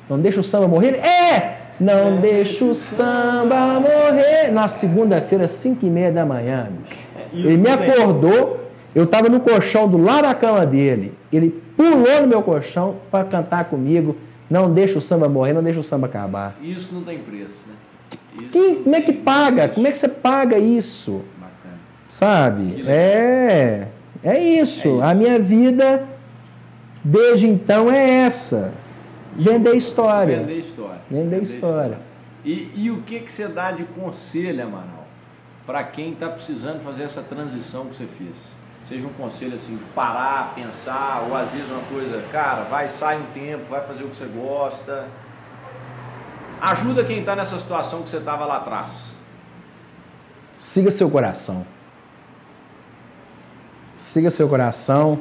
não 0.10 0.20
deixa 0.20 0.39
o 0.39 0.43
samba 0.43 0.68
morrer? 0.68 0.95
É! 0.95 1.58
Não 1.80 2.22
deixa 2.22 2.64
o 2.64 2.76
samba 2.76 3.80
morrer. 3.80 4.51
Na 4.51 4.68
segunda-feira, 4.68 5.47
5 5.47 5.86
e 5.86 5.89
meia 5.89 6.12
da 6.12 6.26
manhã, 6.26 6.70
bicho. 6.72 7.04
Ele 7.34 7.58
me 7.58 7.70
acordou, 7.70 8.70
eu 8.93 9.06
estava 9.06 9.28
no 9.28 9.39
colchão 9.39 9.88
do 9.88 9.97
lado 9.97 10.24
da 10.24 10.36
cama 10.36 10.66
dele. 10.66 11.14
Ele 11.32 11.49
pulou 11.76 12.22
no 12.22 12.28
meu 12.28 12.43
colchão 12.43 12.97
para 13.10 13.26
cantar 13.26 13.66
comigo. 13.66 14.16
Não 14.49 14.71
deixa 14.71 14.99
o 14.99 15.01
samba 15.01 15.27
morrer, 15.27 15.53
não 15.53 15.63
deixa 15.63 15.79
o 15.79 15.83
samba 15.83 16.07
acabar. 16.07 16.55
Isso 16.61 16.93
não 16.93 17.03
tem 17.03 17.19
preço, 17.19 17.53
né? 17.67 17.73
Quem, 18.51 18.83
como 18.83 18.95
é 18.95 19.01
que 19.01 19.13
paga? 19.13 19.67
Como 19.69 19.87
é 19.87 19.91
que 19.91 19.97
você 19.97 20.07
paga 20.07 20.57
isso? 20.57 21.23
Bacana. 21.37 21.79
Sabe? 22.09 22.83
É, 22.87 23.87
é 24.23 24.39
isso. 24.39 24.87
é 24.87 24.91
isso. 24.91 25.01
A 25.01 25.13
minha 25.13 25.39
vida 25.39 26.07
desde 27.03 27.47
então 27.47 27.91
é 27.91 28.09
essa. 28.25 28.73
Vender 29.35 29.75
história. 29.75 30.39
Vender 30.39 30.57
história. 30.57 31.01
Vender, 31.09 31.41
história. 31.41 31.99
E, 32.45 32.71
e 32.75 32.91
o 32.91 33.01
que, 33.01 33.19
que 33.19 33.31
você 33.31 33.47
dá 33.47 33.71
de 33.71 33.83
conselho, 33.83 34.63
Amaral, 34.63 35.07
para 35.65 35.83
quem 35.83 36.13
está 36.13 36.29
precisando 36.29 36.81
fazer 36.81 37.03
essa 37.03 37.21
transição 37.21 37.85
que 37.85 37.95
você 37.95 38.05
fez? 38.05 38.35
Seja 38.88 39.07
um 39.07 39.13
conselho 39.13 39.55
assim, 39.55 39.77
de 39.77 39.84
parar, 39.95 40.53
pensar, 40.55 41.25
ou 41.27 41.36
às 41.36 41.49
vezes 41.49 41.69
uma 41.69 41.84
coisa, 41.84 42.21
cara, 42.31 42.63
vai, 42.63 42.89
sai 42.89 43.17
um 43.17 43.25
tempo, 43.34 43.65
vai 43.69 43.81
fazer 43.81 44.03
o 44.03 44.09
que 44.09 44.17
você 44.17 44.25
gosta. 44.25 45.07
Ajuda 46.61 47.03
quem 47.03 47.19
está 47.19 47.36
nessa 47.36 47.57
situação 47.57 48.03
que 48.03 48.09
você 48.09 48.17
estava 48.17 48.45
lá 48.45 48.57
atrás. 48.57 48.91
Siga 50.59 50.91
seu 50.91 51.09
coração. 51.09 51.65
Siga 53.97 54.29
seu 54.29 54.47
coração. 54.47 55.19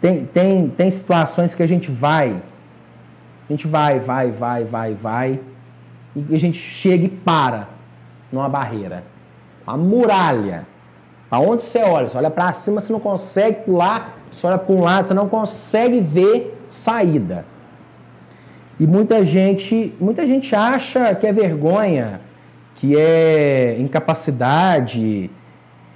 Tem, 0.00 0.24
tem, 0.26 0.68
tem 0.68 0.90
situações 0.90 1.54
que 1.54 1.62
a 1.62 1.66
gente 1.66 1.90
vai 1.90 2.42
a 3.48 3.52
gente 3.52 3.66
vai, 3.66 3.98
vai, 3.98 4.30
vai, 4.30 4.64
vai, 4.64 4.94
vai. 4.94 5.40
E 6.14 6.34
a 6.34 6.38
gente 6.38 6.58
chega 6.58 7.06
e 7.06 7.08
para 7.08 7.68
numa 8.30 8.48
barreira. 8.48 9.04
Uma 9.66 9.76
muralha. 9.78 10.66
Aonde 11.30 11.62
você 11.62 11.80
olha? 11.80 12.08
Você 12.08 12.16
olha 12.16 12.30
para 12.30 12.52
cima, 12.52 12.80
você 12.80 12.92
não 12.92 13.00
consegue 13.00 13.62
pular. 13.62 14.18
Você 14.30 14.46
olha 14.46 14.58
para 14.58 14.74
um 14.74 14.80
lado, 14.80 15.08
você 15.08 15.14
não 15.14 15.28
consegue 15.28 16.00
ver 16.00 16.58
saída. 16.68 17.44
E 18.78 18.86
muita 18.86 19.24
gente, 19.24 19.94
muita 20.00 20.26
gente 20.26 20.54
acha 20.54 21.14
que 21.14 21.26
é 21.26 21.32
vergonha, 21.32 22.20
que 22.74 22.96
é 22.96 23.76
incapacidade 23.78 25.30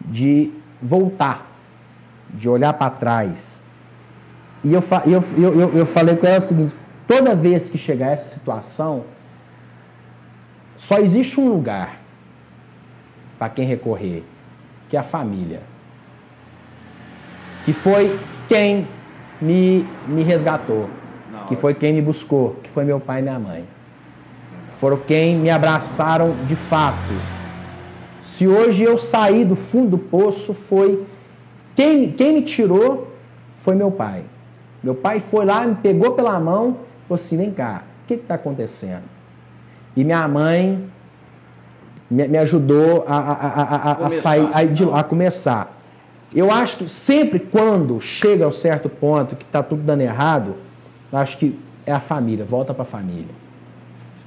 de 0.00 0.50
voltar, 0.80 1.50
de 2.28 2.48
olhar 2.48 2.72
para 2.72 2.90
trás. 2.90 3.62
E 4.64 4.72
eu, 4.72 4.82
eu, 5.06 5.60
eu, 5.60 5.76
eu 5.78 5.86
falei 5.86 6.16
com 6.16 6.26
ela 6.26 6.38
o 6.38 6.40
seguinte: 6.40 6.74
Toda 7.06 7.34
vez 7.34 7.68
que 7.68 7.76
chegar 7.76 8.12
essa 8.12 8.38
situação, 8.38 9.04
só 10.76 10.98
existe 10.98 11.38
um 11.38 11.48
lugar 11.48 12.00
para 13.38 13.50
quem 13.50 13.66
recorrer, 13.66 14.24
que 14.92 14.96
é 14.98 15.00
a 15.00 15.02
família. 15.02 15.62
Que 17.64 17.72
foi 17.72 18.20
quem 18.46 18.86
me, 19.40 19.88
me 20.06 20.22
resgatou, 20.22 20.90
que 21.48 21.56
foi 21.56 21.72
quem 21.72 21.94
me 21.94 22.02
buscou, 22.02 22.56
que 22.62 22.68
foi 22.68 22.84
meu 22.84 23.00
pai 23.00 23.20
e 23.20 23.22
minha 23.22 23.38
mãe. 23.38 23.64
Foram 24.76 24.98
quem 24.98 25.34
me 25.34 25.48
abraçaram 25.48 26.44
de 26.44 26.54
fato. 26.54 27.14
Se 28.20 28.46
hoje 28.46 28.84
eu 28.84 28.98
saí 28.98 29.46
do 29.46 29.56
fundo 29.56 29.92
do 29.92 29.98
poço, 29.98 30.52
foi 30.52 31.06
quem, 31.74 32.12
quem 32.12 32.34
me 32.34 32.42
tirou 32.42 33.10
foi 33.56 33.74
meu 33.74 33.90
pai. 33.90 34.24
Meu 34.82 34.94
pai 34.94 35.20
foi 35.20 35.46
lá, 35.46 35.64
me 35.66 35.76
pegou 35.76 36.12
pela 36.12 36.38
mão 36.38 36.76
Falou 37.08 37.14
assim: 37.14 37.38
vem 37.38 37.50
cá, 37.50 37.84
o 38.04 38.06
que 38.08 38.14
está 38.14 38.34
acontecendo? 38.34 39.04
E 39.96 40.04
minha 40.04 40.28
mãe 40.28 40.91
me, 42.12 42.28
me 42.28 42.38
ajudou 42.38 43.04
a, 43.08 43.16
a, 43.16 43.92
a, 44.02 44.06
a 44.06 44.10
sair, 44.10 44.48
a, 44.92 45.02
começar. 45.02 45.78
Eu 46.34 46.50
acho 46.50 46.78
que 46.78 46.88
sempre 46.88 47.38
quando 47.38 48.00
chega 48.00 48.44
a 48.44 48.48
um 48.48 48.52
certo 48.52 48.88
ponto 48.88 49.34
que 49.36 49.44
está 49.44 49.62
tudo 49.62 49.82
dando 49.82 50.02
errado, 50.02 50.56
acho 51.12 51.38
que 51.38 51.58
é 51.86 51.92
a 51.92 52.00
família, 52.00 52.44
volta 52.44 52.72
para 52.72 52.82
a 52.82 52.86
família. 52.86 53.34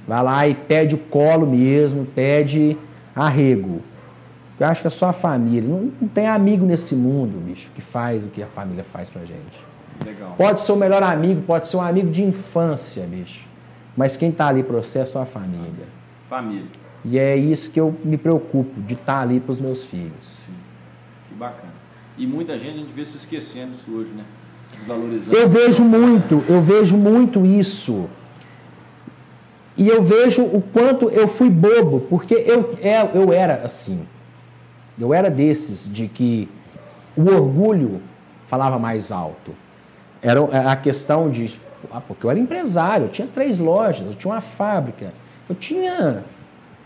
Vai 0.06 0.22
lá 0.22 0.48
e 0.48 0.54
pede 0.54 0.94
o 0.94 0.98
colo 0.98 1.46
mesmo, 1.46 2.04
pede 2.04 2.76
arrego. 3.14 3.80
Eu 4.58 4.66
acho 4.66 4.80
que 4.80 4.86
é 4.86 4.90
só 4.90 5.08
a 5.08 5.12
família. 5.12 5.68
Não, 5.68 5.92
não 6.00 6.08
tem 6.08 6.28
amigo 6.28 6.64
nesse 6.64 6.94
mundo, 6.94 7.38
bicho, 7.44 7.70
que 7.74 7.82
faz 7.82 8.22
o 8.22 8.28
que 8.28 8.42
a 8.42 8.46
família 8.46 8.84
faz 8.84 9.10
pra 9.10 9.22
gente. 9.22 9.64
Legal. 10.04 10.34
Pode 10.36 10.60
ser 10.60 10.72
o 10.72 10.76
melhor 10.76 11.02
amigo, 11.02 11.42
pode 11.42 11.68
ser 11.68 11.76
um 11.76 11.82
amigo 11.82 12.10
de 12.10 12.22
infância, 12.22 13.04
bicho. 13.04 13.46
Mas 13.96 14.16
quem 14.16 14.30
está 14.30 14.48
ali 14.48 14.62
para 14.62 14.76
você 14.76 15.00
é 15.00 15.06
só 15.06 15.22
a 15.22 15.26
família. 15.26 15.86
Família. 16.28 16.85
E 17.04 17.18
é 17.18 17.36
isso 17.36 17.70
que 17.70 17.80
eu 17.80 17.94
me 18.04 18.16
preocupo, 18.16 18.80
de 18.80 18.94
estar 18.94 19.14
tá 19.14 19.20
ali 19.20 19.40
para 19.40 19.52
os 19.52 19.60
meus 19.60 19.84
filhos. 19.84 20.12
Sim. 20.44 20.54
Que 21.28 21.34
bacana. 21.34 21.74
E 22.18 22.26
muita 22.26 22.58
gente 22.58 22.74
a 22.74 22.78
gente 22.78 22.92
vê 22.92 23.04
se 23.04 23.16
esquecendo 23.16 23.72
disso 23.72 23.90
hoje, 23.92 24.10
né? 24.10 24.24
Desvalorizando. 24.74 25.36
Eu 25.36 25.48
vejo 25.48 25.84
muito, 25.84 26.44
eu 26.48 26.60
vejo 26.62 26.96
muito 26.96 27.44
isso. 27.44 28.08
E 29.76 29.88
eu 29.88 30.02
vejo 30.02 30.42
o 30.42 30.62
quanto 30.62 31.10
eu 31.10 31.28
fui 31.28 31.50
bobo, 31.50 32.00
porque 32.08 32.34
eu, 32.34 32.76
é, 32.80 33.02
eu 33.14 33.32
era 33.32 33.56
assim. 33.56 34.06
Eu 34.98 35.12
era 35.12 35.30
desses 35.30 35.92
de 35.92 36.08
que 36.08 36.48
o 37.14 37.28
orgulho 37.30 38.00
falava 38.46 38.78
mais 38.78 39.12
alto. 39.12 39.54
Era 40.22 40.70
a 40.70 40.76
questão 40.76 41.30
de. 41.30 41.60
Ah, 41.90 42.00
porque 42.00 42.24
eu 42.24 42.30
era 42.30 42.38
empresário, 42.38 43.06
eu 43.06 43.10
tinha 43.10 43.28
três 43.28 43.58
lojas, 43.58 44.06
eu 44.06 44.14
tinha 44.14 44.32
uma 44.32 44.40
fábrica, 44.40 45.12
eu 45.48 45.54
tinha. 45.54 46.24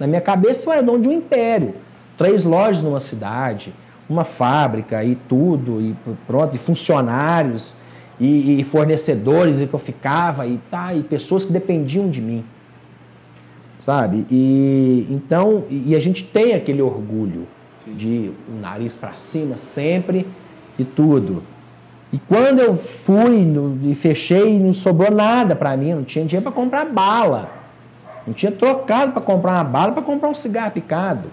Na 0.01 0.07
minha 0.07 0.21
cabeça 0.21 0.69
eu 0.69 0.73
era 0.73 0.83
dono 0.83 1.01
de 1.01 1.09
um 1.09 1.13
império. 1.13 1.75
Três 2.19 2.43
lojas 2.45 2.83
numa 2.83 2.99
cidade, 2.99 3.73
uma 4.09 4.25
fábrica 4.25 5.05
e 5.05 5.15
tudo, 5.15 5.81
e 5.81 5.95
pronto, 6.27 6.57
e 6.57 6.59
funcionários, 6.59 7.77
e, 8.19 8.61
e 8.61 8.65
fornecedores 8.65 9.61
e 9.61 9.67
que 9.67 9.75
eu 9.75 9.79
ficava, 9.79 10.47
e 10.47 10.59
tá, 10.71 10.93
e 10.93 11.05
pessoas 11.05 11.45
que 11.45 11.53
dependiam 11.53 12.11
de 12.11 12.21
mim 12.21 12.45
sabe? 13.81 14.27
E 14.31 15.07
então, 15.11 15.65
e 15.71 15.95
a 15.97 16.01
gente 16.01 16.25
tem 16.25 16.55
aquele 16.55 16.83
orgulho 16.83 17.47
Sim. 17.85 17.95
de 17.95 18.31
o 18.49 18.61
nariz 18.61 18.95
para 18.95 19.17
cima 19.17 19.57
sempre 19.57 20.27
e 20.79 20.85
tudo. 20.85 21.43
E 22.13 22.19
quando 22.19 22.61
eu 22.61 22.77
fui 22.77 23.45
no, 23.45 23.79
e 23.89 23.95
fechei, 23.95 24.59
não 24.59 24.73
sobrou 24.73 25.11
nada 25.11 25.55
para 25.55 25.77
mim, 25.77 25.95
não 25.95 26.05
tinha 26.05 26.25
dinheiro 26.25 26.43
para 26.43 26.53
comprar 26.53 26.85
bala. 26.85 27.60
Não 28.27 28.35
tinha 28.35 28.53
trocado 28.53 29.13
para 29.13 29.23
comprar 29.23 29.53
uma 29.53 29.65
bala, 29.65 29.93
para 29.93 30.03
comprar 30.03 30.29
um 30.29 30.35
cigarro 30.35 30.71
picado. 30.71 31.31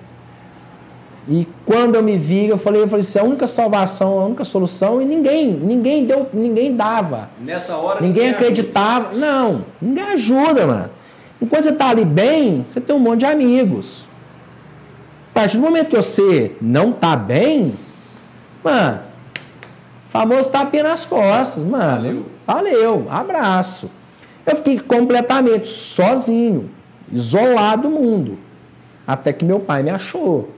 E 1.29 1.45
quando 1.65 1.95
eu 1.95 2.03
me 2.03 2.17
vi, 2.17 2.47
eu 2.47 2.57
falei, 2.57 2.81
eu 2.81 2.87
falei 2.87 3.01
assim, 3.01 3.19
a 3.19 3.23
única 3.23 3.47
salvação, 3.47 4.19
a 4.19 4.25
única 4.25 4.45
solução, 4.45 5.01
e 5.01 5.05
ninguém, 5.05 5.51
ninguém 5.51 6.05
deu, 6.05 6.27
ninguém 6.33 6.73
dava. 6.73 7.29
Nessa 7.39 7.75
hora 7.75 7.99
ninguém 7.99 8.29
acreditava. 8.29 9.09
Ajuda. 9.09 9.25
Não, 9.25 9.65
ninguém 9.81 10.03
ajuda, 10.05 10.65
mano. 10.65 10.89
Enquanto 11.41 11.63
você 11.63 11.69
está 11.69 11.89
ali 11.89 12.05
bem, 12.05 12.65
você 12.67 12.79
tem 12.79 12.95
um 12.95 12.99
monte 12.99 13.19
de 13.19 13.25
amigos. 13.25 14.05
A 15.31 15.39
partir 15.41 15.57
do 15.57 15.63
momento 15.63 15.89
que 15.89 15.97
você 15.97 16.53
não 16.61 16.91
está 16.91 17.15
bem, 17.15 17.73
mano, 18.63 18.99
famoso 20.09 20.49
tapinha 20.49 20.83
nas 20.83 21.05
costas, 21.05 21.63
mano. 21.63 21.91
Valeu. 21.91 22.25
valeu, 22.47 23.07
abraço. 23.09 23.91
Eu 24.45 24.55
fiquei 24.55 24.79
completamente 24.79 25.67
sozinho, 25.67 26.69
isolado 27.11 27.83
do 27.83 27.89
mundo. 27.89 28.37
Até 29.05 29.31
que 29.31 29.45
meu 29.45 29.59
pai 29.59 29.83
me 29.83 29.89
achou. 29.89 30.49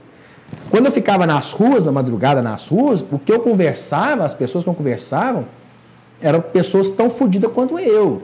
Quando 0.70 0.86
eu 0.86 0.92
ficava 0.92 1.26
nas 1.26 1.52
ruas, 1.52 1.86
na 1.86 1.92
madrugada 1.92 2.42
nas 2.42 2.68
ruas, 2.68 3.04
o 3.10 3.18
que 3.18 3.32
eu 3.32 3.40
conversava, 3.40 4.24
as 4.24 4.34
pessoas 4.34 4.64
que 4.64 4.70
eu 4.70 4.74
conversavam, 4.74 5.46
eram 6.20 6.40
pessoas 6.40 6.90
tão 6.90 7.10
fodidas 7.10 7.50
quanto 7.52 7.78
eu. 7.78 8.22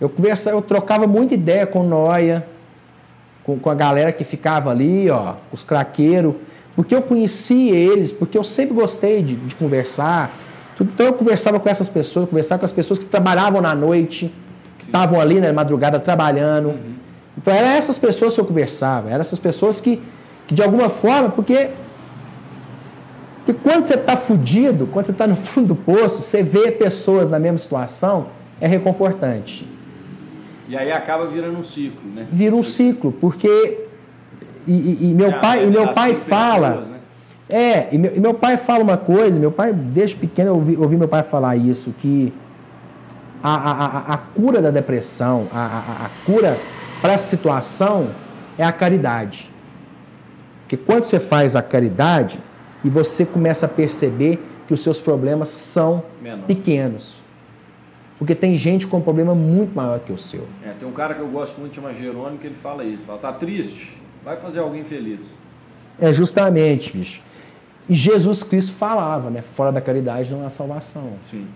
Eu 0.00 0.08
conversava, 0.08 0.56
eu 0.56 0.62
trocava 0.62 1.06
muita 1.06 1.34
ideia 1.34 1.66
com 1.66 1.82
Noia, 1.82 2.46
com, 3.44 3.58
com 3.58 3.70
a 3.70 3.74
galera 3.74 4.12
que 4.12 4.24
ficava 4.24 4.70
ali, 4.70 5.10
ó, 5.10 5.34
os 5.52 5.64
craqueiros, 5.64 6.34
porque 6.76 6.94
eu 6.94 7.02
conhecia 7.02 7.74
eles, 7.74 8.12
porque 8.12 8.38
eu 8.38 8.44
sempre 8.44 8.74
gostei 8.74 9.22
de, 9.22 9.34
de 9.34 9.54
conversar. 9.54 10.30
Então 10.80 11.06
eu 11.06 11.12
conversava 11.12 11.58
com 11.58 11.68
essas 11.68 11.88
pessoas, 11.88 12.28
conversava 12.28 12.60
com 12.60 12.66
as 12.66 12.72
pessoas 12.72 13.00
que 13.00 13.06
trabalhavam 13.06 13.60
na 13.60 13.74
noite, 13.74 14.32
que 14.78 14.84
estavam 14.84 15.20
ali 15.20 15.40
na 15.40 15.52
madrugada 15.52 15.98
trabalhando. 15.98 16.68
Uhum. 16.68 16.94
Então 17.38 17.54
eram 17.54 17.68
essas 17.68 17.96
pessoas 17.96 18.34
que 18.34 18.40
eu 18.40 18.44
conversava, 18.44 19.10
eram 19.10 19.20
essas 19.20 19.38
pessoas 19.38 19.80
que, 19.80 20.02
que 20.48 20.54
de 20.54 20.60
alguma 20.60 20.90
forma, 20.90 21.30
porque, 21.30 21.70
porque 23.46 23.60
quando 23.62 23.86
você 23.86 23.94
está 23.94 24.16
fudido, 24.16 24.88
quando 24.88 25.06
você 25.06 25.12
está 25.12 25.24
no 25.24 25.36
fundo 25.36 25.68
do 25.68 25.76
poço, 25.76 26.20
você 26.20 26.42
vê 26.42 26.72
pessoas 26.72 27.30
na 27.30 27.38
mesma 27.38 27.58
situação, 27.58 28.26
é 28.60 28.66
reconfortante. 28.66 29.68
E 30.68 30.76
aí 30.76 30.90
acaba 30.90 31.26
virando 31.28 31.58
um 31.58 31.64
ciclo, 31.64 32.10
né? 32.12 32.26
Vira 32.30 32.56
um 32.56 32.64
ciclo, 32.64 33.12
porque. 33.12 33.86
E, 34.66 34.72
e, 34.72 35.10
e 35.10 35.14
meu 35.14 35.32
pai, 35.40 35.64
e 35.64 35.70
meu 35.70 35.92
pai 35.92 36.14
fala. 36.16 36.70
Pessoas, 36.70 36.88
né? 36.88 36.98
É, 37.48 37.88
e 37.94 37.98
meu, 37.98 38.14
e 38.16 38.20
meu, 38.20 38.34
pai 38.34 38.58
fala 38.58 38.82
uma 38.82 38.98
coisa, 38.98 39.38
meu 39.38 39.50
pai, 39.50 39.72
desde 39.72 40.16
pequeno, 40.16 40.50
eu 40.50 40.54
ouvi, 40.56 40.76
ouvi 40.76 40.96
meu 40.96 41.08
pai 41.08 41.22
falar 41.22 41.56
isso, 41.56 41.94
que 41.98 42.30
a, 43.42 43.54
a, 43.54 43.86
a, 43.86 44.14
a 44.14 44.16
cura 44.18 44.60
da 44.60 44.70
depressão, 44.70 45.46
a, 45.50 45.58
a, 45.58 46.06
a 46.06 46.10
cura 46.26 46.58
para 47.00 47.14
essa 47.14 47.28
situação 47.28 48.10
é 48.56 48.64
a 48.64 48.72
caridade. 48.72 49.50
Porque 50.62 50.76
quando 50.76 51.04
você 51.04 51.18
faz 51.18 51.56
a 51.56 51.62
caridade 51.62 52.38
e 52.84 52.90
você 52.90 53.24
começa 53.24 53.66
a 53.66 53.68
perceber 53.68 54.42
que 54.66 54.74
os 54.74 54.82
seus 54.82 55.00
problemas 55.00 55.48
são 55.48 56.02
Menor. 56.20 56.46
pequenos. 56.46 57.16
Porque 58.18 58.34
tem 58.34 58.56
gente 58.56 58.86
com 58.86 58.98
um 58.98 59.00
problema 59.00 59.34
muito 59.34 59.74
maior 59.74 60.00
que 60.00 60.12
o 60.12 60.18
seu. 60.18 60.46
É, 60.64 60.72
tem 60.72 60.86
um 60.86 60.92
cara 60.92 61.14
que 61.14 61.20
eu 61.20 61.28
gosto 61.28 61.58
muito, 61.60 61.74
chama 61.74 61.94
Jerônimo, 61.94 62.38
que 62.38 62.48
ele 62.48 62.56
fala 62.56 62.84
isso. 62.84 63.04
Fala, 63.04 63.18
tá 63.18 63.32
triste? 63.32 63.96
Vai 64.24 64.36
fazer 64.36 64.58
alguém 64.58 64.84
feliz. 64.84 65.36
É, 66.00 66.12
justamente, 66.12 66.96
bicho. 66.96 67.22
E 67.88 67.94
Jesus 67.94 68.42
Cristo 68.42 68.72
falava, 68.72 69.30
né? 69.30 69.40
Fora 69.40 69.72
da 69.72 69.80
caridade 69.80 70.30
não 70.32 70.44
há 70.44 70.50
salvação. 70.50 71.12
Sim. 71.30 71.46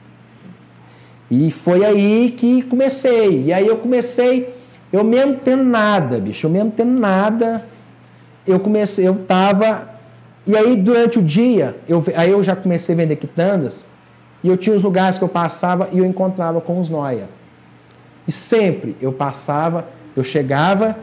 E 1.30 1.50
foi 1.50 1.84
aí 1.84 2.34
que 2.36 2.62
comecei. 2.62 3.44
E 3.44 3.52
aí 3.52 3.66
eu 3.66 3.76
comecei, 3.76 4.54
eu 4.92 5.02
mesmo 5.02 5.36
tendo 5.36 5.64
nada, 5.64 6.18
bicho, 6.18 6.46
eu 6.46 6.50
mesmo 6.50 6.70
tendo 6.70 6.98
nada, 6.98 7.64
eu 8.46 8.60
comecei, 8.60 9.06
eu 9.06 9.14
tava. 9.26 9.88
E 10.46 10.56
aí 10.56 10.76
durante 10.76 11.18
o 11.18 11.22
dia, 11.22 11.76
eu, 11.88 12.04
aí 12.14 12.30
eu 12.30 12.42
já 12.42 12.54
comecei 12.54 12.94
a 12.94 12.98
vender 12.98 13.16
quitandas. 13.16 13.86
E 14.44 14.48
eu 14.48 14.56
tinha 14.56 14.74
os 14.74 14.82
lugares 14.82 15.18
que 15.18 15.24
eu 15.24 15.28
passava 15.28 15.88
e 15.92 15.98
eu 15.98 16.04
encontrava 16.04 16.60
com 16.60 16.80
os 16.80 16.90
noia. 16.90 17.28
E 18.26 18.32
sempre 18.32 18.96
eu 19.00 19.12
passava, 19.12 19.86
eu 20.16 20.24
chegava, 20.24 20.96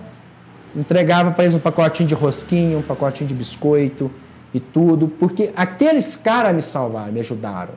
entregava 0.75 1.31
para 1.31 1.45
eles 1.45 1.55
um 1.55 1.59
pacotinho 1.59 2.07
de 2.07 2.13
rosquinha, 2.13 2.77
um 2.77 2.81
pacotinho 2.81 3.27
de 3.27 3.33
biscoito 3.33 4.11
e 4.53 4.59
tudo, 4.59 5.07
porque 5.07 5.51
aqueles 5.55 6.15
caras 6.15 6.53
me 6.53 6.61
salvaram, 6.61 7.11
me 7.11 7.19
ajudaram. 7.21 7.73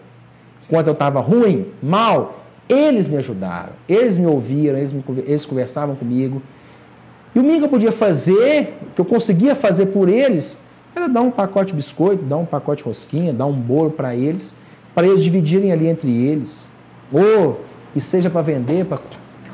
Quando 0.69 0.89
eu 0.89 0.93
estava 0.93 1.21
ruim, 1.21 1.69
mal, 1.83 2.42
eles 2.73 3.09
me 3.09 3.17
ajudaram, 3.17 3.73
eles 3.89 4.17
me 4.17 4.27
ouviram, 4.27 4.79
eles, 4.79 4.93
me, 4.93 5.05
eles 5.27 5.45
conversavam 5.45 5.95
comigo. 5.95 6.43
E 7.35 7.39
o 7.39 7.43
mínimo 7.43 7.61
que 7.61 7.67
eu 7.67 7.71
podia 7.71 7.93
fazer, 7.93 8.79
que 8.95 9.01
eu 9.01 9.05
conseguia 9.05 9.55
fazer 9.55 9.87
por 9.87 10.09
eles, 10.09 10.59
era 10.95 11.09
dar 11.09 11.23
um 11.23 11.31
pacote 11.31 11.71
de 11.71 11.77
biscoito, 11.77 12.25
dar 12.25 12.37
um 12.37 12.45
pacote 12.45 12.83
de 12.83 12.89
rosquinha, 12.89 13.33
dar 13.33 13.47
um 13.47 13.53
bolo 13.53 13.91
para 13.91 14.15
eles 14.15 14.55
para 14.95 15.07
eles 15.07 15.23
dividirem 15.23 15.73
ali 15.73 15.87
entre 15.87 16.11
eles. 16.11 16.67
Ou 17.13 17.61
que 17.93 18.01
seja 18.01 18.31
para 18.31 18.43
vender, 18.43 18.87
para 18.87 19.01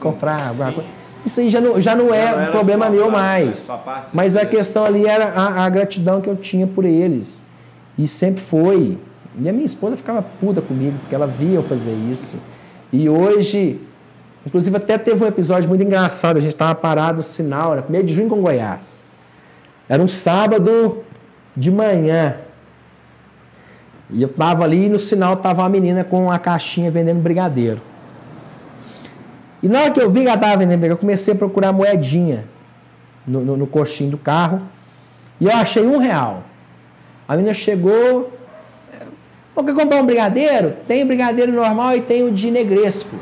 comprar 0.00 0.48
alguma 0.48 0.72
coisa. 0.72 0.88
Isso 1.26 1.40
aí 1.40 1.48
já 1.48 1.60
não, 1.60 1.80
já 1.80 1.94
não 1.94 2.14
é 2.14 2.48
um 2.48 2.50
problema 2.52 2.88
meu 2.88 3.10
mais. 3.10 3.68
Mas 4.12 4.36
a 4.36 4.46
questão 4.46 4.84
ali 4.84 5.06
era 5.06 5.32
a, 5.32 5.64
a, 5.64 5.68
gratidão 5.68 6.20
que 6.20 6.28
eu 6.28 6.36
tinha 6.36 6.66
por 6.66 6.84
eles. 6.84 7.42
E 7.96 8.06
sempre 8.06 8.40
foi. 8.40 8.96
E 9.40 9.48
a 9.48 9.52
minha 9.52 9.66
esposa 9.66 9.96
ficava 9.96 10.22
puta 10.22 10.62
comigo, 10.62 10.96
porque 11.00 11.14
ela 11.14 11.26
via 11.26 11.56
eu 11.56 11.62
fazer 11.62 11.92
isso. 12.12 12.36
E 12.92 13.08
hoje, 13.08 13.80
inclusive 14.46 14.76
até 14.76 14.96
teve 14.96 15.22
um 15.22 15.26
episódio 15.26 15.68
muito 15.68 15.82
engraçado. 15.82 16.38
A 16.38 16.40
gente 16.40 16.52
estava 16.52 16.74
parado 16.74 17.18
no 17.18 17.22
sinal, 17.22 17.72
era 17.72 17.84
1 17.88 18.04
de 18.04 18.14
junho 18.14 18.28
com 18.28 18.40
Goiás. 18.40 19.04
Era 19.88 20.02
um 20.02 20.08
sábado 20.08 21.02
de 21.56 21.70
manhã. 21.70 22.36
E 24.10 24.22
eu 24.22 24.28
tava 24.28 24.64
ali 24.64 24.86
e 24.86 24.88
no 24.88 24.98
sinal 24.98 25.36
tava 25.36 25.62
uma 25.62 25.68
menina 25.68 26.02
com 26.02 26.30
a 26.30 26.38
caixinha 26.38 26.90
vendendo 26.90 27.20
brigadeiro. 27.20 27.80
E 29.62 29.68
na 29.68 29.80
hora 29.80 29.90
que 29.90 30.00
eu 30.00 30.10
vi 30.10 30.22
que 30.22 30.28
ela 30.28 30.38
tava 30.38 30.56
vendendo 30.58 30.78
brigadeiro, 30.78 30.94
eu 30.94 30.98
comecei 30.98 31.34
a 31.34 31.36
procurar 31.36 31.72
moedinha 31.72 32.44
no, 33.26 33.44
no, 33.44 33.56
no 33.56 33.66
coxinho 33.66 34.10
do 34.10 34.18
carro. 34.18 34.62
E 35.40 35.44
eu 35.44 35.52
achei 35.52 35.86
um 35.86 35.98
real. 35.98 36.42
A 37.26 37.36
menina 37.36 37.52
chegou. 37.52 38.37
Pô, 39.58 39.64
quer 39.64 39.74
comprar 39.74 40.00
um 40.00 40.06
brigadeiro? 40.06 40.76
Tem 40.86 41.02
o 41.02 41.06
brigadeiro 41.06 41.50
normal 41.50 41.96
e 41.96 42.00
tem 42.00 42.22
o 42.22 42.30
de 42.30 42.48
negresco. 42.48 43.16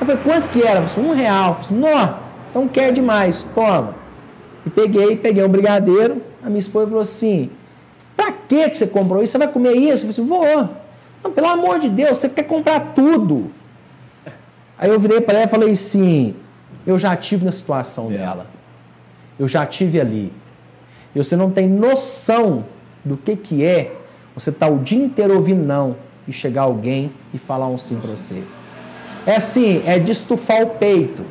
Eu 0.00 0.06
falei, 0.06 0.22
quanto 0.22 0.48
que 0.50 0.62
era? 0.62 0.80
Falei, 0.82 1.10
um 1.10 1.12
real. 1.12 1.58
Eu 1.58 1.64
falei, 1.64 1.82
não, 1.82 2.18
então 2.50 2.68
quer 2.68 2.92
demais, 2.92 3.44
toma. 3.52 3.96
E 4.64 4.70
peguei, 4.70 5.16
peguei 5.16 5.42
um 5.42 5.48
brigadeiro. 5.48 6.22
A 6.40 6.46
minha 6.46 6.60
esposa 6.60 6.86
falou 6.86 7.00
assim: 7.00 7.50
Pra 8.16 8.30
que 8.30 8.72
você 8.72 8.86
comprou 8.86 9.24
isso? 9.24 9.32
Você 9.32 9.38
vai 9.38 9.48
comer 9.48 9.72
isso? 9.72 10.06
Eu 10.06 10.12
falei 10.14 10.44
assim, 10.44 10.56
vou. 10.62 10.70
Não, 11.24 11.32
pelo 11.32 11.48
amor 11.48 11.80
de 11.80 11.88
Deus, 11.88 12.18
você 12.18 12.28
quer 12.28 12.44
comprar 12.44 12.92
tudo. 12.94 13.50
Aí 14.78 14.88
eu 14.88 15.00
virei 15.00 15.20
para 15.20 15.38
ela 15.38 15.46
e 15.46 15.50
falei 15.50 15.72
assim, 15.72 16.36
eu 16.86 16.96
já 16.96 17.16
tive 17.16 17.44
na 17.44 17.50
situação 17.50 18.06
é. 18.12 18.18
dela. 18.18 18.46
Eu 19.36 19.48
já 19.48 19.66
tive 19.66 20.00
ali. 20.00 20.32
E 21.12 21.18
você 21.18 21.34
não 21.34 21.50
tem 21.50 21.68
noção 21.68 22.64
do 23.04 23.16
que, 23.16 23.34
que 23.34 23.64
é 23.64 23.96
você 24.34 24.50
tá 24.50 24.66
o 24.68 24.78
dia 24.78 25.04
inteiro 25.04 25.34
ouvindo 25.34 25.64
não 25.64 25.96
e 26.26 26.32
chegar 26.32 26.62
alguém 26.62 27.12
e 27.32 27.38
falar 27.38 27.68
um 27.68 27.78
sim 27.78 27.96
para 27.96 28.10
você. 28.10 28.42
É 29.26 29.36
assim, 29.36 29.82
é 29.86 29.98
de 29.98 30.12
estufar 30.12 30.62
o 30.62 30.70
peito. 30.70 31.22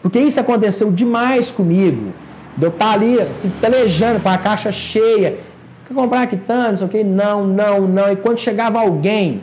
Porque 0.00 0.18
isso 0.18 0.40
aconteceu 0.40 0.90
demais 0.90 1.50
comigo. 1.50 2.12
De 2.56 2.64
eu 2.64 2.70
estar 2.70 2.86
tá 2.86 2.92
ali, 2.92 3.20
assim, 3.20 3.50
pelejando 3.60 4.20
com 4.20 4.28
a 4.28 4.38
caixa 4.38 4.72
cheia, 4.72 5.38
Quer 5.86 5.94
comprar 5.94 6.26
quitanda, 6.26 6.70
não 6.70 6.76
sei 6.76 6.86
o 6.86 6.90
quê? 6.90 7.04
Não, 7.04 7.46
não, 7.46 7.80
não. 7.82 8.12
E 8.12 8.16
quando 8.16 8.38
chegava 8.38 8.80
alguém 8.80 9.42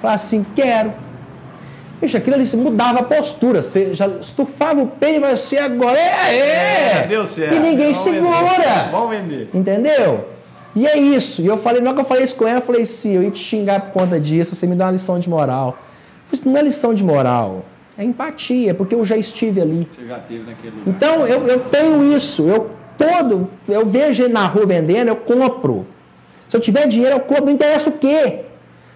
Falava 0.00 0.14
assim, 0.14 0.46
quero. 0.54 0.92
Bicho, 2.00 2.16
aquilo 2.16 2.36
ali 2.36 2.56
mudava 2.56 3.00
a 3.00 3.02
postura. 3.02 3.62
Você 3.62 3.94
já 3.94 4.06
estufava 4.06 4.80
o 4.80 4.86
peito 4.86 5.16
e 5.16 5.20
vai 5.20 5.32
assim, 5.32 5.56
agora 5.56 5.98
é, 5.98 6.02
é. 6.02 7.08
É. 7.08 7.54
E 7.54 7.58
ninguém 7.58 7.94
segura. 7.94 8.90
Vamos 8.92 9.10
vender. 9.10 9.50
Entendeu? 9.52 10.28
E 10.78 10.86
é 10.86 10.96
isso. 10.96 11.42
E 11.42 11.46
eu 11.46 11.58
falei, 11.58 11.82
na 11.82 11.90
hora 11.90 11.96
que 11.96 12.04
eu 12.04 12.08
falei 12.08 12.22
isso 12.22 12.36
com 12.36 12.46
ela, 12.46 12.58
eu 12.58 12.62
falei 12.62 12.82
assim, 12.82 13.16
eu 13.16 13.22
ia 13.24 13.32
te 13.32 13.40
xingar 13.40 13.80
por 13.80 14.00
conta 14.00 14.20
disso, 14.20 14.54
você 14.54 14.64
me 14.64 14.76
dá 14.76 14.84
uma 14.84 14.92
lição 14.92 15.18
de 15.18 15.28
moral. 15.28 15.76
Eu 16.30 16.38
falei, 16.38 16.52
não 16.52 16.60
é 16.60 16.62
lição 16.62 16.94
de 16.94 17.02
moral, 17.02 17.64
é 17.96 18.04
empatia, 18.04 18.72
porque 18.74 18.94
eu 18.94 19.04
já 19.04 19.16
estive 19.16 19.60
ali. 19.60 19.88
Você 19.96 20.06
já 20.06 20.20
teve 20.20 20.48
naquele 20.48 20.76
lugar. 20.76 20.94
Então 20.94 21.26
eu, 21.26 21.48
eu 21.48 21.60
tenho 21.64 22.16
isso, 22.16 22.42
eu 22.42 22.70
todo, 22.96 23.50
eu 23.68 23.84
vejo 23.86 24.22
ele 24.22 24.32
na 24.32 24.46
rua 24.46 24.66
vendendo, 24.66 25.08
eu 25.08 25.16
compro. 25.16 25.84
Se 26.48 26.56
eu 26.56 26.60
tiver 26.60 26.86
dinheiro, 26.86 27.16
eu 27.16 27.20
compro, 27.20 27.46
não 27.46 27.52
interessa 27.52 27.90
o 27.90 27.94
quê? 27.94 28.42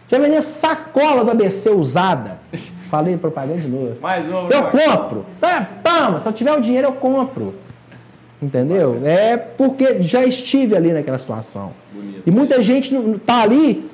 Já 0.08 0.18
vendendo 0.18 0.42
sacola 0.42 1.24
do 1.24 1.32
ABC 1.32 1.68
usada. 1.70 2.38
Falei 2.88 3.16
propaganda 3.16 3.60
de 3.60 3.66
novo. 3.66 3.96
Mais 4.00 4.28
um. 4.28 4.48
Eu 4.48 4.64
compro. 4.64 5.26
Ah, 5.40 5.66
toma, 5.82 6.20
se 6.20 6.28
eu 6.28 6.32
tiver 6.32 6.52
o 6.52 6.60
dinheiro, 6.60 6.86
eu 6.88 6.92
compro. 6.92 7.54
Entendeu? 8.42 9.00
É 9.04 9.36
porque 9.36 10.02
já 10.02 10.24
estive 10.24 10.74
ali 10.76 10.92
naquela 10.92 11.16
situação. 11.18 11.72
Bonito. 11.92 12.22
E 12.26 12.30
muita 12.30 12.60
gente 12.62 12.92
não 12.92 13.14
está 13.14 13.42
ali, 13.42 13.88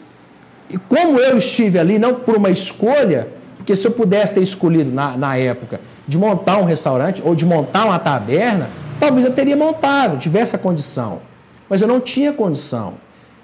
e 0.71 0.79
como 0.79 1.19
eu 1.21 1.37
estive 1.39 1.79
ali, 1.79 1.99
não 1.99 2.15
por 2.15 2.37
uma 2.37 2.49
escolha, 2.51 3.29
porque 3.59 3.77
se 3.77 3.87
eu 3.87 3.91
pudesse 3.91 4.35
ter 4.35 4.43
escolhido 4.43 4.91
na, 4.91 5.17
na 5.19 5.37
época 5.37 5.81
de 6.07 6.17
montar 6.17 6.57
um 6.59 6.65
restaurante 6.65 7.21
ou 7.23 7.35
de 7.35 7.45
montar 7.45 7.85
uma 7.85 7.99
taberna, 7.99 8.71
talvez 8.99 9.27
eu 9.27 9.33
teria 9.35 9.57
montado, 9.57 10.19
tivesse 10.19 10.57
a 10.57 10.59
condição. 10.59 11.21
Mas 11.69 11.83
eu 11.83 11.89
não 11.89 12.01
tinha 12.01 12.33
condição. 12.33 12.95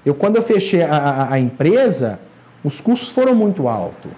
Eu, 0.06 0.14
quando 0.14 0.36
eu 0.36 0.42
fechei 0.42 0.82
a, 0.82 0.88
a- 0.96 1.34
a 1.34 1.38
empresa, 1.38 2.18
os 2.64 2.80
custos 2.80 3.10
foram 3.10 3.34
muito 3.34 3.68
altos. 3.68 4.10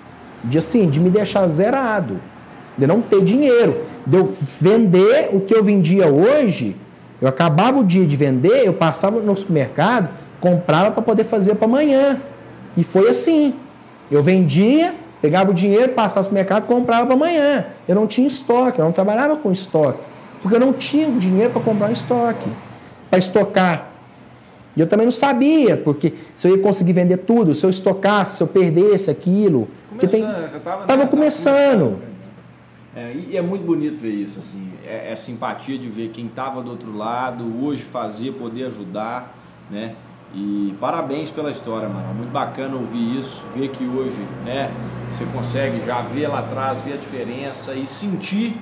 De 0.45 0.59
assim, 0.59 0.89
de 0.89 1.01
me 1.01 1.11
deixar 1.11 1.49
zerado. 1.49 2.20
De 2.77 2.87
não 2.87 3.01
ter 3.01 3.22
dinheiro. 3.24 3.83
De 4.07 4.16
eu 4.18 4.33
vender 4.61 5.31
o 5.33 5.41
que 5.41 5.55
eu 5.55 5.64
vendia 5.64 6.07
hoje. 6.12 6.77
Eu 7.20 7.29
acabava 7.29 7.79
o 7.79 7.85
dia 7.85 8.05
de 8.07 8.14
vender, 8.16 8.66
eu 8.66 8.74
passava 8.74 9.18
no 9.20 9.37
supermercado, 9.37 10.11
comprava 10.41 10.91
para 10.91 11.03
poder 11.03 11.24
fazer 11.24 11.55
para 11.55 11.66
amanhã. 11.66 12.20
E 12.77 12.85
foi 12.85 13.09
assim. 13.09 13.55
Eu 14.11 14.22
vendia, 14.22 14.95
pegava 15.22 15.51
o 15.51 15.55
dinheiro, 15.55 15.93
passava 15.93 16.20
no 16.20 16.24
supermercado, 16.24 16.66
comprava 16.66 17.07
para 17.07 17.14
amanhã. 17.14 17.66
Eu 17.89 17.95
não 17.95 18.07
tinha 18.07 18.29
estoque, 18.29 18.79
eu 18.79 18.85
não 18.85 18.93
trabalhava 18.93 19.37
com 19.37 19.51
estoque. 19.51 20.01
Porque 20.43 20.57
eu 20.57 20.61
não 20.61 20.72
tinha 20.74 21.11
dinheiro 21.11 21.51
para 21.51 21.62
comprar 21.62 21.89
um 21.89 21.93
estoque, 21.93 22.49
para 23.11 23.18
estocar. 23.18 23.91
E 24.77 24.81
eu 24.81 24.87
também 24.87 25.07
não 25.07 25.12
sabia, 25.12 25.74
porque 25.79 26.12
se 26.37 26.47
eu 26.47 26.55
ia 26.55 26.62
conseguir 26.62 26.93
vender 26.93 27.16
tudo, 27.18 27.55
se 27.55 27.64
eu 27.64 27.70
estocasse, 27.70 28.37
se 28.37 28.43
eu 28.43 28.47
perdesse 28.47 29.11
aquilo. 29.11 29.66
Porque 29.89 30.07
tem- 30.07 30.20
Começando, 30.22 30.51
você 30.51 30.59
tava, 30.59 30.85
Tava 30.85 31.07
começando. 31.07 31.97
É, 32.97 33.13
e 33.13 33.37
é 33.37 33.43
muito 33.43 33.63
bonito 33.63 34.01
ver 34.01 34.15
isso, 34.15 34.39
assim, 34.39 34.73
é, 34.83 35.13
é 35.13 35.15
simpatia 35.15 35.77
de 35.77 35.87
ver 35.87 36.09
quem 36.13 36.29
estava 36.29 36.63
do 36.63 36.71
outro 36.71 36.97
lado, 36.97 37.45
hoje 37.63 37.83
fazer, 37.83 38.33
poder 38.33 38.65
ajudar, 38.65 39.37
né? 39.71 39.95
E 40.35 40.75
parabéns 40.81 41.31
pela 41.31 41.51
história, 41.51 41.91
mano. 41.91 42.15
Muito 42.15 42.31
bacana 42.31 42.75
ouvir 42.75 43.19
isso, 43.19 43.45
ver 43.55 43.69
que 43.69 43.85
hoje, 43.85 44.17
né, 44.47 44.71
você 45.11 45.27
consegue 45.27 45.85
já 45.85 46.01
ver 46.01 46.27
lá 46.29 46.39
atrás, 46.39 46.81
ver 46.81 46.95
a 46.95 46.97
diferença 46.97 47.75
e 47.75 47.87
sentir, 47.87 48.57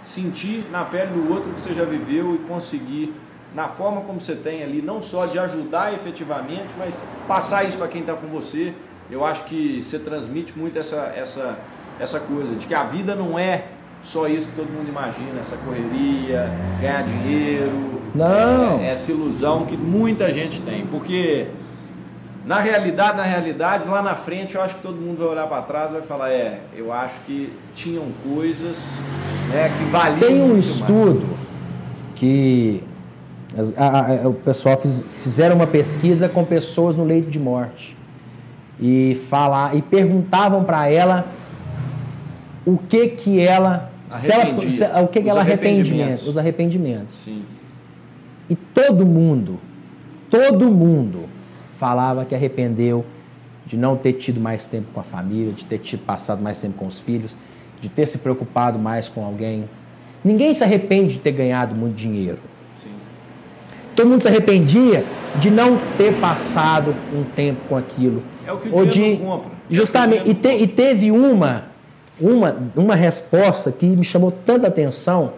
sentir 0.00 0.64
na 0.70 0.86
pele 0.86 1.12
do 1.12 1.30
outro 1.30 1.52
que 1.52 1.60
você 1.60 1.74
já 1.74 1.84
viveu 1.84 2.34
e 2.34 2.38
conseguir, 2.38 3.12
na 3.54 3.68
forma 3.68 4.00
como 4.00 4.18
você 4.18 4.34
tem 4.34 4.62
ali, 4.62 4.80
não 4.80 5.02
só 5.02 5.26
de 5.26 5.38
ajudar 5.38 5.92
efetivamente, 5.92 6.74
mas 6.78 7.00
passar 7.28 7.64
isso 7.64 7.76
para 7.76 7.88
quem 7.88 8.00
está 8.00 8.14
com 8.14 8.28
você. 8.28 8.72
Eu 9.10 9.26
acho 9.26 9.44
que 9.44 9.82
você 9.82 9.98
transmite 9.98 10.58
muito 10.58 10.78
essa, 10.78 11.12
essa, 11.14 11.58
essa 12.00 12.18
coisa 12.20 12.54
de 12.54 12.66
que 12.66 12.74
a 12.74 12.82
vida 12.84 13.14
não 13.14 13.38
é 13.38 13.64
só 14.02 14.26
isso 14.28 14.48
que 14.48 14.54
todo 14.56 14.66
mundo 14.70 14.88
imagina, 14.88 15.40
essa 15.40 15.56
correria, 15.56 16.50
ganhar 16.80 17.02
dinheiro, 17.04 18.00
Não. 18.14 18.80
é, 18.80 18.90
essa 18.90 19.10
ilusão 19.10 19.64
que 19.64 19.76
muita 19.76 20.30
gente 20.32 20.60
tem, 20.60 20.84
porque 20.86 21.46
na 22.44 22.60
realidade, 22.60 23.16
na 23.16 23.22
realidade, 23.22 23.88
lá 23.88 24.02
na 24.02 24.14
frente 24.14 24.54
eu 24.54 24.62
acho 24.62 24.74
que 24.74 24.82
todo 24.82 24.96
mundo 24.96 25.18
vai 25.18 25.28
olhar 25.28 25.46
para 25.46 25.62
trás 25.62 25.90
e 25.90 25.94
vai 25.94 26.02
falar, 26.02 26.30
é, 26.30 26.60
eu 26.76 26.92
acho 26.92 27.14
que 27.26 27.50
tinham 27.74 28.04
coisas 28.34 28.98
né, 29.50 29.70
que 29.78 29.84
valiam 29.86 30.20
Tem 30.20 30.42
um 30.42 30.58
estudo 30.58 31.24
que 32.14 32.82
as- 33.56 33.72
a- 33.76 34.24
a- 34.24 34.28
o 34.28 34.34
pessoal 34.34 34.76
fiz- 34.78 35.02
fizeram 35.22 35.56
uma 35.56 35.66
pesquisa 35.66 36.28
com 36.28 36.44
pessoas 36.44 36.94
no 36.94 37.04
leito 37.04 37.30
de 37.30 37.38
morte 37.38 37.96
e 38.78 39.22
falar 39.30 39.74
e 39.74 39.80
perguntavam 39.80 40.62
para 40.64 40.90
ela 40.90 41.24
o 42.66 42.76
que 42.78 43.08
que 43.08 43.40
ela 43.40 43.90
se 44.18 44.30
ela- 44.30 44.70
se- 44.70 44.84
o 45.02 45.08
que 45.08 45.22
que 45.22 45.28
ela 45.28 45.40
arrependimento, 45.40 45.80
arrependimentos. 45.90 46.28
os 46.28 46.38
arrependimentos. 46.38 47.20
Sim. 47.24 47.42
E 48.48 48.54
todo 48.54 49.04
mundo, 49.06 49.58
todo 50.30 50.70
mundo 50.70 51.24
falava 51.78 52.24
que 52.24 52.34
arrependeu 52.34 53.04
de 53.66 53.76
não 53.76 53.96
ter 53.96 54.12
tido 54.14 54.38
mais 54.40 54.66
tempo 54.66 54.88
com 54.92 55.00
a 55.00 55.02
família, 55.02 55.52
de 55.52 55.64
ter 55.64 55.78
tido 55.78 56.00
passado 56.04 56.42
mais 56.42 56.60
tempo 56.60 56.74
com 56.76 56.86
os 56.86 56.98
filhos, 56.98 57.34
de 57.80 57.88
ter 57.88 58.06
se 58.06 58.18
preocupado 58.18 58.78
mais 58.78 59.08
com 59.08 59.24
alguém. 59.24 59.64
Ninguém 60.22 60.54
se 60.54 60.62
arrepende 60.62 61.14
de 61.14 61.20
ter 61.20 61.32
ganhado 61.32 61.74
muito 61.74 61.94
dinheiro. 61.96 62.38
Sim. 62.82 62.90
Todo 63.96 64.08
mundo 64.08 64.22
se 64.22 64.28
arrependia 64.28 65.04
de 65.40 65.50
não 65.50 65.78
ter 65.96 66.14
passado 66.20 66.94
um 67.14 67.24
tempo 67.24 67.60
com 67.68 67.76
aquilo. 67.76 68.22
É 68.46 68.52
o 68.52 68.56
que 68.58 68.68
o 68.68 68.74
Ou 68.76 68.86
de, 68.86 69.16
compra. 69.16 69.50
É 69.70 69.72
o 69.72 69.76
Justamente. 69.76 70.28
E, 70.30 70.34
te- 70.34 70.56
e 70.62 70.66
teve 70.66 71.10
uma, 71.10 71.64
uma, 72.20 72.56
uma 72.76 72.94
resposta 72.94 73.72
que 73.72 73.86
me 73.86 74.04
chamou 74.04 74.30
tanta 74.30 74.68
atenção, 74.68 75.32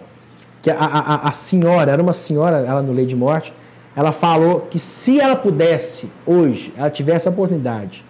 que 0.62 0.70
a, 0.70 0.76
a, 0.78 1.28
a 1.28 1.32
senhora, 1.32 1.92
era 1.92 2.02
uma 2.02 2.12
senhora, 2.12 2.58
ela 2.58 2.82
no 2.82 2.92
Lei 2.92 3.06
de 3.06 3.16
Morte, 3.16 3.52
ela 3.94 4.12
falou 4.12 4.60
que 4.70 4.78
se 4.78 5.18
ela 5.18 5.36
pudesse, 5.36 6.10
hoje, 6.26 6.72
ela 6.76 6.90
tivesse 6.90 7.28
a 7.28 7.30
oportunidade 7.30 8.04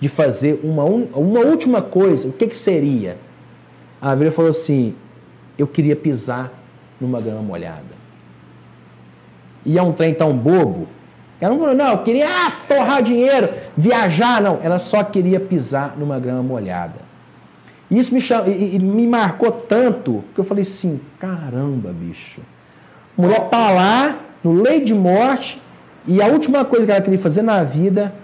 de 0.00 0.08
fazer 0.08 0.60
uma, 0.62 0.84
uma 0.84 1.40
última 1.40 1.82
coisa, 1.82 2.28
o 2.28 2.32
que, 2.32 2.46
que 2.46 2.56
seria? 2.56 3.18
Virou 4.16 4.26
e 4.26 4.30
falou 4.30 4.50
assim, 4.50 4.94
eu 5.56 5.66
queria 5.66 5.96
pisar 5.96 6.52
numa 7.00 7.20
grama 7.20 7.42
molhada. 7.42 8.02
E 9.64 9.78
é 9.78 9.82
um 9.82 9.92
trem 9.92 10.14
tão 10.14 10.36
bobo. 10.36 10.88
Ela 11.40 11.54
não 11.54 11.60
falou, 11.60 11.74
não, 11.74 11.92
eu 11.92 11.98
queria 11.98 12.26
ah, 12.28 12.50
torrar 12.68 13.02
dinheiro, 13.02 13.48
viajar, 13.76 14.40
não. 14.40 14.58
Ela 14.62 14.78
só 14.78 15.02
queria 15.04 15.40
pisar 15.40 15.96
numa 15.96 16.18
grama 16.18 16.42
molhada. 16.42 17.11
E 17.92 17.98
Isso 17.98 18.14
me, 18.14 18.22
cham... 18.22 18.46
e, 18.48 18.76
e 18.76 18.78
me 18.78 19.06
marcou 19.06 19.52
tanto 19.52 20.24
que 20.34 20.40
eu 20.40 20.44
falei 20.44 20.62
assim, 20.62 20.98
caramba, 21.20 21.92
bicho. 21.92 22.40
A 23.18 23.20
mulher 23.20 23.50
tá 23.50 23.70
lá, 23.70 24.18
no 24.42 24.54
leito 24.62 24.86
de 24.86 24.94
morte, 24.94 25.60
e 26.06 26.22
a 26.22 26.26
última 26.26 26.64
coisa 26.64 26.86
que 26.86 26.90
ela 26.90 27.02
queria 27.02 27.18
fazer 27.18 27.42
na 27.42 27.62
vida 27.62 28.14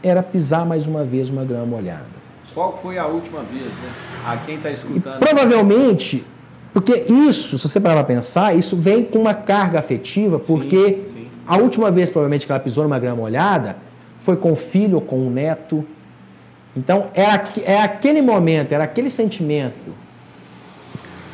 era 0.00 0.22
pisar 0.22 0.64
mais 0.64 0.86
uma 0.86 1.02
vez 1.02 1.28
uma 1.28 1.44
grama 1.44 1.66
molhada. 1.66 2.06
Qual 2.54 2.78
foi 2.80 2.98
a 2.98 3.06
última 3.06 3.40
vez, 3.40 3.64
né? 3.64 3.90
A 4.24 4.36
quem 4.36 4.54
está 4.54 4.70
E 4.70 4.74
escutando. 4.74 5.18
provavelmente, 5.18 6.24
porque 6.72 7.04
isso, 7.08 7.58
se 7.58 7.68
você 7.68 7.80
parar 7.80 8.04
para 8.04 8.14
pensar, 8.14 8.56
isso 8.56 8.76
vem 8.76 9.02
com 9.02 9.18
uma 9.18 9.34
carga 9.34 9.80
afetiva, 9.80 10.38
porque 10.38 11.02
sim. 11.12 11.26
a 11.48 11.56
última 11.56 11.90
vez, 11.90 12.10
provavelmente, 12.10 12.46
que 12.46 12.52
ela 12.52 12.60
pisou 12.60 12.84
numa 12.84 12.98
grama 13.00 13.16
molhada 13.16 13.76
foi 14.20 14.36
com 14.36 14.52
o 14.52 14.56
filho 14.56 14.96
ou 14.96 15.00
com 15.00 15.26
o 15.26 15.30
neto. 15.30 15.84
Então, 16.76 17.10
é, 17.14 17.24
aqu- 17.26 17.62
é 17.64 17.80
aquele 17.82 18.22
momento, 18.22 18.72
era 18.72 18.84
aquele 18.84 19.10
sentimento. 19.10 19.94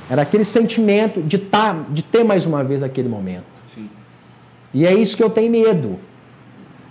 Era 0.09 0.23
aquele 0.23 0.45
sentimento 0.45 1.21
de, 1.23 1.37
tá, 1.39 1.85
de 1.91 2.03
ter 2.03 2.25
mais 2.25 2.47
uma 2.47 2.63
vez 2.65 2.83
aquele 2.83 3.09
momento. 3.09 3.45
Sim. 3.75 3.89
E 4.73 4.87
é 4.87 4.95
isso 4.95 5.17
que 5.17 5.23
eu 5.23 5.31
tenho 5.31 5.51
medo. 5.51 5.99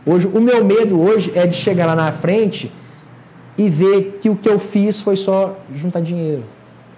Hoje, 0.06 0.28
o 0.28 0.40
meu 0.42 0.64
medo 0.64 1.00
hoje 1.02 1.32
é 1.36 1.48
de 1.48 1.56
chegar 1.56 1.86
lá 1.88 1.96
na 1.96 2.12
frente 2.12 2.72
e 3.58 3.70
ver 3.70 4.20
que 4.22 4.30
o 4.30 4.36
que 4.36 4.48
eu 4.50 4.60
fiz 4.60 5.00
foi 5.02 5.16
só 5.18 5.58
juntar 5.74 6.02
dinheiro. 6.02 6.44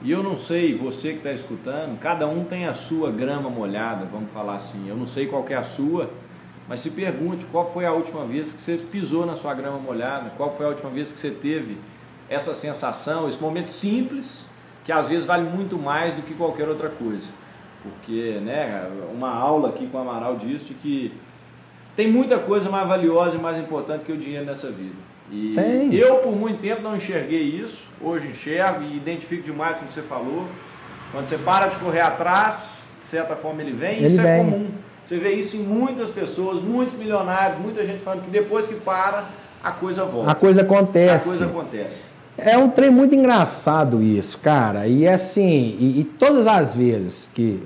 E 0.03 0.11
eu 0.11 0.21
não 0.21 0.35
sei, 0.37 0.77
você 0.77 1.11
que 1.11 1.17
está 1.17 1.31
escutando, 1.31 1.97
cada 1.99 2.27
um 2.27 2.43
tem 2.43 2.65
a 2.65 2.73
sua 2.73 3.11
grama 3.11 3.49
molhada, 3.49 4.05
vamos 4.11 4.29
falar 4.33 4.55
assim. 4.55 4.87
Eu 4.87 4.95
não 4.95 5.07
sei 5.07 5.27
qual 5.27 5.43
que 5.43 5.53
é 5.53 5.57
a 5.57 5.63
sua, 5.63 6.09
mas 6.67 6.81
se 6.81 6.89
pergunte 6.89 7.45
qual 7.45 7.71
foi 7.71 7.85
a 7.85 7.93
última 7.93 8.25
vez 8.25 8.51
que 8.51 8.61
você 8.61 8.77
pisou 8.77 9.25
na 9.25 9.35
sua 9.35 9.53
grama 9.53 9.77
molhada, 9.77 10.31
qual 10.35 10.55
foi 10.55 10.65
a 10.65 10.69
última 10.69 10.89
vez 10.89 11.13
que 11.13 11.19
você 11.19 11.31
teve 11.31 11.77
essa 12.29 12.53
sensação, 12.53 13.27
esse 13.27 13.41
momento 13.41 13.69
simples, 13.69 14.45
que 14.83 14.91
às 14.91 15.07
vezes 15.07 15.25
vale 15.25 15.49
muito 15.49 15.77
mais 15.77 16.13
do 16.15 16.21
que 16.21 16.33
qualquer 16.33 16.67
outra 16.67 16.89
coisa. 16.89 17.29
Porque, 17.83 18.39
né, 18.43 18.89
uma 19.13 19.29
aula 19.33 19.69
aqui 19.69 19.87
com 19.87 19.97
o 19.97 20.01
Amaral 20.01 20.35
diz 20.35 20.65
de 20.65 20.73
que 20.73 21.13
tem 21.95 22.07
muita 22.11 22.37
coisa 22.37 22.69
mais 22.69 22.87
valiosa 22.87 23.37
e 23.37 23.39
mais 23.39 23.57
importante 23.57 24.03
que 24.03 24.11
o 24.11 24.17
dinheiro 24.17 24.45
nessa 24.45 24.69
vida. 24.69 24.95
E 25.31 25.55
Tem. 25.55 25.93
eu, 25.95 26.17
por 26.17 26.35
muito 26.35 26.59
tempo, 26.59 26.81
não 26.81 26.95
enxerguei 26.95 27.41
isso. 27.41 27.89
Hoje 28.01 28.27
enxergo 28.27 28.83
e 28.83 28.95
identifico 28.95 29.43
demais 29.43 29.77
com 29.77 29.85
o 29.85 29.87
que 29.87 29.93
você 29.93 30.01
falou. 30.01 30.45
Quando 31.11 31.25
você 31.25 31.37
para 31.37 31.67
de 31.67 31.77
correr 31.77 32.01
atrás, 32.01 32.87
de 32.99 33.05
certa 33.05 33.35
forma 33.35 33.61
ele 33.61 33.71
vem. 33.71 33.97
Ele 33.97 34.07
isso 34.07 34.21
é 34.21 34.23
vem. 34.23 34.51
comum. 34.51 34.71
Você 35.07 35.17
vê 35.17 35.35
isso 35.35 35.55
em 35.55 35.61
muitas 35.61 36.09
pessoas, 36.09 36.61
muitos 36.61 36.93
milionários, 36.95 37.57
muita 37.57 37.81
gente 37.85 38.01
falando 38.01 38.25
que 38.25 38.29
depois 38.29 38.67
que 38.67 38.75
para, 38.75 39.29
a 39.63 39.71
coisa 39.71 40.03
volta. 40.03 40.31
A 40.31 40.35
coisa 40.35 40.59
A 40.59 40.63
acontece. 40.65 41.29
coisa 41.29 41.45
acontece. 41.45 41.97
É 42.37 42.57
um 42.57 42.69
trem 42.69 42.91
muito 42.91 43.15
engraçado 43.15 44.03
isso, 44.03 44.37
cara. 44.39 44.85
E 44.85 45.07
assim, 45.07 45.77
e, 45.79 46.01
e 46.01 46.03
todas 46.03 46.45
as 46.45 46.75
vezes 46.75 47.31
que. 47.33 47.63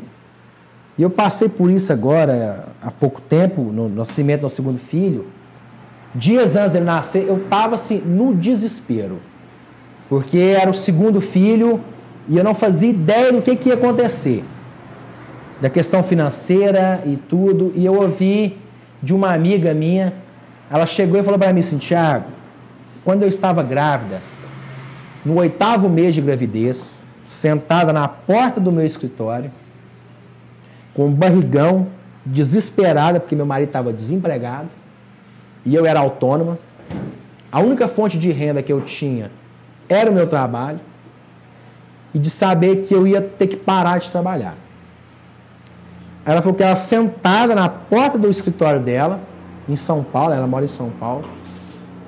E 0.95 1.01
eu 1.01 1.09
passei 1.09 1.49
por 1.49 1.72
isso 1.72 1.91
agora, 1.91 2.68
há 2.80 2.91
pouco 2.91 3.19
tempo, 3.19 3.63
no 3.63 3.89
nascimento 3.89 4.41
do 4.41 4.43
meu 4.43 4.49
segundo 4.51 4.77
filho. 4.77 5.26
Dias 6.13 6.55
antes 6.55 6.73
dele 6.73 6.85
nascer, 6.85 7.27
eu 7.27 7.43
tava 7.49 7.73
assim, 7.73 7.97
no 7.97 8.35
desespero. 8.35 9.19
Porque 10.07 10.38
era 10.38 10.69
o 10.69 10.76
segundo 10.76 11.19
filho 11.19 11.81
e 12.30 12.38
eu 12.38 12.43
não 12.43 12.53
fazia 12.53 12.89
ideia 12.89 13.34
do 13.34 13.41
que, 13.41 13.55
que 13.55 13.69
ia 13.69 13.76
acontecer. 13.76 14.43
Da 15.61 15.69
questão 15.69 16.03
financeira 16.03 17.03
e 17.05 17.15
tudo. 17.15 17.71
E 17.75 17.85
eu 17.85 17.93
ouvi 17.93 18.57
de 19.01 19.13
uma 19.13 19.33
amiga 19.33 19.73
minha, 19.73 20.13
ela 20.69 20.85
chegou 20.85 21.19
e 21.19 21.23
falou 21.23 21.39
para 21.39 21.53
mim 21.53 21.61
assim, 21.61 21.77
Tiago, 21.77 22.25
quando 23.03 23.23
eu 23.23 23.29
estava 23.29 23.63
grávida, 23.63 24.21
no 25.23 25.39
oitavo 25.39 25.88
mês 25.88 26.15
de 26.15 26.21
gravidez, 26.21 26.99
sentada 27.25 27.93
na 27.93 28.07
porta 28.07 28.59
do 28.59 28.71
meu 28.71 28.85
escritório, 28.85 29.51
com 30.93 31.07
um 31.07 31.13
barrigão, 31.13 31.88
desesperada, 32.25 33.19
porque 33.19 33.35
meu 33.35 33.45
marido 33.45 33.69
estava 33.69 33.93
desempregado 33.93 34.69
e 35.65 35.73
eu 35.73 35.85
era 35.85 35.99
autônoma. 35.99 36.59
A 37.51 37.59
única 37.59 37.88
fonte 37.88 38.17
de 38.17 38.31
renda 38.31 38.61
que 38.61 38.71
eu 38.71 38.81
tinha 38.81 39.31
era 39.88 40.09
o 40.09 40.13
meu 40.13 40.27
trabalho 40.27 40.79
e 42.13 42.19
de 42.19 42.29
saber 42.29 42.83
que 42.83 42.93
eu 42.93 43.07
ia 43.07 43.21
ter 43.21 43.47
que 43.47 43.55
parar 43.55 43.99
de 43.99 44.09
trabalhar. 44.09 44.55
Ela 46.26 46.41
falou 46.41 46.56
que 46.56 46.64
ela 46.64 46.76
sentada 46.76 47.56
na 47.56 47.68
porta 47.68 48.18
do 48.18 48.30
escritório 48.30 48.80
dela, 48.80 49.19
em 49.68 49.76
São 49.76 50.03
Paulo, 50.03 50.34
ela 50.34 50.48
mora 50.48 50.65
em 50.65 50.69
São 50.69 50.89
Paulo, 50.89 51.23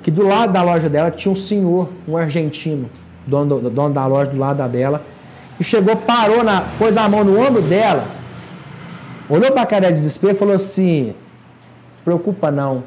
que 0.01 0.11
do 0.11 0.27
lado 0.27 0.51
da 0.53 0.61
loja 0.61 0.89
dela 0.89 1.09
tinha 1.09 1.31
um 1.31 1.35
senhor, 1.35 1.89
um 2.07 2.17
argentino, 2.17 2.89
dono, 3.25 3.59
do, 3.59 3.69
dono 3.69 3.93
da 3.93 4.05
loja 4.05 4.31
do 4.31 4.37
lado 4.37 4.67
dela, 4.69 5.01
e 5.59 5.63
chegou, 5.63 5.95
parou, 5.95 6.43
na, 6.43 6.61
pôs 6.77 6.97
a 6.97 7.07
mão 7.07 7.23
no 7.23 7.39
ombro 7.39 7.61
dela, 7.61 8.05
olhou 9.29 9.51
para 9.51 9.61
a 9.61 9.65
cara 9.65 9.87
de 9.87 9.93
desespero 9.93 10.33
e 10.33 10.37
falou 10.37 10.55
assim: 10.55 11.15
preocupa 12.03 12.51
não. 12.51 12.83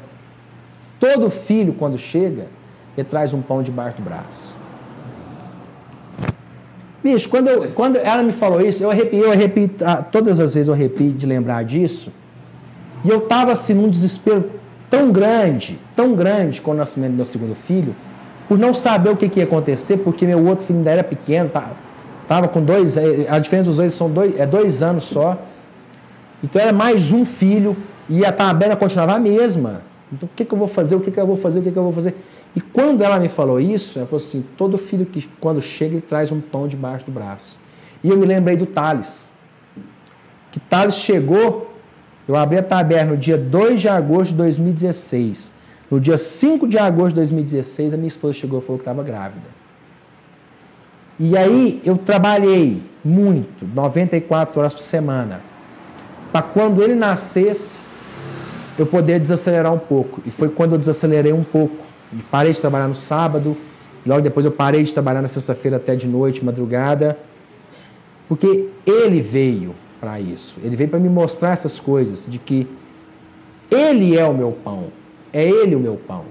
Todo 0.99 1.29
filho, 1.29 1.73
quando 1.73 1.97
chega, 1.97 2.47
ele 2.97 3.07
traz 3.07 3.33
um 3.33 3.41
pão 3.41 3.61
debaixo 3.61 3.97
do 3.97 4.03
braço. 4.03 4.56
Bicho, 7.07 7.29
quando, 7.29 7.73
quando 7.73 7.95
ela 7.95 8.21
me 8.21 8.33
falou 8.33 8.59
isso, 8.59 8.83
eu 8.83 8.91
arrepiei, 8.91 9.23
eu 9.23 9.31
ah, 9.85 9.95
todas 9.95 10.41
as 10.41 10.53
vezes 10.53 10.67
eu 10.67 10.73
arrepio 10.73 11.13
de 11.13 11.25
lembrar 11.25 11.63
disso. 11.63 12.11
E 13.05 13.07
eu 13.07 13.19
estava 13.19 13.53
assim 13.53 13.73
num 13.73 13.89
desespero 13.89 14.51
tão 14.89 15.09
grande, 15.09 15.79
tão 15.95 16.13
grande 16.13 16.61
com 16.61 16.71
o 16.71 16.73
nascimento 16.73 17.11
do 17.11 17.15
meu 17.15 17.23
segundo 17.23 17.55
filho, 17.55 17.95
por 18.49 18.57
não 18.57 18.73
saber 18.73 19.09
o 19.09 19.15
que, 19.15 19.29
que 19.29 19.39
ia 19.39 19.45
acontecer, 19.45 19.99
porque 19.99 20.25
meu 20.25 20.45
outro 20.45 20.65
filho 20.65 20.79
ainda 20.79 20.91
era 20.91 21.03
pequeno, 21.03 21.47
tá, 21.47 21.71
tava 22.27 22.49
com 22.49 22.61
dois, 22.61 22.97
é, 22.97 23.25
a 23.29 23.39
diferença 23.39 23.69
dos 23.69 23.77
dois 23.77 23.93
são 23.93 24.09
dois, 24.09 24.37
é 24.37 24.45
dois 24.45 24.83
anos 24.83 25.05
só. 25.05 25.41
Então 26.43 26.61
era 26.61 26.73
mais 26.73 27.13
um 27.13 27.23
filho 27.23 27.77
e 28.09 28.25
a 28.25 28.33
tabela 28.33 28.75
continuava 28.75 29.13
a 29.13 29.19
mesma. 29.19 29.81
Então 30.11 30.27
o 30.27 30.35
que, 30.35 30.43
que 30.43 30.53
eu 30.53 30.57
vou 30.57 30.67
fazer, 30.67 30.95
o 30.95 30.99
que, 30.99 31.09
que 31.09 31.19
eu 31.21 31.25
vou 31.25 31.37
fazer, 31.37 31.59
o 31.59 31.63
que, 31.63 31.71
que 31.71 31.79
eu 31.79 31.83
vou 31.83 31.93
fazer? 31.93 32.17
E 32.57 32.59
quando 32.59 33.03
ela 33.03 33.19
me 33.19 33.29
falou 33.29 33.59
isso, 33.59 33.99
ela 33.99 34.07
falou 34.07 34.17
assim: 34.17 34.43
todo 34.57 34.79
filho 34.79 35.05
que 35.05 35.29
quando 35.39 35.61
chega 35.61 35.93
ele 35.93 36.01
traz 36.01 36.31
um 36.31 36.41
pão 36.41 36.67
debaixo 36.67 37.05
do 37.05 37.11
braço. 37.11 37.55
E 38.03 38.09
eu 38.09 38.17
me 38.17 38.25
lembrei 38.25 38.57
do 38.57 38.65
Thales. 38.65 39.29
Que 40.51 40.59
Thales 40.61 40.95
chegou, 40.95 41.71
eu 42.27 42.35
abri 42.35 42.57
a 42.57 42.63
taberna 42.63 43.11
no 43.11 43.17
dia 43.17 43.37
2 43.37 43.81
de 43.81 43.87
agosto 43.87 44.31
de 44.31 44.37
2016. 44.37 45.51
No 45.91 45.99
dia 45.99 46.17
5 46.17 46.67
de 46.67 46.79
agosto 46.79 47.09
de 47.09 47.15
2016, 47.17 47.93
a 47.93 47.95
minha 47.95 48.07
esposa 48.07 48.33
chegou 48.33 48.57
e 48.57 48.63
falou 48.63 48.79
que 48.79 48.81
estava 48.81 49.03
grávida. 49.03 49.45
E 51.19 51.37
aí 51.37 51.79
eu 51.85 51.95
trabalhei 51.95 52.81
muito, 53.05 53.67
94 53.67 54.59
horas 54.59 54.73
por 54.73 54.81
semana, 54.81 55.41
para 56.31 56.41
quando 56.41 56.81
ele 56.81 56.95
nascesse, 56.95 57.79
eu 58.79 58.87
poder 58.87 59.19
desacelerar 59.19 59.71
um 59.71 59.79
pouco. 59.79 60.23
E 60.25 60.31
foi 60.31 60.49
quando 60.49 60.71
eu 60.71 60.79
desacelerei 60.79 61.33
um 61.33 61.43
pouco 61.43 61.86
Parei 62.31 62.53
de 62.53 62.61
trabalhar 62.61 62.87
no 62.87 62.95
sábado, 62.95 63.57
logo 64.05 64.21
depois 64.21 64.45
eu 64.45 64.51
parei 64.51 64.83
de 64.83 64.93
trabalhar 64.93 65.21
na 65.21 65.27
sexta-feira 65.27 65.77
até 65.77 65.95
de 65.95 66.07
noite, 66.07 66.43
madrugada, 66.43 67.17
porque 68.27 68.69
ele 68.85 69.21
veio 69.21 69.75
para 69.99 70.19
isso. 70.19 70.55
Ele 70.63 70.75
veio 70.75 70.89
para 70.89 70.99
me 70.99 71.09
mostrar 71.09 71.51
essas 71.51 71.79
coisas, 71.79 72.25
de 72.27 72.37
que 72.37 72.67
ele 73.69 74.17
é 74.17 74.25
o 74.25 74.33
meu 74.33 74.51
pão, 74.51 74.85
é 75.33 75.43
ele 75.47 75.75
o 75.75 75.79
meu 75.79 75.95
pão. 75.95 76.25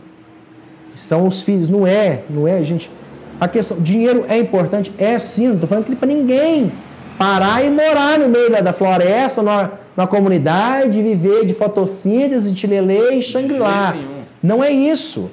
São 0.95 1.29
os 1.29 1.43
filhos, 1.43 1.69
não 1.69 1.87
é, 1.87 2.23
não 2.31 2.49
é, 2.49 2.65
gente. 2.65 2.91
A 3.39 3.47
questão, 3.47 3.79
dinheiro 3.79 4.25
é 4.29 4.39
importante, 4.39 4.91
é 4.97 5.19
sim, 5.19 5.49
não 5.49 5.55
estou 5.55 5.69
falando 5.69 5.85
que 5.85 5.95
para 5.95 6.09
ninguém 6.09 6.73
parar 7.19 7.63
e 7.63 7.71
morar 7.71 8.19
no 8.19 8.29
meio 8.29 8.51
da, 8.51 8.61
da 8.61 8.73
floresta, 8.73 9.43
na, 9.43 9.73
na 9.95 10.07
comunidade, 10.07 11.03
viver 11.03 11.45
de 11.45 11.53
fotossíntese, 11.53 12.51
de 12.51 12.57
tilelê 12.57 13.15
e 13.15 13.23
Xangri-Lá. 13.23 13.95
Não 14.43 14.63
é 14.63 14.71
isso. 14.71 15.31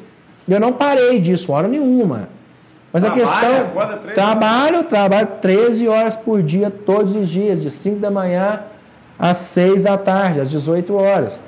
Eu 0.48 0.60
não 0.60 0.74
parei 0.74 1.20
disso, 1.20 1.52
hora 1.52 1.68
nenhuma. 1.68 2.30
Mas 2.92 3.04
Trabalha, 3.04 3.24
a 3.24 3.28
questão. 3.28 4.14
Trabalho, 4.14 4.84
trabalho 4.84 5.28
13 5.42 5.88
horas 5.88 6.16
por 6.16 6.44
dia, 6.44 6.70
todos 6.70 7.16
os 7.16 7.30
dias, 7.30 7.62
de 7.62 7.72
5 7.72 8.00
da 8.00 8.12
manhã 8.12 8.62
às 9.18 9.38
6 9.38 9.84
da 9.84 9.98
tarde, 9.98 10.40
às 10.40 10.50
18 10.50 10.94
horas. 10.96 11.42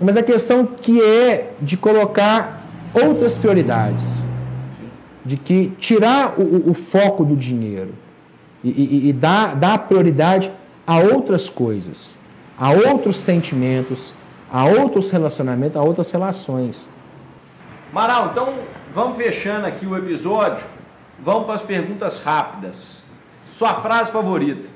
Mas 0.00 0.16
a 0.16 0.22
questão 0.22 0.66
que 0.66 1.00
é 1.02 1.52
de 1.60 1.76
colocar 1.76 2.64
outras 2.94 3.38
prioridades. 3.38 4.22
De 5.24 5.36
que 5.36 5.72
tirar 5.78 6.34
o, 6.38 6.70
o 6.70 6.74
foco 6.74 7.24
do 7.24 7.36
dinheiro 7.36 7.94
e, 8.64 8.70
e, 8.70 9.08
e 9.08 9.12
dar, 9.12 9.54
dar 9.54 9.78
prioridade 9.78 10.50
a 10.86 10.98
outras 10.98 11.48
coisas, 11.48 12.16
a 12.58 12.70
outros 12.70 13.18
sentimentos, 13.18 14.14
a 14.50 14.64
outros 14.64 15.10
relacionamentos, 15.10 15.76
a 15.76 15.82
outras 15.82 16.10
relações. 16.10 16.88
Maral, 17.92 18.30
então 18.30 18.54
vamos 18.94 19.16
fechando 19.16 19.66
aqui 19.66 19.84
o 19.84 19.96
episódio. 19.96 20.64
Vamos 21.18 21.44
para 21.44 21.54
as 21.54 21.62
perguntas 21.62 22.22
rápidas. 22.22 23.02
Sua 23.50 23.74
frase 23.74 24.12
favorita? 24.12 24.68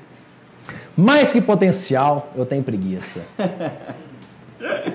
Mais 0.97 1.31
que 1.31 1.39
potencial, 1.41 2.31
eu 2.35 2.45
tenho 2.45 2.63
preguiça. 2.63 3.25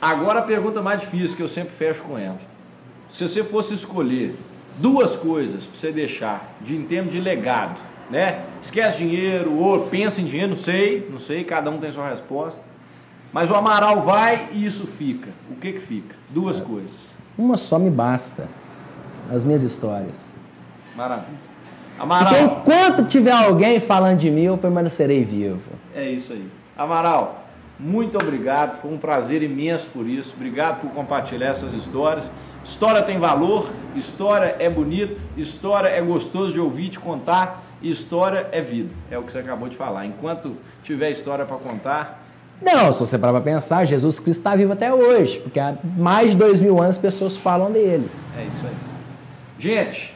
Agora 0.00 0.38
a 0.38 0.42
pergunta 0.42 0.80
mais 0.80 1.00
difícil 1.00 1.36
que 1.36 1.42
eu 1.42 1.48
sempre 1.48 1.74
fecho 1.74 2.02
com 2.02 2.16
ela. 2.16 2.38
Se 3.10 3.26
você 3.28 3.42
fosse 3.42 3.74
escolher 3.74 4.34
duas 4.78 5.16
coisas 5.16 5.64
para 5.64 5.76
você 5.76 5.92
deixar 5.92 6.54
de 6.60 6.76
em 6.76 6.84
termos 6.84 7.12
de 7.12 7.20
legado, 7.20 7.80
né? 8.08 8.44
Esquece 8.62 8.98
dinheiro, 8.98 9.58
ou 9.58 9.88
pensa 9.88 10.20
em 10.20 10.24
dinheiro, 10.24 10.50
não 10.50 10.56
sei, 10.56 11.06
não 11.10 11.18
sei, 11.18 11.44
cada 11.44 11.70
um 11.70 11.78
tem 11.78 11.92
sua 11.92 12.08
resposta. 12.08 12.69
Mas 13.32 13.50
o 13.50 13.54
Amaral 13.54 14.02
vai 14.02 14.48
e 14.52 14.66
isso 14.66 14.86
fica. 14.86 15.30
O 15.50 15.56
que 15.56 15.72
que 15.74 15.80
fica? 15.80 16.16
Duas 16.28 16.58
é. 16.58 16.60
coisas. 16.62 16.96
Uma 17.38 17.56
só 17.56 17.78
me 17.78 17.90
basta. 17.90 18.48
As 19.30 19.44
minhas 19.44 19.62
histórias. 19.62 20.30
Maravilha. 20.96 21.38
Amaral. 21.98 22.26
Porque 22.26 22.72
enquanto 22.72 23.08
tiver 23.08 23.32
alguém 23.32 23.78
falando 23.78 24.18
de 24.18 24.30
mim, 24.30 24.42
eu 24.42 24.58
permanecerei 24.58 25.24
vivo. 25.24 25.70
É 25.94 26.10
isso 26.10 26.32
aí. 26.32 26.50
Amaral, 26.76 27.44
muito 27.78 28.18
obrigado. 28.18 28.80
Foi 28.80 28.92
um 28.92 28.98
prazer 28.98 29.42
imenso 29.42 29.88
por 29.90 30.06
isso. 30.06 30.34
Obrigado 30.34 30.80
por 30.80 30.90
compartilhar 30.90 31.48
essas 31.48 31.72
histórias. 31.74 32.24
História 32.64 33.02
tem 33.02 33.18
valor, 33.18 33.70
história 33.96 34.56
é 34.58 34.68
bonito, 34.68 35.22
história 35.36 35.88
é 35.88 36.00
gostoso 36.02 36.52
de 36.52 36.60
ouvir, 36.60 36.90
de 36.90 36.98
contar, 36.98 37.62
e 37.80 37.90
história 37.90 38.48
é 38.52 38.60
vida. 38.60 38.90
É 39.10 39.18
o 39.18 39.22
que 39.22 39.32
você 39.32 39.38
acabou 39.38 39.68
de 39.68 39.76
falar. 39.76 40.04
Enquanto 40.04 40.56
tiver 40.84 41.10
história 41.10 41.46
para 41.46 41.56
contar, 41.56 42.19
não, 42.60 42.92
se 42.92 43.00
você 43.00 43.18
parar 43.18 43.32
para 43.32 43.42
pensar, 43.42 43.84
Jesus 43.84 44.20
Cristo 44.20 44.40
está 44.40 44.54
vivo 44.54 44.72
até 44.72 44.92
hoje, 44.92 45.40
porque 45.40 45.58
há 45.58 45.74
mais 45.96 46.32
de 46.32 46.36
dois 46.36 46.60
mil 46.60 46.78
anos 46.78 46.92
as 46.92 46.98
pessoas 46.98 47.36
falam 47.36 47.70
dele. 47.70 48.10
É 48.36 48.44
isso 48.44 48.66
aí. 48.66 48.74
Gente, 49.58 50.14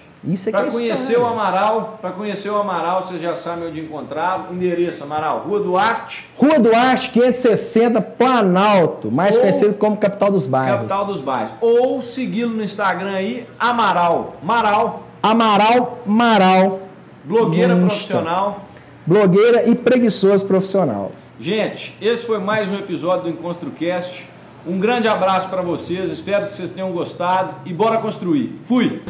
para 0.50 0.68
é 0.68 0.70
conhecer 0.70 1.18
o 1.18 1.26
Amaral, 1.26 1.98
para 2.00 2.12
conhecer 2.12 2.48
o 2.48 2.56
Amaral, 2.56 3.02
vocês 3.02 3.20
já 3.20 3.36
sabem 3.36 3.68
onde 3.68 3.80
encontrar. 3.80 4.48
Endereço, 4.50 5.04
Amaral, 5.04 5.44
Rua 5.46 5.60
Duarte. 5.60 6.26
Rua 6.36 6.58
Duarte, 6.58 7.10
560, 7.10 8.00
Planalto, 8.00 9.10
mais 9.10 9.34
Ou, 9.36 9.42
conhecido 9.42 9.74
como 9.74 9.98
Capital 9.98 10.30
dos 10.30 10.46
Bairros. 10.46 10.76
Capital 10.76 11.06
dos 11.06 11.20
Bairros. 11.20 11.52
Ou 11.60 12.00
segui-lo 12.00 12.54
no 12.54 12.64
Instagram 12.64 13.12
aí, 13.12 13.46
Amaral. 13.58 14.36
Maral. 14.42 15.02
Amaral 15.22 15.98
Maral. 16.06 16.80
Blogueira 17.24 17.76
profissional. 17.76 18.60
Blogueira 19.06 19.68
e 19.68 19.74
preguiçoso 19.74 20.46
profissional. 20.46 21.12
Gente, 21.38 21.92
esse 22.00 22.24
foi 22.24 22.38
mais 22.38 22.70
um 22.70 22.76
episódio 22.76 23.24
do 23.24 23.28
EnconstroCast. 23.30 24.24
Um 24.64 24.78
grande 24.78 25.08
abraço 25.08 25.48
para 25.48 25.62
vocês, 25.62 26.10
espero 26.12 26.46
que 26.46 26.52
vocês 26.52 26.70
tenham 26.70 26.92
gostado 26.92 27.56
e 27.66 27.72
bora 27.72 27.98
construir. 27.98 28.60
Fui! 28.68 29.02